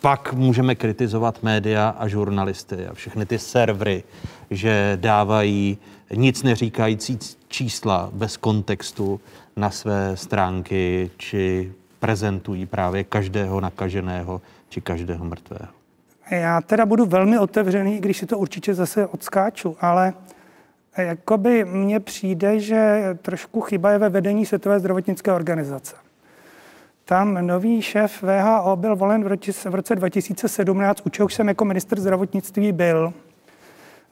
pak 0.00 0.32
můžeme 0.32 0.74
kritizovat 0.74 1.42
média 1.42 1.88
a 1.98 2.08
žurnalisty 2.08 2.86
a 2.86 2.94
všechny 2.94 3.26
ty 3.26 3.38
servery, 3.38 4.04
že 4.50 4.98
dávají 5.00 5.78
nic 6.14 6.42
neříkající 6.42 7.18
čísla 7.48 8.10
bez 8.12 8.36
kontextu 8.36 9.20
na 9.56 9.70
své 9.70 10.16
stránky, 10.16 11.10
či 11.16 11.72
prezentují 11.98 12.66
právě 12.66 13.04
každého 13.04 13.60
nakaženého 13.60 14.40
či 14.68 14.80
každého 14.80 15.24
mrtvého. 15.24 15.72
Já 16.30 16.60
teda 16.60 16.86
budu 16.86 17.06
velmi 17.06 17.38
otevřený, 17.38 18.00
když 18.00 18.18
si 18.18 18.26
to 18.26 18.38
určitě 18.38 18.74
zase 18.74 19.06
odskáču, 19.06 19.76
ale 19.80 20.12
jakoby 20.96 21.64
mně 21.64 22.00
přijde, 22.00 22.60
že 22.60 23.00
trošku 23.22 23.60
chyba 23.60 23.90
je 23.90 23.98
ve 23.98 24.08
vedení 24.08 24.46
Světové 24.46 24.80
zdravotnické 24.80 25.32
organizace. 25.32 25.96
Tam 27.06 27.46
nový 27.46 27.82
šéf 27.82 28.22
VHO 28.22 28.76
byl 28.76 28.96
volen 28.96 29.24
v 29.24 29.26
roce, 29.26 29.70
v 29.70 29.74
roce 29.74 29.96
2017, 29.96 31.06
u 31.06 31.08
čehož 31.08 31.34
jsem 31.34 31.48
jako 31.48 31.64
minister 31.64 32.00
zdravotnictví 32.00 32.72
byl. 32.72 33.12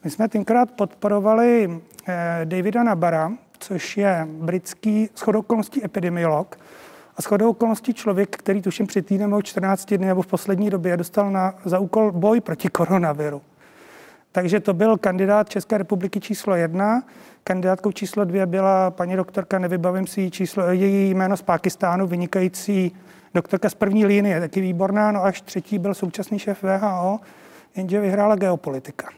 My 0.03 0.09
jsme 0.09 0.27
tenkrát 0.27 0.71
podporovali 0.71 1.81
eh, 2.07 2.41
Davida 2.45 2.83
Nabara, 2.83 3.31
což 3.59 3.97
je 3.97 4.27
britský 4.29 5.09
shodokolností 5.17 5.85
epidemiolog 5.85 6.59
a 7.17 7.21
shodou 7.21 7.49
okolností 7.49 7.93
člověk, 7.93 8.37
který 8.37 8.61
tuším 8.61 8.87
před 8.87 9.05
týdnem 9.05 9.29
nebo 9.29 9.41
14 9.41 9.85
dny 9.93 10.05
nebo 10.05 10.21
v 10.21 10.27
poslední 10.27 10.69
době 10.69 10.97
dostal 10.97 11.31
na, 11.31 11.53
za 11.65 11.79
úkol 11.79 12.11
boj 12.11 12.41
proti 12.41 12.69
koronaviru. 12.69 13.41
Takže 14.35 14.59
to 14.59 14.73
byl 14.73 14.97
kandidát 14.97 15.49
České 15.49 15.77
republiky 15.77 16.19
číslo 16.19 16.55
jedna. 16.55 17.03
Kandidátkou 17.43 17.91
číslo 17.91 18.25
dvě 18.25 18.45
byla 18.45 18.91
paní 18.91 19.15
doktorka, 19.15 19.59
nevybavím 19.59 20.07
si 20.07 20.31
číslo, 20.31 20.63
její 20.71 21.13
jméno 21.13 21.37
z 21.37 21.41
Pákistánu, 21.41 22.07
vynikající 22.07 22.95
doktorka 23.33 23.69
z 23.69 23.73
první 23.73 24.05
linie, 24.05 24.39
taky 24.39 24.61
výborná. 24.61 25.11
No 25.11 25.23
až 25.23 25.41
třetí 25.41 25.79
byl 25.79 25.93
současný 25.93 26.39
šéf 26.39 26.63
VHO, 26.63 27.19
jenže 27.75 27.99
vyhrála 27.99 28.35
geopolitika. 28.35 29.09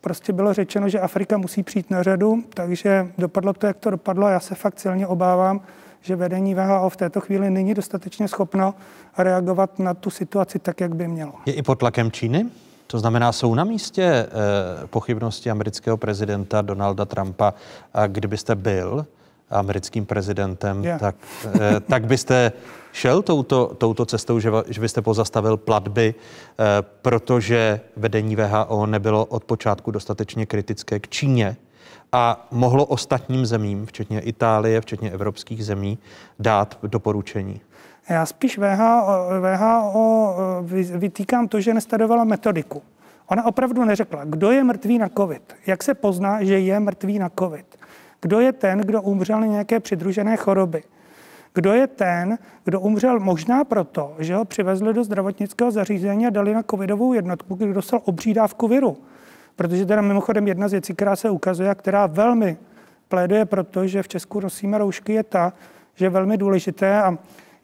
Prostě 0.00 0.32
bylo 0.32 0.54
řečeno, 0.54 0.88
že 0.88 1.00
Afrika 1.00 1.38
musí 1.38 1.62
přijít 1.62 1.90
na 1.90 2.02
řadu, 2.02 2.42
takže 2.54 3.08
dopadlo 3.18 3.52
to, 3.52 3.66
jak 3.66 3.76
to 3.76 3.90
dopadlo. 3.90 4.28
Já 4.28 4.40
se 4.40 4.54
fakt 4.54 4.80
silně 4.80 5.06
obávám, 5.06 5.60
že 6.00 6.16
vedení 6.16 6.54
VHO 6.54 6.90
v 6.90 6.96
této 6.96 7.20
chvíli 7.20 7.50
není 7.50 7.74
dostatečně 7.74 8.28
schopno 8.28 8.74
reagovat 9.18 9.78
na 9.78 9.94
tu 9.94 10.10
situaci 10.10 10.58
tak, 10.58 10.80
jak 10.80 10.94
by 10.94 11.08
mělo. 11.08 11.32
Je 11.46 11.52
i 11.52 11.62
pod 11.62 11.78
tlakem 11.78 12.10
Číny? 12.10 12.46
To 12.90 12.98
znamená, 12.98 13.32
jsou 13.32 13.54
na 13.54 13.64
místě 13.64 14.02
eh, 14.02 14.86
pochybnosti 14.86 15.50
amerického 15.50 15.96
prezidenta 15.96 16.62
Donalda 16.62 17.04
Trumpa. 17.04 17.54
A 17.94 18.06
kdybyste 18.06 18.54
byl 18.54 19.06
americkým 19.50 20.06
prezidentem, 20.06 20.84
yeah. 20.84 21.00
tak, 21.00 21.16
eh, 21.60 21.80
tak 21.80 22.06
byste 22.06 22.52
šel 22.92 23.22
touto, 23.22 23.74
touto 23.78 24.06
cestou, 24.06 24.40
že, 24.40 24.50
že 24.68 24.80
byste 24.80 25.02
pozastavil 25.02 25.56
platby, 25.56 26.14
eh, 26.14 26.64
protože 27.02 27.80
vedení 27.96 28.36
VHO 28.36 28.86
nebylo 28.86 29.24
od 29.24 29.44
počátku 29.44 29.90
dostatečně 29.90 30.46
kritické 30.46 31.00
k 31.00 31.08
Číně 31.08 31.56
a 32.12 32.46
mohlo 32.50 32.84
ostatním 32.84 33.46
zemím, 33.46 33.86
včetně 33.86 34.20
Itálie, 34.20 34.80
včetně 34.80 35.10
evropských 35.10 35.64
zemí, 35.64 35.98
dát 36.38 36.78
doporučení? 36.82 37.60
Já 38.08 38.26
spíš 38.26 38.58
VHO, 38.58 39.26
VHO 39.40 40.36
vytýkám 40.96 41.48
to, 41.48 41.60
že 41.60 41.74
nestadovala 41.74 42.24
metodiku. 42.24 42.82
Ona 43.26 43.46
opravdu 43.46 43.84
neřekla, 43.84 44.24
kdo 44.24 44.50
je 44.50 44.64
mrtvý 44.64 44.98
na 44.98 45.08
COVID, 45.08 45.56
jak 45.66 45.82
se 45.82 45.94
pozná, 45.94 46.44
že 46.44 46.58
je 46.58 46.80
mrtvý 46.80 47.18
na 47.18 47.30
COVID, 47.38 47.66
kdo 48.22 48.40
je 48.40 48.52
ten, 48.52 48.78
kdo 48.78 49.02
umřel 49.02 49.40
na 49.40 49.46
nějaké 49.46 49.80
přidružené 49.80 50.36
choroby, 50.36 50.82
kdo 51.54 51.72
je 51.72 51.86
ten, 51.86 52.38
kdo 52.64 52.80
umřel 52.80 53.20
možná 53.20 53.64
proto, 53.64 54.14
že 54.18 54.36
ho 54.36 54.44
přivezli 54.44 54.94
do 54.94 55.04
zdravotnického 55.04 55.70
zařízení 55.70 56.26
a 56.26 56.30
dali 56.30 56.54
na 56.54 56.62
covidovou 56.62 57.12
jednotku, 57.12 57.54
kdy 57.54 57.72
dostal 57.72 58.00
obří 58.04 58.34
dávku 58.34 58.68
viru. 58.68 58.96
Protože 59.56 59.86
teda 59.86 60.02
mimochodem 60.02 60.48
jedna 60.48 60.68
z 60.68 60.72
věcí, 60.72 60.94
která 60.94 61.16
se 61.16 61.30
ukazuje 61.30 61.70
a 61.70 61.74
která 61.74 62.06
velmi 62.06 62.56
pléduje 63.08 63.44
proto, 63.44 63.86
že 63.86 64.02
v 64.02 64.08
Česku 64.08 64.40
nosíme 64.40 64.78
roušky, 64.78 65.12
je 65.12 65.22
ta, 65.22 65.52
že 65.94 66.04
je 66.04 66.10
velmi 66.10 66.36
důležité 66.36 67.02
a 67.02 67.18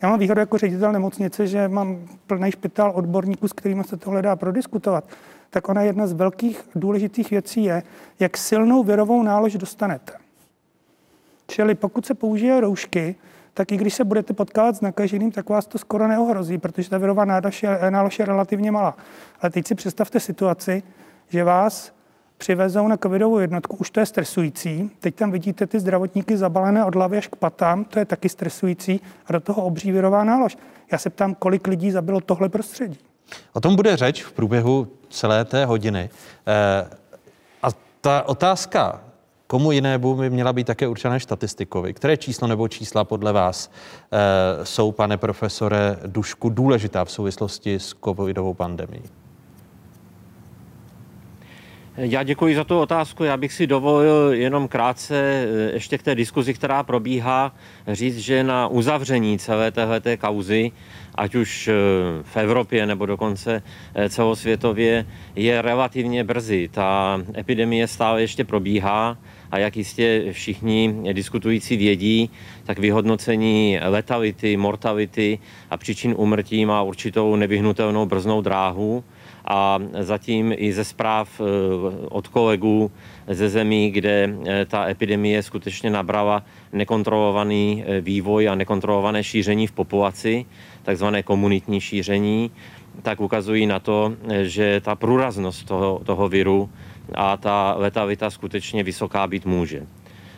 já 0.05 0.11
mám 0.11 0.19
výhodu 0.19 0.41
jako 0.41 0.59
ředitel 0.59 0.93
nemocnice, 0.93 1.47
že 1.47 1.69
mám 1.69 2.09
plný 2.27 2.51
špitál 2.51 2.93
odborníků, 2.95 3.49
s 3.49 3.53
kterými 3.53 3.85
se 3.85 3.97
tohle 3.97 4.23
dá 4.23 4.37
prodiskutovat. 4.37 5.05
Tak 5.51 5.69
ona 5.69 5.83
jedna 5.83 6.07
z 6.07 6.13
velkých 6.13 6.69
důležitých 6.75 7.31
věcí 7.31 7.65
je, 7.65 7.83
jak 8.21 8.37
silnou 8.37 8.83
virovou 8.83 9.23
nálož 9.23 9.57
dostanete. 9.57 10.13
Čili 11.47 11.75
pokud 11.75 12.07
se 12.07 12.15
použije 12.15 12.61
roušky, 12.61 13.15
tak 13.55 13.73
i 13.73 13.77
když 13.77 13.95
se 13.95 14.05
budete 14.05 14.35
potkávat 14.35 14.77
s 14.77 14.81
nakaženým, 14.81 15.33
tak 15.33 15.49
vás 15.49 15.67
to 15.67 15.79
skoro 15.79 16.09
neohrozí, 16.09 16.59
protože 16.59 16.91
ta 16.91 16.99
virová 16.99 17.25
nálož 17.25 17.63
je, 17.63 17.79
nálož 17.91 18.19
je 18.19 18.25
relativně 18.25 18.73
malá. 18.73 18.97
Ale 19.41 19.51
teď 19.51 19.67
si 19.67 19.75
představte 19.75 20.21
situaci, 20.21 20.83
že 21.29 21.45
vás 21.45 21.93
přivezou 22.45 22.89
na 22.89 22.97
covidovou 22.97 23.39
jednotku, 23.39 23.77
už 23.77 23.91
to 23.91 24.01
je 24.01 24.07
stresující. 24.07 24.91
Teď 25.01 25.15
tam 25.15 25.31
vidíte 25.31 25.67
ty 25.67 25.81
zdravotníky 25.81 26.37
zabalené 26.37 26.85
od 26.85 26.95
hlavy 26.95 27.19
až 27.19 27.27
k 27.27 27.37
patám, 27.37 27.85
to 27.85 27.99
je 27.99 28.05
taky 28.05 28.29
stresující 28.29 29.01
a 29.27 29.33
do 29.33 29.41
toho 29.41 29.65
obří 29.65 29.93
virová 29.93 30.25
nálož. 30.25 30.59
Já 30.93 30.99
se 30.99 31.11
ptám, 31.11 31.35
kolik 31.35 31.67
lidí 31.67 31.91
zabilo 31.91 32.21
tohle 32.21 32.49
prostředí. 32.49 32.99
O 33.53 33.61
tom 33.61 33.77
bude 33.77 33.97
řeč 33.97 34.23
v 34.23 34.33
průběhu 34.33 34.89
celé 35.09 35.45
té 35.45 35.65
hodiny. 35.65 36.11
E, 36.47 36.87
a 37.63 37.69
ta 38.01 38.29
otázka, 38.29 39.01
komu 39.47 39.73
jinému 39.73 40.15
by 40.15 40.31
měla 40.31 40.53
být 40.53 40.67
také 40.67 40.89
určené 40.89 41.21
statistikovi. 41.21 41.95
Které 41.95 42.17
číslo 42.17 42.49
nebo 42.49 42.69
čísla 42.69 43.05
podle 43.05 43.33
vás 43.33 43.71
e, 44.13 44.67
jsou, 44.67 44.93
pane 44.93 45.17
profesore 45.17 45.97
Dušku, 46.07 46.49
důležitá 46.49 47.05
v 47.05 47.11
souvislosti 47.11 47.75
s 47.75 47.95
covidovou 48.05 48.55
pandemí? 48.55 49.03
Já 51.97 52.23
děkuji 52.23 52.55
za 52.55 52.65
tu 52.65 52.79
otázku. 52.79 53.25
Já 53.25 53.37
bych 53.37 53.53
si 53.53 53.67
dovolil 53.67 54.31
jenom 54.33 54.69
krátce 54.69 55.17
eh, 55.17 55.75
ještě 55.75 55.99
k 55.99 56.03
té 56.03 56.15
diskuzi, 56.15 56.55
která 56.55 56.83
probíhá, 56.83 57.55
říct, 57.89 58.19
že 58.19 58.45
na 58.45 58.69
uzavření 58.69 59.39
celé 59.39 59.71
téhleté 59.71 60.17
kauzy, 60.17 60.73
ať 61.15 61.35
už 61.35 61.69
eh, 61.69 61.73
v 62.23 62.37
Evropě 62.37 62.87
nebo 62.87 63.07
dokonce 63.07 63.63
eh, 63.95 64.09
celosvětově, 64.09 65.07
je 65.37 65.63
relativně 65.63 66.25
brzy. 66.25 66.69
Ta 66.73 67.21
epidemie 67.39 67.89
stále 67.89 68.21
ještě 68.21 68.45
probíhá 68.45 69.19
a 69.51 69.59
jak 69.59 69.77
jistě 69.77 70.25
všichni 70.33 70.95
diskutující 71.13 71.77
vědí, 71.77 72.31
tak 72.65 72.79
vyhodnocení 72.79 73.79
letality, 73.83 74.57
mortality 74.57 75.39
a 75.71 75.77
příčin 75.77 76.15
úmrtí 76.19 76.67
má 76.67 76.83
určitou 76.83 77.37
nevyhnutelnou 77.37 78.07
brznou 78.07 78.41
dráhu 78.41 79.05
a 79.45 79.79
zatím 80.01 80.55
i 80.57 80.73
ze 80.73 80.85
zpráv 80.85 81.41
eh, 81.41 81.45
od 82.09 82.29
kolegů 82.29 82.91
ze 83.29 83.49
zemí, 83.49 83.91
kde 83.91 84.35
eh, 84.47 84.65
ta 84.65 84.89
epidemie 84.89 85.43
skutečně 85.43 85.91
nabrala 85.91 86.43
nekontrolovaný 86.73 87.85
eh, 87.87 88.01
vývoj 88.01 88.49
a 88.49 88.55
nekontrolované 88.55 89.25
šíření 89.25 89.67
v 89.67 89.73
populaci, 89.73 90.45
takzvané 90.83 91.23
komunitní 91.23 91.81
šíření, 91.81 92.51
tak 93.03 93.21
ukazují 93.21 93.67
na 93.67 93.79
to, 93.79 94.17
že 94.43 94.81
ta 94.81 94.95
průraznost 94.95 95.67
toho, 95.67 96.01
toho 96.05 96.29
viru 96.29 96.71
a 97.15 97.37
ta 97.37 97.75
letalita 97.79 98.31
skutečně 98.31 98.83
vysoká 98.83 99.27
být 99.27 99.47
může. 99.47 99.87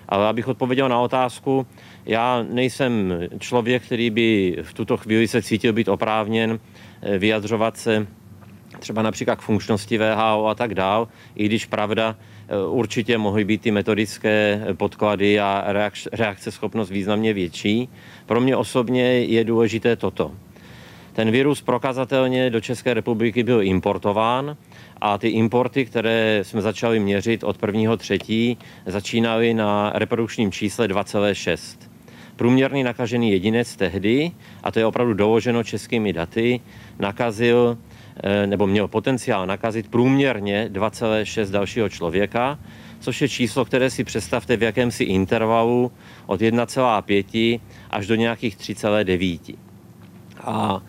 Ale 0.09 0.29
abych 0.29 0.49
odpověděl 0.49 0.89
na 0.89 1.01
otázku, 1.01 1.67
já 2.07 2.45
nejsem 2.51 3.15
člověk, 3.39 3.83
který 3.83 4.11
by 4.11 4.57
v 4.63 4.75
tuto 4.75 4.97
chvíli 4.97 5.29
se 5.29 5.43
cítil 5.43 5.73
být 5.73 5.89
oprávněn 5.89 6.59
vyjadřovat 7.19 7.77
se 7.77 8.07
třeba 8.79 9.03
například 9.03 9.37
k 9.37 9.43
funkčnosti 9.43 9.99
VHO 9.99 10.47
a 10.49 10.55
tak 10.55 10.75
dál, 10.75 11.09
i 11.35 11.47
když 11.47 11.67
pravda, 11.67 12.17
e, 12.49 12.67
určitě 12.69 13.19
mohly 13.19 13.45
být 13.45 13.61
ty 13.61 13.71
metodické 13.71 14.67
podklady 14.77 15.41
a 15.41 15.65
reakce 16.13 16.51
schopnost 16.51 16.91
významně 16.91 17.33
větší. 17.33 17.89
Pro 18.27 18.41
mě 18.41 18.57
osobně 18.57 19.03
je 19.03 19.45
důležité 19.45 19.97
toto. 19.97 20.33
Ten 21.17 21.31
virus 21.31 21.63
prokazatelně 21.63 22.51
do 22.51 22.61
České 22.61 22.95
republiky 22.95 23.43
byl 23.43 23.63
importován 23.63 24.57
a 25.01 25.19
ty 25.19 25.29
importy, 25.29 25.85
které 25.85 26.41
jsme 26.43 26.63
začali 26.63 27.01
měřit 27.01 27.45
od 27.45 27.61
1.3., 27.61 28.57
začínaly 28.87 29.55
na 29.55 29.93
reprodukčním 29.95 30.53
čísle 30.53 30.89
2,6. 30.89 31.79
Průměrný 32.37 32.83
nakažený 32.83 33.33
jedinec 33.33 33.77
tehdy, 33.77 34.31
a 34.63 34.71
to 34.71 34.79
je 34.79 34.87
opravdu 34.87 35.15
doloženo 35.15 35.65
českými 35.65 36.13
daty, 36.13 36.61
nakazil 36.99 37.79
nebo 38.47 38.67
měl 38.67 38.89
potenciál 38.89 39.47
nakazit 39.47 39.89
průměrně 39.89 40.69
2,6 40.73 41.51
dalšího 41.51 41.89
člověka, 41.89 42.59
což 43.01 43.23
je 43.23 43.29
číslo, 43.29 43.65
které 43.65 43.91
si 43.91 44.05
představte 44.05 44.57
v 44.57 44.63
jakémsi 44.63 45.05
intervalu 45.05 45.93
od 46.27 46.41
1,5 46.41 47.61
až 47.91 48.07
do 48.07 48.15
nějakých 48.15 48.57
3,9. 48.57 49.57
A 50.41 50.83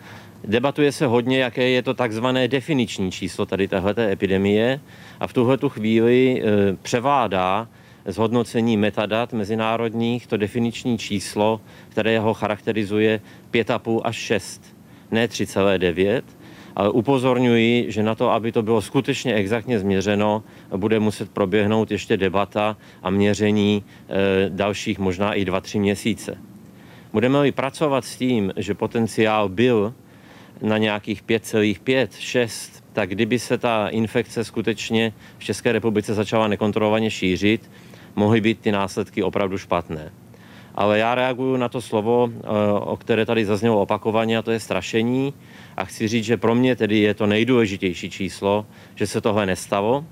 debatuje 0.43 0.91
se 0.91 1.05
hodně, 1.05 1.39
jaké 1.39 1.69
je 1.69 1.81
to 1.83 1.93
takzvané 1.93 2.47
definiční 2.47 3.11
číslo 3.11 3.45
tady 3.45 3.67
téhleté 3.67 4.11
epidemie 4.11 4.79
a 5.19 5.27
v 5.27 5.33
tuhle 5.33 5.57
tu 5.57 5.69
chvíli 5.69 6.41
eh, 6.41 6.75
převládá 6.81 7.67
zhodnocení 8.05 8.77
metadat 8.77 9.33
mezinárodních 9.33 10.27
to 10.27 10.37
definiční 10.37 10.97
číslo, 10.97 11.61
které 11.89 12.19
ho 12.19 12.33
charakterizuje 12.33 13.21
5,5 13.51 14.01
až 14.03 14.15
6, 14.15 14.75
ne 15.11 15.27
3,9 15.27 16.21
ale 16.77 16.89
upozorňuji, 16.89 17.85
že 17.91 18.03
na 18.03 18.15
to, 18.15 18.31
aby 18.31 18.51
to 18.51 18.61
bylo 18.61 18.81
skutečně 18.81 19.33
exaktně 19.33 19.79
změřeno, 19.79 20.43
bude 20.77 20.99
muset 20.99 21.29
proběhnout 21.29 21.91
ještě 21.91 22.17
debata 22.17 22.77
a 23.03 23.09
měření 23.09 23.83
e, 23.83 24.49
dalších 24.49 24.99
možná 24.99 25.33
i 25.33 25.45
2-3 25.45 25.79
měsíce. 25.79 26.37
Budeme-li 27.13 27.51
pracovat 27.51 28.05
s 28.05 28.15
tím, 28.15 28.53
že 28.57 28.73
potenciál 28.73 29.49
byl 29.49 29.93
na 30.61 30.77
nějakých 30.77 31.23
5,5, 31.23 32.07
6, 32.19 32.83
tak 32.93 33.09
kdyby 33.09 33.39
se 33.39 33.57
ta 33.57 33.87
infekce 33.87 34.43
skutečně 34.43 35.13
v 35.37 35.43
České 35.43 35.71
republice 35.71 36.13
začala 36.13 36.47
nekontrolovaně 36.47 37.11
šířit, 37.11 37.71
mohly 38.15 38.41
být 38.41 38.59
ty 38.59 38.71
následky 38.71 39.23
opravdu 39.23 39.57
špatné. 39.57 40.11
Ale 40.77 40.99
já 40.99 41.15
reaguju 41.15 41.57
na 41.57 41.69
to 41.69 41.81
slovo, 41.81 42.29
e, 42.29 42.47
o 42.79 42.97
které 42.97 43.25
tady 43.25 43.45
zaznělo 43.45 43.81
opakovaně, 43.81 44.37
a 44.37 44.41
to 44.41 44.51
je 44.51 44.59
strašení. 44.59 45.33
A 45.77 45.85
chci 45.85 46.07
říct, 46.07 46.25
že 46.25 46.37
pro 46.37 46.55
mě 46.55 46.75
tedy 46.75 46.97
je 46.97 47.13
to 47.13 47.27
nejdůležitější 47.27 48.09
číslo, 48.09 48.65
že 48.95 49.07
se 49.07 49.21
tohle 49.21 49.45
nestalo. 49.45 50.05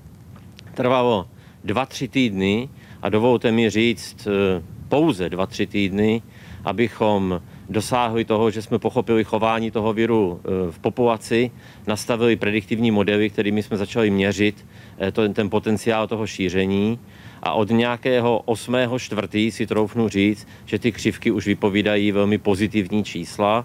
Trvalo 0.74 1.26
dva, 1.64 1.86
tři 1.86 2.08
týdny 2.08 2.68
a 3.02 3.08
dovolte 3.08 3.52
mi 3.52 3.70
říct 3.70 4.26
eh, 4.26 4.62
pouze 4.88 5.28
dva, 5.28 5.46
tři 5.46 5.66
týdny, 5.66 6.22
abychom 6.64 7.42
dosáhli 7.68 8.24
toho, 8.24 8.50
že 8.50 8.62
jsme 8.62 8.78
pochopili 8.78 9.24
chování 9.24 9.70
toho 9.70 9.92
viru 9.92 10.40
eh, 10.40 10.72
v 10.72 10.78
populaci, 10.78 11.50
nastavili 11.86 12.36
prediktivní 12.36 12.90
modely, 12.90 13.30
kterými 13.30 13.62
jsme 13.62 13.76
začali 13.76 14.10
měřit 14.10 14.66
eh, 14.98 15.12
ten, 15.12 15.34
ten 15.34 15.50
potenciál 15.50 16.06
toho 16.06 16.26
šíření 16.26 16.98
a 17.46 17.52
od 17.52 17.70
nějakého 17.70 18.42
8. 18.44 18.76
čtvrtý 18.98 19.50
si 19.50 19.66
troufnu 19.66 20.08
říct, 20.08 20.48
že 20.64 20.78
ty 20.78 20.92
křivky 20.92 21.30
už 21.30 21.46
vypovídají 21.46 22.12
velmi 22.12 22.38
pozitivní 22.38 23.04
čísla 23.04 23.64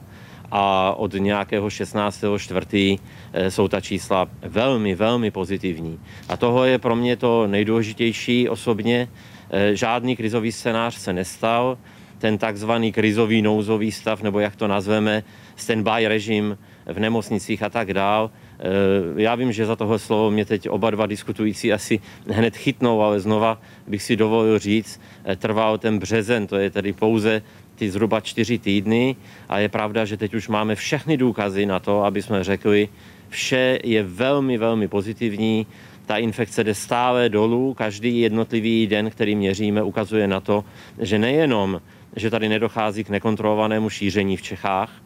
a 0.52 0.94
od 0.98 1.14
nějakého 1.14 1.70
16. 1.70 2.24
čtvrtý 2.38 2.98
eh, 3.34 3.52
jsou 3.52 3.68
ta 3.68 3.82
čísla 3.82 4.30
velmi, 4.42 4.96
velmi 4.96 5.32
pozitivní. 5.32 6.00
A 6.30 6.38
toho 6.38 6.66
je 6.66 6.78
pro 6.78 6.96
mě 6.96 7.16
to 7.18 7.48
nejdůležitější 7.48 8.50
osobně. 8.50 9.10
Eh, 9.50 9.76
žádný 9.76 10.16
krizový 10.16 10.52
scénář 10.52 10.96
se 10.96 11.14
nestal. 11.14 11.78
Ten 12.18 12.38
takzvaný 12.38 12.92
krizový 12.92 13.42
nouzový 13.42 13.92
stav, 13.92 14.22
nebo 14.22 14.40
jak 14.40 14.56
to 14.56 14.68
nazveme, 14.68 15.24
standby 15.56 16.08
režim 16.08 16.58
v 16.86 17.00
nemocnicích 17.00 17.64
a 17.64 17.70
tak 17.70 17.94
dál. 17.94 18.30
Eh, 18.62 19.22
já 19.22 19.36
vím, 19.36 19.52
že 19.52 19.66
za 19.66 19.76
tohle 19.76 20.00
slovo 20.00 20.32
mě 20.32 20.46
teď 20.46 20.70
oba 20.70 20.90
dva 20.90 21.06
diskutující 21.06 21.74
asi 21.74 22.00
hned 22.28 22.58
chytnou, 22.58 23.02
ale 23.02 23.20
znova 23.20 23.62
bych 23.88 24.04
si 24.04 24.16
dovolil 24.16 24.60
říct, 24.60 25.02
trval 25.38 25.78
ten 25.78 26.00
březen, 26.00 26.48
to 26.48 26.56
je 26.56 26.70
tedy 26.70 26.94
pouze 26.94 27.42
ty 27.76 27.92
zhruba 27.92 28.20
čtyři 28.22 28.58
týdny 28.58 29.16
a 29.50 29.60
je 29.60 29.70
pravda, 29.70 30.06
že 30.06 30.18
teď 30.18 30.34
už 30.34 30.48
máme 30.48 30.76
všechny 30.76 31.18
důkazy 31.18 31.66
na 31.66 31.80
to, 31.80 32.04
aby 32.06 32.22
jsme 32.22 32.44
řekli, 32.44 32.90
vše 33.30 33.80
je 33.84 34.04
velmi, 34.04 34.58
velmi 34.58 34.88
pozitivní. 34.88 35.68
ta 36.06 36.18
infekce 36.18 36.64
jde 36.64 36.76
stále 36.76 37.30
dolů. 37.30 37.74
Každý 37.74 38.20
jednotlivý 38.20 38.88
den, 38.88 39.10
který 39.10 39.36
měříme, 39.36 39.84
ukazuje 39.84 40.28
na 40.28 40.40
to, 40.40 40.66
že 41.00 41.20
nejenom, 41.20 41.82
že 42.16 42.30
tady 42.30 42.50
nedochází 42.50 43.04
k 43.04 43.10
nekontrolovanému 43.10 43.90
šíření 43.90 44.38
v 44.38 44.42
Čechách, 44.42 45.02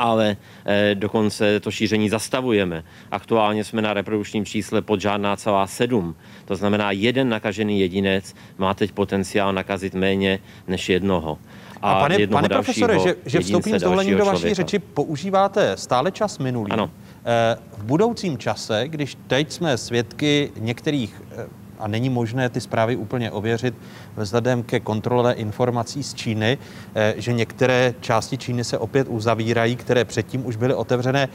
ale 0.00 0.36
eh, 0.64 0.94
dokonce 0.94 1.60
to 1.60 1.70
šíření 1.70 2.08
zastavujeme. 2.08 2.84
Aktuálně 3.10 3.64
jsme 3.64 3.82
na 3.82 3.94
reprodukčním 3.94 4.44
čísle 4.44 4.82
pod 4.82 5.00
žádná 5.00 5.36
celá 5.36 5.66
sedm. 5.66 6.14
To 6.44 6.56
znamená, 6.56 6.90
jeden 6.90 7.28
nakažený 7.28 7.80
jedinec 7.80 8.34
má 8.58 8.74
teď 8.74 8.92
potenciál 8.92 9.52
nakazit 9.52 9.94
méně 9.94 10.38
než 10.68 10.88
jednoho. 10.88 11.38
A, 11.82 11.92
a 11.92 12.00
pane, 12.00 12.26
pane 12.26 12.48
profesore, 12.48 12.98
že, 12.98 13.14
že 13.26 13.40
vstoupím 13.40 13.78
s 13.78 13.82
dovolením 13.82 14.16
do 14.16 14.24
vaší 14.24 14.38
člověka. 14.38 14.54
řeči, 14.54 14.78
používáte 14.78 15.76
stále 15.76 16.12
čas 16.12 16.38
minulý. 16.38 16.72
Ano. 16.72 16.90
Eh, 17.24 17.56
v 17.76 17.84
budoucím 17.84 18.38
čase, 18.38 18.88
když 18.88 19.16
teď 19.26 19.52
jsme 19.52 19.78
svědky 19.78 20.52
některých 20.56 21.22
eh, 21.32 21.59
a 21.80 21.88
není 21.88 22.10
možné 22.10 22.48
ty 22.48 22.60
zprávy 22.60 22.96
úplně 22.96 23.30
ověřit 23.30 23.74
vzhledem 24.16 24.62
ke 24.62 24.80
kontrole 24.80 25.32
informací 25.32 26.02
z 26.02 26.14
Číny, 26.14 26.58
eh, 26.94 27.14
že 27.16 27.32
některé 27.32 27.94
části 28.00 28.38
Číny 28.38 28.64
se 28.64 28.78
opět 28.78 29.08
uzavírají, 29.08 29.76
které 29.76 30.04
předtím 30.04 30.46
už 30.46 30.56
byly 30.56 30.74
otevřené. 30.74 31.28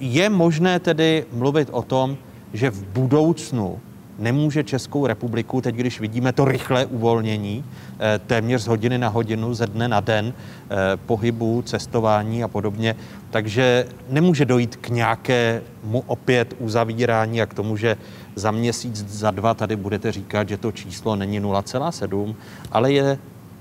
Je 0.00 0.30
možné 0.30 0.80
tedy 0.80 1.24
mluvit 1.32 1.68
o 1.72 1.82
tom, 1.82 2.16
že 2.52 2.70
v 2.70 2.84
budoucnu 2.84 3.80
nemůže 4.18 4.64
Českou 4.64 5.06
republiku, 5.06 5.60
teď 5.60 5.74
když 5.74 6.00
vidíme 6.00 6.32
to 6.32 6.44
rychlé 6.44 6.86
uvolnění, 6.86 7.64
eh, 7.98 8.20
téměř 8.26 8.62
z 8.62 8.66
hodiny 8.66 8.98
na 8.98 9.08
hodinu, 9.08 9.54
ze 9.54 9.66
dne 9.66 9.88
na 9.88 10.00
den, 10.00 10.32
eh, 10.34 10.76
pohybu, 11.06 11.62
cestování 11.62 12.44
a 12.44 12.48
podobně, 12.48 12.96
takže 13.30 13.86
nemůže 14.08 14.44
dojít 14.44 14.76
k 14.76 14.88
nějakému 14.88 16.04
opět 16.06 16.54
uzavírání 16.58 17.42
a 17.42 17.46
k 17.46 17.54
tomu, 17.54 17.76
že 17.76 17.96
za 18.34 18.50
měsíc, 18.50 18.96
za 18.96 19.30
dva 19.30 19.54
tady 19.54 19.76
budete 19.76 20.12
říkat, 20.12 20.48
že 20.48 20.56
to 20.56 20.72
číslo 20.72 21.16
není 21.16 21.40
0,7, 21.40 22.34
ale 22.72 22.92
je 22.92 23.18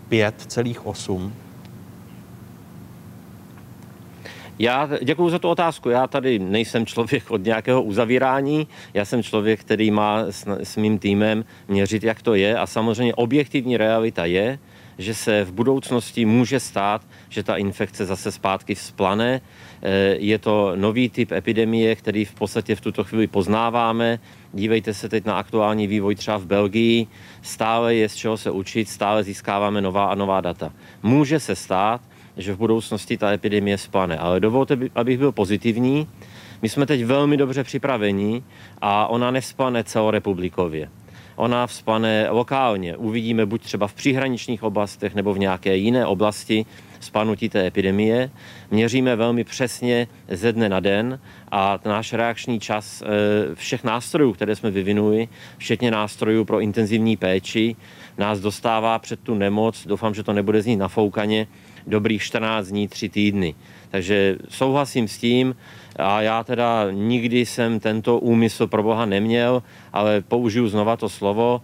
5,8 0.10 1.32
Já 4.62 4.90
děkuji 5.04 5.30
za 5.30 5.40
tu 5.40 5.50
otázku. 5.50 5.90
Já 5.90 6.08
tady 6.08 6.40
nejsem 6.40 6.86
člověk 6.86 7.32
od 7.32 7.44
nějakého 7.44 7.84
uzavírání. 7.84 8.68
Já 8.94 9.06
jsem 9.06 9.24
člověk, 9.24 9.60
který 9.60 9.92
má 9.92 10.20
s, 10.30 10.48
s 10.48 10.78
mým 10.78 11.00
týmem 11.00 11.46
měřit, 11.68 12.04
jak 12.04 12.22
to 12.22 12.36
je. 12.36 12.58
A 12.58 12.68
samozřejmě 12.68 13.16
objektivní 13.16 13.78
realita 13.78 14.26
je, 14.26 14.60
že 14.98 15.14
se 15.14 15.44
v 15.44 15.52
budoucnosti 15.52 16.26
může 16.26 16.60
stát, 16.60 17.02
že 17.30 17.44
ta 17.44 17.56
infekce 17.56 18.06
zase 18.06 18.32
zpátky 18.32 18.76
vzplane. 18.76 19.42
Eh, 19.82 20.16
je 20.20 20.38
to 20.38 20.72
nový 20.76 21.10
typ 21.10 21.32
epidemie, 21.32 21.96
který 21.96 22.26
v 22.26 22.34
podstatě 22.34 22.76
v 22.76 22.82
tuto 22.82 23.04
chvíli 23.04 23.28
poznáváme. 23.28 24.20
Dívejte 24.54 24.94
se 24.94 25.10
teď 25.10 25.26
na 25.26 25.38
aktuální 25.38 25.88
vývoj 25.88 26.16
třeba 26.16 26.38
v 26.38 26.46
Belgii. 26.46 27.08
Stále 27.42 27.96
je 27.96 28.10
z 28.10 28.16
čeho 28.16 28.38
se 28.38 28.52
učit, 28.52 28.90
stále 28.90 29.24
získáváme 29.24 29.82
nová 29.82 30.06
a 30.06 30.16
nová 30.16 30.42
data. 30.42 30.74
Může 31.04 31.40
se 31.40 31.56
stát, 31.56 32.02
že 32.38 32.54
v 32.54 32.58
budoucnosti 32.58 33.18
ta 33.18 33.32
epidemie 33.32 33.78
splane. 33.78 34.18
Ale 34.18 34.40
dovolte, 34.40 34.78
abych 34.96 35.18
byl 35.18 35.32
pozitivní. 35.32 36.08
My 36.62 36.70
jsme 36.70 36.86
teď 36.86 37.06
velmi 37.06 37.38
dobře 37.38 37.64
připraveni 37.64 38.44
a 38.82 39.08
ona 39.08 39.32
nesplane 39.32 39.84
celorepublikově. 39.84 40.90
Ona 41.36 41.68
vzplane 41.68 42.28
lokálně. 42.30 42.98
Uvidíme 42.98 43.46
buď 43.46 43.62
třeba 43.62 43.88
v 43.88 43.94
příhraničních 43.94 44.64
oblastech 44.64 45.16
nebo 45.16 45.34
v 45.34 45.40
nějaké 45.40 45.76
jiné 45.76 46.06
oblasti 46.06 46.66
spanutí 47.02 47.50
té 47.50 47.68
epidemie. 47.68 48.30
Měříme 48.72 49.16
velmi 49.16 49.44
přesně 49.44 50.08
ze 50.28 50.54
dne 50.54 50.70
na 50.70 50.80
den 50.80 51.20
a 51.52 51.80
náš 51.86 52.14
reakční 52.14 52.60
čas 52.60 53.04
eh, 53.06 53.56
všech 53.56 53.84
nástrojů, 53.84 54.34
které 54.34 54.56
jsme 54.56 54.72
vyvinuli, 54.72 55.28
včetně 55.58 55.92
nástrojů 55.92 56.46
pro 56.46 56.60
intenzivní 56.60 57.18
péči, 57.18 57.76
nás 58.18 58.40
dostává 58.40 59.00
před 59.00 59.20
tu 59.20 59.36
nemoc. 59.36 59.88
Doufám, 59.88 60.14
že 60.14 60.24
to 60.24 60.34
nebude 60.34 60.62
znít 60.62 60.76
nafoukaně 60.76 61.48
dobrých 61.88 62.24
14 62.24 62.68
dní, 62.68 62.88
3 62.88 63.10
týdny. 63.10 63.56
Takže 63.90 64.38
souhlasím 64.50 65.08
s 65.08 65.18
tím 65.18 65.56
a 65.96 66.22
já 66.22 66.44
teda 66.44 66.92
nikdy 66.92 67.46
jsem 67.46 67.80
tento 67.80 68.20
úmysl 68.20 68.68
pro 68.68 68.84
Boha 68.84 69.06
neměl, 69.06 69.64
ale 69.94 70.22
použiju 70.22 70.68
znova 70.68 70.98
to 70.98 71.10
slovo. 71.10 71.62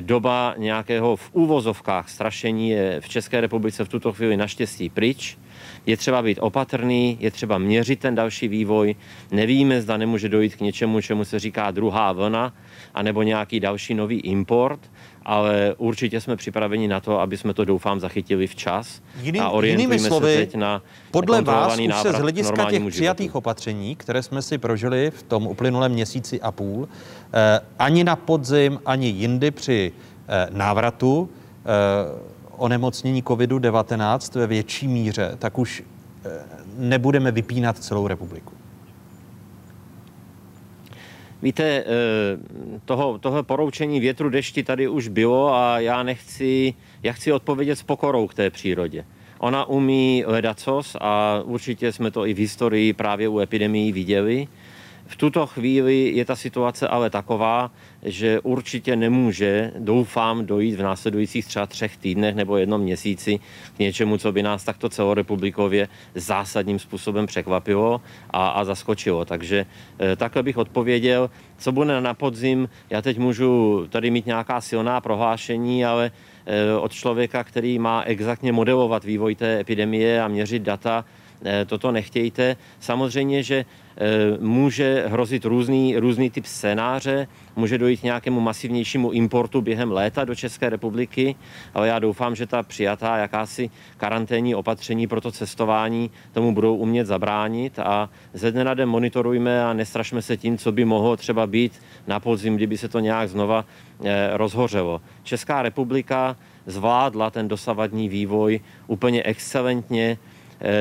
Doba 0.00 0.54
nějakého 0.58 1.16
v 1.16 1.30
úvozovkách 1.32 2.08
strašení 2.08 2.70
je 2.70 3.00
v 3.00 3.08
České 3.08 3.40
republice 3.40 3.84
v 3.84 3.88
tuto 3.88 4.12
chvíli 4.12 4.36
naštěstí 4.36 4.88
pryč. 4.88 5.38
Je 5.86 5.96
třeba 5.96 6.22
být 6.22 6.38
opatrný, 6.40 7.16
je 7.20 7.30
třeba 7.30 7.58
měřit 7.58 8.00
ten 8.00 8.14
další 8.14 8.48
vývoj. 8.48 8.94
Nevíme, 9.30 9.82
zda 9.82 9.96
nemůže 9.96 10.28
dojít 10.28 10.56
k 10.56 10.60
něčemu, 10.60 11.00
čemu 11.00 11.24
se 11.24 11.38
říká 11.38 11.70
druhá 11.70 12.12
vlna, 12.12 12.54
anebo 12.94 13.22
nějaký 13.22 13.60
další 13.60 13.94
nový 13.94 14.20
import 14.20 14.80
ale 15.30 15.74
určitě 15.78 16.20
jsme 16.20 16.36
připraveni 16.36 16.88
na 16.88 17.00
to, 17.00 17.20
aby 17.20 17.36
jsme 17.36 17.54
to 17.54 17.64
doufám 17.64 18.00
zachytili 18.00 18.46
včas 18.46 19.02
Jiný, 19.22 19.40
a 19.40 19.48
orientujeme 19.50 19.94
jinými 19.94 20.08
slovy, 20.08 20.32
se 20.32 20.38
teď 20.38 20.54
na 20.54 20.82
podle 21.10 21.42
vás 21.42 21.78
už 21.78 21.94
se 21.94 22.12
z 22.12 22.14
hlediska 22.14 22.70
těch 22.70 22.82
přijatých 22.88 23.24
životu. 23.24 23.38
opatření, 23.38 23.96
které 23.96 24.22
jsme 24.22 24.42
si 24.42 24.58
prožili 24.58 25.10
v 25.10 25.22
tom 25.22 25.46
uplynulém 25.46 25.92
měsíci 25.92 26.40
a 26.40 26.52
půl, 26.52 26.88
eh, 27.32 27.60
ani 27.78 28.04
na 28.04 28.16
podzim, 28.16 28.80
ani 28.86 29.08
jindy 29.08 29.50
při 29.50 29.92
eh, 30.28 30.48
návratu 30.50 31.28
eh, 31.30 32.30
onemocnění 32.56 33.22
COVID-19 33.22 34.38
ve 34.38 34.46
větší 34.46 34.88
míře, 34.88 35.36
tak 35.38 35.58
už 35.58 35.82
eh, 36.24 36.30
nebudeme 36.78 37.30
vypínat 37.32 37.78
celou 37.78 38.06
republiku. 38.06 38.59
Víte, 41.42 41.64
eh, 41.64 41.84
toho, 42.84 43.18
toho 43.18 43.42
poroučení 43.42 44.00
větru 44.00 44.30
dešti 44.30 44.62
tady 44.62 44.88
už 44.88 45.08
bylo 45.08 45.54
a 45.54 45.80
já 45.80 46.02
nechci, 46.02 46.74
já 47.02 47.12
chci 47.12 47.32
odpovědět 47.32 47.76
s 47.76 47.82
pokorou 47.82 48.26
k 48.26 48.34
té 48.34 48.50
přírodě. 48.50 49.04
Ona 49.38 49.64
umí 49.64 50.24
ledacos 50.26 50.96
a 51.00 51.42
určitě 51.44 51.92
jsme 51.92 52.10
to 52.10 52.26
i 52.26 52.34
v 52.34 52.38
historii 52.38 52.92
právě 52.92 53.28
u 53.28 53.38
epidemií 53.38 53.92
viděli. 53.92 54.48
V 55.10 55.16
tuto 55.16 55.46
chvíli 55.46 56.12
je 56.14 56.24
ta 56.24 56.36
situace 56.36 56.88
ale 56.88 57.10
taková, 57.10 57.70
že 58.02 58.40
určitě 58.40 58.96
nemůže, 58.96 59.72
doufám, 59.78 60.46
dojít 60.46 60.74
v 60.74 60.82
následujících 60.82 61.46
třeba 61.46 61.66
třech 61.66 61.96
týdnech 61.96 62.34
nebo 62.34 62.56
jednom 62.56 62.80
měsíci 62.80 63.40
k 63.76 63.78
něčemu, 63.78 64.18
co 64.18 64.32
by 64.32 64.42
nás 64.42 64.64
takto 64.64 64.88
celorepublikově 64.88 65.88
zásadním 66.14 66.78
způsobem 66.78 67.26
překvapilo 67.26 68.00
a, 68.30 68.48
a 68.48 68.64
zaskočilo. 68.64 69.24
Takže 69.24 69.66
e, 70.00 70.16
takhle 70.16 70.42
bych 70.42 70.58
odpověděl. 70.58 71.30
Co 71.58 71.72
bude 71.72 72.00
na 72.00 72.14
podzim, 72.14 72.68
já 72.90 73.02
teď 73.02 73.18
můžu 73.18 73.86
tady 73.90 74.10
mít 74.10 74.26
nějaká 74.26 74.60
silná 74.60 75.00
prohlášení, 75.00 75.84
ale 75.84 76.10
e, 76.46 76.74
od 76.74 76.92
člověka, 76.92 77.44
který 77.44 77.78
má 77.78 78.02
exaktně 78.02 78.52
modelovat 78.52 79.04
vývoj 79.04 79.34
té 79.34 79.60
epidemie 79.60 80.22
a 80.22 80.28
měřit 80.28 80.62
data, 80.62 81.04
toto 81.66 81.92
nechtějte. 81.92 82.56
Samozřejmě, 82.80 83.42
že 83.42 83.64
Eh, 84.02 84.38
může 84.40 85.04
hrozit 85.08 85.44
různý, 85.44 85.96
různý 85.96 86.30
typ 86.30 86.46
scénáře, 86.46 87.28
může 87.56 87.78
dojít 87.78 88.00
k 88.00 88.02
nějakému 88.02 88.40
masivnějšímu 88.40 89.10
importu 89.10 89.60
během 89.60 89.92
léta 89.92 90.24
do 90.24 90.34
České 90.34 90.68
republiky, 90.68 91.34
ale 91.74 91.88
já 91.88 91.98
doufám, 91.98 92.36
že 92.36 92.46
ta 92.46 92.62
přijatá 92.62 93.16
jakási 93.16 93.70
karanténní 93.96 94.54
opatření 94.54 95.06
pro 95.06 95.20
to 95.20 95.32
cestování 95.32 96.10
tomu 96.32 96.54
budou 96.54 96.76
umět 96.76 97.06
zabránit 97.06 97.78
a 97.78 98.10
ze 98.32 98.52
dne 98.52 98.64
na 98.64 98.74
den 98.74 98.88
monitorujme 98.88 99.64
a 99.64 99.72
nestrašme 99.72 100.22
se 100.22 100.36
tím, 100.36 100.58
co 100.58 100.72
by 100.72 100.84
mohlo 100.84 101.16
třeba 101.16 101.46
být 101.46 101.72
na 102.06 102.20
podzim, 102.20 102.56
kdyby 102.56 102.78
se 102.78 102.88
to 102.88 103.00
nějak 103.00 103.28
znova 103.28 103.64
eh, 104.04 104.30
rozhořelo. 104.32 105.00
Česká 105.22 105.62
republika 105.62 106.36
zvládla 106.66 107.30
ten 107.30 107.48
dosavadní 107.48 108.08
vývoj 108.08 108.60
úplně 108.86 109.22
excelentně, 109.22 110.18
Eh, 110.18 110.29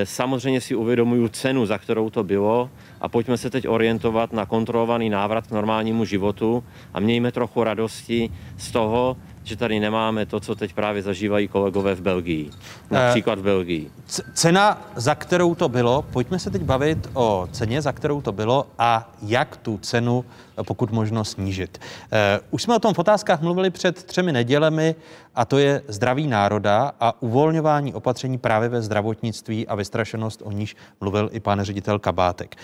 samozřejmě 0.04 0.62
si 0.62 0.76
uvědomuju 0.76 1.28
cenu, 1.28 1.66
za 1.66 1.78
kterou 1.78 2.10
to 2.10 2.24
bylo 2.24 2.70
a 3.02 3.10
pojďme 3.10 3.38
se 3.38 3.50
teď 3.50 3.68
orientovat 3.68 4.34
na 4.34 4.46
kontrolovaný 4.46 5.10
návrat 5.10 5.48
k 5.48 5.52
normálnímu 5.52 6.06
životu 6.06 6.64
a 6.94 7.00
mějme 7.00 7.32
trochu 7.32 7.64
radosti 7.64 8.30
z 8.58 8.72
toho, 8.72 9.18
že 9.44 9.56
tady 9.56 9.80
nemáme 9.80 10.26
to, 10.26 10.40
co 10.40 10.56
teď 10.56 10.74
právě 10.74 11.02
zažívají 11.02 11.48
kolegové 11.48 11.96
v 11.96 12.02
Belgii. 12.02 12.50
Například 12.92 13.40
v 13.40 13.44
Belgii. 13.44 13.92
Cena, 14.34 14.82
za 14.96 15.16
kterou 15.16 15.56
to 15.56 15.70
bylo, 15.70 16.02
pojďme 16.02 16.40
se 16.40 16.50
teď 16.50 16.62
bavit 16.62 17.10
o 17.14 17.48
ceně, 17.52 17.82
za 17.82 17.92
kterou 17.92 18.22
to 18.22 18.32
bylo 18.32 18.68
a 18.80 19.14
jak 19.22 19.58
tu 19.58 19.78
cenu 19.78 20.26
pokud 20.64 20.92
možno 20.92 21.26
snížit. 21.26 21.78
Uh, 21.82 22.18
už 22.52 22.64
jsme 22.64 22.76
o 22.76 22.80
tom 22.80 22.94
v 22.94 23.00
otázkách 23.00 23.42
mluvili 23.42 23.70
před 23.70 24.04
třemi 24.04 24.32
nedělemi 24.32 24.96
a 25.36 25.46
to 25.46 25.58
je 25.58 25.82
zdraví 25.88 26.28
národa 26.28 26.92
a 27.00 27.22
uvolňování 27.22 27.94
opatření 27.94 28.38
právě 28.38 28.70
ve 28.70 28.82
zdravotnictví 28.82 29.68
a 29.68 29.76
vystrašenost, 29.76 30.42
o 30.46 30.52
níž 30.52 30.76
mluvil 31.02 31.30
i 31.34 31.40
pan 31.40 31.62
ředitel 31.62 32.00
Kabátek. 32.00 32.56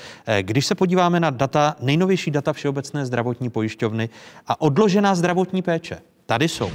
Když 0.41 0.65
se 0.65 0.75
podíváme 0.75 1.19
na 1.19 1.29
data, 1.29 1.75
nejnovější 1.79 2.31
data 2.31 2.53
Všeobecné 2.53 3.05
zdravotní 3.05 3.49
pojišťovny 3.49 4.09
a 4.47 4.61
odložená 4.61 5.15
zdravotní 5.15 5.61
péče, 5.61 5.97
Tady 6.25 6.47
jsou. 6.47 6.71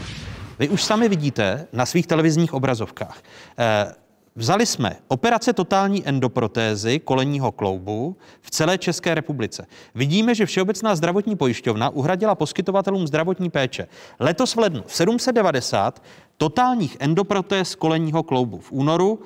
Vy 0.58 0.68
už 0.68 0.82
sami 0.82 1.08
vidíte 1.08 1.66
na 1.72 1.86
svých 1.86 2.06
televizních 2.06 2.54
obrazovkách. 2.54 3.22
Eh, 3.58 3.94
Vzali 4.36 4.66
jsme 4.66 4.96
operace 5.08 5.52
totální 5.52 6.08
endoprotézy 6.08 6.98
kolenního 6.98 7.52
kloubu 7.52 8.16
v 8.40 8.50
celé 8.50 8.78
České 8.78 9.14
republice. 9.14 9.66
Vidíme, 9.94 10.34
že 10.34 10.46
Všeobecná 10.46 10.96
zdravotní 10.96 11.36
pojišťovna 11.36 11.90
uhradila 11.90 12.34
poskytovatelům 12.34 13.06
zdravotní 13.06 13.50
péče 13.50 13.88
letos 14.20 14.54
v 14.54 14.58
lednu 14.58 14.84
790 14.86 16.02
totálních 16.36 16.96
endoprotéz 17.00 17.74
kolenního 17.74 18.22
kloubu. 18.22 18.58
V 18.58 18.72
únoru 18.72 19.20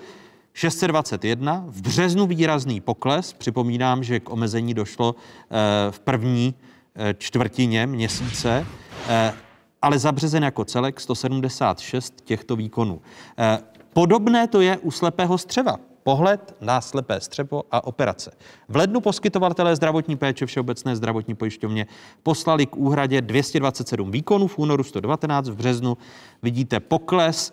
621, 0.53 1.65
v 1.69 1.81
březnu 1.83 2.27
výrazný 2.27 2.81
pokles. 2.81 3.33
Připomínám, 3.33 4.05
že 4.05 4.21
k 4.21 4.31
omezení 4.31 4.75
došlo 4.75 5.15
eh, 5.15 5.57
v 5.91 6.01
první 6.01 6.55
eh, 6.97 7.15
čtvrtině 7.19 7.87
měsíce, 7.87 8.67
ale 9.85 9.99
za 9.99 10.13
březen 10.13 10.45
jako 10.45 10.65
celek 10.65 11.01
176 11.01 12.21
těchto 12.25 12.57
výkonů. 12.57 13.01
Podobné 13.93 14.49
to 14.49 14.61
je 14.61 14.79
u 14.79 14.91
slepého 14.91 15.39
střeva. 15.39 15.77
Pohled 16.03 16.57
na 16.61 16.81
slepé 16.81 17.21
střevo 17.21 17.63
a 17.71 17.85
operace. 17.85 18.33
V 18.69 18.77
lednu 18.77 19.01
poskytovatelé 19.01 19.77
zdravotní 19.77 20.17
péče 20.17 20.47
Všeobecné 20.47 20.97
zdravotní 20.97 21.35
pojišťovně 21.35 21.87
poslali 22.23 22.67
k 22.67 22.77
úhradě 22.77 23.21
227 23.21 24.11
výkonů, 24.11 24.47
v 24.47 24.59
únoru 24.59 24.85
119, 24.85 25.49
v 25.49 25.57
březnu 25.57 25.97
vidíte 26.43 26.81
pokles 26.81 27.53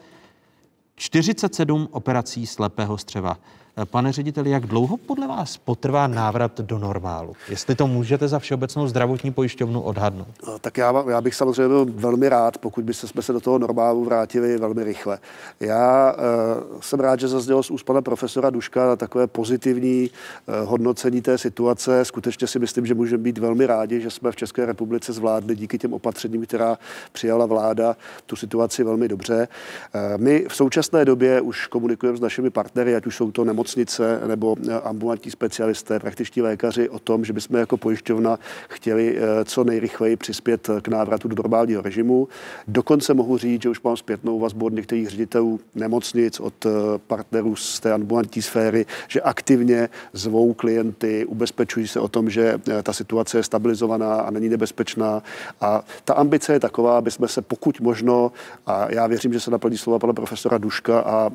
47 0.95 1.87
operací 1.91 2.47
slepého 2.47 2.97
střeva. 2.97 3.37
Pane 3.85 4.11
řediteli, 4.11 4.49
jak 4.49 4.65
dlouho 4.65 4.97
podle 4.97 5.27
vás 5.27 5.57
potrvá 5.57 6.07
návrat 6.07 6.61
do 6.61 6.79
normálu? 6.79 7.35
Jestli 7.49 7.75
to 7.75 7.87
můžete 7.87 8.27
za 8.27 8.39
Všeobecnou 8.39 8.87
zdravotní 8.87 9.31
pojišťovnu 9.31 9.81
odhadnout. 9.81 10.27
No, 10.47 10.59
tak 10.59 10.77
já, 10.77 11.03
já 11.09 11.21
bych 11.21 11.35
samozřejmě 11.35 11.67
byl 11.67 11.85
velmi 11.85 12.29
rád, 12.29 12.57
pokud 12.57 12.83
by 12.83 12.93
jsme 12.93 13.21
se 13.21 13.33
do 13.33 13.39
toho 13.39 13.59
normálu 13.59 14.05
vrátili 14.05 14.57
velmi 14.57 14.83
rychle. 14.83 15.19
Já 15.59 16.13
uh, 16.13 16.79
jsem 16.81 16.99
rád, 16.99 17.19
že 17.19 17.27
zaznělo 17.27 17.63
z 17.63 17.71
úst 17.71 17.83
pana 17.83 18.01
profesora 18.01 18.49
Duška 18.49 18.95
takové 18.95 19.27
pozitivní 19.27 20.09
uh, 20.09 20.69
hodnocení 20.69 21.21
té 21.21 21.37
situace. 21.37 22.05
Skutečně 22.05 22.47
si 22.47 22.59
myslím, 22.59 22.85
že 22.85 22.93
můžeme 22.93 23.23
být 23.23 23.37
velmi 23.37 23.65
rádi, 23.65 24.01
že 24.01 24.09
jsme 24.09 24.31
v 24.31 24.35
České 24.35 24.65
republice 24.65 25.13
zvládli 25.13 25.55
díky 25.55 25.77
těm 25.77 25.93
opatřením, 25.93 26.45
která 26.45 26.77
přijala 27.11 27.45
vláda, 27.45 27.95
tu 28.25 28.35
situaci 28.35 28.83
velmi 28.83 29.07
dobře. 29.07 29.47
Uh, 29.95 30.21
my 30.21 30.45
v 30.49 30.55
současné 30.55 31.05
době 31.05 31.41
už 31.41 31.67
komunikujeme 31.67 32.17
s 32.17 32.21
našimi 32.21 32.49
partnery, 32.49 32.95
ať 32.95 33.05
už 33.05 33.15
jsou 33.15 33.31
to 33.31 33.43
nemocnice, 33.45 33.60
nemocnice 33.61 34.21
nebo 34.27 34.55
eh, 34.69 34.81
ambulantní 34.81 35.31
specialisté, 35.31 35.99
praktičtí 35.99 36.41
lékaři 36.41 36.89
o 36.89 36.99
tom, 36.99 37.25
že 37.25 37.33
bychom 37.33 37.57
jako 37.57 37.77
pojišťovna 37.77 38.39
chtěli 38.69 39.17
eh, 39.17 39.45
co 39.45 39.63
nejrychleji 39.63 40.15
přispět 40.15 40.69
k 40.81 40.87
návratu 40.87 41.27
do 41.27 41.35
normálního 41.35 41.81
režimu. 41.81 42.27
Dokonce 42.67 43.13
mohu 43.13 43.37
říct, 43.37 43.61
že 43.61 43.69
už 43.69 43.81
mám 43.81 43.97
zpětnou 43.97 44.39
vazbu 44.39 44.65
od 44.65 44.73
některých 44.73 45.09
ředitelů 45.09 45.59
nemocnic, 45.75 46.39
od 46.39 46.65
eh, 46.65 46.69
partnerů 47.07 47.55
z 47.55 47.79
té 47.79 47.93
ambulantní 47.93 48.41
sféry, 48.41 48.85
že 49.07 49.21
aktivně 49.21 49.89
zvou 50.13 50.53
klienty, 50.53 51.25
ubezpečují 51.25 51.87
se 51.87 51.99
o 51.99 52.07
tom, 52.07 52.29
že 52.29 52.57
ta 52.83 52.93
situace 52.93 53.37
je 53.37 53.43
stabilizovaná 53.43 54.21
a 54.21 54.31
není 54.31 54.49
nebezpečná. 54.49 55.23
A 55.61 55.83
ta 56.05 56.13
ambice 56.13 56.53
je 56.53 56.59
taková, 56.59 56.97
aby 56.97 57.11
jsme 57.11 57.27
se 57.27 57.41
pokud 57.41 57.79
možno, 57.79 58.31
a 58.65 58.91
já 58.91 59.07
věřím, 59.07 59.33
že 59.33 59.39
se 59.39 59.51
naplní 59.51 59.77
slova 59.77 59.99
pana 59.99 60.13
profesora 60.13 60.57
Duška 60.57 60.99
a 60.99 61.29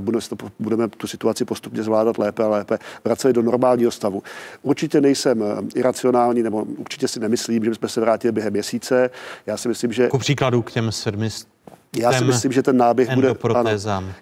budeme, 0.00 0.22
budeme 0.58 0.88
tu 0.88 1.06
situaci 1.06 1.44
postupně 1.44 1.71
postupně 1.72 1.82
zvládat 1.82 2.18
lépe 2.18 2.44
a 2.44 2.48
lépe, 2.48 2.78
vraceli 3.04 3.34
do 3.34 3.42
normálního 3.42 3.90
stavu. 3.90 4.22
Určitě 4.62 5.00
nejsem 5.00 5.42
eh, 5.42 5.78
iracionální, 5.78 6.42
nebo 6.42 6.64
určitě 6.78 7.08
si 7.08 7.20
nemyslím, 7.20 7.64
že 7.64 7.70
bychom 7.70 7.88
se 7.88 8.00
vrátili 8.00 8.32
během 8.32 8.52
měsíce. 8.52 9.10
Já 9.46 9.56
si 9.56 9.68
myslím, 9.68 9.92
že... 9.92 10.08
Ku 10.08 10.18
příkladu 10.18 10.62
k 10.62 10.72
těm 10.72 10.92
sedmi 10.92 11.30
já 11.96 12.12
si 12.12 12.24
myslím, 12.24 12.52
že 12.52 12.62
ten 12.62 12.76
náběh 12.76 13.14
bude. 13.14 13.34
Ano, 13.54 13.70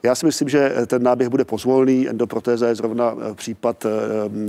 já 0.03 0.15
si 0.15 0.27
myslím, 0.27 0.49
že 0.49 0.73
ten 0.87 1.03
náběh 1.03 1.29
bude 1.29 1.45
pozvolný. 1.45 2.09
Endoprotéza 2.09 2.69
je 2.69 2.75
zrovna 2.75 3.15
eh, 3.31 3.35
případ 3.35 3.85
eh, 3.85 3.91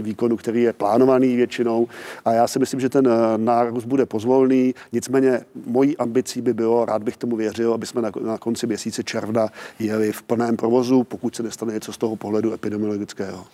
výkonu, 0.01 0.37
který 0.37 0.61
je 0.63 0.73
plánovaný 0.73 1.35
většinou. 1.35 1.87
A 2.25 2.33
já 2.33 2.47
si 2.47 2.59
myslím, 2.59 2.79
že 2.79 2.89
ten 2.89 3.07
eh, 3.07 3.37
nárůst 3.37 3.85
bude 3.85 4.05
pozvolný. 4.05 4.75
Nicméně 4.91 5.39
mojí 5.65 5.97
ambicí 5.97 6.41
by 6.41 6.53
bylo, 6.53 6.85
rád 6.85 7.03
bych 7.03 7.17
tomu 7.17 7.35
věřil, 7.35 7.73
aby 7.73 7.85
jsme 7.85 8.01
na, 8.01 8.11
na 8.25 8.37
konci 8.37 8.67
měsíce 8.67 9.03
června 9.03 9.47
jeli 9.79 10.11
v 10.11 10.21
plném 10.21 10.57
provozu, 10.57 11.03
pokud 11.03 11.35
se 11.35 11.43
nestane 11.43 11.73
něco 11.73 11.93
z 11.93 11.97
toho 11.97 12.15
pohledu 12.15 12.53
epidemiologického. 12.53 13.45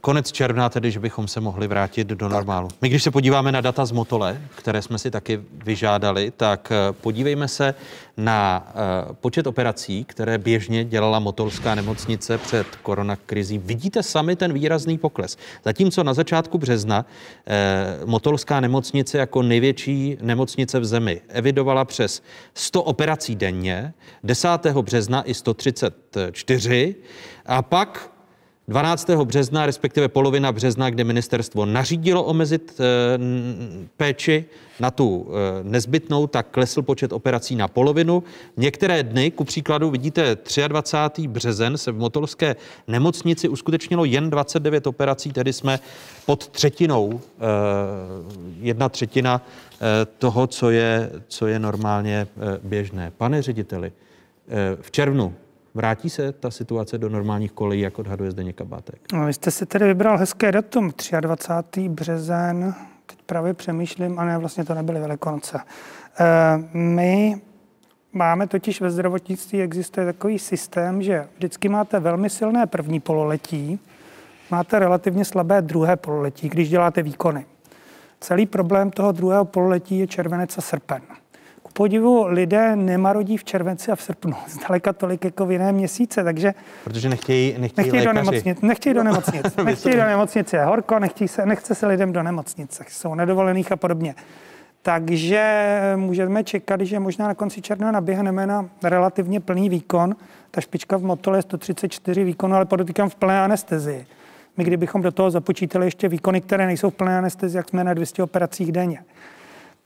Konec 0.00 0.32
června 0.32 0.68
tedy, 0.68 0.90
že 0.90 1.00
bychom 1.00 1.28
se 1.28 1.40
mohli 1.40 1.66
vrátit 1.66 2.06
do 2.06 2.16
tak. 2.16 2.32
normálu. 2.32 2.68
My, 2.82 2.88
když 2.88 3.02
se 3.02 3.10
podíváme 3.10 3.52
na 3.52 3.60
data 3.60 3.84
z 3.84 3.92
Motole, 3.92 4.40
které 4.56 4.82
jsme 4.82 4.98
si 4.98 5.10
taky 5.10 5.40
vyžádali, 5.64 6.32
tak 6.36 6.72
podívejme 7.00 7.48
se 7.48 7.74
na 8.18 8.72
počet 9.12 9.46
operací, 9.46 10.04
které 10.04 10.38
běžně 10.38 10.84
dělala 10.84 11.18
Motolská 11.18 11.74
nemocnice 11.74 12.38
před 12.38 12.66
koronakrizí, 12.82 13.58
vidíte 13.58 14.02
sami 14.02 14.36
ten 14.36 14.52
výrazný 14.52 14.98
pokles. 14.98 15.36
Zatímco 15.64 16.04
na 16.04 16.14
začátku 16.14 16.58
března 16.58 17.06
eh, 17.46 18.00
Motolská 18.04 18.60
nemocnice 18.60 19.18
jako 19.18 19.42
největší 19.42 20.18
nemocnice 20.20 20.80
v 20.80 20.84
zemi 20.84 21.20
evidovala 21.28 21.84
přes 21.84 22.22
100 22.54 22.82
operací 22.82 23.36
denně, 23.36 23.94
10. 24.24 24.48
března 24.82 25.22
i 25.22 25.34
134 25.34 26.94
a 27.46 27.62
pak 27.62 28.17
12. 28.68 29.10
března, 29.24 29.66
respektive 29.66 30.08
polovina 30.08 30.52
března, 30.52 30.90
kde 30.90 31.04
ministerstvo 31.04 31.66
nařídilo 31.66 32.24
omezit 32.24 32.80
e, 32.80 32.84
péči 33.96 34.44
na 34.80 34.90
tu 34.90 35.28
e, 35.28 35.64
nezbytnou, 35.64 36.26
tak 36.26 36.46
klesl 36.50 36.82
počet 36.82 37.12
operací 37.12 37.56
na 37.56 37.68
polovinu. 37.68 38.22
Některé 38.56 39.02
dny, 39.02 39.30
ku 39.30 39.44
příkladu 39.44 39.90
vidíte 39.90 40.36
23. 40.68 41.28
březen, 41.28 41.78
se 41.78 41.92
v 41.92 41.98
Motolské 41.98 42.56
nemocnici 42.88 43.48
uskutečnilo 43.48 44.04
jen 44.04 44.30
29 44.30 44.86
operací, 44.86 45.32
tedy 45.32 45.52
jsme 45.52 45.78
pod 46.26 46.48
třetinou, 46.48 47.20
e, 47.20 47.44
jedna 48.60 48.88
třetina 48.88 49.42
toho, 50.18 50.46
co 50.46 50.70
je, 50.70 51.10
co 51.28 51.46
je 51.46 51.58
normálně 51.58 52.26
běžné. 52.62 53.12
Pane 53.18 53.42
řediteli, 53.42 53.92
v 54.80 54.90
červnu 54.90 55.34
Vrátí 55.78 56.10
se 56.10 56.32
ta 56.32 56.50
situace 56.50 56.98
do 56.98 57.08
normálních 57.08 57.52
kolejí, 57.52 57.80
jak 57.80 57.98
odhaduje 57.98 58.30
zde 58.30 58.52
Kabátek? 58.52 59.00
No, 59.12 59.26
vy 59.26 59.32
jste 59.32 59.50
si 59.50 59.66
tedy 59.66 59.86
vybral 59.86 60.18
hezké 60.18 60.52
datum, 60.52 60.92
23. 61.20 61.88
březen, 61.88 62.74
teď 63.06 63.18
právě 63.26 63.54
přemýšlím, 63.54 64.18
a 64.18 64.24
ne, 64.24 64.38
vlastně 64.38 64.64
to 64.64 64.74
nebyly 64.74 65.00
Velikonoce. 65.00 65.58
E, 65.58 65.64
my 66.72 67.40
máme 68.12 68.46
totiž 68.46 68.80
ve 68.80 68.90
zdravotnictví, 68.90 69.62
existuje 69.62 70.06
takový 70.06 70.38
systém, 70.38 71.02
že 71.02 71.28
vždycky 71.36 71.68
máte 71.68 72.00
velmi 72.00 72.30
silné 72.30 72.66
první 72.66 73.00
pololetí, 73.00 73.80
máte 74.50 74.78
relativně 74.78 75.24
slabé 75.24 75.62
druhé 75.62 75.96
pololetí, 75.96 76.48
když 76.48 76.68
děláte 76.68 77.02
výkony. 77.02 77.46
Celý 78.20 78.46
problém 78.46 78.90
toho 78.90 79.12
druhého 79.12 79.44
pololetí 79.44 79.98
je 79.98 80.06
červenec 80.06 80.58
a 80.58 80.60
srpen 80.60 81.02
podivu 81.78 82.26
lidé 82.26 82.76
nemarodí 82.76 83.36
v 83.36 83.44
červenci 83.44 83.92
a 83.92 83.96
v 83.96 84.02
srpnu, 84.02 84.34
zdaleka 84.48 84.92
tolik 84.92 85.24
jako 85.24 85.46
v 85.46 85.52
jiné 85.52 85.72
měsíce, 85.72 86.24
takže... 86.24 86.54
Protože 86.84 87.08
nechtějí, 87.08 87.58
nechtějí, 87.58 87.86
nechtějí 87.86 88.04
do 88.04 88.12
nemocnic, 88.12 88.60
nechtějí 88.60 88.94
do 88.94 89.02
nemocnic, 89.10 89.56
nechtějí 89.64 89.96
do 89.96 90.04
nemocnice, 90.04 90.56
je 90.56 90.64
horko, 90.64 90.98
nechtějí 90.98 91.28
se, 91.28 91.46
nechce 91.46 91.74
se 91.74 91.86
lidem 91.86 92.12
do 92.12 92.22
nemocnice, 92.22 92.84
jsou 92.88 93.14
nedovolených 93.14 93.72
a 93.72 93.76
podobně. 93.76 94.14
Takže 94.82 95.42
můžeme 95.96 96.44
čekat, 96.44 96.80
že 96.80 96.98
možná 96.98 97.28
na 97.28 97.34
konci 97.34 97.62
června 97.62 97.92
naběhneme 97.92 98.46
na 98.46 98.68
relativně 98.82 99.40
plný 99.40 99.68
výkon. 99.68 100.16
Ta 100.50 100.60
špička 100.60 100.96
v 100.96 101.02
motole 101.02 101.38
je 101.38 101.42
134 101.42 102.24
výkonů, 102.24 102.54
ale 102.54 102.64
podotýkám 102.64 103.08
v 103.08 103.14
plné 103.14 103.40
anestezii. 103.40 104.06
My 104.56 104.64
kdybychom 104.64 105.02
do 105.02 105.12
toho 105.12 105.30
započítali 105.30 105.86
ještě 105.86 106.08
výkony, 106.08 106.40
které 106.40 106.66
nejsou 106.66 106.90
v 106.90 106.94
plné 106.94 107.18
anestezii, 107.18 107.56
jak 107.56 107.68
jsme 107.68 107.84
na 107.84 107.94
200 107.94 108.22
operacích 108.22 108.72
denně 108.72 108.98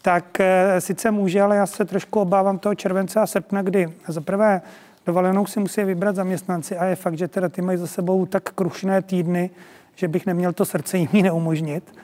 tak 0.02 0.40
eh, 0.40 0.80
sice 0.80 1.10
může, 1.10 1.42
ale 1.42 1.56
já 1.56 1.66
se 1.66 1.84
trošku 1.84 2.20
obávám 2.20 2.58
toho 2.58 2.74
července 2.74 3.20
a 3.20 3.26
srpna, 3.26 3.62
kdy 3.62 3.92
za 4.08 4.20
prvé 4.20 4.62
dovolenou 5.06 5.46
si 5.46 5.60
musí 5.60 5.84
vybrat 5.84 6.16
zaměstnanci 6.16 6.76
a 6.76 6.84
je 6.84 6.96
fakt, 6.96 7.18
že 7.18 7.28
teda 7.28 7.48
ty 7.48 7.62
mají 7.62 7.78
za 7.78 7.86
sebou 7.86 8.26
tak 8.26 8.42
krušné 8.42 9.02
týdny, 9.02 9.50
že 9.94 10.08
bych 10.08 10.26
neměl 10.26 10.52
to 10.52 10.64
srdce 10.64 10.98
jim 10.98 11.08
neumožnit. 11.22 11.94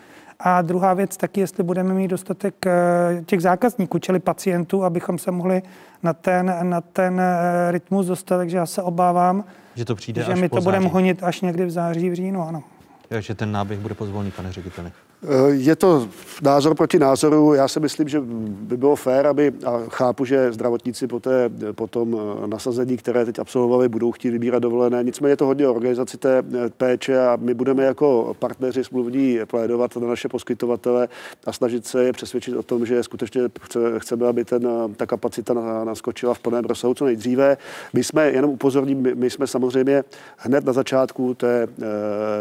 A 0.40 0.62
druhá 0.62 0.94
věc 0.94 1.16
taky, 1.16 1.40
jestli 1.40 1.62
budeme 1.62 1.94
mít 1.94 2.08
dostatek 2.08 2.66
eh, 2.66 2.72
těch 3.26 3.42
zákazníků, 3.42 3.98
čili 3.98 4.18
pacientů, 4.18 4.84
abychom 4.84 5.18
se 5.18 5.30
mohli 5.30 5.62
na 6.02 6.12
ten, 6.12 6.56
na 6.62 6.80
ten 6.80 7.20
eh, 7.20 7.72
rytmus 7.72 8.06
dostat. 8.06 8.36
Takže 8.36 8.56
já 8.56 8.66
se 8.66 8.82
obávám, 8.82 9.44
že 9.74 9.84
to 9.84 9.94
přijde 9.94 10.22
že 10.22 10.32
až 10.32 10.40
my 10.40 10.48
po 10.48 10.56
to 10.56 10.62
budeme 10.62 10.88
honit 10.88 11.22
až 11.22 11.40
někdy 11.40 11.66
v 11.66 11.70
září, 11.70 12.10
v 12.10 12.14
říjnu, 12.14 12.42
ano. 12.42 12.62
že 13.18 13.34
ten 13.34 13.52
náběh 13.52 13.78
bude 13.78 13.94
pozvolný, 13.94 14.30
pane 14.30 14.52
řediteli. 14.52 14.92
Je 15.50 15.76
to 15.76 16.08
názor 16.42 16.74
proti 16.74 16.98
názoru. 16.98 17.54
Já 17.54 17.68
si 17.68 17.80
myslím, 17.80 18.08
že 18.08 18.20
by 18.40 18.76
bylo 18.76 18.96
fér, 18.96 19.26
aby, 19.26 19.52
a 19.66 19.82
chápu, 19.88 20.24
že 20.24 20.52
zdravotníci 20.52 21.06
po, 21.06 21.20
té, 21.20 21.50
po 21.72 21.86
tom 21.86 22.20
nasazení, 22.46 22.96
které 22.96 23.24
teď 23.24 23.38
absolvovali, 23.38 23.88
budou 23.88 24.12
chtít 24.12 24.30
vybírat 24.30 24.58
dovolené. 24.58 25.04
Nicméně 25.04 25.32
je 25.32 25.36
to 25.36 25.46
hodně 25.46 25.68
organizaci 25.68 26.18
té 26.18 26.42
péče 26.76 27.20
a 27.20 27.38
my 27.40 27.54
budeme 27.54 27.84
jako 27.84 28.36
partneři 28.38 28.84
smluvní 28.84 29.38
plédovat 29.46 29.96
na 29.96 30.08
naše 30.08 30.28
poskytovatele 30.28 31.08
a 31.46 31.52
snažit 31.52 31.86
se 31.86 32.04
je 32.04 32.12
přesvědčit 32.12 32.56
o 32.56 32.62
tom, 32.62 32.86
že 32.86 33.02
skutečně 33.02 33.42
chceme, 33.98 34.26
aby 34.26 34.44
ten, 34.44 34.68
ta 34.96 35.06
kapacita 35.06 35.54
naskočila 35.84 36.34
v 36.34 36.38
plném 36.38 36.64
rozsahu 36.64 36.94
co 36.94 37.04
nejdříve. 37.04 37.56
My 37.92 38.04
jsme, 38.04 38.30
jenom 38.30 38.50
upozorním, 38.50 39.02
my, 39.02 39.14
my 39.14 39.30
jsme 39.30 39.46
samozřejmě 39.46 40.04
hned 40.36 40.64
na 40.64 40.72
začátku 40.72 41.34
té, 41.34 41.68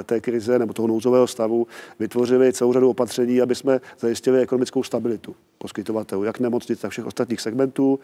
té 0.05 0.19
krize 0.19 0.59
nebo 0.59 0.73
toho 0.73 0.87
nouzového 0.87 1.27
stavu 1.27 1.67
vytvořili 1.99 2.53
celou 2.53 2.66
řadu 2.73 2.89
opatření, 2.89 3.41
aby 3.41 3.55
jsme 3.55 3.79
zajistili 3.99 4.41
ekonomickou 4.41 4.83
stabilitu 4.83 5.35
poskytovatelů, 5.57 6.23
jak 6.23 6.39
nemocnic, 6.39 6.79
tak 6.79 6.91
všech 6.91 7.05
ostatních 7.05 7.41
segmentů. 7.41 7.99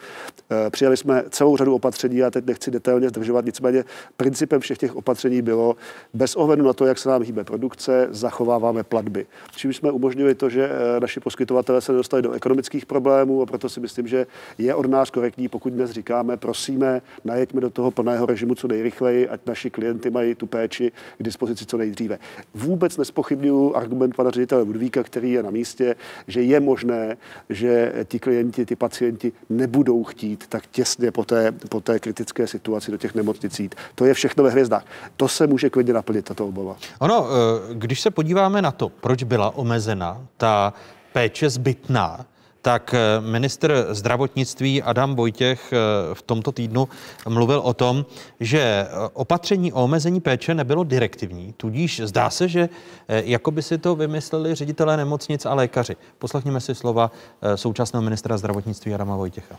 Eh, 0.51 0.69
přijali 0.69 0.97
jsme 0.97 1.23
celou 1.29 1.57
řadu 1.57 1.75
opatření, 1.75 2.17
já 2.17 2.31
teď 2.31 2.45
nechci 2.45 2.71
detailně 2.71 3.09
zdržovat, 3.09 3.45
nicméně 3.45 3.83
principem 4.17 4.61
všech 4.61 4.77
těch 4.77 4.95
opatření 4.95 5.41
bylo, 5.41 5.75
bez 6.13 6.35
ohledu 6.35 6.63
na 6.63 6.73
to, 6.73 6.85
jak 6.85 6.97
se 6.97 7.09
nám 7.09 7.23
hýbe 7.23 7.43
produkce, 7.43 8.07
zachováváme 8.11 8.83
platby. 8.83 9.25
Čím 9.55 9.73
jsme 9.73 9.91
umožnili 9.91 10.35
to, 10.35 10.49
že 10.49 10.69
eh, 10.69 10.99
naši 10.99 11.19
poskytovatelé 11.19 11.81
se 11.81 11.93
dostali 11.93 12.21
do 12.21 12.31
ekonomických 12.31 12.85
problémů 12.85 13.41
a 13.41 13.45
proto 13.45 13.69
si 13.69 13.79
myslím, 13.79 14.07
že 14.07 14.27
je 14.57 14.75
od 14.75 14.85
nás 14.85 15.09
korektní, 15.09 15.47
pokud 15.47 15.73
dnes 15.73 15.91
říkáme, 15.91 16.37
prosíme, 16.37 17.01
najeďme 17.25 17.61
do 17.61 17.69
toho 17.69 17.91
plného 17.91 18.25
režimu 18.25 18.55
co 18.55 18.67
nejrychleji, 18.67 19.29
ať 19.29 19.39
naši 19.45 19.69
klienty 19.69 20.09
mají 20.09 20.35
tu 20.35 20.45
péči 20.45 20.91
k 21.17 21.23
dispozici 21.23 21.65
co 21.65 21.77
nejdříve. 21.77 22.19
Vůbec 22.53 22.97
nespochybnuju 22.97 23.75
argument 23.75 24.15
pana 24.15 24.31
ředitele 24.31 24.52
Budvíka, 24.63 25.03
který 25.03 25.31
je 25.31 25.43
na 25.43 25.49
místě, 25.49 25.95
že 26.27 26.41
je 26.41 26.59
možné, 26.59 27.17
že 27.49 27.93
ti 28.05 28.19
klienti, 28.19 28.65
ty 28.65 28.75
pacienti 28.75 29.31
nebudou 29.49 30.03
chtít 30.03 30.45
tak 30.49 30.63
těsně 30.67 31.11
po 31.11 31.25
té, 31.25 31.51
po 31.51 31.81
té 31.81 31.99
kritické 31.99 32.47
situaci 32.47 32.91
do 32.91 32.97
těch 32.97 33.15
nemocnic 33.15 33.59
jít. 33.59 33.75
To 33.95 34.05
je 34.05 34.13
všechno 34.13 34.43
ve 34.43 34.49
hvězdách. 34.49 34.85
To 35.17 35.27
se 35.27 35.47
může 35.47 35.69
klidně 35.69 35.93
naplnit, 35.93 36.25
tato 36.25 36.47
obava. 36.47 36.75
Ono, 36.99 37.27
eh, 37.27 37.73
když 37.73 38.01
se 38.01 38.11
podíváme 38.11 38.61
na 38.61 38.71
to, 38.71 38.89
proč 38.89 39.23
byla 39.23 39.55
omezena 39.55 40.21
ta 40.37 40.73
péče 41.13 41.49
zbytná, 41.49 42.25
tak 42.63 42.93
eh, 42.93 43.21
minister 43.21 43.87
zdravotnictví 43.89 44.83
Adam 44.83 45.15
Vojtěch 45.15 45.73
eh, 45.73 45.77
v 46.13 46.21
tomto 46.21 46.51
týdnu 46.51 46.87
mluvil 47.29 47.59
o 47.59 47.73
tom, 47.73 48.05
že 48.39 48.59
eh, 48.59 48.87
opatření 49.13 49.73
o 49.73 49.83
omezení 49.83 50.21
péče 50.21 50.53
nebylo 50.53 50.83
direktivní, 50.83 51.53
tudíž 51.57 52.01
zdá 52.05 52.29
se, 52.29 52.47
že 52.47 52.69
jako 53.07 53.51
by 53.51 53.61
si 53.61 53.77
to 53.77 53.95
vymysleli 53.95 54.55
ředitelé 54.55 54.97
nemocnic 54.97 55.45
a 55.45 55.53
lékaři. 55.53 55.95
Poslechněme 56.19 56.61
si 56.61 56.75
slova 56.75 57.11
současného 57.55 58.03
ministra 58.03 58.37
zdravotnictví 58.37 58.93
Adama 58.93 59.15
Vojtěcha. 59.15 59.55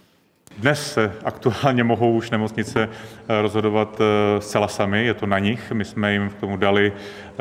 Dnes 0.59 0.93
se 0.93 1.13
aktuálně 1.25 1.85
mohou 1.85 2.13
už 2.13 2.31
nemocnice 2.31 2.89
eh, 2.89 3.43
rozhodovat 3.43 4.01
eh, 4.01 4.41
zcela 4.41 4.69
sami, 4.69 5.05
je 5.05 5.15
to 5.15 5.27
na 5.27 5.39
nich. 5.39 5.73
My 5.73 5.85
jsme 5.85 6.13
jim 6.13 6.31
k 6.31 6.35
tomu 6.35 6.57
dali 6.57 6.93
eh, 6.93 7.37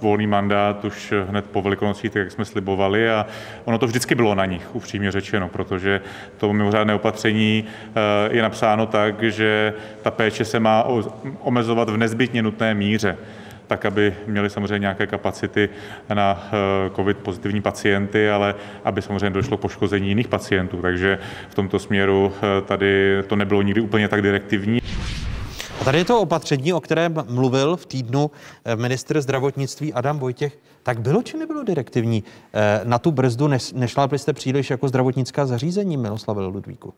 volný 0.00 0.26
mandát 0.26 0.84
už 0.84 1.14
hned 1.28 1.44
po 1.44 1.62
velikonocí, 1.62 2.08
tak 2.08 2.22
jak 2.22 2.32
jsme 2.32 2.44
slibovali 2.44 3.10
a 3.10 3.26
ono 3.64 3.78
to 3.78 3.86
vždycky 3.86 4.14
bylo 4.14 4.34
na 4.34 4.46
nich, 4.46 4.74
upřímně 4.74 5.12
řečeno, 5.12 5.48
protože 5.48 6.00
to 6.36 6.52
mimořádné 6.52 6.94
opatření 6.94 7.64
je 8.30 8.42
napsáno 8.42 8.86
tak, 8.86 9.22
že 9.22 9.74
ta 10.02 10.10
péče 10.10 10.44
se 10.44 10.60
má 10.60 10.86
omezovat 11.40 11.90
v 11.90 11.96
nezbytně 11.96 12.42
nutné 12.42 12.74
míře 12.74 13.16
tak 13.72 13.84
aby 13.84 14.14
měli 14.26 14.50
samozřejmě 14.50 14.78
nějaké 14.78 15.06
kapacity 15.06 15.68
na 16.14 16.44
eh, 16.46 16.90
COVID 16.96 17.16
pozitivní 17.16 17.60
pacienty, 17.62 18.30
ale 18.30 18.54
aby 18.84 19.02
samozřejmě 19.02 19.30
došlo 19.30 19.56
poškození 19.56 20.08
jiných 20.08 20.28
pacientů. 20.28 20.82
Takže 20.82 21.18
v 21.48 21.54
tomto 21.54 21.78
směru 21.78 22.32
eh, 22.32 22.62
tady 22.62 23.22
to 23.26 23.36
nebylo 23.36 23.62
nikdy 23.62 23.80
úplně 23.80 24.08
tak 24.08 24.22
direktivní. 24.22 24.80
A 25.80 25.84
tady 25.84 25.98
je 25.98 26.04
to 26.04 26.20
opatření, 26.20 26.72
o 26.72 26.80
kterém 26.80 27.14
mluvil 27.28 27.76
v 27.76 27.86
týdnu 27.86 28.30
eh, 28.64 28.76
ministr 28.76 29.20
zdravotnictví 29.20 29.92
Adam 29.92 30.18
Vojtěch. 30.18 30.58
Tak 30.82 31.00
bylo 31.00 31.22
či 31.22 31.38
nebylo 31.38 31.62
direktivní? 31.62 32.24
Na 32.84 32.98
tu 32.98 33.10
brzdu 33.10 33.48
nešla 33.74 34.06
byste 34.06 34.32
příliš 34.32 34.70
jako 34.70 34.88
zdravotnická 34.88 35.46
zařízení, 35.46 35.96
Miloslav 35.96 36.36
Ludvíku? 36.36 36.94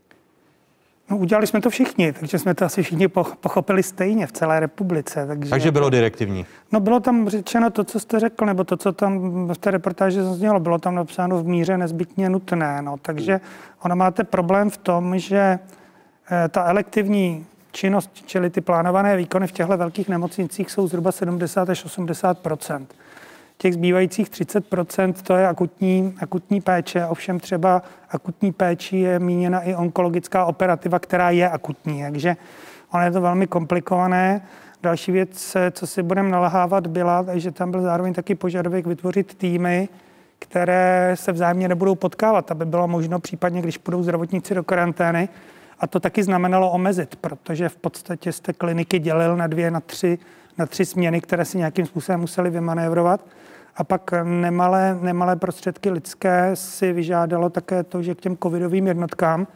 No, 1.11 1.17
udělali 1.17 1.47
jsme 1.47 1.61
to 1.61 1.71
všichni, 1.71 2.13
takže 2.13 2.39
jsme 2.39 2.55
to 2.55 2.65
asi 2.65 2.83
všichni 2.83 3.09
pochopili 3.41 3.83
stejně 3.83 4.27
v 4.27 4.33
celé 4.33 4.61
republice. 4.61 5.27
Takže, 5.27 5.51
takže 5.51 5.71
bylo 5.71 5.91
direktivní. 5.91 6.47
No 6.73 6.81
bylo 6.81 7.01
tam 7.01 7.29
řečeno 7.29 7.71
to, 7.71 7.85
co 7.85 8.01
jste 8.01 8.21
řekl, 8.21 8.47
nebo 8.47 8.65
to, 8.65 8.77
co 8.77 8.93
tam 8.93 9.49
v 9.49 9.59
té 9.59 9.71
reportáži 9.71 10.23
zaznělo, 10.23 10.61
bylo 10.61 10.79
tam 10.79 10.95
napsáno 10.95 11.43
v 11.43 11.47
míře 11.47 11.79
nezbytně 11.79 12.31
nutné. 12.31 12.83
No, 12.83 12.97
takže 13.03 13.41
ona 13.83 13.95
máte 13.95 14.25
problém 14.25 14.71
v 14.71 14.77
tom, 14.77 15.19
že 15.19 15.59
eh, 16.31 16.49
ta 16.49 16.65
elektivní 16.65 17.47
činnost, 17.73 18.11
čili 18.27 18.51
ty 18.51 18.61
plánované 18.61 19.17
výkony 19.17 19.47
v 19.47 19.53
těchto 19.53 19.77
velkých 19.77 20.09
nemocnicích 20.09 20.71
jsou 20.71 20.89
zhruba 20.89 21.13
70 21.13 21.71
až 21.71 21.85
80 21.85 22.39
Těch 23.59 23.75
zbývajících 23.75 24.31
30% 24.31 25.13
to 25.13 25.37
je 25.37 25.49
akutní, 25.49 26.15
akutní 26.21 26.61
péče, 26.61 27.07
ovšem 27.07 27.41
třeba 27.41 27.83
akutní 28.11 28.53
péči 28.53 28.97
je 28.97 29.19
míněna 29.19 29.61
i 29.61 29.75
onkologická 29.75 30.45
operativa, 30.45 30.99
která 30.99 31.31
je 31.31 31.51
akutní, 31.51 32.03
takže 32.03 32.37
ono 32.93 33.05
je 33.05 33.11
to 33.11 33.21
velmi 33.21 33.47
komplikované. 33.47 34.43
Další 34.83 35.13
věc, 35.13 35.57
co 35.71 35.87
si 35.87 36.03
budeme 36.03 36.29
nalahávat, 36.29 36.87
byla, 36.87 37.25
že 37.35 37.51
tam 37.51 37.71
byl 37.71 37.83
zároveň 37.83 38.15
taky 38.15 38.35
požadavek 38.35 38.87
vytvořit 38.87 39.35
týmy, 39.35 39.89
které 40.39 41.13
se 41.15 41.33
vzájemně 41.33 41.69
nebudou 41.69 41.95
potkávat, 41.95 42.51
aby 42.51 42.65
bylo 42.65 42.89
možno 42.89 43.21
případně, 43.21 43.63
když 43.63 43.79
půjdou 43.79 44.03
zdravotníci 44.03 44.55
do 44.55 44.65
karantény, 44.65 45.29
a 45.81 45.87
to 45.87 46.01
taky 46.01 46.23
znamenalo 46.23 46.71
omezit, 46.71 47.17
protože 47.17 47.69
v 47.69 47.77
podstatě 47.77 48.33
jste 48.33 48.53
kliniky 48.53 48.99
dělil 48.99 49.37
na 49.37 49.47
dvě, 49.47 49.71
na 49.71 49.81
tři, 49.81 50.19
na 50.59 50.67
tři 50.67 50.85
směny, 50.85 51.21
které 51.21 51.45
si 51.45 51.59
nějakým 51.59 51.87
způsobem 51.87 52.21
museli 52.21 52.51
vymanévrovat. 52.51 53.21
A 53.77 53.85
pak 53.85 54.11
nemalé, 54.23 54.99
nemalé 55.01 55.37
prostředky 55.37 55.91
lidské 55.91 56.51
si 56.55 56.93
vyžádalo 56.93 57.51
také 57.51 57.83
to, 57.83 58.03
že 58.03 58.15
k 58.15 58.21
těm 58.21 58.37
covidovým 58.37 58.87
jednotkám 58.87 59.47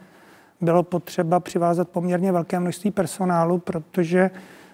bylo 0.61 0.83
potřeba 0.83 1.39
přivázat 1.39 1.89
poměrně 1.89 2.31
velké 2.31 2.59
množství 2.59 2.91
personálu, 2.91 3.57
protože 3.57 4.29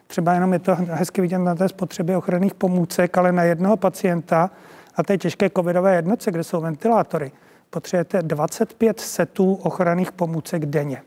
třeba 0.08 0.34
jenom 0.34 0.54
je 0.54 0.60
to 0.60 0.76
hezky 0.76 1.22
vidět 1.22 1.38
na 1.38 1.56
té 1.56 1.70
spotřebě 1.70 2.18
ochranných 2.18 2.54
pomůcek, 2.54 3.18
ale 3.18 3.32
na 3.32 3.44
jednoho 3.44 3.78
pacienta 3.78 4.52
a 4.96 5.04
té 5.04 5.18
těžké 5.18 5.50
covidové 5.50 5.96
jednotce, 5.96 6.32
kde 6.32 6.44
jsou 6.44 6.62
ventilátory, 6.62 7.32
potřebujete 7.70 8.22
25 8.22 9.00
setů 9.00 9.54
ochranných 9.54 10.12
pomůcek 10.12 10.66
denně. 10.66 11.02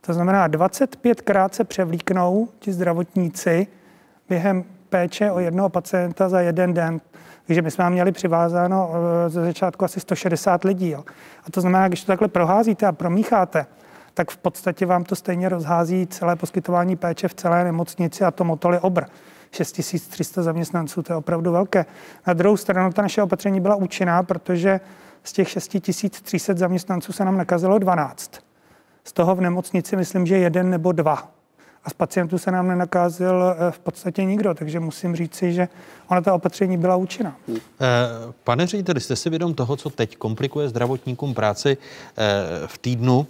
To 0.00 0.12
znamená, 0.12 0.46
25 0.46 1.20
krát 1.20 1.54
se 1.54 1.64
převlíknou 1.64 2.48
ti 2.58 2.72
zdravotníci 2.72 3.66
během 4.28 4.64
péče 4.88 5.30
o 5.30 5.38
jednoho 5.38 5.68
pacienta 5.68 6.28
za 6.28 6.40
jeden 6.40 6.74
den. 6.74 7.00
Takže 7.46 7.62
my 7.62 7.70
jsme 7.70 7.90
měli 7.90 8.12
přivázáno 8.12 8.90
eh, 8.94 9.30
ze 9.30 9.44
začátku 9.44 9.84
asi 9.84 10.00
160 10.00 10.64
lidí. 10.64 10.90
Jo. 10.90 11.04
A 11.44 11.50
to 11.50 11.60
znamená, 11.60 11.88
když 11.88 12.00
to 12.00 12.06
takhle 12.06 12.28
proházíte 12.28 12.86
a 12.86 12.92
promícháte, 12.92 13.66
tak 14.14 14.30
v 14.30 14.36
podstatě 14.36 14.86
vám 14.86 15.04
to 15.04 15.16
stejně 15.16 15.48
rozhází 15.48 16.06
celé 16.06 16.36
poskytování 16.36 16.96
péče 16.96 17.28
v 17.28 17.34
celé 17.34 17.64
nemocnici 17.64 18.24
a 18.24 18.30
to 18.30 18.44
motol 18.44 18.74
je 18.74 18.80
obr. 18.80 19.04
6300 19.50 20.42
zaměstnanců, 20.42 21.02
to 21.02 21.12
je 21.12 21.16
opravdu 21.16 21.52
velké. 21.52 21.86
Na 22.26 22.32
druhou 22.32 22.56
stranu 22.56 22.92
ta 22.92 23.02
naše 23.02 23.22
opatření 23.22 23.60
byla 23.60 23.76
účinná, 23.76 24.22
protože 24.22 24.80
z 25.24 25.32
těch 25.32 25.48
6300 25.48 26.54
zaměstnanců 26.56 27.12
se 27.12 27.24
nám 27.24 27.36
nakazilo 27.36 27.78
12. 27.78 28.32
Z 29.04 29.12
toho 29.12 29.34
v 29.34 29.40
nemocnici 29.40 29.96
myslím, 29.96 30.26
že 30.26 30.38
jeden 30.38 30.70
nebo 30.70 30.92
dva 30.92 31.35
a 31.86 31.90
z 31.90 31.92
pacientů 31.92 32.38
se 32.38 32.50
nám 32.50 32.68
nenakázil 32.68 33.44
eh, 33.44 33.70
v 33.70 33.78
podstatě 33.78 34.24
nikdo, 34.24 34.54
takže 34.54 34.80
musím 34.80 35.16
říci, 35.16 35.52
že 35.52 35.68
ona 36.08 36.20
ta 36.20 36.34
opatření 36.34 36.78
byla 36.78 36.96
účinná. 36.96 37.36
Eh, 37.48 37.58
pane 38.44 38.66
řediteli, 38.66 39.00
jste 39.00 39.16
si 39.16 39.30
vědom 39.30 39.54
toho, 39.54 39.76
co 39.76 39.90
teď 39.90 40.16
komplikuje 40.16 40.68
zdravotníkům 40.68 41.34
práci 41.34 41.76
eh, 41.76 42.66
v 42.66 42.78
týdnu? 42.78 43.26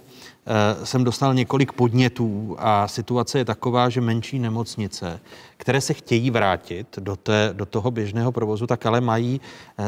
Jsem 0.83 1.03
dostal 1.03 1.33
několik 1.33 1.71
podnětů 1.71 2.55
a 2.59 2.87
situace 2.87 3.37
je 3.37 3.45
taková, 3.45 3.89
že 3.89 4.01
menší 4.01 4.39
nemocnice, 4.39 5.19
které 5.57 5.81
se 5.81 5.93
chtějí 5.93 6.31
vrátit 6.31 6.87
do, 6.99 7.15
té, 7.15 7.49
do 7.53 7.65
toho 7.65 7.91
běžného 7.91 8.31
provozu, 8.31 8.67
tak 8.67 8.85
ale 8.85 9.01
mají 9.01 9.41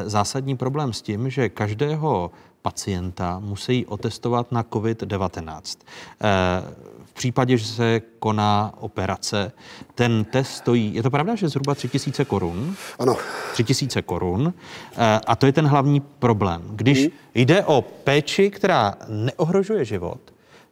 zásadní 0.06 0.58
problém 0.58 0.94
s 0.94 1.02
tím, 1.02 1.30
že 1.30 1.50
každého 1.50 2.32
pacienta 2.62 3.40
musí 3.40 3.86
otestovat 3.86 4.52
na 4.52 4.64
COVID-19 4.64 5.78
případě, 7.20 7.58
že 7.58 7.66
se 7.66 8.02
koná 8.20 8.74
operace, 8.80 9.52
ten 9.96 10.26
test 10.26 10.52
stojí, 10.52 10.96
je 10.96 11.04
to 11.04 11.12
pravda, 11.12 11.36
že 11.36 11.50
zhruba 11.50 11.76
3000 11.76 12.26
korun? 12.26 12.76
Ano. 13.00 13.18
3000 13.54 14.02
korun. 14.02 14.54
Eh, 14.54 15.20
a 15.28 15.36
to 15.36 15.46
je 15.46 15.52
ten 15.52 15.68
hlavní 15.68 16.00
problém. 16.00 16.62
Když 16.72 17.04
mm. 17.04 17.12
jde 17.36 17.64
o 17.66 17.82
péči, 17.82 18.50
která 18.50 18.96
neohrožuje 19.08 19.86
život, 19.86 20.20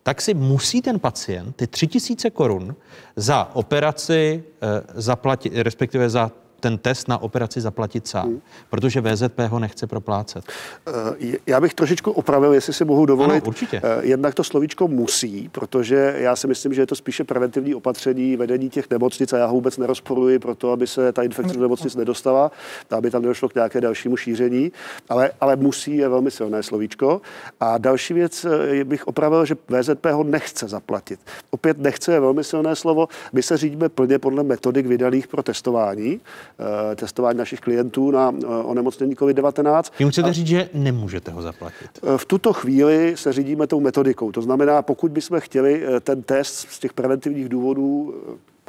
tak 0.04 0.22
si 0.22 0.34
musí 0.34 0.82
ten 0.82 1.00
pacient 1.00 1.56
ty 1.56 1.68
3000 1.68 2.30
korun 2.30 2.76
za 3.16 3.50
operaci 3.54 4.44
eh, 4.44 4.68
zaplatit, 4.96 5.54
respektive 5.56 6.10
za 6.10 6.32
ten 6.60 6.78
test 6.78 7.08
na 7.08 7.18
operaci 7.18 7.62
zaplatit 7.62 8.08
sám, 8.08 8.26
hmm. 8.26 8.42
protože 8.70 9.02
VZP 9.02 9.40
ho 9.40 9.60
nechce 9.60 9.88
proplácet. 9.88 10.44
Eh, 10.88 11.38
já 11.48 11.62
bych 11.62 11.74
trošičku 11.74 12.12
opravil, 12.12 12.54
jestli 12.54 12.74
si 12.74 12.86
mohu 12.86 13.06
dovolit. 13.06 13.32
Ano, 13.32 13.48
určitě. 13.48 13.82
Eh, 13.84 14.00
jednak 14.02 14.34
to 14.34 14.44
slovíčko 14.44 14.88
musí, 14.88 15.50
protože 15.50 16.16
já 16.18 16.36
si 16.36 16.48
myslím, 16.48 16.74
že 16.74 16.82
je 16.82 16.86
to 16.86 16.96
spíše 16.96 17.24
preventivní 17.24 17.76
opatření 17.76 18.36
vedení 18.36 18.70
těch 18.70 18.90
nemocnic 18.90 19.34
a 19.34 19.38
já 19.38 19.46
ho 19.46 19.54
vůbec 19.54 19.78
nerozporuji 19.78 20.40
pro 20.40 20.56
to, 20.56 20.72
aby 20.72 20.88
se 20.88 21.12
ta 21.12 21.24
infekce 21.24 21.54
do 21.54 21.62
nemocnic 21.62 21.96
nedostala, 21.96 22.52
aby 22.92 23.12
tam 23.12 23.22
nedošlo 23.22 23.50
k 23.50 23.56
nějaké 23.56 23.82
dalšímu 23.82 24.18
šíření, 24.18 24.72
ale, 25.10 25.32
ale 25.42 25.56
musí 25.56 25.98
je 25.98 26.10
velmi 26.10 26.32
silné 26.32 26.64
slovíčko. 26.64 27.22
A 27.60 27.78
další 27.78 28.14
věc 28.14 28.46
eh, 28.46 28.84
bych 28.84 29.08
opravil, 29.08 29.46
že 29.46 29.56
VZP 29.68 30.06
ho 30.06 30.24
nechce 30.24 30.68
zaplatit. 30.68 31.20
Opět 31.50 31.78
nechce 31.78 32.14
je 32.14 32.20
velmi 32.20 32.44
silné 32.44 32.76
slovo. 32.76 33.08
My 33.34 33.44
se 33.44 33.58
řídíme 33.58 33.90
plně 33.90 34.20
podle 34.20 34.44
metodik 34.44 34.86
vydaných 34.86 35.28
pro 35.28 35.44
testování. 35.44 36.20
Eh, 36.60 36.96
testování 36.96 37.38
našich 37.38 37.60
klientů 37.60 38.12
na 38.12 38.34
eh, 38.44 38.48
onemocnění 38.48 39.16
COVID-19. 39.16 39.84
Vy 40.00 40.12
chcete 40.12 40.34
říct, 40.34 40.48
že 40.48 40.70
nemůžete 40.74 41.32
ho 41.32 41.42
zaplatit? 41.42 41.90
Eh, 42.04 42.18
v 42.18 42.26
tuto 42.26 42.54
chvíli 42.54 43.14
se 43.18 43.34
řídíme 43.34 43.68
tou 43.68 43.80
metodikou. 43.80 44.32
To 44.32 44.42
znamená, 44.42 44.82
pokud 44.82 45.12
bychom 45.12 45.40
chtěli 45.40 45.84
ten 46.02 46.24
test 46.24 46.68
z 46.70 46.80
těch 46.80 46.94
preventivních 46.94 47.50
důvodů 47.50 48.14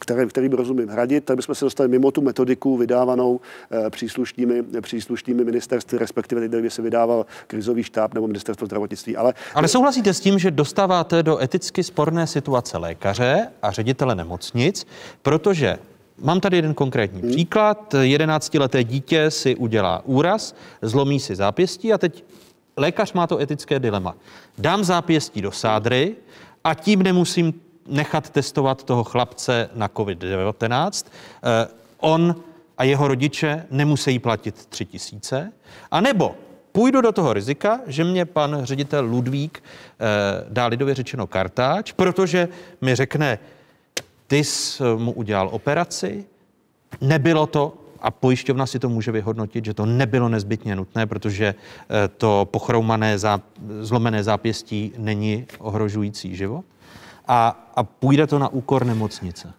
které, 0.00 0.26
kterým 0.26 0.52
rozumím 0.52 0.88
hradit, 0.88 1.24
tak 1.24 1.36
bychom 1.36 1.54
se 1.54 1.64
dostali 1.64 1.88
mimo 1.88 2.10
tu 2.10 2.22
metodiku 2.22 2.76
vydávanou 2.76 3.40
příslušnými, 3.90 4.62
příslušnými 4.80 5.44
ministerstvy, 5.44 5.98
respektive 5.98 6.48
teď 6.48 6.62
by 6.62 6.70
se 6.70 6.82
vydával 6.82 7.26
krizový 7.46 7.82
štáb 7.82 8.14
nebo 8.14 8.26
ministerstvo 8.26 8.66
zdravotnictví. 8.66 9.16
Ale, 9.16 9.34
Ale 9.54 9.68
souhlasíte 9.68 10.14
s 10.14 10.20
tím, 10.20 10.38
že 10.38 10.50
dostáváte 10.50 11.22
do 11.22 11.42
eticky 11.42 11.84
sporné 11.84 12.26
situace 12.26 12.78
lékaře 12.78 13.48
a 13.62 13.70
ředitele 13.70 14.14
nemocnic, 14.14 14.86
protože 15.22 15.78
Mám 16.22 16.40
tady 16.40 16.56
jeden 16.56 16.74
konkrétní 16.74 17.20
hmm. 17.20 17.30
příklad. 17.30 17.94
11-leté 17.94 18.84
dítě 18.84 19.30
si 19.30 19.56
udělá 19.56 20.02
úraz, 20.04 20.54
zlomí 20.82 21.20
si 21.20 21.36
zápěstí 21.36 21.92
a 21.92 21.98
teď 21.98 22.24
lékař 22.76 23.12
má 23.12 23.26
to 23.26 23.38
etické 23.38 23.78
dilema. 23.78 24.14
Dám 24.58 24.84
zápěstí 24.84 25.42
do 25.42 25.52
sádry 25.52 26.16
a 26.64 26.74
tím 26.74 27.02
nemusím 27.02 27.54
nechat 27.86 28.30
testovat 28.30 28.84
toho 28.84 29.04
chlapce 29.04 29.70
na 29.74 29.88
COVID-19. 29.88 31.06
Eh, 31.06 31.68
on 32.00 32.36
a 32.78 32.84
jeho 32.84 33.08
rodiče 33.08 33.66
nemusí 33.70 34.18
platit 34.18 34.66
tři 34.66 34.84
tisíce. 34.84 35.52
A 35.90 36.00
nebo 36.00 36.34
půjdu 36.72 37.00
do 37.00 37.12
toho 37.12 37.32
rizika, 37.32 37.80
že 37.86 38.04
mě 38.04 38.24
pan 38.24 38.60
ředitel 38.62 39.04
Ludvík 39.04 39.62
eh, 39.64 40.44
dá 40.48 40.66
lidově 40.66 40.94
řečeno 40.94 41.26
kartáč, 41.26 41.92
protože 41.92 42.48
mi 42.80 42.94
řekne, 42.94 43.38
ty 44.28 44.44
jsi 44.44 44.82
eh, 44.84 44.98
mu 44.98 45.12
udělal 45.12 45.48
operaci, 45.52 46.24
nebylo 47.00 47.46
to, 47.46 47.74
a 48.00 48.10
pojišťovna 48.10 48.66
si 48.66 48.78
to 48.78 48.88
může 48.88 49.12
vyhodnotit, 49.12 49.64
že 49.64 49.74
to 49.74 49.86
nebylo 49.86 50.28
nezbytně 50.28 50.76
nutné, 50.76 51.06
protože 51.06 51.46
eh, 51.54 52.08
to 52.08 52.48
pochroumané, 52.50 53.16
záp- 53.16 53.42
zlomené 53.80 54.24
zápěstí 54.24 54.92
není 54.98 55.46
ohrožující 55.58 56.36
život. 56.36 56.64
A, 57.28 57.70
a 57.74 57.82
půjde 57.82 58.26
to 58.26 58.38
na 58.38 58.48
úkor 58.48 58.86
nemocnice. 58.86 59.52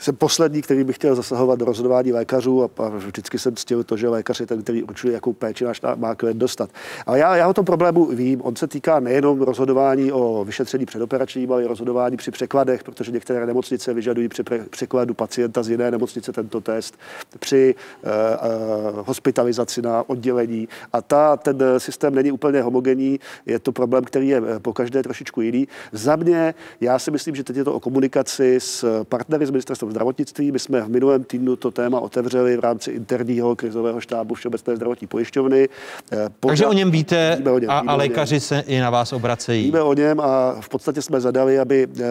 Jsem 0.00 0.16
poslední, 0.16 0.62
který 0.62 0.84
by 0.84 0.92
chtěl 0.92 1.14
zasahovat 1.14 1.58
do 1.58 1.64
rozhodování 1.64 2.12
lékařů 2.12 2.64
a, 2.64 2.88
vždycky 2.88 3.38
jsem 3.38 3.56
ctil 3.56 3.84
to, 3.84 3.96
že 3.96 4.08
lékař 4.08 4.40
je 4.40 4.46
ten, 4.46 4.62
který 4.62 4.82
určuje, 4.82 5.12
jakou 5.12 5.32
péči 5.32 5.64
náš 5.64 5.80
má 5.96 6.14
klient 6.14 6.38
dostat. 6.38 6.70
Ale 7.06 7.18
já, 7.18 7.36
já 7.36 7.48
o 7.48 7.54
tom 7.54 7.64
problému 7.64 8.04
vím. 8.04 8.40
On 8.42 8.56
se 8.56 8.66
týká 8.66 9.00
nejenom 9.00 9.42
rozhodování 9.42 10.12
o 10.12 10.44
vyšetření 10.44 10.86
předoperačním, 10.86 11.52
ale 11.52 11.64
i 11.64 11.66
rozhodování 11.66 12.16
při 12.16 12.30
překladech, 12.30 12.82
protože 12.84 13.12
některé 13.12 13.46
nemocnice 13.46 13.94
vyžadují 13.94 14.28
při 14.28 14.42
překladu 14.70 15.14
pacienta 15.14 15.62
z 15.62 15.70
jiné 15.70 15.90
nemocnice 15.90 16.32
tento 16.32 16.60
test, 16.60 16.98
při 17.38 17.74
uh, 17.74 18.10
uh, 18.10 19.06
hospitalizaci 19.06 19.82
na 19.82 20.08
oddělení. 20.08 20.68
A 20.92 21.02
ta, 21.02 21.36
ten 21.36 21.62
systém 21.78 22.14
není 22.14 22.32
úplně 22.32 22.62
homogenní, 22.62 23.20
je 23.46 23.58
to 23.58 23.72
problém, 23.72 24.04
který 24.04 24.28
je 24.28 24.42
po 24.62 24.72
každé 24.72 25.02
trošičku 25.02 25.40
jiný. 25.40 25.68
Za 25.92 26.16
mě, 26.16 26.54
já 26.80 26.98
si 26.98 27.10
myslím, 27.10 27.34
že 27.34 27.44
teď 27.44 27.56
je 27.56 27.64
to 27.64 27.74
o 27.74 27.80
komunikaci 27.80 28.56
s 28.60 29.04
partnery 29.04 29.46
z 29.46 29.50
ministerstva 29.50 29.89
zdravotnictví. 29.90 30.52
My 30.52 30.58
jsme 30.58 30.80
v 30.80 30.88
minulém 30.88 31.24
týdnu 31.24 31.56
to 31.56 31.70
téma 31.70 32.00
otevřeli 32.00 32.56
v 32.56 32.60
rámci 32.60 32.90
interního 32.90 33.56
krizového 33.56 34.00
štábu 34.00 34.34
Všeobecné 34.34 34.76
zdravotní 34.76 35.06
pojišťovny. 35.06 35.68
Pořád, 36.08 36.32
Takže 36.46 36.66
o 36.66 36.72
něm 36.72 36.90
víte 36.90 37.42
o 37.52 37.58
něm, 37.58 37.70
a, 37.70 37.78
a 37.78 37.96
lékaři 37.96 38.34
něm. 38.34 38.40
se 38.40 38.60
i 38.66 38.80
na 38.80 38.90
vás 38.90 39.12
obracejí. 39.12 39.64
Víme 39.64 39.82
o 39.82 39.94
něm 39.94 40.20
a 40.20 40.56
v 40.60 40.68
podstatě 40.68 41.02
jsme 41.02 41.20
zadali, 41.20 41.58
aby 41.58 41.88
eh, 41.90 42.02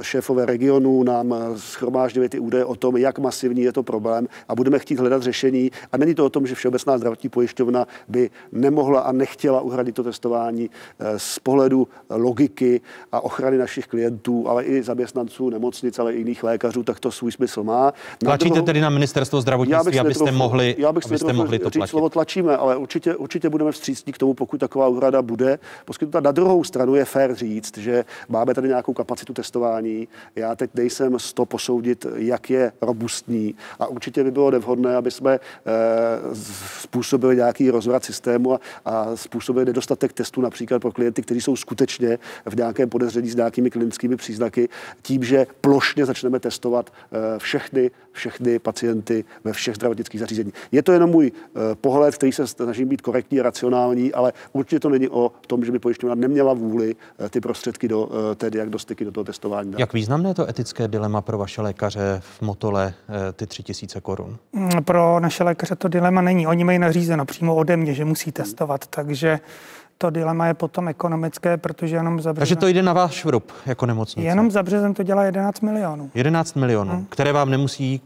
šéfové 0.00 0.46
regionů 0.46 1.02
nám 1.02 1.34
schromáždili 1.56 2.28
ty 2.28 2.38
údaje 2.38 2.64
o 2.64 2.76
tom, 2.76 2.96
jak 2.96 3.18
masivní 3.18 3.62
je 3.62 3.72
to 3.72 3.82
problém 3.82 4.28
a 4.48 4.54
budeme 4.54 4.78
chtít 4.78 4.98
hledat 4.98 5.22
řešení. 5.22 5.70
A 5.92 5.96
není 5.96 6.14
to 6.14 6.26
o 6.26 6.30
tom, 6.30 6.46
že 6.46 6.54
Všeobecná 6.54 6.98
zdravotní 6.98 7.28
pojišťovna 7.28 7.86
by 8.08 8.30
nemohla 8.52 9.00
a 9.00 9.12
nechtěla 9.12 9.60
uhradit 9.60 9.94
to 9.94 10.02
testování 10.02 10.70
eh, 10.98 11.18
z 11.18 11.38
pohledu 11.38 11.88
logiky 12.10 12.80
a 13.12 13.20
ochrany 13.20 13.58
našich 13.58 13.86
klientů, 13.86 14.48
ale 14.48 14.64
i 14.64 14.82
zaměstnanců 14.82 15.50
nemocnic, 15.50 15.98
ale 15.98 16.12
i 16.14 16.18
jiných 16.18 16.44
lékařů, 16.44 16.82
tak 16.82 17.00
to 17.00 17.10
svůj 17.20 17.32
smysl 17.32 17.62
má. 17.62 17.92
Tlačíte 18.18 18.48
druhou, 18.48 18.66
tedy 18.66 18.80
na 18.80 18.90
ministerstvo 18.90 19.40
zdravotnictví, 19.40 20.00
abyste 20.00 20.24
netrofu, 20.24 20.38
mohli, 20.38 20.74
já 20.78 20.92
bych 20.92 21.06
abyste 21.06 21.32
mohli 21.32 21.58
to 21.58 21.70
říct 21.70 21.78
platit? 21.78 21.90
slovo 21.90 22.08
tlačíme, 22.08 22.56
ale 22.56 22.76
určitě, 22.76 23.16
určitě 23.16 23.48
budeme 23.50 23.72
vstřícní 23.72 24.12
k 24.12 24.18
tomu, 24.18 24.34
pokud 24.34 24.60
taková 24.60 24.88
úhrada 24.88 25.22
bude 25.22 25.58
poskytnuta. 25.84 26.20
Na 26.20 26.32
druhou 26.32 26.64
stranu 26.64 26.94
je 26.94 27.04
fér 27.04 27.34
říct, 27.34 27.78
že 27.78 28.04
máme 28.28 28.54
tady 28.54 28.68
nějakou 28.68 28.92
kapacitu 28.92 29.32
testování. 29.32 30.08
Já 30.36 30.54
teď 30.56 30.70
nejsem 30.74 31.18
z 31.18 31.32
to 31.32 31.46
posoudit, 31.46 32.06
jak 32.16 32.50
je 32.50 32.72
robustní 32.80 33.54
a 33.78 33.86
určitě 33.86 34.24
by 34.24 34.30
bylo 34.30 34.50
nevhodné, 34.50 34.96
aby 34.96 35.10
jsme 35.10 35.34
e, 35.34 35.40
způsobili 36.80 37.36
nějaký 37.36 37.70
rozvrat 37.70 38.04
systému 38.04 38.54
a, 38.54 38.60
a 38.84 39.16
způsobili 39.16 39.66
nedostatek 39.66 40.12
testů 40.12 40.40
například 40.40 40.78
pro 40.78 40.92
klienty, 40.92 41.22
kteří 41.22 41.40
jsou 41.40 41.56
skutečně 41.56 42.18
v 42.46 42.56
nějakém 42.56 42.88
podezření 42.88 43.30
s 43.30 43.36
nějakými 43.36 43.70
klinickými 43.70 44.16
příznaky, 44.16 44.68
tím, 45.02 45.24
že 45.24 45.46
plošně 45.60 46.06
začneme 46.06 46.40
testovat 46.40 46.90
všechny, 47.38 47.90
všechny 48.12 48.58
pacienty 48.58 49.24
ve 49.44 49.52
všech 49.52 49.74
zdravotnických 49.74 50.20
zařízeních. 50.20 50.54
Je 50.72 50.82
to 50.82 50.92
jenom 50.92 51.10
můj 51.10 51.32
eh, 51.34 51.74
pohled, 51.74 52.14
který 52.14 52.32
se 52.32 52.46
snažím 52.46 52.88
být 52.88 53.00
korektní 53.00 53.40
a 53.40 53.42
racionální, 53.42 54.12
ale 54.12 54.32
určitě 54.52 54.80
to 54.80 54.88
není 54.88 55.08
o 55.08 55.32
tom, 55.46 55.64
že 55.64 55.72
by 55.72 55.78
pojišťovna 55.78 56.14
neměla 56.14 56.54
vůli 56.54 56.96
eh, 57.18 57.28
ty 57.28 57.40
prostředky 57.40 57.88
do 57.88 58.08
té 58.36 58.50
diagnostiky, 58.50 59.04
do 59.04 59.12
toho 59.12 59.24
testování. 59.24 59.74
Jak 59.78 59.92
významné 59.92 60.30
je 60.30 60.34
to 60.34 60.48
etické 60.48 60.88
dilema 60.88 61.20
pro 61.20 61.38
vaše 61.38 61.62
lékaře 61.62 62.20
v 62.20 62.42
Motole, 62.42 62.94
ty 63.32 63.46
tři 63.46 63.62
tisíce 63.62 64.00
korun? 64.00 64.36
Mm, 64.52 64.84
pro 64.84 65.20
naše 65.20 65.44
lékaře 65.44 65.76
to 65.76 65.88
dilema 65.88 66.20
není. 66.20 66.46
Oni 66.46 66.64
mají 66.64 66.78
nařízeno 66.78 67.24
přímo 67.24 67.54
ode 67.54 67.76
mě, 67.76 67.94
že 67.94 68.04
musí 68.04 68.32
testovat, 68.32 68.86
takže 68.86 69.40
to 70.00 70.10
dilema 70.10 70.46
je 70.46 70.54
potom 70.54 70.88
ekonomické, 70.88 71.56
protože 71.56 71.96
jenom 71.96 72.20
za 72.20 72.32
březen... 72.32 72.40
Takže 72.40 72.56
to 72.56 72.66
jde 72.66 72.82
na 72.82 72.92
váš 72.92 73.24
vrub 73.24 73.52
jako 73.66 73.86
nemocnice? 73.86 74.28
Jenom 74.28 74.50
za 74.50 74.62
březen 74.62 74.94
to 74.94 75.02
dělá 75.02 75.24
11 75.24 75.60
milionů. 75.60 76.10
11 76.14 76.56
milionů, 76.56 76.92
hmm. 76.92 77.06
které 77.10 77.32
vám 77.32 77.50
nemusí 77.50 78.00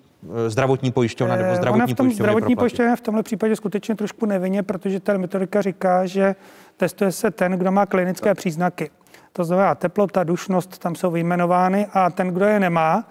eh, 0.47 0.51
zdravotní 0.51 0.93
pojišťovna 0.93 1.37
nebo 1.37 1.57
zdravotní 1.57 1.83
Ona 1.83 1.87
v 1.87 1.97
tom 1.97 2.07
pojišťovna 2.07 2.25
zdravotní 2.25 2.57
pojišťovna 2.57 2.97
v 2.97 3.01
tomhle 3.01 3.23
případě 3.23 3.57
skutečně 3.57 3.95
trošku 3.95 4.27
nevinně, 4.27 4.62
protože 4.62 5.01
ta 5.01 5.19
metodika 5.19 5.62
říká, 5.62 6.07
že 6.07 6.35
testuje 6.77 7.12
se 7.12 7.31
ten, 7.31 7.53
kdo 7.53 7.73
má 7.73 7.87
klinické 7.87 8.31
tak. 8.31 8.39
příznaky. 8.39 8.91
To 9.33 9.45
znamená 9.45 9.75
teplota, 9.75 10.25
dušnost, 10.25 10.79
tam 10.79 10.95
jsou 10.95 11.11
vyjmenovány 11.11 11.87
a 11.93 12.11
ten, 12.11 12.29
kdo 12.29 12.45
je 12.45 12.61
nemá, 12.61 13.05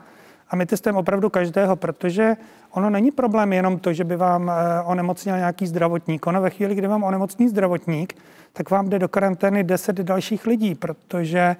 a 0.49 0.55
my 0.55 0.65
testujeme 0.65 0.99
opravdu 0.99 1.29
každého, 1.29 1.75
protože 1.75 2.35
ono 2.73 2.89
není 2.89 3.11
problém 3.11 3.53
jenom 3.53 3.79
to, 3.79 3.93
že 3.93 4.03
by 4.03 4.15
vám 4.15 4.49
eh, 4.49 4.81
onemocnil 4.83 5.37
nějaký 5.37 5.67
zdravotník. 5.67 6.27
Ono 6.27 6.41
ve 6.41 6.49
chvíli, 6.49 6.75
kdy 6.75 6.87
vám 6.87 7.03
onemocní 7.03 7.49
zdravotník, 7.49 8.13
tak 8.53 8.69
vám 8.69 8.89
jde 8.89 8.99
do 8.99 9.07
karantény 9.07 9.63
10 9.63 9.95
dalších 9.95 10.45
lidí, 10.47 10.75
protože 10.75 11.55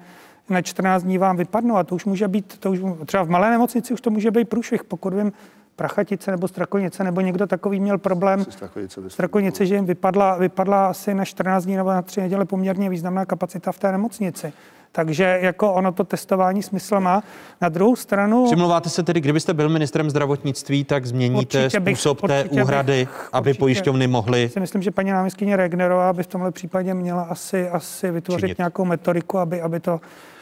na 0.48 0.62
14 0.62 1.02
dní 1.02 1.18
vám 1.18 1.36
vypadnou 1.36 1.76
a 1.76 1.84
to 1.84 1.94
už 1.94 2.04
může 2.04 2.28
být, 2.28 2.58
to 2.58 2.70
už, 2.70 2.80
třeba 3.06 3.22
v 3.22 3.28
malé 3.28 3.50
nemocnici 3.50 3.94
už 3.94 4.00
to 4.00 4.10
může 4.10 4.30
být 4.30 4.48
průšvih, 4.48 4.84
pokud 4.84 5.14
vím, 5.14 5.32
Prachatice 5.76 6.30
nebo 6.30 6.48
Strakonice, 6.48 7.04
nebo 7.04 7.20
někdo 7.20 7.46
takový 7.46 7.80
měl 7.80 7.98
problém. 7.98 8.44
Strakonice, 8.44 9.10
Strakonice 9.10 9.66
že 9.66 9.74
jim 9.74 9.84
vypadla, 9.84 10.36
vypadla 10.36 10.86
asi 10.86 11.14
na 11.14 11.24
14 11.24 11.64
dní 11.64 11.76
nebo 11.76 11.90
na 11.90 12.02
3 12.02 12.20
neděle 12.20 12.44
poměrně 12.44 12.90
významná 12.90 13.26
kapacita 13.26 13.72
v 13.72 13.78
té 13.78 13.92
nemocnici. 13.92 14.52
Takže 14.96 15.38
jako 15.42 15.72
ono 15.72 15.92
to 15.92 16.04
testování 16.04 16.62
smysl 16.62 17.00
má. 17.00 17.22
Na 17.60 17.68
druhou 17.68 17.96
stranu... 17.96 18.44
Přimlouváte 18.46 18.88
se 18.88 19.02
tedy, 19.02 19.20
kdybyste 19.20 19.54
byl 19.54 19.68
ministrem 19.68 20.10
zdravotnictví, 20.10 20.84
tak 20.84 21.06
změníte 21.06 21.70
způsob 21.70 22.22
bych, 22.22 22.28
té 22.28 22.44
úhrady, 22.44 22.92
bych, 22.92 23.28
aby 23.32 23.50
určitě, 23.50 23.58
pojišťovny 23.58 24.06
mohly... 24.06 24.48
Si 24.48 24.60
myslím, 24.60 24.82
že 24.82 24.90
paní 24.90 25.10
náměstkyně 25.10 25.56
Regnerová 25.56 26.12
by 26.12 26.22
v 26.22 26.26
tomhle 26.26 26.50
případě 26.50 26.94
měla 26.94 27.22
asi, 27.22 27.68
asi 27.68 28.10
vytvořit 28.10 28.40
činit. 28.40 28.58
nějakou 28.58 28.84
metodiku, 28.84 29.38
aby, 29.38 29.60
aby 29.60 29.80
to 29.80 30.00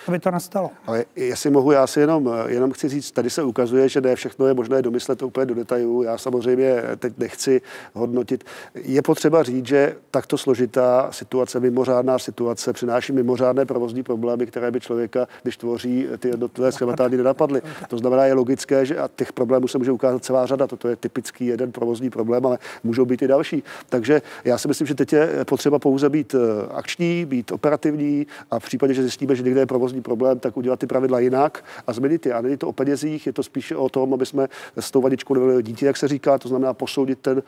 aby 0.09 0.19
to 0.19 0.31
nastalo. 0.31 0.71
Ale 0.87 1.05
jestli 1.17 1.51
mohu, 1.51 1.73
já 1.73 1.87
si 1.87 2.01
jenom, 2.01 2.31
jenom 2.47 2.73
chci 2.73 2.89
říct, 2.89 3.11
tady 3.11 3.31
se 3.31 3.43
ukazuje, 3.43 3.89
že 3.89 4.01
ne 4.01 4.17
všechno 4.17 4.47
je 4.47 4.55
možné 4.55 4.83
domyslet 4.83 5.23
úplně 5.23 5.47
do 5.47 5.55
detailů. 5.55 6.03
Já 6.03 6.19
samozřejmě 6.19 6.83
teď 6.99 7.19
nechci 7.19 7.61
hodnotit. 7.95 8.45
Je 8.75 9.03
potřeba 9.03 9.43
říct, 9.43 9.67
že 9.67 9.97
takto 10.11 10.39
složitá 10.39 11.09
situace, 11.11 11.61
mimořádná 11.61 12.19
situace 12.19 12.73
přináší 12.73 13.13
mimořádné 13.13 13.67
provozní 13.67 14.03
problémy 14.03 14.47
které 14.47 14.71
by 14.71 14.81
člověka, 14.81 15.29
když 15.43 15.57
tvoří 15.57 16.07
ty 16.19 16.29
jednotlivé 16.29 16.73
schémata, 16.73 17.05
ani 17.05 17.17
nenapadly. 17.17 17.63
To 17.89 17.99
znamená, 17.99 18.25
je 18.25 18.35
logické, 18.35 18.87
že 18.87 18.99
a 18.99 19.09
těch 19.17 19.33
problémů 19.33 19.69
se 19.69 19.79
může 19.79 19.93
ukázat 19.93 20.25
celá 20.25 20.47
řada. 20.47 20.67
Toto 20.67 20.89
je 20.89 20.97
typický 20.97 21.47
jeden 21.47 21.73
provozní 21.73 22.11
problém, 22.11 22.47
ale 22.47 22.59
můžou 22.85 23.05
být 23.05 23.23
i 23.23 23.29
další. 23.29 23.63
Takže 23.89 24.23
já 24.45 24.59
si 24.59 24.69
myslím, 24.69 24.87
že 24.87 24.95
teď 24.95 25.13
je 25.13 25.45
potřeba 25.45 25.79
pouze 25.79 26.09
být 26.09 26.35
eh, 26.35 26.39
akční, 26.75 27.25
být 27.25 27.53
operativní 27.53 28.27
a 28.51 28.59
v 28.59 28.65
případě, 28.65 28.95
že 28.95 29.03
zjistíme, 29.03 29.35
že 29.35 29.43
někde 29.43 29.61
je 29.61 29.67
provozní 29.67 29.92
problém, 30.01 30.39
tak 30.39 30.57
udělat 30.57 30.79
ty 30.79 30.87
pravidla 30.87 31.19
jinak 31.19 31.65
a 31.87 31.93
změnit 31.93 32.27
je. 32.27 32.33
A 32.33 32.41
není 32.41 32.57
to 32.57 32.69
o 32.69 32.73
penězích, 32.73 33.27
je 33.27 33.33
to 33.33 33.43
spíše 33.43 33.77
o 33.77 33.89
tom, 33.89 34.15
aby 34.15 34.27
jsme 34.27 34.49
s 34.77 34.91
tou 34.91 35.01
vadičkou 35.01 35.35
nebyli 35.35 35.63
dítě, 35.63 35.87
jak 35.87 35.97
se 35.97 36.09
říká, 36.09 36.39
to 36.39 36.49
znamená 36.49 36.75
posoudit 36.75 37.19
ten, 37.19 37.43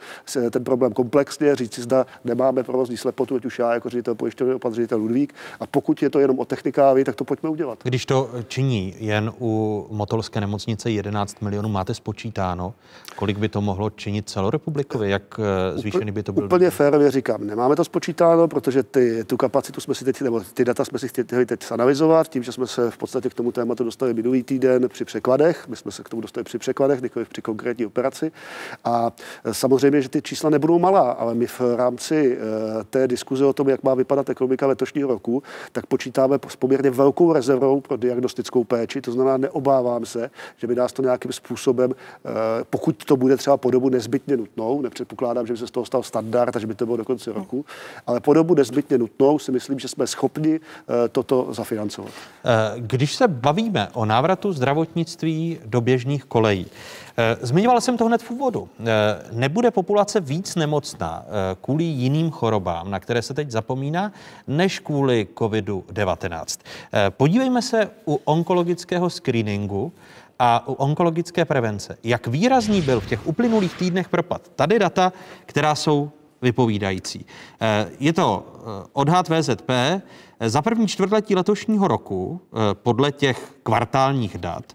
ten 0.51 0.65
problém 0.65 0.93
komplexně, 0.93 1.57
říct 1.57 1.75
si, 1.75 1.83
zda 1.83 2.07
nemáme 2.25 2.63
provozní 2.63 2.97
slepotu, 2.97 3.37
ať 3.37 3.45
už 3.45 3.59
já 3.59 3.75
jako 3.75 3.89
ředitel 3.89 4.15
pojišťovny, 4.15 4.55
opatřenitel 4.55 4.99
Ludvík. 4.99 5.35
A 5.61 5.67
pokud 5.67 6.03
je 6.03 6.11
to 6.11 6.19
jenom 6.19 6.39
o 6.39 6.45
technikávy, 6.45 7.05
tak 7.05 7.17
to 7.17 7.25
pojďme 7.25 7.49
udělat. 7.49 7.79
Když 7.83 8.07
to 8.07 8.31
činí 8.49 8.95
jen 8.99 9.33
u 9.41 9.87
Motolské 9.91 10.41
nemocnice 10.41 10.91
11 10.91 11.41
milionů, 11.41 11.69
máte 11.69 11.95
spočítáno, 11.95 12.75
kolik 13.17 13.39
by 13.39 13.49
to 13.49 13.61
mohlo 13.61 13.91
činit 13.91 14.31
celorepublikově, 14.31 15.11
jak 15.11 15.41
eh, 15.75 15.79
zvýšený 15.79 16.13
by 16.13 16.23
to 16.23 16.33
byl? 16.33 16.45
Úplně 16.45 16.71
férově 16.71 17.11
říkám, 17.11 17.47
nemáme 17.47 17.77
to 17.77 17.85
spočítáno, 17.85 18.49
protože 18.49 18.83
ty, 18.83 19.25
tu 19.25 19.37
kapacitu 19.37 19.81
jsme 19.81 19.95
si 19.95 20.05
teď, 20.05 20.21
nebo 20.21 20.41
ty 20.41 20.65
data 20.65 20.85
jsme 20.85 20.99
si 20.99 21.09
chtěli 21.09 21.47
teď 21.47 21.61
analyzovat, 21.71 22.34
tím, 22.35 22.43
že 22.43 22.53
jsme 22.53 22.67
se 22.67 22.91
v 22.91 22.97
podstatě 22.97 23.29
k 23.31 23.35
tomu 23.35 23.53
tématu 23.53 23.85
dostali 23.85 24.15
minulý 24.15 24.43
týden 24.43 24.89
při 24.89 25.05
překladech, 25.05 25.69
my 25.69 25.77
jsme 25.77 25.93
se 25.93 26.03
k 26.03 26.09
tomu 26.09 26.23
dostali 26.23 26.45
při 26.45 26.59
překladech, 26.59 27.03
nikoli 27.03 27.25
při 27.25 27.43
konkrétní 27.43 27.87
operaci. 27.87 28.33
A 28.85 29.13
eh, 29.45 29.55
samozřejmě, 29.55 30.03
že 30.03 30.09
ty 30.09 30.23
čísla 30.23 30.51
nebudou 30.51 30.79
malá, 30.79 31.11
ale 31.11 31.35
my 31.35 31.47
v 31.47 31.61
rámci 31.77 32.39
eh, 32.39 32.85
té 32.85 33.09
diskuze 33.09 33.45
o 33.45 33.53
tom, 33.53 33.69
jak 33.69 33.83
má 33.83 33.95
vypadat 33.95 34.31
ekonomika 34.31 34.67
letošního 34.67 35.09
roku, 35.09 35.43
tak 35.73 35.87
počítáme 35.87 36.39
s 36.49 36.57
poměrně 36.57 36.91
velkou 36.91 37.33
rezervou 37.33 37.81
pro 37.81 37.97
diagnostickou 37.97 38.65
péči. 38.65 39.01
To 39.01 39.13
znamená, 39.13 39.37
neobávám 39.37 40.07
se, 40.07 40.31
že 40.57 40.67
by 40.67 40.75
nás 40.75 40.93
to 40.93 41.03
nějakým 41.03 41.33
způsobem, 41.33 41.95
eh, 41.95 42.31
pokud 42.71 43.05
to 43.05 43.17
bude 43.17 43.37
třeba 43.37 43.57
po 43.57 43.71
dobu 43.71 43.89
nezbytně 43.89 44.37
nutnou, 44.37 44.83
nepředpokládám, 44.83 45.47
že 45.47 45.53
by 45.53 45.59
se 45.59 45.67
z 45.67 45.71
toho 45.71 45.87
stal 45.87 46.03
standard, 46.03 46.57
že 46.57 46.67
by 46.67 46.75
to 46.75 46.87
bylo 46.87 46.97
do 46.97 47.05
konce 47.05 47.33
roku, 47.33 47.65
ale 48.07 48.21
po 48.21 48.35
dobu 48.35 48.55
nezbytně 48.55 48.99
nutnou 48.99 49.39
si 49.39 49.53
myslím, 49.53 49.79
že 49.79 49.89
jsme 49.89 50.07
schopni 50.07 50.61
toto 51.13 51.49
zafinancovat. 51.51 52.13
Když 52.77 53.15
se 53.15 53.29
bavíme 53.29 53.89
o 53.93 54.05
návratu 54.05 54.53
zdravotnictví 54.53 55.59
do 55.67 55.81
běžných 55.81 56.25
kolejí, 56.25 56.67
Zmiňoval 57.41 57.81
jsem 57.81 57.97
to 57.97 58.05
hned 58.07 58.23
v 58.23 58.31
úvodu. 58.31 58.69
Nebude 59.33 59.71
populace 59.71 60.21
víc 60.21 60.55
nemocná 60.55 61.25
kvůli 61.61 61.85
jiným 61.85 62.31
chorobám, 62.31 62.91
na 62.91 63.01
které 63.01 63.23
se 63.23 63.35
teď 63.35 63.51
zapomíná, 63.51 64.13
než 64.47 64.79
kvůli 64.79 65.27
COVID-19. 65.35 66.59
Podívejme 67.11 67.63
se 67.63 67.91
u 68.07 68.21
onkologického 68.25 69.11
screeningu 69.11 69.93
a 70.39 70.69
u 70.69 70.73
onkologické 70.73 71.45
prevence. 71.45 71.99
Jak 72.03 72.27
výrazný 72.27 72.83
byl 72.83 73.01
v 73.01 73.07
těch 73.07 73.27
uplynulých 73.27 73.75
týdnech 73.75 74.09
propad? 74.09 74.51
Tady 74.57 74.79
data, 74.79 75.13
která 75.47 75.75
jsou 75.75 76.11
vypovídající. 76.45 77.27
Je 78.01 78.13
to 78.13 78.47
odhad 78.93 79.29
VZP. 79.29 79.71
Za 80.41 80.63
první 80.63 80.89
čtvrtletí 80.89 81.35
letošního 81.35 81.89
roku, 81.89 82.41
podle 82.73 83.13
těch 83.13 83.55
kvartálních 83.63 84.39
dat, 84.39 84.73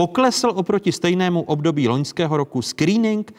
Poklesl 0.00 0.52
oproti 0.54 0.92
stejnému 0.92 1.42
období 1.42 1.88
loňského 1.88 2.36
roku 2.36 2.62
screening 2.62 3.34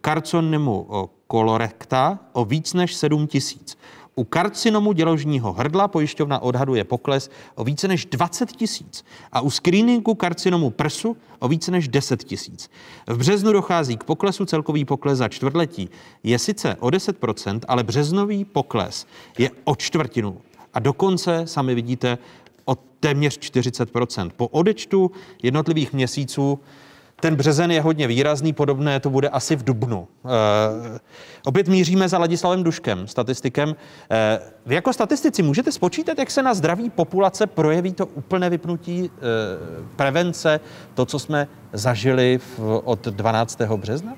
karcinomu 0.00 0.86
kolorekta 1.26 2.18
o 2.32 2.44
víc 2.44 2.74
než 2.74 2.94
7 2.94 3.26
tisíc. 3.26 3.78
U 4.16 4.24
karcinomu 4.24 4.92
děložního 4.92 5.52
hrdla 5.52 5.88
pojišťovna 5.88 6.38
odhaduje 6.38 6.84
pokles 6.84 7.30
o 7.54 7.64
více 7.64 7.88
než 7.88 8.06
20 8.06 8.52
tisíc 8.52 9.04
a 9.32 9.40
u 9.40 9.50
screeningu 9.50 10.14
karcinomu 10.14 10.70
prsu 10.70 11.16
o 11.38 11.48
více 11.48 11.70
než 11.70 11.88
10 11.88 12.24
tisíc. 12.24 12.70
V 13.06 13.18
březnu 13.18 13.52
dochází 13.52 13.96
k 13.96 14.04
poklesu, 14.04 14.44
celkový 14.44 14.84
pokles 14.84 15.18
za 15.18 15.28
čtvrtletí 15.28 15.88
je 16.22 16.38
sice 16.38 16.76
o 16.80 16.88
10%, 16.88 17.60
ale 17.68 17.84
březnový 17.84 18.44
pokles 18.44 19.06
je 19.38 19.50
o 19.64 19.76
čtvrtinu. 19.76 20.40
A 20.74 20.78
dokonce, 20.78 21.42
sami 21.46 21.74
vidíte, 21.74 22.18
o 22.64 22.74
téměř 22.74 23.38
40% 23.38 24.30
Po 24.36 24.48
odečtu 24.48 25.10
jednotlivých 25.42 25.92
měsíců 25.92 26.58
ten 27.20 27.36
březen 27.36 27.70
je 27.70 27.80
hodně 27.80 28.06
výrazný, 28.06 28.52
podobné 28.52 29.00
to 29.00 29.10
bude 29.10 29.28
asi 29.28 29.56
v 29.56 29.64
Dubnu. 29.64 30.08
E, 30.24 31.00
opět 31.44 31.68
míříme 31.68 32.08
za 32.08 32.18
Ladislavem 32.18 32.64
Duškem, 32.64 33.06
statistikem. 33.06 33.76
E, 34.10 34.40
vy 34.66 34.74
jako 34.74 34.92
statistici 34.92 35.42
můžete 35.42 35.72
spočítat, 35.72 36.18
jak 36.18 36.30
se 36.30 36.42
na 36.42 36.54
zdraví 36.54 36.90
populace 36.90 37.46
projeví 37.46 37.92
to 37.92 38.06
úplné 38.06 38.50
vypnutí 38.50 39.04
e, 39.04 39.10
prevence, 39.96 40.60
to, 40.94 41.06
co 41.06 41.18
jsme 41.18 41.48
zažili 41.72 42.38
v, 42.38 42.80
od 42.84 43.04
12. 43.04 43.60
března? 43.60 44.14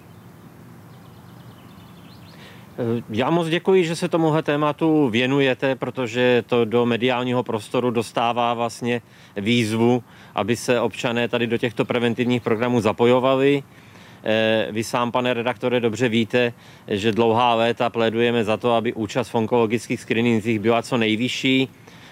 Já 3.11 3.31
moc 3.31 3.49
děkuji, 3.49 3.85
že 3.85 3.97
se 3.97 4.09
tomuhle 4.09 4.43
tématu 4.43 5.09
věnujete, 5.09 5.75
protože 5.75 6.45
to 6.47 6.65
do 6.65 6.87
mediálního 6.87 7.43
prostoru 7.43 7.91
dostává 7.91 8.55
vlastně 8.55 9.03
výzvu, 9.37 10.03
aby 10.37 10.57
se 10.57 10.81
občané 10.81 11.29
tady 11.29 11.47
do 11.47 11.59
těchto 11.59 11.85
preventivních 11.85 12.43
programů 12.43 12.81
zapojovali. 12.81 13.63
Eh, 14.25 14.69
vy 14.71 14.85
sám, 14.85 15.13
pane 15.13 15.35
redaktore, 15.35 15.81
dobře 15.81 16.09
víte, 16.09 16.53
že 16.89 17.13
dlouhá 17.13 17.55
léta 17.55 17.91
plédujeme 17.91 18.45
za 18.45 18.57
to, 18.57 18.73
aby 18.73 18.93
účast 18.93 19.29
v 19.29 19.35
onkologických 19.35 20.01
screeningích 20.01 20.59
byla 20.59 20.83
co 20.83 20.97
nejvyšší 20.97 21.69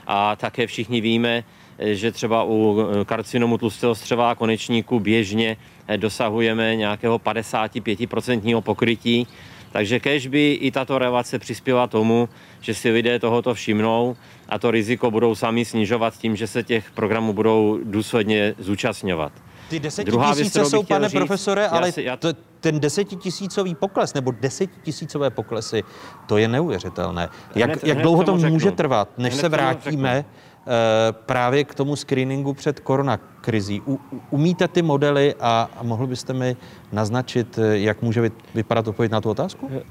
a 0.07 0.37
také 0.37 0.67
všichni 0.67 1.01
víme, 1.01 1.45
eh, 1.79 1.95
že 1.95 2.13
třeba 2.13 2.45
u 2.45 2.81
eh, 2.81 3.05
karcinomu 3.05 3.59
tlustého 3.59 3.95
střeva 3.95 4.31
a 4.31 4.35
konečníku 4.35 5.01
běžně 5.01 5.57
dosahujeme 5.97 6.77
nějakého 6.77 7.19
55% 7.19 8.61
pokrytí 8.61 9.27
takže 9.75 10.01
kež 10.01 10.27
by 10.27 10.53
i 10.53 10.71
tato 10.71 10.99
relace 10.99 11.39
přispěla 11.39 11.87
tomu, 11.87 12.29
že 12.61 12.75
si 12.75 12.91
lidé 12.91 13.19
tohoto 13.19 13.55
všimnou 13.55 14.17
a 14.49 14.59
to 14.59 14.71
riziko 14.71 15.11
budou 15.11 15.35
sami 15.35 15.65
snižovat 15.65 16.19
tím, 16.19 16.37
že 16.37 16.47
se 16.47 16.63
těch 16.63 16.91
programů 16.91 17.33
budou 17.33 17.79
důsledně 17.85 18.55
zúčastňovat. 18.59 19.33
Ty 19.69 19.81
desetitisíce 19.81 20.65
jsou, 20.65 20.83
pane 20.83 21.09
říct, 21.09 21.19
profesore, 21.19 21.69
ale 21.69 21.93
si, 21.93 22.03
já... 22.03 22.17
to, 22.17 22.29
ten 22.61 22.81
desetitisícový 22.81 23.75
pokles 23.75 24.15
nebo 24.15 24.31
desetitisícové 24.31 25.31
poklesy, 25.31 25.83
to 26.27 26.37
je 26.37 26.49
neuvěřitelné. 26.49 27.29
Jak, 27.55 27.71
hned, 27.71 27.85
jak 27.85 27.99
dlouho 27.99 28.25
to 28.25 28.37
může 28.37 28.71
trvat, 28.71 29.09
než 29.19 29.33
hned 29.33 29.41
se 29.41 29.49
vrátíme 29.49 30.25
Eh, 30.25 30.25
právě 31.11 31.65
k 31.65 31.75
tomu 31.75 31.97
screeningu 31.97 32.55
před 32.55 32.81
koronakrizí. 32.81 33.83
U, 33.87 34.01
umíte 34.31 34.69
ty 34.69 34.83
modely 34.83 35.35
a, 35.41 35.71
a 35.77 35.83
mohl 35.83 36.07
byste 36.07 36.33
mi 36.33 36.57
naznačit, 36.93 37.59
eh, 37.59 37.79
jak 37.79 38.03
může 38.03 38.31
vypadat 38.55 38.89
odpověď 38.89 39.13
na 39.13 39.21
tu 39.21 39.31
otázku? 39.31 39.71
Eh, 39.73 39.83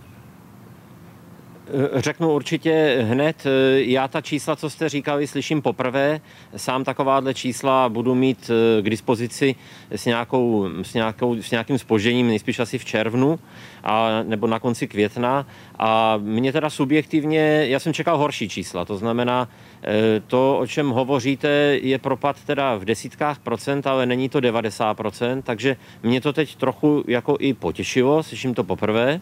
Řeknu 1.95 2.34
určitě 2.34 3.06
hned. 3.10 3.44
Já 3.76 4.08
ta 4.08 4.22
čísla, 4.22 4.56
co 4.56 4.70
jste 4.70 4.90
říkali, 4.90 5.28
slyším 5.28 5.62
poprvé. 5.62 6.22
Sám 6.56 6.84
takováhle 6.84 7.34
čísla 7.34 7.90
budu 7.90 8.16
mít 8.16 8.52
k 8.82 8.90
dispozici 8.90 9.56
s, 9.91 10.06
nějakou, 10.06 10.70
s, 10.84 10.94
nějakou, 10.94 11.41
s 11.41 11.52
nějakým 11.52 11.78
spožením, 11.78 12.28
nejspíš 12.28 12.60
asi 12.60 12.78
v 12.78 12.86
červnu 12.86 13.40
a, 13.84 14.24
nebo 14.24 14.48
na 14.48 14.60
konci 14.60 14.88
května. 14.88 15.48
A 15.80 16.18
mě 16.18 16.52
teda 16.52 16.70
subjektivně, 16.70 17.66
já 17.68 17.80
jsem 17.80 17.94
čekal 17.94 18.18
horší 18.18 18.50
čísla, 18.50 18.86
to 18.86 18.98
znamená, 18.98 19.48
to, 20.28 20.58
o 20.60 20.68
čem 20.68 20.90
hovoříte, 20.90 21.48
je 21.82 21.98
propad 21.98 22.44
teda 22.44 22.76
v 22.76 22.86
desítkách 22.86 23.40
procent, 23.40 23.88
ale 23.88 24.06
není 24.06 24.30
to 24.30 24.40
90 24.40 24.94
procent, 24.94 25.42
takže 25.42 25.76
mě 26.04 26.22
to 26.22 26.34
teď 26.34 26.56
trochu 26.56 27.04
jako 27.08 27.38
i 27.40 27.54
potěšilo, 27.54 28.24
slyším 28.24 28.54
to 28.54 28.64
poprvé, 28.64 29.22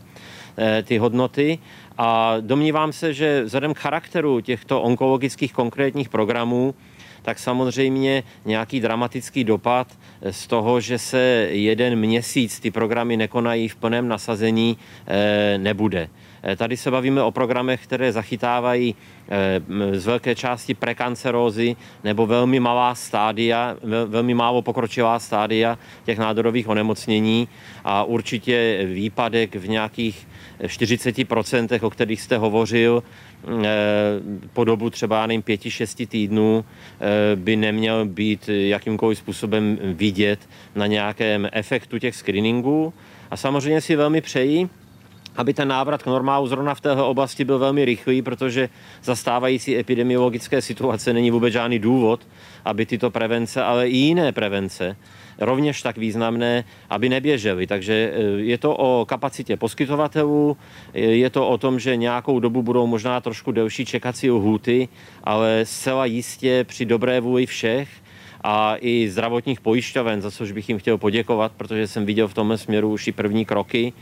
e, 0.57 0.83
ty 0.83 0.97
hodnoty. 0.97 1.59
A 1.97 2.35
domnívám 2.41 2.93
se, 2.93 3.13
že 3.13 3.43
vzhledem 3.43 3.73
k 3.73 3.79
charakteru 3.79 4.41
těchto 4.41 4.81
onkologických 4.81 5.53
konkrétních 5.53 6.09
programů, 6.09 6.75
tak 7.21 7.39
samozřejmě 7.39 8.23
nějaký 8.45 8.79
dramatický 8.79 9.43
dopad 9.43 9.87
z 10.31 10.47
toho, 10.47 10.81
že 10.81 10.97
se 10.97 11.47
jeden 11.51 11.95
měsíc 11.95 12.59
ty 12.59 12.71
programy 12.71 13.17
nekonají 13.17 13.67
v 13.67 13.75
plném 13.75 14.07
nasazení, 14.07 14.77
nebude. 15.57 16.09
Eh, 16.43 16.55
tady 16.55 16.77
se 16.77 16.91
bavíme 16.91 17.23
o 17.23 17.31
programech, 17.31 17.83
které 17.83 18.11
zachytávají 18.11 18.95
eh, 18.95 19.20
z 19.91 20.05
velké 20.05 20.35
části 20.35 20.73
prekancerózy 20.73 21.75
nebo 22.03 22.27
velmi 22.27 22.59
malá 22.59 22.95
stádia, 22.95 23.77
velmi 24.05 24.33
málo 24.33 24.61
pokročilá 24.61 25.19
stádia 25.19 25.77
těch 26.03 26.17
nádorových 26.17 26.67
onemocnění 26.67 27.47
a 27.83 28.03
určitě 28.03 28.81
výpadek 28.93 29.55
v 29.55 29.69
nějakých 29.69 30.27
40%, 30.63 31.85
o 31.85 31.89
kterých 31.89 32.21
jste 32.21 32.37
hovořil, 32.37 33.03
eh, 33.03 33.67
po 34.53 34.63
dobu 34.63 34.89
třeba 34.89 35.27
nevím, 35.27 35.41
pěti, 35.41 35.71
šesti 35.71 36.05
týdnů 36.05 36.65
by 37.35 37.55
neměl 37.55 38.05
být 38.05 38.49
jakýmkoliv 38.49 39.17
způsobem 39.17 39.79
vidět 39.83 40.39
na 40.75 40.87
nějakém 40.87 41.49
efektu 41.51 41.99
těch 41.99 42.15
screeningů. 42.15 42.93
A 43.31 43.37
samozřejmě 43.37 43.81
si 43.81 43.95
velmi 43.95 44.21
přeji, 44.21 44.69
aby 45.35 45.53
ten 45.53 45.67
návrat 45.67 46.03
k 46.03 46.05
normálu 46.05 46.47
zrovna 46.47 46.75
v 46.75 46.81
téhle 46.81 47.03
oblasti 47.03 47.45
byl 47.45 47.59
velmi 47.59 47.85
rychlý, 47.85 48.21
protože 48.21 48.69
za 49.03 49.15
stávající 49.15 49.77
epidemiologické 49.77 50.61
situace 50.61 51.13
není 51.13 51.31
vůbec 51.31 51.53
žádný 51.53 51.79
důvod, 51.79 52.27
aby 52.65 52.85
tyto 52.85 53.09
prevence, 53.09 53.63
ale 53.63 53.89
i 53.89 53.97
jiné 53.97 54.31
prevence 54.31 54.95
rovněž 55.39 55.81
tak 55.81 55.97
významné, 55.97 56.63
aby 56.89 57.09
neběžely. 57.09 57.67
Takže 57.67 57.93
e, 57.93 58.21
je 58.41 58.57
to 58.57 58.75
o 58.75 59.05
kapacitě 59.05 59.57
poskytovatelů, 59.57 60.57
je 60.93 61.29
to 61.29 61.47
o 61.47 61.57
tom, 61.57 61.79
že 61.79 61.95
nějakou 61.95 62.39
dobu 62.39 62.61
budou 62.61 62.87
možná 62.87 63.21
trošku 63.21 63.51
delší 63.51 63.85
čekací 63.85 64.31
lhůty, 64.31 64.87
ale 65.23 65.61
zcela 65.63 66.05
jistě 66.05 66.63
při 66.63 66.85
dobré 66.85 67.19
vůli 67.19 67.45
všech 67.45 67.89
a 68.43 68.75
i 68.79 69.09
zdravotních 69.09 69.61
pojišťoven, 69.61 70.21
za 70.21 70.31
což 70.31 70.51
bych 70.51 70.69
jim 70.69 70.79
chtěl 70.79 70.97
poděkovat, 70.97 71.51
protože 71.57 71.87
jsem 71.87 72.05
viděl 72.05 72.27
v 72.27 72.33
tomhle 72.33 72.57
směru 72.57 72.91
už 72.91 73.07
i 73.07 73.11
první 73.11 73.45
kroky, 73.45 73.93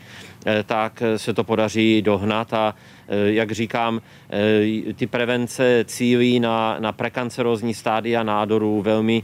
eh, 0.45 0.63
tak 0.63 1.03
se 1.17 1.33
to 1.33 1.43
podaří 1.43 2.01
dohnat 2.01 2.53
a 2.53 2.75
eh, 3.07 3.31
jak 3.31 3.51
říkám, 3.51 4.01
eh, 4.29 4.93
ty 4.93 5.07
prevence 5.07 5.85
cílí 5.87 6.39
na, 6.39 6.79
na 6.79 6.91
prekancerozní 6.91 7.73
stádia 7.73 8.23
nádorů, 8.23 8.81
velmi 8.81 9.23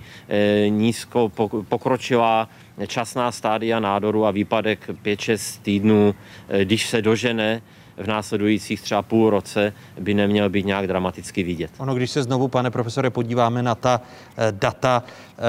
nízko 0.69 1.31
pokročilá 1.69 2.49
časná 2.87 3.31
stádia 3.31 3.79
nádoru 3.79 4.25
a 4.25 4.31
výpadek 4.31 4.89
5-6 5.03 5.61
týdnů, 5.61 6.15
když 6.63 6.89
se 6.89 7.01
dožene 7.01 7.61
v 7.97 8.07
následujících 8.07 8.81
třeba 8.81 9.01
půl 9.01 9.30
roce 9.30 9.73
by 9.99 10.13
neměl 10.13 10.49
být 10.49 10.65
nějak 10.65 10.88
dramaticky 10.88 11.43
vidět. 11.43 11.72
Ono, 11.77 11.95
když 11.95 12.11
se 12.11 12.23
znovu, 12.23 12.47
pane 12.47 12.72
profesore, 12.72 13.09
podíváme 13.09 13.63
na 13.63 13.76
ta 13.76 14.01
eh, 14.38 14.47
data, 14.51 15.03
eh, 15.38 15.41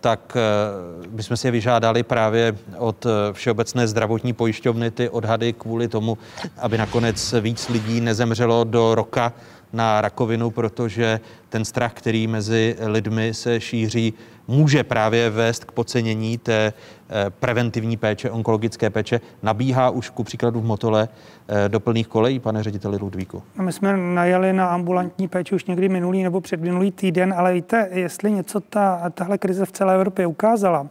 tak 0.00 0.36
eh, 0.36 1.08
bychom 1.08 1.36
si 1.36 1.46
je 1.46 1.50
vyžádali 1.50 2.02
právě 2.02 2.56
od 2.78 3.06
Všeobecné 3.32 3.88
zdravotní 3.88 4.32
pojišťovny 4.32 4.90
ty 4.90 5.08
odhady 5.08 5.52
kvůli 5.52 5.88
tomu, 5.88 6.18
aby 6.58 6.78
nakonec 6.78 7.34
víc 7.40 7.68
lidí 7.68 8.00
nezemřelo 8.00 8.64
do 8.64 8.94
roka 8.94 9.32
na 9.76 10.00
rakovinu, 10.00 10.50
protože 10.50 11.20
ten 11.48 11.64
strach, 11.64 11.92
který 11.92 12.26
mezi 12.26 12.76
lidmi 12.86 13.34
se 13.34 13.60
šíří, 13.60 14.14
může 14.48 14.84
právě 14.84 15.30
vést 15.30 15.64
k 15.64 15.72
podcenění 15.72 16.38
té 16.38 16.72
eh, 16.72 17.30
preventivní 17.30 17.96
péče, 17.96 18.30
onkologické 18.30 18.90
péče. 18.90 19.20
Nabíhá 19.42 19.90
už 19.90 20.10
ku 20.10 20.24
příkladu 20.24 20.60
v 20.60 20.64
Motole 20.64 21.08
eh, 21.48 21.68
do 21.68 21.80
plných 21.80 22.08
kolejí, 22.08 22.38
pane 22.38 22.62
řediteli 22.62 22.96
Ludvíku? 22.96 23.42
No 23.56 23.64
my 23.64 23.72
jsme 23.72 23.96
najeli 23.96 24.52
na 24.52 24.68
ambulantní 24.68 25.28
péči 25.28 25.54
už 25.54 25.64
někdy 25.64 25.88
minulý 25.88 26.22
nebo 26.22 26.40
předminulý 26.40 26.90
týden, 26.90 27.34
ale 27.36 27.52
víte, 27.52 27.88
jestli 27.92 28.32
něco 28.32 28.60
ta, 28.60 29.10
tahle 29.10 29.38
krize 29.38 29.66
v 29.66 29.72
celé 29.72 29.94
Evropě 29.94 30.26
ukázala, 30.26 30.86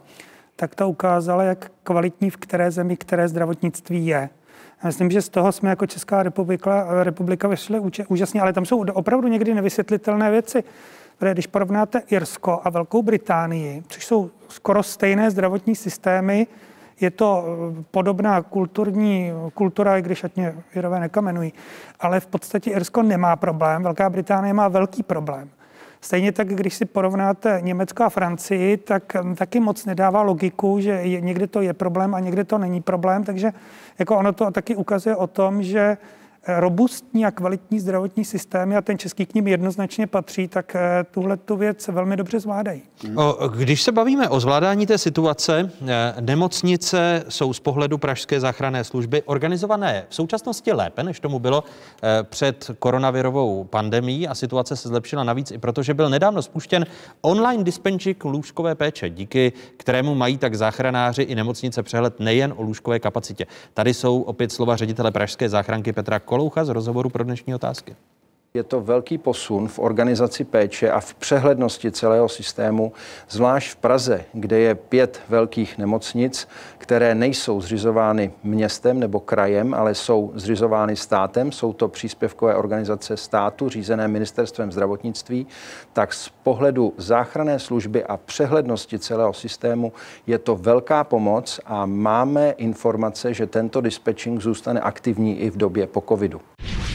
tak 0.56 0.74
to 0.74 0.88
ukázala, 0.88 1.42
jak 1.42 1.70
kvalitní 1.82 2.30
v 2.30 2.36
které 2.36 2.70
zemi, 2.70 2.96
které 2.96 3.28
zdravotnictví 3.28 4.06
je. 4.06 4.28
Myslím, 4.84 5.10
že 5.10 5.22
z 5.22 5.28
toho 5.28 5.52
jsme 5.52 5.70
jako 5.70 5.86
Česká 5.86 6.22
republika, 6.22 7.04
republika 7.04 7.48
vyšli 7.48 7.80
úžasně, 8.08 8.40
ale 8.40 8.52
tam 8.52 8.64
jsou 8.64 8.84
opravdu 8.92 9.28
někdy 9.28 9.54
nevysvětlitelné 9.54 10.30
věci. 10.30 10.64
Protože 11.18 11.32
když 11.32 11.46
porovnáte 11.46 12.02
Irsko 12.10 12.60
a 12.64 12.70
Velkou 12.70 13.02
Británii, 13.02 13.82
což 13.88 14.06
jsou 14.06 14.30
skoro 14.48 14.82
stejné 14.82 15.30
zdravotní 15.30 15.76
systémy, 15.76 16.46
je 17.00 17.10
to 17.10 17.44
eh, 17.46 17.84
podobná 17.90 18.42
kulturní 18.42 19.32
kultura, 19.54 19.98
i 19.98 20.02
když 20.02 20.24
ať 20.24 20.36
mě 20.36 20.54
Irové 20.74 21.00
nekamenují, 21.00 21.52
ale 22.00 22.20
v 22.20 22.26
podstatě 22.26 22.70
Irsko 22.70 23.02
nemá 23.02 23.36
problém, 23.36 23.82
Velká 23.82 24.10
Británie 24.10 24.54
má 24.54 24.68
velký 24.68 25.02
problém. 25.02 25.50
Stejně 26.00 26.32
tak, 26.32 26.48
když 26.48 26.74
si 26.74 26.84
porovnáte 26.84 27.58
Německo 27.62 28.02
a 28.02 28.08
Francii, 28.08 28.76
tak 28.76 29.14
hm, 29.14 29.34
taky 29.34 29.60
moc 29.60 29.84
nedává 29.84 30.22
logiku, 30.22 30.80
že 30.80 31.02
někde 31.20 31.46
to 31.46 31.60
je 31.60 31.72
problém 31.72 32.14
a 32.14 32.20
někde 32.20 32.44
to 32.44 32.58
není 32.58 32.82
problém, 32.82 33.24
takže 33.24 33.52
jako 33.98 34.16
ono 34.16 34.32
to 34.32 34.50
taky 34.50 34.76
ukazuje 34.76 35.16
o 35.16 35.26
tom, 35.26 35.62
že 35.62 35.96
robustní 36.48 37.24
a 37.24 37.30
kvalitní 37.30 37.80
zdravotní 37.80 38.24
systémy 38.24 38.76
a 38.76 38.82
ten 38.82 38.98
český 38.98 39.26
k 39.26 39.34
ním 39.34 39.46
jednoznačně 39.46 40.06
patří, 40.06 40.48
tak 40.48 40.76
eh, 40.76 41.04
tuhle 41.10 41.36
tu 41.36 41.56
věc 41.56 41.88
velmi 41.88 42.16
dobře 42.16 42.40
zvládají. 42.40 42.82
Když 43.56 43.82
se 43.82 43.92
bavíme 43.92 44.28
o 44.28 44.40
zvládání 44.40 44.86
té 44.86 44.98
situace, 44.98 45.70
eh, 45.86 46.14
nemocnice 46.20 47.24
jsou 47.28 47.52
z 47.52 47.60
pohledu 47.60 47.98
Pražské 47.98 48.40
záchranné 48.40 48.84
služby 48.84 49.22
organizované 49.22 50.06
v 50.08 50.14
současnosti 50.14 50.72
lépe, 50.72 51.02
než 51.02 51.20
tomu 51.20 51.38
bylo 51.38 51.64
eh, 52.02 52.22
před 52.22 52.70
koronavirovou 52.78 53.64
pandemí 53.64 54.28
a 54.28 54.34
situace 54.34 54.76
se 54.76 54.88
zlepšila 54.88 55.24
navíc 55.24 55.50
i 55.50 55.58
protože 55.58 55.94
byl 55.94 56.10
nedávno 56.10 56.42
spuštěn 56.42 56.86
online 57.20 57.64
dispensing 57.64 58.24
lůžkové 58.24 58.74
péče, 58.74 59.10
díky 59.10 59.52
kterému 59.76 60.14
mají 60.14 60.38
tak 60.38 60.54
záchranáři 60.54 61.22
i 61.22 61.34
nemocnice 61.34 61.82
přehled 61.82 62.20
nejen 62.20 62.54
o 62.56 62.62
lůžkové 62.62 62.98
kapacitě. 62.98 63.46
Tady 63.74 63.94
jsou 63.94 64.22
opět 64.22 64.52
slova 64.52 64.76
ředitele 64.76 65.10
Pražské 65.10 65.48
záchranky 65.48 65.92
Petra 65.92 66.20
Koloucha 66.36 66.64
z 66.64 66.68
rozhovoru 66.68 67.10
pro 67.10 67.24
dnešní 67.24 67.54
otázky. 67.54 67.96
Je 68.54 68.62
to 68.62 68.80
velký 68.80 69.18
posun 69.18 69.68
v 69.68 69.78
organizaci 69.78 70.44
péče 70.44 70.90
a 70.90 71.00
v 71.00 71.14
přehlednosti 71.14 71.92
celého 71.92 72.28
systému, 72.28 72.92
zvlášť 73.28 73.70
v 73.70 73.76
Praze, 73.76 74.24
kde 74.32 74.58
je 74.58 74.74
pět 74.74 75.20
velkých 75.28 75.78
nemocnic, 75.78 76.48
které 76.78 77.14
nejsou 77.14 77.60
zřizovány 77.60 78.32
městem 78.44 79.00
nebo 79.00 79.20
krajem, 79.20 79.74
ale 79.74 79.94
jsou 79.94 80.32
zřizovány 80.34 80.96
státem. 80.96 81.52
Jsou 81.52 81.72
to 81.72 81.88
příspěvkové 81.88 82.54
organizace 82.54 83.16
státu 83.16 83.68
řízené 83.68 84.08
ministerstvem 84.08 84.72
zdravotnictví. 84.72 85.46
Tak 85.92 86.14
z 86.14 86.28
pohledu 86.28 86.94
záchranné 86.96 87.58
služby 87.58 88.04
a 88.04 88.16
přehlednosti 88.16 88.98
celého 88.98 89.32
systému 89.32 89.92
je 90.26 90.38
to 90.38 90.56
velká 90.56 91.04
pomoc 91.04 91.60
a 91.66 91.86
máme 91.86 92.50
informace, 92.50 93.34
že 93.34 93.46
tento 93.46 93.80
dispatching 93.80 94.40
zůstane 94.40 94.80
aktivní 94.80 95.40
i 95.40 95.50
v 95.50 95.56
době 95.56 95.86
po 95.86 96.04
covidu. 96.08 96.40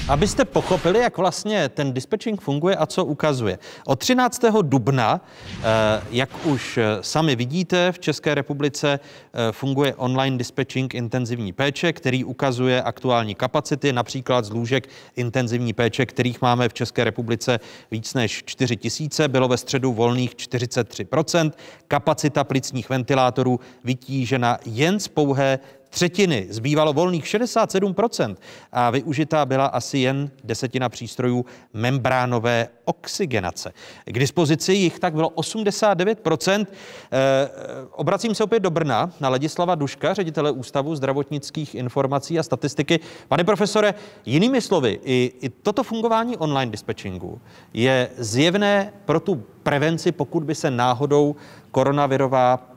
Abyste 0.10 0.46
pochopili, 0.46 1.00
jak 1.00 1.18
vlastně 1.18 1.41
ten 1.70 1.94
dispatching 1.94 2.42
funguje 2.42 2.76
a 2.76 2.86
co 2.86 3.06
ukazuje. 3.06 3.60
Od 3.86 4.00
13. 4.00 4.62
dubna, 4.62 5.22
eh, 5.22 5.64
jak 6.12 6.30
už 6.46 6.78
eh, 6.78 6.84
sami 7.02 7.36
vidíte, 7.36 7.92
v 7.92 8.00
České 8.00 8.36
republice 8.36 9.00
eh, 9.00 9.52
funguje 9.52 9.96
online 9.96 10.38
dispatching 10.38 10.96
intenzivní 10.96 11.54
péče, 11.54 11.94
který 11.94 12.24
ukazuje 12.24 12.82
aktuální 12.82 13.36
kapacity, 13.36 13.94
například 13.94 14.46
z 14.46 14.52
lůžek 14.52 14.90
intenzivní 15.16 15.74
péče, 15.74 16.06
kterých 16.06 16.42
máme 16.42 16.70
v 16.70 16.74
České 16.74 17.04
republice 17.04 17.60
víc 17.92 18.14
než 18.14 18.44
4 18.46 18.78
tisíce, 18.78 19.28
bylo 19.28 19.48
ve 19.48 19.58
středu 19.58 19.94
volných 19.94 20.36
43%, 20.36 21.52
kapacita 21.88 22.44
plicních 22.44 22.90
ventilátorů 22.90 23.60
vytížena 23.84 24.58
jen 24.66 25.00
z 25.00 25.08
pouhé 25.08 25.60
třetiny, 25.92 26.48
zbývalo 26.50 26.94
volných 26.94 27.26
67% 27.26 28.36
a 28.72 28.90
využitá 28.90 29.46
byla 29.46 29.66
asi 29.66 29.98
jen 29.98 30.32
desetina 30.44 30.90
přístrojů 30.90 31.46
membránové 31.74 32.68
oxygenace. 32.86 33.74
K 34.06 34.20
dispozici 34.20 34.74
jich 34.74 35.00
tak 35.00 35.14
bylo 35.14 35.30
89%. 35.30 36.68
Eh, 37.12 37.50
obracím 37.92 38.36
se 38.36 38.44
opět 38.44 38.60
do 38.60 38.72
Brna 38.72 39.12
na 39.20 39.30
Ladislava 39.30 39.76
Duška, 39.76 40.14
ředitele 40.14 40.52
Ústavu 40.52 40.96
zdravotnických 40.96 41.76
informací 41.76 42.40
a 42.40 42.44
statistiky. 42.44 43.00
Pane 43.28 43.44
profesore, 43.44 43.94
jinými 44.26 44.62
slovy, 44.62 45.00
i, 45.04 45.34
i 45.42 45.50
toto 45.50 45.84
fungování 45.84 46.38
online 46.38 46.72
dispatchingu 46.72 47.42
je 47.74 48.10
zjevné 48.18 48.94
pro 49.06 49.20
tu 49.20 49.44
prevenci, 49.64 50.12
pokud 50.12 50.44
by 50.44 50.56
se 50.56 50.72
náhodou 50.72 51.36
koronavirová 51.72 52.72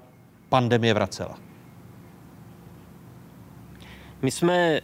pandemie 0.48 0.94
vracela. 0.94 1.53
My 4.24 4.30
jsme 4.30 4.54
eh, 4.54 4.80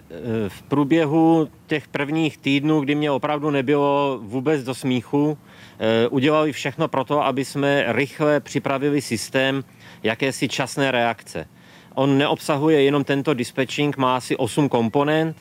v 0.48 0.62
průběhu 0.62 1.48
těch 1.66 1.88
prvních 1.88 2.38
týdnů, 2.38 2.80
kdy 2.80 2.94
mě 2.94 3.10
opravdu 3.10 3.50
nebylo 3.50 4.18
vůbec 4.22 4.64
do 4.64 4.74
smíchu, 4.74 5.38
eh, 5.78 6.08
udělali 6.08 6.52
všechno 6.52 6.88
pro 6.88 7.04
to, 7.04 7.24
aby 7.24 7.44
jsme 7.44 7.84
rychle 7.88 8.40
připravili 8.40 9.00
systém 9.00 9.64
jakési 10.02 10.48
časné 10.48 10.90
reakce. 10.90 11.46
On 11.94 12.18
neobsahuje 12.18 12.82
jenom 12.82 13.04
tento 13.04 13.34
dispatching, 13.34 13.96
má 13.96 14.16
asi 14.16 14.36
8 14.36 14.68
komponent 14.68 15.36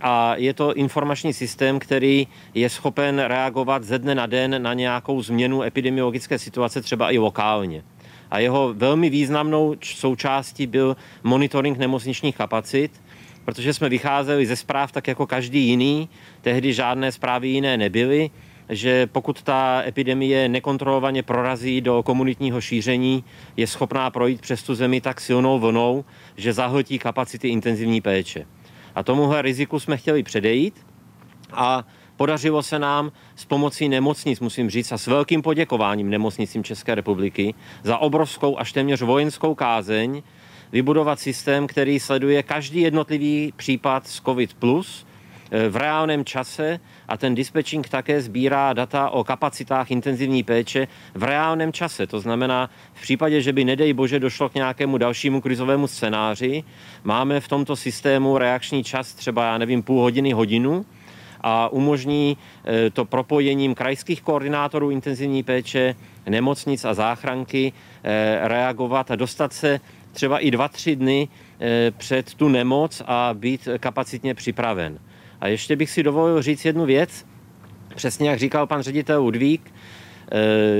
a 0.00 0.36
je 0.36 0.54
to 0.54 0.74
informační 0.74 1.32
systém, 1.32 1.78
který 1.78 2.26
je 2.54 2.70
schopen 2.70 3.18
reagovat 3.18 3.84
ze 3.84 3.98
dne 3.98 4.14
na 4.14 4.26
den 4.26 4.62
na 4.62 4.74
nějakou 4.74 5.22
změnu 5.22 5.62
epidemiologické 5.62 6.38
situace, 6.38 6.82
třeba 6.82 7.10
i 7.10 7.18
lokálně. 7.18 7.82
A 8.30 8.38
jeho 8.38 8.74
velmi 8.74 9.10
významnou 9.10 9.76
součástí 9.82 10.66
byl 10.66 10.96
monitoring 11.22 11.78
nemocničních 11.78 12.36
kapacit, 12.36 13.03
protože 13.44 13.74
jsme 13.74 13.88
vycházeli 13.88 14.46
ze 14.46 14.56
zpráv 14.56 14.92
tak 14.92 15.08
jako 15.08 15.26
každý 15.26 15.68
jiný, 15.68 16.08
tehdy 16.40 16.72
žádné 16.72 17.12
zprávy 17.12 17.48
jiné 17.48 17.76
nebyly, 17.76 18.30
že 18.68 19.06
pokud 19.06 19.42
ta 19.42 19.82
epidemie 19.86 20.48
nekontrolovaně 20.48 21.22
prorazí 21.22 21.80
do 21.80 22.02
komunitního 22.02 22.60
šíření, 22.60 23.24
je 23.56 23.66
schopná 23.66 24.10
projít 24.10 24.40
přes 24.40 24.62
tu 24.62 24.74
zemi 24.74 25.00
tak 25.00 25.20
silnou 25.20 25.58
vlnou, 25.58 26.04
že 26.36 26.52
zahltí 26.52 26.98
kapacity 26.98 27.48
intenzivní 27.48 28.00
péče. 28.00 28.46
A 28.94 29.02
tomuhle 29.02 29.42
riziku 29.42 29.80
jsme 29.80 29.96
chtěli 29.96 30.22
předejít 30.22 30.86
a 31.52 31.84
podařilo 32.16 32.62
se 32.62 32.78
nám 32.78 33.12
s 33.36 33.44
pomocí 33.44 33.88
nemocnic, 33.88 34.40
musím 34.40 34.70
říct, 34.70 34.92
a 34.92 34.98
s 34.98 35.06
velkým 35.06 35.42
poděkováním 35.42 36.10
nemocnicím 36.10 36.64
České 36.64 36.94
republiky 36.94 37.54
za 37.82 37.98
obrovskou 37.98 38.58
až 38.58 38.72
téměř 38.72 39.02
vojenskou 39.02 39.54
kázeň 39.54 40.22
vybudovat 40.74 41.20
systém, 41.20 41.66
který 41.66 42.00
sleduje 42.00 42.42
každý 42.42 42.80
jednotlivý 42.80 43.52
případ 43.56 44.06
z 44.06 44.20
COVID+, 44.20 44.54
plus 44.54 45.06
eh, 45.50 45.68
v 45.68 45.76
reálném 45.76 46.24
čase 46.24 46.80
a 47.08 47.16
ten 47.16 47.34
dispatching 47.34 47.88
také 47.88 48.22
sbírá 48.22 48.72
data 48.72 49.10
o 49.10 49.24
kapacitách 49.24 49.90
intenzivní 49.90 50.42
péče 50.42 50.88
v 51.14 51.22
reálném 51.22 51.72
čase. 51.72 52.06
To 52.06 52.20
znamená, 52.20 52.70
v 52.94 53.02
případě, 53.02 53.40
že 53.40 53.52
by 53.52 53.64
nedej 53.64 53.92
bože 53.92 54.20
došlo 54.20 54.48
k 54.48 54.54
nějakému 54.54 54.98
dalšímu 54.98 55.40
krizovému 55.40 55.86
scénáři, 55.86 56.64
máme 57.04 57.40
v 57.40 57.48
tomto 57.48 57.76
systému 57.76 58.38
reakční 58.38 58.84
čas 58.84 59.14
třeba, 59.14 59.44
já 59.44 59.58
nevím, 59.58 59.82
půl 59.82 60.00
hodiny, 60.00 60.32
hodinu, 60.32 60.86
a 61.46 61.68
umožní 61.68 62.36
eh, 62.64 62.90
to 62.90 63.04
propojením 63.04 63.74
krajských 63.74 64.22
koordinátorů 64.22 64.90
intenzivní 64.90 65.42
péče, 65.42 65.94
nemocnic 66.26 66.84
a 66.84 66.94
záchranky 66.94 67.72
eh, 68.04 68.48
reagovat 68.48 69.10
a 69.10 69.16
dostat 69.16 69.52
se 69.52 69.80
třeba 70.14 70.38
i 70.38 70.50
dva, 70.50 70.68
tři 70.68 70.96
dny 70.96 71.28
eh, 71.60 71.90
před 71.90 72.34
tu 72.34 72.48
nemoc 72.48 73.02
a 73.06 73.34
být 73.34 73.68
kapacitně 73.78 74.34
připraven. 74.34 74.98
A 75.40 75.48
ještě 75.48 75.76
bych 75.76 75.90
si 75.90 76.02
dovolil 76.02 76.42
říct 76.42 76.64
jednu 76.64 76.84
věc, 76.84 77.26
přesně 77.94 78.30
jak 78.30 78.38
říkal 78.38 78.66
pan 78.66 78.82
ředitel 78.82 79.22
Ludvík, 79.22 79.74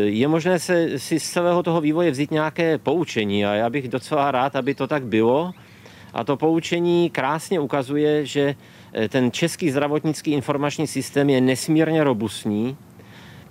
je 0.04 0.28
možné 0.28 0.58
se, 0.58 0.98
si 0.98 1.20
z 1.20 1.30
celého 1.30 1.62
toho 1.62 1.80
vývoje 1.80 2.10
vzít 2.10 2.30
nějaké 2.30 2.78
poučení 2.78 3.46
a 3.46 3.54
já 3.54 3.70
bych 3.70 3.88
docela 3.88 4.30
rád, 4.30 4.56
aby 4.56 4.74
to 4.74 4.86
tak 4.86 5.06
bylo. 5.06 5.52
A 6.14 6.24
to 6.24 6.36
poučení 6.36 7.10
krásně 7.10 7.60
ukazuje, 7.60 8.26
že 8.26 8.54
Eh, 8.94 9.08
ten 9.08 9.30
český 9.30 9.70
zdravotnický 9.70 10.30
informační 10.30 10.86
systém 10.86 11.30
je 11.30 11.40
nesmírně 11.40 12.04
robustní. 12.04 12.76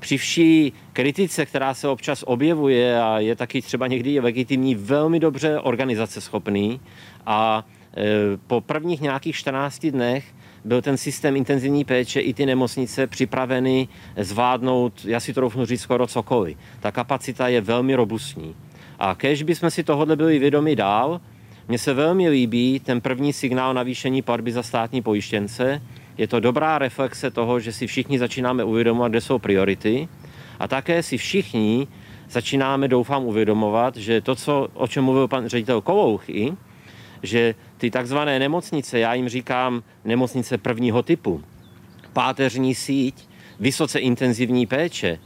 Při 0.04 0.18
vší 0.18 0.74
kritice, 0.94 1.46
která 1.46 1.74
se 1.74 1.88
občas 1.88 2.24
objevuje 2.28 3.02
a 3.02 3.20
je 3.20 3.36
taky 3.36 3.62
třeba 3.62 3.88
někdy 3.88 4.20
legitimní, 4.20 4.76
velmi 4.76 5.20
dobře 5.20 5.60
organizace 5.60 6.22
schopný 6.22 6.80
a 7.26 7.66
eh, 7.98 8.04
po 8.48 8.62
prvních 8.62 9.02
nějakých 9.02 9.36
14 9.36 9.86
dnech 9.86 10.26
byl 10.66 10.82
ten 10.82 10.98
systém 10.98 11.36
intenzivní 11.36 11.86
péče 11.86 12.20
i 12.20 12.34
ty 12.34 12.46
nemocnice 12.46 13.08
připraveny 13.08 13.88
zvládnout, 14.18 15.06
já 15.06 15.20
si 15.20 15.34
to 15.34 15.42
doufnu 15.42 15.66
říct, 15.66 15.82
skoro 15.82 16.08
cokoliv. 16.08 16.58
Ta 16.80 16.92
kapacita 16.92 17.48
je 17.48 17.62
velmi 17.62 17.96
robustní. 17.96 18.56
A 19.00 19.16
kež 19.16 19.44
bychom 19.44 19.72
si 19.72 19.84
tohle 19.84 20.16
byli 20.16 20.40
vědomi 20.40 20.76
dál, 20.76 21.22
mně 21.68 21.78
se 21.78 21.94
velmi 21.94 22.30
líbí 22.30 22.80
ten 22.80 23.02
první 23.02 23.34
signál 23.34 23.74
navýšení 23.74 24.22
platby 24.22 24.52
za 24.52 24.64
státní 24.64 25.02
pojištěnce. 25.02 25.82
Je 26.18 26.28
to 26.28 26.40
dobrá 26.40 26.78
reflexe 26.78 27.32
toho, 27.32 27.60
že 27.60 27.74
si 27.74 27.88
všichni 27.88 28.20
začínáme 28.20 28.64
uvědomovat, 28.64 29.10
kde 29.12 29.22
jsou 29.22 29.40
priority. 29.40 30.08
A 30.60 30.68
také 30.68 31.04
si 31.04 31.18
všichni 31.18 31.88
začínáme, 32.30 32.88
doufám, 32.88 33.24
uvědomovat, 33.24 33.98
že 33.98 34.22
to, 34.22 34.36
co, 34.36 34.68
o 34.74 34.88
čem 34.88 35.04
mluvil 35.04 35.28
pan 35.28 35.48
ředitel 35.48 35.82
Kolouchy, 35.82 36.54
že 37.24 37.56
ty 37.78 37.92
takzvané 37.92 38.40
nemocnice, 38.40 39.00
já 39.00 39.14
jim 39.14 39.30
říkám 39.30 39.84
nemocnice 40.06 40.58
prvního 40.58 41.04
typu, 41.04 41.44
páteřní 42.14 42.76
síť, 42.76 43.28
vysoce 43.60 44.00
intenzivní 44.00 44.66
péče, 44.66 45.20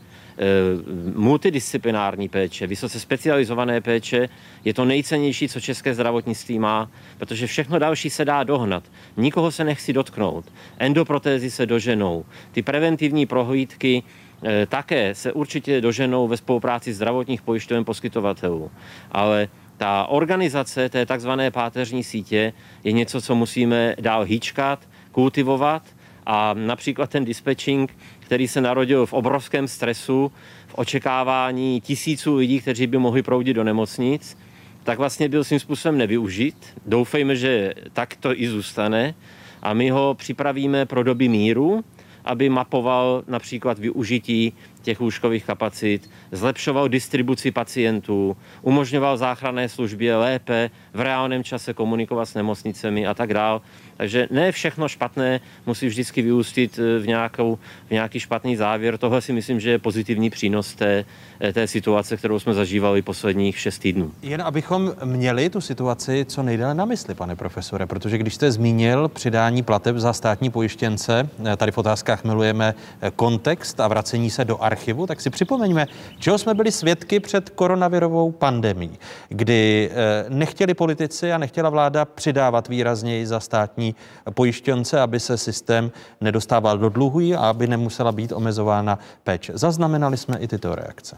multidisciplinární 1.16 2.30
péče, 2.30 2.68
vysoce 2.68 3.00
specializované 3.00 3.82
péče 3.82 4.30
je 4.66 4.74
to 4.74 4.86
nejcennější, 4.86 5.50
co 5.50 5.60
české 5.60 5.94
zdravotnictví 5.94 6.60
má, 6.60 6.90
protože 7.18 7.48
všechno 7.48 7.80
další 7.80 8.10
se 8.10 8.26
dá 8.26 8.44
dohnat. 8.44 8.84
Nikoho 9.18 9.52
se 9.52 9.64
nechci 9.64 9.94
dotknout. 9.94 10.46
Endoprotézy 10.78 11.52
se 11.52 11.66
doženou. 11.66 12.26
Ty 12.52 12.62
preventivní 12.62 13.26
prohlídky 13.26 14.04
eh, 14.44 14.66
také 14.66 15.16
se 15.16 15.34
určitě 15.34 15.82
doženou 15.82 16.28
ve 16.28 16.38
spolupráci 16.38 16.94
zdravotních 16.94 17.42
pojišťoven 17.42 17.86
poskytovatelů. 17.86 18.72
Ale 19.12 19.48
ta 19.78 20.06
organizace 20.06 20.90
té 20.90 21.06
takzvané 21.06 21.52
páteřní 21.52 22.04
sítě 22.04 22.54
je 22.84 22.92
něco, 22.92 23.22
co 23.22 23.36
musíme 23.36 23.96
dál 24.00 24.24
hýčkat, 24.24 24.80
kultivovat 25.12 25.84
a 26.26 26.54
například 26.54 27.10
ten 27.10 27.26
dispatching 27.26 27.98
který 28.28 28.48
se 28.48 28.62
narodil 28.62 29.06
v 29.06 29.14
obrovském 29.14 29.68
stresu, 29.68 30.32
v 30.68 30.76
očekávání 30.76 31.82
tisíců 31.82 32.36
lidí, 32.36 32.60
kteří 32.60 32.88
by 32.88 32.98
mohli 32.98 33.24
proudit 33.24 33.54
do 33.54 33.64
nemocnic, 33.64 34.38
tak 34.84 34.98
vlastně 34.98 35.30
byl 35.30 35.44
svým 35.44 35.60
způsobem 35.60 35.98
nevyužit. 35.98 36.56
Doufejme, 36.86 37.36
že 37.36 37.74
tak 37.94 38.16
to 38.16 38.40
i 38.42 38.48
zůstane 38.48 39.16
a 39.62 39.74
my 39.74 39.90
ho 39.90 40.14
připravíme 40.14 40.86
pro 40.86 41.04
doby 41.04 41.28
míru, 41.28 41.84
aby 42.26 42.50
mapoval 42.50 43.24
například 43.28 43.80
využití 43.80 44.54
těch 44.82 45.00
lůžkových 45.00 45.46
kapacit, 45.46 46.10
zlepšoval 46.32 46.90
distribuci 46.90 47.52
pacientů, 47.52 48.38
umožňoval 48.62 49.18
záchranné 49.18 49.70
službě 49.70 50.16
lépe 50.16 50.70
v 50.94 51.00
reálném 51.02 51.44
čase 51.44 51.74
komunikovat 51.74 52.26
s 52.26 52.34
nemocnicemi 52.34 53.08
a 53.08 53.14
tak 53.14 53.34
dál. 53.34 53.62
Takže 53.98 54.28
ne 54.32 54.52
všechno 54.52 54.88
špatné 54.88 55.40
musí 55.66 55.88
vždycky 55.88 56.22
vyústit 56.22 56.80
eh, 56.80 57.00
v, 57.00 57.08
nějakou, 57.08 57.60
v 57.88 57.92
nějaký 57.92 58.20
špatný 58.20 58.56
závěr. 58.56 58.98
Tohle 58.98 59.22
si 59.22 59.34
myslím, 59.34 59.60
že 59.60 59.70
je 59.70 59.80
pozitivní 59.80 60.30
přínos 60.30 60.76
té, 60.76 61.06
té 61.54 61.68
situace, 61.68 62.18
kterou 62.18 62.40
jsme 62.40 62.54
zažívali 62.54 63.02
posledních 63.02 63.60
šest 63.60 63.80
týdnů. 63.80 64.12
Jen 64.22 64.42
abychom 64.42 64.94
měli 65.04 65.50
tu 65.50 65.62
situaci 65.62 66.26
co 66.30 66.44
nejdéle 66.44 66.76
na 66.76 66.86
mysli, 66.86 67.14
pane 67.14 67.36
profesore, 67.36 67.86
protože 67.86 68.18
když 68.18 68.36
jste 68.36 68.52
zmínil 68.52 69.08
přidání 69.08 69.64
plateb 69.64 69.96
za 69.96 70.14
státní 70.14 70.50
pojištěnce, 70.50 71.30
eh, 71.46 71.58
tady 71.58 71.72
v 71.72 71.78
otázkách 71.78 72.24
milujeme 72.24 72.74
kontext 73.16 73.80
a 73.80 73.88
vracení 73.88 74.30
se 74.30 74.46
do 74.46 74.62
archivu, 74.62 75.08
tak 75.08 75.22
si 75.22 75.30
připomeňme, 75.30 75.88
čeho 76.20 76.38
jsme 76.38 76.54
byli 76.54 76.72
svědky 76.72 77.20
před 77.20 77.50
koronavirovou 77.50 78.32
pandemí, 78.32 78.92
kdy 79.30 79.92
nechtěli 80.30 80.74
politici 80.74 81.34
a 81.34 81.38
nechtěla 81.38 81.70
vláda 81.70 82.06
přidávat 82.06 82.68
výrazněji 82.68 83.28
za 83.28 83.40
státní 83.40 83.96
pojištěnce, 84.34 85.02
aby 85.02 85.20
se 85.20 85.38
systém 85.38 85.92
nedostával 86.22 86.78
do 86.78 86.90
dluhů 86.90 87.34
a 87.38 87.50
aby 87.50 87.68
nemusela 87.68 88.12
být 88.12 88.32
omezována 88.32 89.00
péče. 89.24 89.52
Zaznamenali 89.56 90.18
jsme 90.18 90.38
i 90.38 90.48
tyto 90.48 90.76
reakce. 90.76 91.18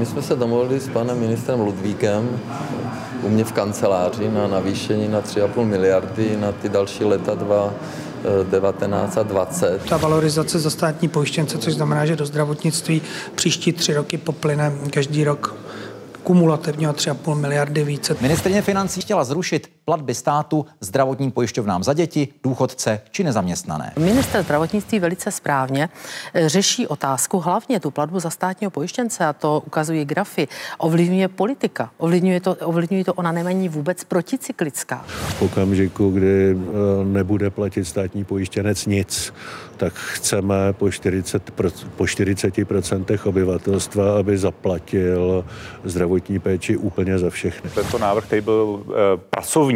My 0.00 0.06
jsme 0.06 0.22
se 0.22 0.36
domluvili 0.36 0.80
s 0.80 0.88
panem 0.88 1.20
ministrem 1.20 1.60
Ludvíkem 1.60 2.40
u 3.22 3.28
mě 3.28 3.44
v 3.44 3.52
kanceláři 3.52 4.28
na 4.30 4.48
navýšení 4.48 5.08
na 5.08 5.22
3,5 5.22 5.64
miliardy 5.64 6.36
na 6.36 6.52
ty 6.52 6.68
další 6.68 7.04
leta 7.04 7.34
2019 7.34 9.16
a 9.16 9.22
20. 9.22 9.82
Ta 9.88 9.96
valorizace 9.96 10.58
za 10.58 10.70
státní 10.70 11.08
pojištěnce, 11.08 11.58
což 11.58 11.74
znamená, 11.74 12.06
že 12.06 12.16
do 12.16 12.26
zdravotnictví 12.26 13.02
příští 13.34 13.72
tři 13.72 13.94
roky 13.94 14.18
poplyne 14.18 14.72
každý 14.90 15.24
rok 15.24 15.54
kumulativně 16.22 16.88
o 16.88 16.92
3,5 16.92 17.34
miliardy 17.34 17.84
více. 17.84 18.16
Ministrině 18.20 18.62
financí 18.62 19.00
chtěla 19.00 19.24
zrušit 19.24 19.75
platby 19.86 20.14
státu 20.14 20.66
zdravotním 20.80 21.30
pojišťovnám 21.30 21.84
za 21.84 21.92
děti, 21.92 22.28
důchodce 22.42 23.00
či 23.10 23.24
nezaměstnané. 23.24 23.92
Minister 23.98 24.42
zdravotnictví 24.42 24.98
velice 24.98 25.30
správně 25.30 25.88
eh, 26.34 26.48
řeší 26.48 26.86
otázku, 26.86 27.38
hlavně 27.40 27.80
tu 27.80 27.90
platbu 27.90 28.20
za 28.20 28.30
státního 28.30 28.70
pojištěnce, 28.70 29.26
a 29.26 29.32
to 29.32 29.62
ukazují 29.66 30.04
grafy, 30.04 30.48
ovlivňuje 30.78 31.28
politika. 31.28 31.90
Ovlivňuje 31.98 32.40
to, 32.40 32.54
ovlivňuje 32.54 33.04
to 33.04 33.14
ona 33.14 33.32
není 33.32 33.68
vůbec 33.68 34.04
proticyklická. 34.04 35.04
V 35.08 35.42
okamžiku, 35.42 36.10
kdy 36.10 36.50
eh, 36.50 37.04
nebude 37.04 37.50
platit 37.50 37.84
státní 37.84 38.24
pojištěnec 38.24 38.86
nic, 38.86 39.32
tak 39.76 39.94
chceme 39.94 40.72
po 40.72 40.90
40, 40.90 41.50
po 41.96 42.04
40% 42.04 43.28
obyvatelstva, 43.28 44.18
aby 44.18 44.38
zaplatil 44.38 45.44
zdravotní 45.84 46.38
péči 46.38 46.76
úplně 46.76 47.18
za 47.18 47.30
všechny. 47.30 47.70
Tento 47.70 47.98
návrh, 47.98 48.24
který 48.24 48.40
byl 48.40 48.84
e, 48.90 49.16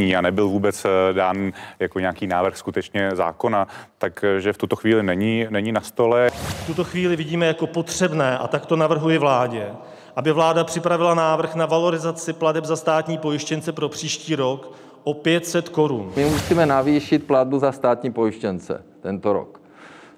pracovní 0.01 0.17
a 0.17 0.21
nebyl 0.21 0.49
vůbec 0.49 0.85
e, 0.85 1.13
dán 1.13 1.53
jako 1.79 2.01
nějaký 2.01 2.27
návrh 2.27 2.57
skutečně 2.57 3.11
zákona, 3.15 3.67
takže 3.99 4.53
v 4.53 4.59
tuto 4.59 4.77
chvíli 4.77 5.03
není, 5.03 5.47
není 5.51 5.73
na 5.73 5.81
stole. 5.81 6.31
V 6.31 6.67
tuto 6.67 6.85
chvíli 6.85 7.17
vidíme 7.17 7.47
jako 7.47 7.67
potřebné, 7.67 8.39
a 8.39 8.49
tak 8.49 8.67
to 8.67 8.77
navrhuji 8.77 9.19
vládě, 9.19 9.69
aby 10.17 10.33
vláda 10.33 10.65
připravila 10.65 11.15
návrh 11.15 11.55
na 11.55 11.67
valorizaci 11.67 12.33
plateb 12.33 12.65
za 12.65 12.77
státní 12.77 13.19
pojištěnce 13.19 13.73
pro 13.73 13.89
příští 13.89 14.37
rok 14.37 14.73
o 15.05 15.15
500 15.15 15.69
korun. 15.69 16.13
My 16.17 16.25
musíme 16.25 16.67
navýšit 16.67 17.27
platbu 17.27 17.59
za 17.59 17.73
státní 17.73 18.13
pojištěnce 18.13 18.83
tento 19.03 19.33
rok. 19.33 19.61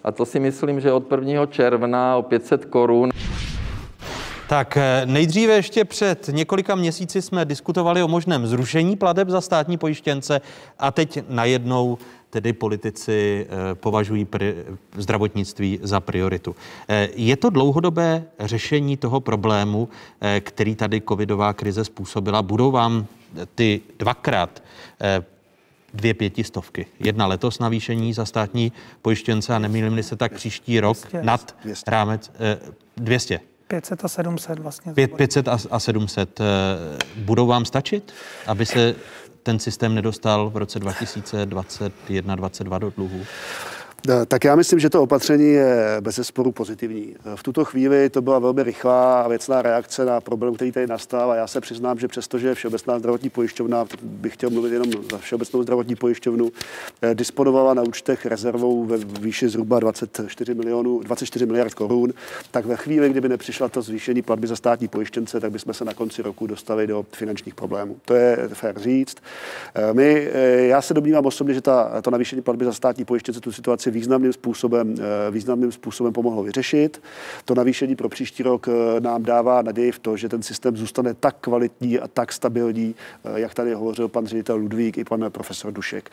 A 0.04 0.12
to 0.12 0.26
si 0.26 0.40
myslím, 0.40 0.80
že 0.80 0.92
od 0.92 1.12
1. 1.12 1.46
června 1.46 2.16
o 2.16 2.22
500 2.22 2.64
korun. 2.64 3.10
Tak 4.52 4.76
eh, 4.76 5.02
nejdříve 5.06 5.52
ještě 5.52 5.84
před 5.84 6.28
několika 6.32 6.74
měsíci 6.74 7.22
jsme 7.22 7.44
diskutovali 7.44 8.02
o 8.02 8.08
možném 8.08 8.46
zrušení 8.46 8.96
plateb 8.96 9.28
za 9.28 9.40
státní 9.40 9.78
pojištěnce 9.78 10.40
a 10.78 10.90
teď 10.90 11.18
najednou 11.28 11.98
tedy 12.30 12.52
politici 12.52 13.46
eh, 13.48 13.74
považují 13.74 14.24
pri, 14.24 14.54
zdravotnictví 14.96 15.78
za 15.82 16.00
prioritu. 16.00 16.56
Eh, 16.88 17.08
je 17.14 17.36
to 17.36 17.50
dlouhodobé 17.50 18.24
řešení 18.40 18.96
toho 18.96 19.20
problému, 19.20 19.88
který 20.40 20.74
tady 20.74 21.02
covidová 21.08 21.52
krize 21.52 21.84
způsobila? 21.84 22.42
Budou 22.42 22.70
vám 22.70 23.06
ty 23.54 23.80
dvakrát 23.98 24.62
dvě 25.94 26.14
pětistovky. 26.14 26.86
Jedna 27.00 27.26
letos 27.26 27.58
navýšení 27.58 28.12
za 28.12 28.24
státní 28.24 28.72
pojištěnce 29.02 29.54
a 29.54 29.58
nemýlím 29.58 30.02
se 30.02 30.16
tak 30.16 30.32
příští 30.32 30.80
rok 30.80 30.98
200, 30.98 31.22
nad 31.22 31.56
200. 31.64 31.90
rámec 31.90 32.30
eh, 32.40 32.58
200. 32.96 33.51
500 33.72 34.04
a 34.04 34.08
700 34.08 34.58
vlastně. 34.58 34.94
5, 34.94 35.16
500 35.16 35.48
a, 35.48 35.58
a 35.70 35.78
700 35.78 36.40
eh, 36.40 36.44
budou 37.16 37.46
vám 37.46 37.64
stačit, 37.64 38.12
aby 38.46 38.66
se 38.66 38.94
ten 39.42 39.58
systém 39.58 39.94
nedostal 39.94 40.50
v 40.50 40.56
roce 40.56 40.80
2021-2022 40.80 42.78
do 42.78 42.90
dluhu? 42.90 43.20
Eh, 44.08 44.26
tak 44.26 44.44
já 44.44 44.56
myslím, 44.56 44.78
že 44.78 44.90
to 44.90 45.02
opatření 45.02 45.52
je 45.52 45.96
bez 46.00 46.14
zesporu 46.14 46.52
pozitivní. 46.52 47.14
Eh, 47.24 47.36
v 47.36 47.42
tuto 47.42 47.64
chvíli 47.64 48.10
to 48.10 48.22
byla 48.22 48.38
velmi 48.38 48.62
rychlá 48.62 49.22
a 49.22 49.28
věcná 49.28 49.62
reakce 49.62 50.04
na 50.04 50.20
problém, 50.20 50.54
který 50.54 50.72
tady 50.72 50.86
nastal 50.86 51.30
a 51.30 51.36
já 51.36 51.46
se 51.46 51.60
přiznám, 51.60 51.98
že 51.98 52.08
přestože 52.08 52.54
Všeobecná 52.54 52.98
zdravotní 52.98 53.30
pojišťovna, 53.30 53.84
bych 54.02 54.34
chtěl 54.34 54.50
mluvit 54.50 54.72
jenom 54.72 54.92
za 55.10 55.18
Všeobecnou 55.18 55.62
zdravotní 55.62 55.94
pojišťovnu, 55.94 56.50
eh, 57.02 57.14
disponovala 57.14 57.74
na 57.74 57.82
účtech 57.82 58.26
rezervou 58.26 58.84
ve 58.84 58.96
výši 58.96 59.48
zhruba 59.48 59.80
24, 59.80 60.54
milionů, 60.54 61.00
24 61.02 61.46
miliard 61.46 61.74
korun, 61.74 62.12
tak 62.50 62.66
ve 62.66 62.76
chvíli, 62.76 63.10
kdyby 63.10 63.28
nepřišla 63.28 63.68
to 63.68 63.82
zvýšení 63.82 64.22
platby 64.22 64.46
za 64.46 64.56
státní 64.56 64.88
pojištěnce, 64.88 65.40
tak 65.40 65.52
bychom 65.52 65.74
se 65.74 65.84
na 65.84 65.94
konci 65.94 66.22
roku 66.22 66.46
dostali 66.46 66.86
do 66.86 67.06
finančních 67.12 67.54
problémů. 67.54 67.96
To 68.04 68.14
je 68.14 68.48
fér 68.52 68.78
říct. 68.78 69.16
My, 69.92 70.30
já 70.56 70.82
se 70.82 70.94
domnívám 70.94 71.26
osobně, 71.26 71.54
že 71.54 71.60
ta, 71.60 72.02
to 72.02 72.10
navýšení 72.10 72.42
platby 72.42 72.64
za 72.64 72.72
státní 72.72 73.04
pojištěnce 73.04 73.40
tu 73.40 73.52
situaci 73.52 73.91
významným 73.92 74.32
způsobem, 74.32 74.94
eh, 74.98 75.30
významným 75.30 75.72
způsobem 75.72 76.12
pomohlo 76.12 76.42
vyřešit. 76.42 77.02
To 77.44 77.54
navýšení 77.54 77.96
pro 77.96 78.08
příští 78.08 78.42
rok 78.42 78.68
eh, 78.68 79.00
nám 79.00 79.22
dává 79.22 79.62
naději 79.62 79.92
v 79.92 79.98
to, 79.98 80.16
že 80.16 80.28
ten 80.28 80.42
systém 80.42 80.76
zůstane 80.76 81.14
tak 81.14 81.36
kvalitní 81.40 81.98
a 81.98 82.08
tak 82.08 82.32
stabilní, 82.32 82.94
eh, 83.24 83.40
jak 83.40 83.54
tady 83.54 83.74
hovořil 83.74 84.08
pan 84.08 84.26
ředitel 84.26 84.56
Ludvík 84.56 84.98
i 84.98 85.04
pan 85.04 85.24
profesor 85.28 85.72
Dušek. 85.72 86.10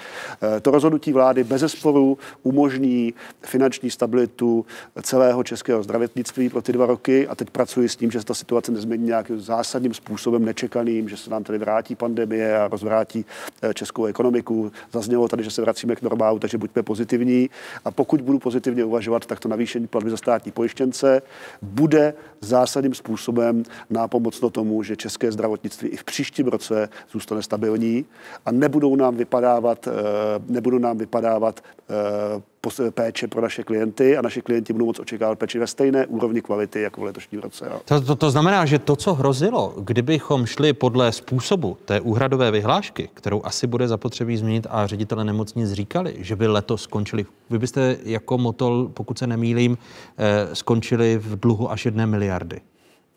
To 0.61 0.71
rozhodnutí 0.71 1.13
vlády 1.13 1.43
bez 1.43 1.63
sporu 1.67 2.17
umožní 2.43 3.13
finanční 3.41 3.91
stabilitu 3.91 4.65
celého 5.01 5.43
českého 5.43 5.83
zdravotnictví 5.83 6.49
pro 6.49 6.61
ty 6.61 6.73
dva 6.73 6.85
roky 6.85 7.27
a 7.27 7.35
teď 7.35 7.49
pracuji 7.49 7.89
s 7.89 7.95
tím, 7.95 8.11
že 8.11 8.19
se 8.19 8.25
ta 8.25 8.33
situace 8.33 8.71
nezmění 8.71 9.05
nějakým 9.05 9.39
zásadním 9.39 9.93
způsobem 9.93 10.45
nečekaným, 10.45 11.09
že 11.09 11.17
se 11.17 11.29
nám 11.29 11.43
tady 11.43 11.57
vrátí 11.57 11.95
pandemie 11.95 12.59
a 12.59 12.67
rozvrátí 12.67 13.25
českou 13.73 14.05
ekonomiku. 14.05 14.71
Zaznělo 14.91 15.27
tady, 15.27 15.43
že 15.43 15.51
se 15.51 15.61
vracíme 15.61 15.95
k 15.95 16.01
normálu, 16.01 16.39
takže 16.39 16.57
buďme 16.57 16.83
pozitivní. 16.83 17.49
A 17.85 17.91
pokud 17.91 18.21
budu 18.21 18.39
pozitivně 18.39 18.83
uvažovat, 18.83 19.25
tak 19.25 19.39
to 19.39 19.49
navýšení 19.49 19.87
platby 19.87 20.09
za 20.09 20.17
státní 20.17 20.51
pojištěnce 20.51 21.21
bude 21.61 22.13
zásadním 22.41 22.93
způsobem 22.93 23.63
nápomocno 23.89 24.49
tomu, 24.49 24.83
že 24.83 24.95
české 24.95 25.31
zdravotnictví 25.31 25.89
i 25.89 25.97
v 25.97 26.03
příštím 26.03 26.47
roce 26.47 26.89
zůstane 27.11 27.43
stabilní 27.43 28.05
a 28.45 28.51
nebudou 28.51 28.95
nám 28.95 29.15
vypadávat, 29.15 29.87
eh, 29.87 29.91
nebudou 30.47 30.77
nám 30.77 30.97
vypadávat 30.97 31.63
eh, 31.89 32.41
péče 32.93 33.27
pro 33.27 33.41
naše 33.41 33.63
klienty 33.63 34.17
a 34.17 34.21
naše 34.21 34.41
klienti 34.41 34.73
budou 34.73 34.85
moct 34.85 34.99
očekávat 34.99 35.39
péči 35.39 35.59
ve 35.59 35.67
stejné 35.67 36.07
úrovni 36.07 36.41
kvality 36.41 36.81
jako 36.81 37.01
v 37.01 37.03
letošním 37.03 37.41
roce. 37.41 37.65
To, 37.85 38.01
to, 38.01 38.15
to 38.15 38.31
znamená, 38.31 38.65
že 38.65 38.79
to, 38.79 38.95
co 38.95 39.13
hrozilo, 39.13 39.73
kdybychom 39.77 40.45
šli 40.45 40.73
podle 40.73 41.11
způsobu 41.11 41.77
té 41.85 41.99
úhradové 42.01 42.51
vyhlášky, 42.51 43.09
kterou 43.13 43.41
asi 43.45 43.67
bude 43.67 43.87
zapotřebí 43.87 44.37
změnit 44.37 44.67
a 44.69 44.87
ředitele 44.87 45.25
nemocnic 45.25 45.71
říkali, 45.71 46.15
že 46.17 46.35
by 46.35 46.47
letos 46.47 46.81
skončili. 46.81 47.25
Vy 47.49 47.59
byste 47.59 47.97
jako 48.03 48.37
Motol, 48.37 48.89
pokud 48.93 49.17
se 49.17 49.27
nemýlím, 49.27 49.77
eh, 50.17 50.55
skončili 50.55 51.17
v 51.17 51.39
dluhu 51.39 51.71
až 51.71 51.85
jedné 51.85 52.05
miliardy. 52.05 52.61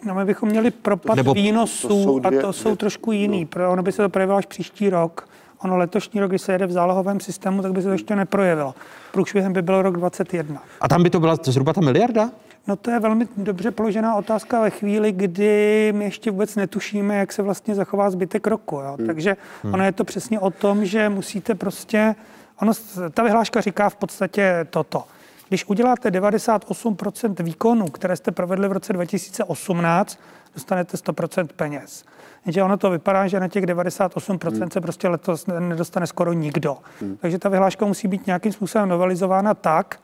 No, 0.07 0.15
my 0.15 0.25
bychom 0.25 0.49
měli 0.49 0.71
propad 0.71 1.17
Nebo 1.17 1.35
výnosů 1.35 2.21
to 2.23 2.29
dvě, 2.29 2.39
a 2.39 2.43
to 2.43 2.53
jsou 2.53 2.77
trošku 2.77 3.13
jiný. 3.13 3.41
No. 3.41 3.47
Pro, 3.47 3.73
ono 3.73 3.83
by 3.83 3.93
se 3.93 4.03
to 4.03 4.09
projevilo 4.09 4.39
až 4.39 4.47
příští 4.47 4.91
rok. 4.91 5.29
Ono 5.65 5.77
letošní 5.77 6.21
rok, 6.21 6.31
když 6.31 6.43
se 6.43 6.53
jede 6.53 6.67
v 6.67 6.73
zálohovém 6.73 7.21
systému, 7.21 7.63
tak 7.63 7.73
by 7.73 7.83
se 7.83 7.89
to 7.89 7.93
ještě 7.93 8.17
neprojevilo. 8.17 8.75
Průšvihem 9.13 9.53
by 9.53 9.63
byl 9.63 9.83
rok 9.83 9.97
2021. 9.97 10.63
A 10.81 10.89
tam 10.89 11.03
by 11.03 11.11
to 11.11 11.21
byla 11.21 11.37
zhruba 11.45 11.73
ta 11.73 11.81
miliarda? 11.81 12.31
No 12.67 12.77
to 12.77 12.91
je 12.91 13.01
velmi 13.01 13.29
dobře 13.37 13.71
položená 13.71 14.15
otázka 14.15 14.61
ve 14.61 14.71
chvíli, 14.71 15.13
kdy 15.13 15.93
my 15.97 16.05
ještě 16.05 16.31
vůbec 16.31 16.57
netušíme, 16.57 17.17
jak 17.17 17.33
se 17.33 17.43
vlastně 17.43 17.75
zachová 17.75 18.11
zbytek 18.11 18.47
roku. 18.47 18.77
Jo? 18.77 18.95
Hmm. 18.99 19.07
Takže 19.07 19.37
hmm. 19.63 19.75
ono 19.75 19.85
je 19.85 19.93
to 19.93 20.05
přesně 20.05 20.41
o 20.41 20.51
tom, 20.51 20.85
že 20.85 21.09
musíte 21.09 21.55
prostě, 21.55 22.15
ono, 22.61 22.73
ta 23.15 23.23
vyhláška 23.23 23.61
říká 23.61 23.89
v 23.89 23.97
podstatě 23.97 24.67
toto. 24.71 25.05
Když 25.49 25.69
uděláte 25.69 26.11
98% 26.11 27.43
výkonů, 27.43 27.87
které 27.87 28.17
jste 28.17 28.31
provedli 28.31 28.69
v 28.69 28.73
roce 28.73 28.93
2018, 28.93 30.19
dostanete 30.55 30.97
100% 30.97 31.49
peněz. 31.57 32.05
Jenže 32.47 32.63
ono 32.63 32.77
to 32.77 32.91
vypadá, 32.91 33.27
že 33.27 33.41
na 33.41 33.49
těch 33.49 33.65
98% 33.65 34.59
hmm. 34.61 34.71
se 34.71 34.81
prostě 34.81 35.09
letos 35.09 35.47
nedostane 35.47 36.07
skoro 36.07 36.33
nikdo. 36.33 36.79
Hmm. 37.01 37.17
Takže 37.17 37.39
ta 37.39 37.49
vyhláška 37.49 37.87
musí 37.87 38.09
být 38.09 38.27
nějakým 38.27 38.53
způsobem 38.53 38.89
novelizována 38.89 39.55
tak, 39.55 40.01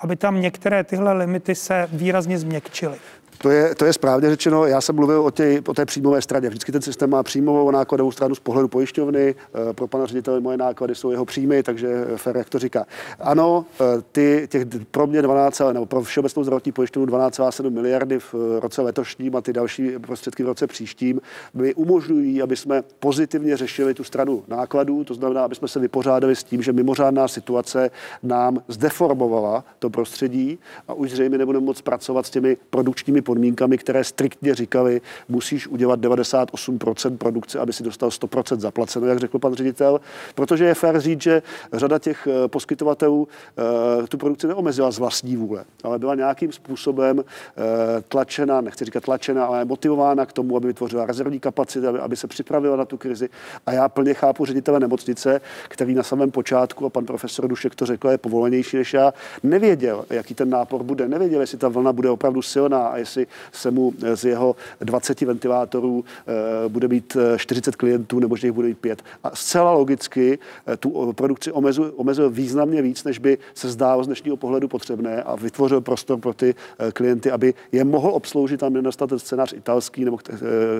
aby 0.00 0.16
tam 0.16 0.40
některé 0.40 0.84
tyhle 0.84 1.12
limity 1.12 1.54
se 1.54 1.88
výrazně 1.92 2.38
změkčily. 2.38 2.98
To 3.38 3.50
je, 3.50 3.74
to 3.74 3.84
je 3.84 3.92
správně 3.92 4.30
řečeno. 4.30 4.66
Já 4.66 4.80
jsem 4.80 4.96
mluvil 4.96 5.20
o, 5.20 5.30
tě, 5.30 5.62
o 5.68 5.74
té 5.74 5.86
příjmové 5.86 6.22
straně. 6.22 6.48
Vždycky 6.48 6.72
ten 6.72 6.82
systém 6.82 7.10
má 7.10 7.22
příjmovou 7.22 7.70
nákladovou 7.70 8.12
stranu 8.12 8.34
z 8.34 8.40
pohledu 8.40 8.68
pojišťovny. 8.68 9.34
Eh, 9.70 9.72
pro 9.72 9.86
pana 9.86 10.06
ředitele 10.06 10.40
moje 10.40 10.56
náklady 10.56 10.94
jsou 10.94 11.10
jeho 11.10 11.24
příjmy, 11.24 11.62
takže 11.62 12.04
fér, 12.16 12.36
jak 12.36 12.50
to 12.50 12.58
říká. 12.58 12.86
Ano, 13.20 13.64
eh, 13.80 13.84
ty, 14.12 14.48
těch 14.50 14.64
pro 14.90 15.06
mě 15.06 15.22
12, 15.22 15.72
nebo 15.72 15.86
pro 15.86 16.02
všeobecnou 16.02 16.42
zdravotní 16.42 16.72
pojišťovnu 16.72 17.06
12,7 17.06 17.70
miliardy 17.70 18.18
v 18.18 18.34
roce 18.60 18.82
letošním 18.82 19.36
a 19.36 19.40
ty 19.40 19.52
další 19.52 19.90
prostředky 19.98 20.42
v 20.42 20.46
roce 20.46 20.66
příštím 20.66 21.20
mi 21.54 21.74
umožňují, 21.74 22.42
aby 22.42 22.56
jsme 22.56 22.82
pozitivně 22.98 23.56
řešili 23.56 23.94
tu 23.94 24.04
stranu 24.04 24.44
nákladů, 24.48 25.04
to 25.04 25.14
znamená, 25.14 25.44
aby 25.44 25.54
jsme 25.54 25.68
se 25.68 25.80
vypořádali 25.80 26.36
s 26.36 26.44
tím, 26.44 26.62
že 26.62 26.72
mimořádná 26.72 27.28
situace 27.28 27.90
nám 28.22 28.62
zdeformovala 28.68 29.64
to 29.78 29.90
prostředí 29.90 30.58
a 30.88 30.94
už 30.94 31.10
zřejmě 31.10 31.38
nebudeme 31.38 31.64
moc 31.64 31.80
pracovat 31.80 32.26
s 32.26 32.30
těmi 32.30 32.56
produkčními 32.70 33.22
podmínkami, 33.28 33.78
které 33.78 34.04
striktně 34.04 34.54
říkali, 34.54 35.00
musíš 35.28 35.68
udělat 35.68 36.00
98% 36.00 37.16
produkce, 37.16 37.58
aby 37.58 37.72
si 37.72 37.84
dostal 37.84 38.08
100% 38.08 38.58
zaplaceno, 38.58 39.06
jak 39.06 39.18
řekl 39.18 39.38
pan 39.38 39.54
ředitel, 39.54 40.00
protože 40.34 40.64
je 40.64 40.74
fér 40.74 41.00
říct, 41.00 41.22
že 41.22 41.42
řada 41.72 41.98
těch 41.98 42.26
eh, 42.26 42.48
poskytovatelů 42.48 43.28
eh, 43.28 44.06
tu 44.06 44.18
produkci 44.18 44.46
neomezila 44.46 44.90
z 44.90 44.98
vlastní 44.98 45.36
vůle, 45.36 45.64
ale 45.84 45.98
byla 45.98 46.14
nějakým 46.14 46.52
způsobem 46.52 47.20
eh, 47.20 47.62
tlačena, 48.08 48.60
nechci 48.60 48.84
říkat 48.84 49.04
tlačena, 49.04 49.44
ale 49.46 49.64
motivována 49.64 50.26
k 50.26 50.32
tomu, 50.32 50.56
aby 50.56 50.66
vytvořila 50.66 51.06
rezervní 51.06 51.40
kapacity, 51.40 51.86
aby, 51.86 52.16
se 52.16 52.26
připravila 52.26 52.76
na 52.76 52.84
tu 52.84 52.96
krizi. 52.96 53.28
A 53.66 53.72
já 53.72 53.88
plně 53.88 54.14
chápu 54.14 54.44
ředitele 54.44 54.80
nemocnice, 54.80 55.40
který 55.68 55.94
na 55.94 56.02
samém 56.02 56.30
počátku, 56.30 56.86
a 56.86 56.90
pan 56.90 57.04
profesor 57.04 57.48
Dušek 57.48 57.74
to 57.74 57.86
řekl, 57.86 58.08
je 58.08 58.18
povolenější 58.18 58.76
než 58.76 58.94
já, 58.94 59.12
nevěděl, 59.42 60.04
jaký 60.10 60.34
ten 60.34 60.50
nápor 60.50 60.82
bude, 60.82 61.08
nevěděl, 61.08 61.40
jestli 61.40 61.58
ta 61.58 61.68
vlna 61.68 61.92
bude 61.92 62.10
opravdu 62.10 62.42
silná 62.42 62.86
a 62.86 62.96
jestli 62.96 63.17
jestli 63.18 63.26
se 63.52 63.70
mu 63.70 63.92
z 64.14 64.24
jeho 64.24 64.56
20 64.80 65.20
ventilátorů 65.20 66.04
eh, 66.04 66.68
bude 66.68 66.88
být 66.88 67.16
40 67.36 67.74
eh, 67.74 67.76
klientů 67.76 68.18
nebo 68.18 68.36
že 68.36 68.46
jich 68.46 68.52
bude 68.52 68.68
být 68.68 68.78
pět. 68.78 69.02
A 69.24 69.36
zcela 69.36 69.72
logicky 69.72 70.38
eh, 70.66 70.76
tu 70.76 71.12
produkci 71.12 71.52
omezil, 71.52 72.30
významně 72.30 72.82
víc, 72.82 73.04
než 73.04 73.18
by 73.18 73.38
se 73.54 73.68
zdálo 73.68 74.04
z 74.04 74.06
dnešního 74.06 74.36
pohledu 74.36 74.68
potřebné 74.68 75.22
a 75.22 75.36
vytvořil 75.36 75.80
prostor 75.80 76.18
pro 76.20 76.34
ty 76.34 76.54
klienty, 76.92 77.30
aby 77.30 77.54
je 77.72 77.84
mohl 77.84 78.10
obsloužit 78.10 78.62
a 78.62 78.68
nedostat 78.68 79.10
ten 79.10 79.18
scénář 79.18 79.52
italský, 79.52 80.04
nebo 80.04 80.18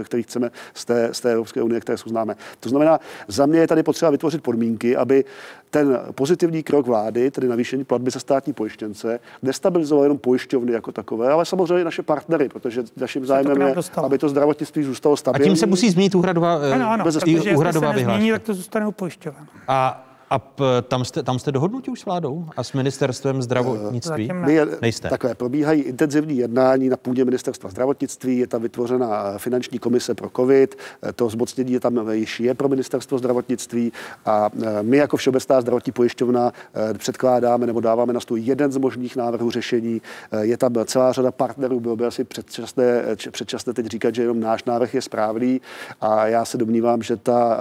který 0.04 0.22
chceme 0.22 0.50
z 0.74 0.84
té, 0.84 1.08
z 1.12 1.20
té 1.20 1.32
Evropské 1.32 1.62
unie, 1.62 1.80
které 1.80 1.98
jsou 1.98 2.10
známé. 2.10 2.36
To 2.60 2.68
znamená, 2.68 3.00
za 3.28 3.46
mě 3.46 3.58
je 3.60 3.66
tady 3.66 3.82
potřeba 3.82 4.10
vytvořit 4.10 4.42
podmínky, 4.42 4.96
aby 4.96 5.24
ten 5.70 6.00
pozitivní 6.14 6.62
krok 6.62 6.86
vlády, 6.86 7.30
tedy 7.30 7.48
navýšení 7.48 7.84
platby 7.84 8.10
za 8.10 8.20
státní 8.20 8.52
pojištěnce, 8.52 9.20
nestabilizoval 9.42 10.04
jenom 10.04 10.18
pojišťovny 10.18 10.72
jako 10.72 10.92
takové, 10.92 11.28
ale 11.28 11.44
samozřejmě 11.44 11.84
naše 11.84 12.02
partnery, 12.02 12.48
protože 12.48 12.82
naším 12.96 13.26
zájmem 13.26 13.60
je, 13.60 13.74
aby 14.04 14.18
to 14.18 14.28
zdravotnictví 14.28 14.82
zůstalo 14.82 15.16
stabilní. 15.16 15.44
A 15.44 15.48
tím 15.48 15.56
se 15.56 15.66
musí 15.66 15.90
změnit 15.90 16.14
úhradová, 16.14 16.54
ano, 16.74 16.90
ano, 16.90 17.04
protože 17.04 17.56
úhradová 17.56 17.92
se 17.92 17.96
nezmění, 17.96 18.30
tak 18.30 18.42
to 18.42 18.54
zůstane 18.54 18.86
u 18.86 18.92
pojišťoven. 18.92 19.46
A 19.68 20.07
a 20.30 20.38
p, 20.38 20.64
tam 20.88 21.04
jste, 21.04 21.22
tam 21.22 21.38
jste 21.38 21.52
dohodnutí 21.52 21.90
už 21.90 22.00
s 22.00 22.04
vládou 22.04 22.46
a 22.56 22.64
s 22.64 22.72
ministerstvem 22.72 23.42
zdravotnictví? 23.42 24.30
Uh, 24.30 24.36
ne. 24.36 24.66
Nejste. 24.82 25.08
Takhle, 25.08 25.34
probíhají 25.34 25.82
intenzivní 25.82 26.36
jednání 26.36 26.88
na 26.88 26.96
půdě 26.96 27.24
ministerstva 27.24 27.70
zdravotnictví, 27.70 28.38
je 28.38 28.46
tam 28.46 28.62
vytvořena 28.62 29.38
finanční 29.38 29.78
komise 29.78 30.14
pro 30.14 30.30
COVID, 30.36 30.76
to 31.14 31.28
zmocnění 31.28 31.72
je 31.72 31.80
tam 31.80 32.10
již 32.10 32.40
je 32.40 32.54
pro 32.54 32.68
ministerstvo 32.68 33.18
zdravotnictví 33.18 33.92
a 34.26 34.50
my 34.82 34.96
jako 34.96 35.16
Všeobecná 35.16 35.60
zdravotní 35.60 35.92
pojišťovna 35.92 36.52
předkládáme 36.98 37.66
nebo 37.66 37.80
dáváme 37.80 38.12
na 38.12 38.20
stůl 38.20 38.38
jeden 38.38 38.72
z 38.72 38.76
možných 38.76 39.16
návrhů 39.16 39.50
řešení. 39.50 40.02
Je 40.40 40.56
tam 40.56 40.72
celá 40.84 41.12
řada 41.12 41.30
partnerů, 41.30 41.80
bylo 41.80 41.96
by 41.96 42.06
asi 42.06 42.24
předčasné, 42.24 43.02
předčasné 43.30 43.72
teď 43.72 43.86
říkat, 43.86 44.14
že 44.14 44.22
jenom 44.22 44.40
náš 44.40 44.64
návrh 44.64 44.94
je 44.94 45.02
správný 45.02 45.60
a 46.00 46.26
já 46.26 46.44
se 46.44 46.58
domnívám, 46.58 47.02
že 47.02 47.16
ta 47.16 47.58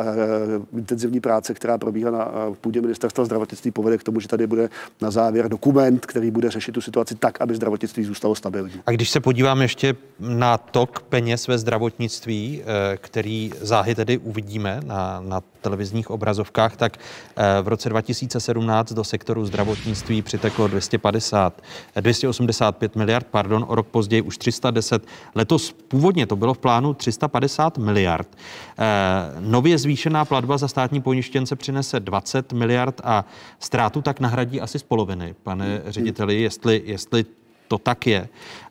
intenzivní 0.73 1.19
práce, 1.19 1.53
která 1.53 1.77
probíhá 1.77 2.11
na 2.11 2.31
půdě 2.58 2.82
ministerstva 2.82 3.26
zdravotnictví 3.26 3.72
povede 3.72 3.98
k 3.98 4.04
tomu, 4.04 4.20
že 4.20 4.28
tady 4.28 4.48
bude 4.48 4.70
na 5.02 5.12
závěr 5.12 5.50
dokument, 5.50 6.06
který 6.06 6.32
bude 6.32 6.52
řešit 6.52 6.72
tu 6.72 6.82
situaci 6.82 7.16
tak, 7.16 7.42
aby 7.42 7.56
zdravotnictví 7.56 8.04
zůstalo 8.04 8.36
stabilní. 8.36 8.74
A 8.86 8.92
když 8.92 9.10
se 9.10 9.20
podívám 9.20 9.62
ještě 9.62 9.96
na 10.20 10.58
tok 10.58 11.02
peněz 11.02 11.48
ve 11.48 11.58
zdravotnictví, 11.58 12.62
eh, 12.62 12.98
který 12.98 13.52
záhy 13.62 13.96
tedy 13.96 14.18
uvidíme 14.18 14.80
na, 14.86 15.20
na 15.20 15.42
televizních 15.62 16.10
obrazovkách, 16.10 16.76
tak 16.76 16.98
eh, 16.98 17.62
v 17.62 17.68
roce 17.68 17.90
2017 17.90 18.94
do 18.94 19.04
sektoru 19.04 19.46
zdravotnictví 19.46 20.22
přiteklo 20.22 20.68
250, 20.68 21.62
285 22.02 22.96
miliard, 22.96 23.28
pardon, 23.32 23.66
o 23.68 23.76
rok 23.76 23.88
později 23.88 24.22
už 24.22 24.38
310. 24.38 25.06
Letos 25.36 25.72
původně 25.88 26.26
to 26.26 26.36
bylo 26.36 26.54
v 26.54 26.58
plánu 26.58 26.94
350 26.94 27.78
miliard. 27.78 28.28
Eh, 28.80 28.84
nově 29.40 29.78
zvýšená 29.78 30.26
platba 30.26 30.58
za 30.58 30.68
státní 30.68 31.02
pojištěnce 31.02 31.56
přinese 31.56 32.00
20 32.00 32.47
miliard 32.53 33.02
a 33.03 33.26
ztrátu 33.60 34.02
tak 34.02 34.19
nahradí 34.19 34.61
asi 34.61 34.80
z 34.80 34.84
poloviny, 34.84 35.36
pane 35.44 35.82
řediteli, 35.86 36.41
jestli, 36.41 36.82
jestli 36.86 37.26
to 37.68 37.78
tak 37.78 38.07
je. 38.07 38.30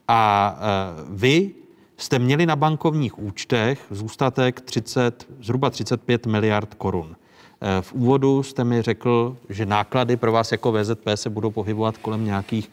A 0.08 0.54
eh, 0.58 1.04
vy 1.08 1.50
jste 1.96 2.18
měli 2.18 2.46
na 2.46 2.56
bankovních 2.56 3.18
účtech 3.18 3.86
zůstatek 3.90 4.60
30, 4.60 5.26
zhruba 5.40 5.70
35 5.70 6.26
miliard 6.26 6.74
korun. 6.74 7.16
Eh, 7.60 7.82
v 7.82 7.92
úvodu 7.92 8.42
jste 8.42 8.64
mi 8.64 8.82
řekl, 8.82 9.36
že 9.48 9.66
náklady 9.66 10.16
pro 10.16 10.32
vás 10.32 10.52
jako 10.52 10.72
VZP 10.72 11.08
se 11.14 11.30
budou 11.30 11.50
pohybovat 11.50 11.98
kolem 11.98 12.24
nějakých 12.24 12.70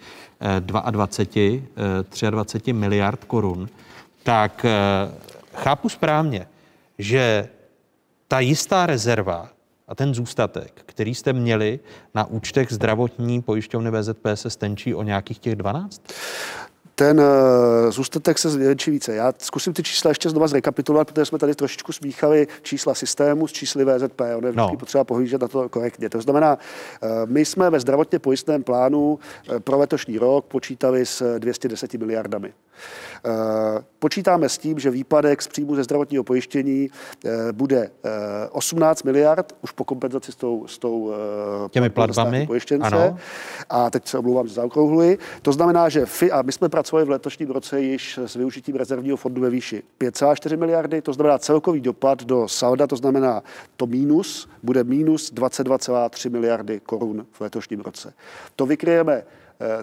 22, 0.60 2.30
23 2.30 2.74
miliard 2.74 3.24
korun. 3.24 3.70
Tak 4.24 4.66
chápu 5.54 5.90
správně, 5.90 6.48
že 6.98 7.50
ta 8.28 8.40
jistá 8.40 8.86
rezerva 8.86 9.50
a 9.94 9.96
ten 9.96 10.14
zůstatek, 10.14 10.82
který 10.86 11.16
jste 11.16 11.34
měli 11.34 11.80
na 12.16 12.26
účtech 12.26 12.74
zdravotní 12.74 13.42
pojišťovny 13.42 13.92
VZP, 13.92 14.28
se 14.34 14.50
stenčí 14.50 14.96
o 14.96 15.04
nějakých 15.04 15.40
těch 15.40 15.56
12? 15.56 16.02
ten 16.96 17.20
uh, 17.20 17.26
zůstatek 17.92 18.40
se 18.40 18.50
zvětší 18.50 18.92
více. 18.92 19.16
Já 19.16 19.34
zkusím 19.38 19.74
ty 19.74 19.84
čísla 19.84 20.10
ještě 20.12 20.30
znova 20.30 20.48
zrekapitulovat, 20.48 21.08
protože 21.12 21.26
jsme 21.26 21.40
tady 21.40 21.56
trošičku 21.56 21.92
smíchali 21.92 22.48
čísla 22.62 22.94
systému 22.94 23.48
s 23.48 23.52
čísly 23.52 23.86
VZP. 23.86 24.22
Ono 24.38 24.48
je 24.48 24.54
no. 24.56 24.78
potřeba 24.78 25.04
pohlížet 25.04 25.42
na 25.42 25.48
to 25.48 25.70
korektně. 25.70 26.10
To 26.10 26.22
znamená, 26.22 26.58
uh, 26.58 27.10
my 27.26 27.46
jsme 27.46 27.70
ve 27.70 27.80
zdravotně 27.80 28.20
pojistném 28.20 28.64
plánu 28.64 29.14
uh, 29.14 29.60
pro 29.60 29.78
letošní 29.78 30.18
rok 30.18 30.46
počítali 30.46 31.06
s 31.06 31.40
210 31.40 31.94
miliardami. 31.94 32.54
Počítáme 34.00 34.50
s 34.50 34.58
tím, 34.58 34.80
že 34.80 34.90
výpadek 34.90 35.42
z 35.42 35.48
příjmu 35.48 35.76
ze 35.76 35.84
zdravotního 35.84 36.24
pojištění 36.24 36.90
bude 37.52 37.92
18 38.52 39.04
miliard, 39.04 39.56
už 39.62 39.72
po 39.72 39.84
kompenzaci 39.84 40.32
s 40.32 40.36
tou, 40.36 40.68
s 40.68 40.78
tou 40.78 41.14
těmi 41.70 41.90
platbami 41.90 42.48
pojištěnce. 42.48 42.88
Ano. 42.88 43.18
A 43.70 43.90
teď 43.90 44.08
se 44.08 44.18
omlouvám, 44.18 44.48
že 44.48 44.54
zaokrouhluji. 44.54 45.18
To 45.42 45.52
znamená, 45.52 45.90
že 45.90 46.06
FI, 46.06 46.32
a 46.32 46.42
my 46.42 46.52
jsme 46.52 46.70
pracovali 46.70 47.06
v 47.06 47.10
letošním 47.10 47.50
roce 47.50 47.82
již 47.82 48.18
s 48.18 48.36
využitím 48.36 48.76
rezervního 48.76 49.18
fondu 49.18 49.42
ve 49.42 49.50
výši 49.50 49.84
5,4 50.00 50.58
miliardy, 50.58 51.02
to 51.02 51.14
znamená 51.14 51.38
celkový 51.38 51.82
dopad 51.82 52.24
do 52.24 52.48
salda, 52.48 52.88
to 52.88 52.96
znamená 52.96 53.44
to 53.78 53.88
mínus, 53.88 54.50
bude 54.64 54.84
mínus 54.84 55.34
22,3 55.34 56.32
miliardy 56.32 56.80
korun 56.80 57.26
v 57.32 57.42
letošním 57.42 57.80
roce. 57.80 58.14
To 58.56 58.66
vykryjeme 58.66 59.24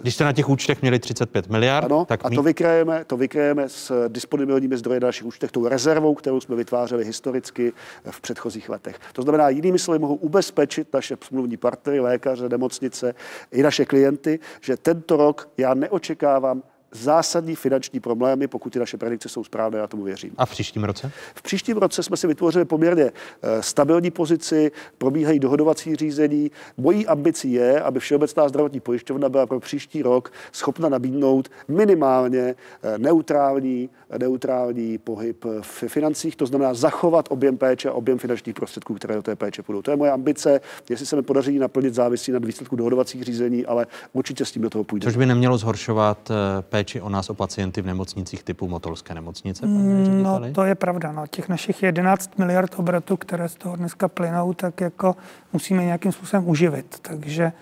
když 0.01 0.15
jste 0.15 0.25
na 0.25 0.33
těch 0.33 0.49
účtech 0.49 0.83
měli 0.83 0.99
35 0.99 1.49
miliard, 1.49 1.85
ano, 1.85 2.05
tak 2.05 2.21
a 2.25 2.31
to 2.31 2.43
vykrajeme, 2.43 3.05
to 3.05 3.17
vykrajeme 3.17 3.69
s 3.69 4.09
disponibilními 4.09 4.77
zdroji 4.77 5.01
na 5.01 5.07
našich 5.09 5.27
účtech, 5.27 5.51
tou 5.51 5.69
rezervou, 5.69 6.15
kterou 6.15 6.41
jsme 6.41 6.57
vytvářeli 6.57 7.05
historicky 7.05 7.73
v 8.11 8.21
předchozích 8.21 8.69
letech. 8.69 8.97
To 9.13 9.23
znamená, 9.23 9.49
jinými 9.49 9.79
slovy, 9.79 9.99
mohou 9.99 10.15
ubezpečit 10.15 10.89
naše 10.95 11.17
smluvní 11.25 11.57
partnery, 11.57 12.01
lékaře, 12.01 12.49
nemocnice 12.49 13.15
i 13.53 13.63
naše 13.63 13.85
klienty, 13.85 14.39
že 14.61 14.77
tento 14.77 15.17
rok 15.17 15.49
já 15.57 15.75
neočekávám 15.75 16.63
zásadní 16.93 17.55
finanční 17.55 18.01
problémy, 18.01 18.47
pokud 18.47 18.73
ty 18.73 18.79
naše 18.79 18.97
predikce 18.97 19.29
jsou 19.29 19.45
správné, 19.45 19.79
já 19.79 19.87
tomu 19.87 20.03
věřím. 20.03 20.31
A 20.37 20.47
v 20.47 20.51
příštím 20.51 20.85
roce? 20.85 21.13
V 21.35 21.43
příštím 21.43 21.77
roce 21.77 22.03
jsme 22.03 22.17
si 22.17 22.27
vytvořili 22.27 22.65
poměrně 22.65 23.03
eh, 23.43 23.63
stabilní 23.63 24.11
pozici, 24.11 24.71
probíhají 24.99 25.39
dohodovací 25.39 25.97
řízení. 25.97 26.51
Mojí 26.77 27.07
ambicí 27.07 27.53
je, 27.53 27.81
aby 27.81 28.01
Všeobecná 28.01 28.49
zdravotní 28.49 28.81
pojišťovna 28.81 29.29
byla 29.29 29.47
pro 29.47 29.61
příští 29.61 30.03
rok 30.03 30.33
schopna 30.53 30.89
nabídnout 30.89 31.49
minimálně 31.69 32.55
eh, 32.83 32.99
neutrální, 32.99 33.91
neutrální 34.19 34.99
pohyb 34.99 35.45
v 35.61 35.85
financích, 35.89 36.37
to 36.37 36.47
znamená 36.47 36.75
zachovat 36.75 37.27
objem 37.31 37.59
péče 37.59 37.89
a 37.89 37.93
objem 37.93 38.19
finančních 38.19 38.55
prostředků, 38.55 38.95
které 38.95 39.15
do 39.15 39.23
té 39.23 39.37
péče 39.37 39.63
půjdou. 39.63 39.83
To 39.83 39.91
je 39.91 39.97
moje 39.97 40.11
ambice. 40.11 40.61
Jestli 40.89 41.07
se 41.07 41.17
mi 41.17 41.23
podaří 41.23 41.59
naplnit 41.59 41.95
závisí 41.95 42.33
na 42.33 42.39
výsledku 42.39 42.77
dohodovacích 42.77 43.23
řízení, 43.23 43.67
ale 43.67 43.87
určitě 44.13 44.45
s 44.45 44.53
tím 44.53 44.63
do 44.63 44.71
toho 44.71 44.85
půjde. 44.85 45.05
Což 45.05 45.17
by 45.17 45.27
nemělo 45.27 45.59
zhoršovat 45.59 46.31
péče 46.61 46.80
péči 46.81 47.01
o 47.01 47.09
nás, 47.09 47.31
o 47.31 47.35
pacienty 47.35 47.83
v 47.83 47.87
nemocnicích 47.87 48.43
typu 48.43 48.69
Motolské 48.69 49.15
nemocnice? 49.15 49.67
Mm, 49.67 50.23
no, 50.23 50.41
to 50.53 50.65
je 50.65 50.75
pravda. 50.75 51.13
No. 51.13 51.27
Těch 51.27 51.49
našich 51.49 51.83
11 51.83 52.39
miliard 52.39 52.73
obratů, 52.77 53.17
které 53.17 53.49
z 53.49 53.55
toho 53.55 53.77
dneska 53.77 54.09
plynou, 54.09 54.53
tak 54.53 54.81
jako 54.81 55.17
musíme 55.53 55.85
nějakým 55.85 56.13
způsobem 56.13 56.49
uživit. 56.49 56.99
Takže 57.03 57.53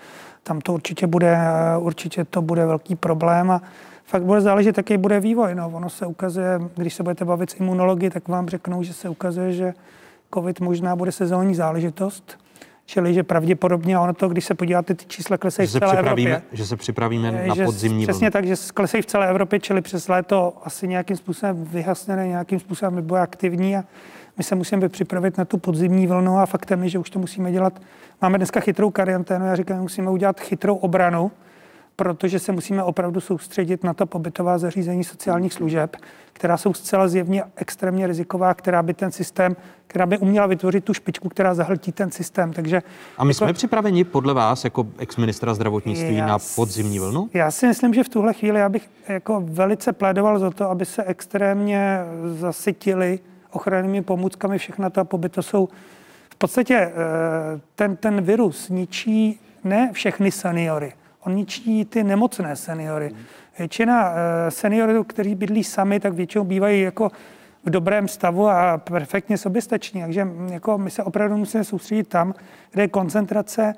tam 0.43 0.61
to 0.61 0.73
určitě 0.73 1.07
bude, 1.07 1.37
určitě 1.79 2.25
to 2.25 2.41
bude 2.41 2.65
velký 2.65 2.95
problém 2.95 3.51
a 3.51 3.61
fakt 4.05 4.23
bude 4.23 4.41
záležet, 4.41 4.77
jaký 4.77 4.97
bude 4.97 5.19
vývoj. 5.19 5.55
No, 5.55 5.69
ono 5.69 5.89
se 5.89 6.05
ukazuje, 6.05 6.59
když 6.75 6.93
se 6.93 7.03
budete 7.03 7.25
bavit 7.25 7.49
s 7.49 7.59
imunology, 7.59 8.09
tak 8.09 8.27
vám 8.27 8.49
řeknou, 8.49 8.83
že 8.83 8.93
se 8.93 9.09
ukazuje, 9.09 9.53
že 9.53 9.73
COVID 10.33 10.59
možná 10.59 10.95
bude 10.95 11.11
sezónní 11.11 11.55
záležitost 11.55 12.39
Čili, 12.89 13.13
že 13.13 13.23
pravděpodobně 13.23 13.99
ono 13.99 14.13
to, 14.13 14.29
když 14.29 14.45
se 14.45 14.53
podíváte, 14.53 14.93
ty 14.93 15.05
čísla 15.05 15.37
klesají 15.37 15.67
v 15.67 15.71
celé 15.71 15.99
Evropě. 15.99 16.41
Že 16.51 16.65
se 16.65 16.75
připravíme 16.75 17.31
na 17.47 17.55
že 17.55 17.65
podzimní 17.65 18.03
Přesně 18.05 18.29
vlnu. 18.29 18.31
tak, 18.31 18.47
že 18.47 18.55
klesají 18.73 19.01
v 19.01 19.05
celé 19.05 19.29
Evropě, 19.29 19.59
čili 19.59 19.81
přes 19.81 20.07
léto 20.07 20.53
asi 20.63 20.87
nějakým 20.87 21.17
způsobem 21.17 21.65
vyhasněné, 21.65 22.27
nějakým 22.27 22.59
způsobem 22.59 22.95
nebo 22.95 23.15
aktivní 23.15 23.77
a 23.77 23.83
my 24.37 24.43
se 24.43 24.55
musíme 24.55 24.89
připravit 24.89 25.37
na 25.37 25.45
tu 25.45 25.57
podzimní 25.57 26.07
vlnu 26.07 26.37
a 26.37 26.45
faktem 26.45 26.83
je, 26.83 26.89
že 26.89 26.99
už 26.99 27.09
to 27.09 27.19
musíme 27.19 27.51
dělat. 27.51 27.81
Máme 28.21 28.37
dneska 28.37 28.59
chytrou 28.59 28.89
karanténu, 28.89 29.45
já 29.45 29.55
říkám, 29.55 29.81
musíme 29.81 30.09
udělat 30.09 30.39
chytrou 30.39 30.75
obranu, 30.75 31.31
protože 31.99 32.39
se 32.39 32.51
musíme 32.51 32.83
opravdu 32.83 33.21
soustředit 33.21 33.83
na 33.83 33.93
to 33.93 34.05
pobytová 34.05 34.57
zařízení 34.57 35.03
sociálních 35.03 35.53
služeb, 35.53 35.97
která 36.33 36.57
jsou 36.57 36.73
zcela 36.73 37.07
zjevně 37.07 37.43
extrémně 37.55 38.07
riziková, 38.07 38.53
která 38.53 38.83
by 38.83 38.93
ten 38.93 39.11
systém, 39.11 39.55
která 39.87 40.05
by 40.05 40.17
uměla 40.17 40.47
vytvořit 40.47 40.83
tu 40.83 40.93
špičku, 40.93 41.29
která 41.29 41.53
zahltí 41.53 41.91
ten 41.91 42.11
systém. 42.11 42.53
Takže 42.53 42.81
a 43.17 43.23
my 43.23 43.29
jako, 43.29 43.37
jsme 43.45 43.53
připraveni 43.53 44.03
podle 44.03 44.33
vás 44.33 44.63
jako 44.63 44.87
ex-ministra 44.97 45.53
zdravotnictví 45.53 46.15
já, 46.15 46.27
na 46.27 46.39
podzimní 46.55 46.99
vlnu? 46.99 47.29
Já 47.33 47.51
si 47.51 47.67
myslím, 47.67 47.93
že 47.93 48.03
v 48.03 48.09
tuhle 48.09 48.33
chvíli 48.33 48.59
já 48.59 48.69
bych 48.69 48.89
jako 49.07 49.41
velice 49.45 49.93
plédoval 49.93 50.39
za 50.39 50.51
to, 50.51 50.69
aby 50.69 50.85
se 50.85 51.03
extrémně 51.03 51.99
zasytili 52.39 53.19
ochrannými 53.51 54.01
pomůckami 54.01 54.57
všechna 54.57 54.89
ta 54.89 55.03
pobyt. 55.03 55.31
To 55.31 55.43
jsou 55.43 55.69
v 56.29 56.35
podstatě 56.35 56.75
eh, 56.75 56.93
ten, 57.75 57.95
ten 57.95 58.21
virus 58.21 58.69
ničí 58.69 59.39
ne 59.63 59.89
všechny 59.93 60.31
seniory, 60.31 60.93
on 61.25 61.35
ničí 61.35 61.85
ty 61.85 62.03
nemocné 62.03 62.55
seniory. 62.55 63.11
Většina 63.59 64.11
eh, 64.11 64.51
seniorů, 64.51 65.03
kteří 65.03 65.35
bydlí 65.35 65.63
sami, 65.63 65.99
tak 65.99 66.13
většinou 66.13 66.43
bývají 66.43 66.81
jako 66.81 67.11
v 67.65 67.69
dobrém 67.69 68.07
stavu 68.07 68.49
a 68.49 68.77
perfektně 68.77 69.37
soběstační. 69.37 70.01
Takže 70.01 70.25
mm, 70.25 70.47
jako 70.47 70.77
my 70.77 70.91
se 70.91 71.03
opravdu 71.03 71.37
musíme 71.37 71.63
soustředit 71.63 72.07
tam, 72.07 72.33
kde 72.71 72.83
je 72.83 72.87
koncentrace 72.87 73.73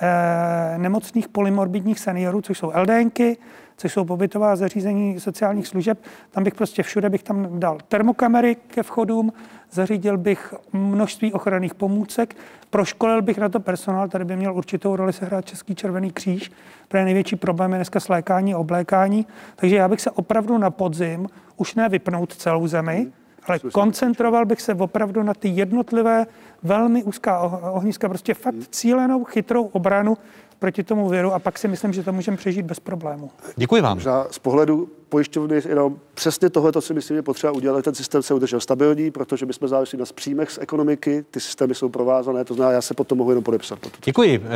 eh, 0.00 0.78
nemocných 0.78 1.28
polymorbidních 1.28 1.98
seniorů, 1.98 2.40
což 2.40 2.58
jsou 2.58 2.72
LDNky, 2.76 3.36
což 3.76 3.92
jsou 3.92 4.04
pobytová 4.04 4.56
zařízení 4.56 5.20
sociálních 5.20 5.66
služeb. 5.66 5.98
Tam 6.30 6.44
bych 6.44 6.54
prostě 6.54 6.82
všude 6.82 7.10
bych 7.10 7.22
tam 7.22 7.60
dal 7.60 7.78
termokamery 7.88 8.54
ke 8.54 8.82
vchodům, 8.82 9.32
zařídil 9.70 10.18
bych 10.18 10.54
množství 10.72 11.32
ochranných 11.32 11.74
pomůcek, 11.74 12.36
proškolil 12.70 13.22
bych 13.22 13.38
na 13.38 13.48
to 13.48 13.60
personál, 13.60 14.08
tady 14.08 14.24
by 14.24 14.36
měl 14.36 14.54
určitou 14.54 14.96
roli 14.96 15.12
sehrát 15.12 15.44
Český 15.44 15.74
červený 15.74 16.10
kříž, 16.10 16.52
protože 16.88 17.04
největší 17.04 17.36
problém 17.36 17.72
je 17.72 17.78
dneska 17.78 18.00
slékání 18.00 18.54
a 18.54 18.58
oblékání. 18.58 19.26
Takže 19.56 19.76
já 19.76 19.88
bych 19.88 20.00
se 20.00 20.10
opravdu 20.10 20.58
na 20.58 20.70
podzim 20.70 21.28
už 21.56 21.74
ne 21.74 21.88
vypnout 21.88 22.34
celou 22.34 22.66
zemi, 22.66 23.06
ale 23.48 23.58
koncentroval 23.58 24.46
bych 24.46 24.60
se 24.60 24.74
opravdu 24.74 25.22
na 25.22 25.34
ty 25.34 25.48
jednotlivé 25.48 26.26
velmi 26.62 27.02
úzká 27.02 27.40
ohniska, 27.72 28.08
prostě 28.08 28.34
fakt 28.34 28.68
cílenou, 28.70 29.24
chytrou 29.24 29.64
obranu 29.64 30.16
proti 30.58 30.82
tomu 30.82 31.08
viru 31.08 31.32
a 31.32 31.38
pak 31.38 31.58
si 31.58 31.68
myslím, 31.68 31.92
že 31.92 32.02
to 32.02 32.12
můžeme 32.12 32.36
přežít 32.36 32.66
bez 32.66 32.80
problému. 32.80 33.30
Děkuji 33.56 33.82
vám. 33.82 33.96
Možná 33.96 34.26
z 34.30 34.38
pohledu 34.38 34.88
pojišťovny 35.08 35.62
jenom 35.68 35.96
přesně 36.14 36.50
tohle, 36.50 36.72
to 36.72 36.80
si 36.80 36.94
myslím, 36.94 37.16
je 37.16 37.22
potřeba 37.22 37.52
udělat, 37.52 37.84
ten 37.84 37.94
systém 37.94 38.22
se 38.22 38.34
udržel 38.34 38.60
stabilní, 38.60 39.10
protože 39.10 39.46
my 39.46 39.52
jsme 39.52 39.68
závislí 39.68 39.98
na 39.98 40.04
příjmech 40.14 40.50
z 40.50 40.58
ekonomiky, 40.58 41.24
ty 41.30 41.40
systémy 41.40 41.74
jsou 41.74 41.88
provázané, 41.88 42.44
to 42.44 42.54
znamená, 42.54 42.74
já 42.74 42.82
se 42.82 42.94
potom 42.94 43.18
mohu 43.18 43.30
jenom 43.30 43.44
podepsat. 43.44 43.78
Děkuji 44.04 44.42
eh, 44.44 44.48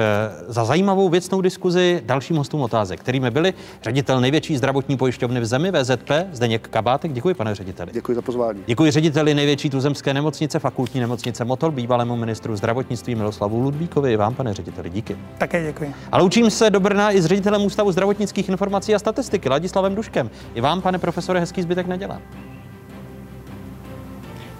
za 0.48 0.64
zajímavou 0.64 1.08
věcnou 1.08 1.40
diskuzi. 1.40 2.02
Dalším 2.04 2.36
hostům 2.36 2.60
otázek, 2.60 3.00
kterými 3.00 3.30
byli 3.30 3.54
ředitel 3.82 4.20
největší 4.20 4.56
zdravotní 4.56 4.96
pojišťovny 4.96 5.40
v 5.40 5.44
zemi 5.44 5.72
VZP, 5.72 6.10
Zdeněk 6.32 6.68
Kabátek. 6.68 7.12
Děkuji, 7.12 7.34
pane 7.34 7.54
řediteli. 7.54 7.92
Děkuji 7.92 8.14
za 8.14 8.22
pozvání. 8.22 8.62
Děkuji 8.66 8.90
řediteli 8.90 9.34
největší 9.34 9.70
tuzemské 9.70 10.14
nemocnice, 10.14 10.58
fakultní 10.58 11.00
nemocnice 11.00 11.44
Motol, 11.44 11.70
bývalému 11.70 12.16
ministru 12.16 12.56
zdravotnictví 12.56 13.14
Miloslavu 13.14 13.60
Ludvíkovi. 13.60 14.12
I 14.12 14.16
vám, 14.16 14.34
pane 14.34 14.54
řediteli, 14.54 14.90
díky. 14.90 15.16
Také 15.38 15.62
děkuji. 15.62 15.89
A 16.12 16.18
loučím 16.18 16.50
se 16.50 16.70
do 16.70 16.80
Brna 16.80 17.12
i 17.12 17.22
s 17.22 17.26
ředitelem 17.26 17.64
Ústavu 17.64 17.92
zdravotnických 17.92 18.48
informací 18.48 18.94
a 18.94 18.98
statistiky 18.98 19.48
Ladislavem 19.48 19.94
Duškem. 19.94 20.30
I 20.54 20.60
vám, 20.60 20.82
pane 20.82 20.98
profesore, 20.98 21.40
hezký 21.40 21.62
zbytek 21.62 21.86
nedělá. 21.86 22.20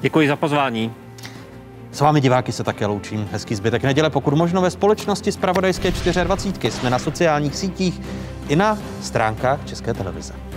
Děkuji 0.01 0.29
za 0.29 0.37
pozvání. 0.37 0.93
S 1.93 2.01
vámi 2.01 2.21
diváky 2.21 2.53
se 2.53 2.65
také 2.65 2.87
loučím. 2.87 3.29
Hezký 3.33 3.55
zbytek 3.55 3.83
neděle, 3.83 4.11
pokud 4.11 4.35
možno 4.35 4.61
ve 4.61 4.71
společnosti 4.71 5.33
z 5.33 5.37
Pravodajské 5.37 5.91
24. 6.25 6.71
Jsme 6.71 6.91
na 6.91 6.99
sociálních 6.99 7.57
sítích 7.57 8.01
i 8.49 8.57
na 8.57 8.79
stránkách 9.01 9.67
České 9.67 9.95
televize. 9.95 10.50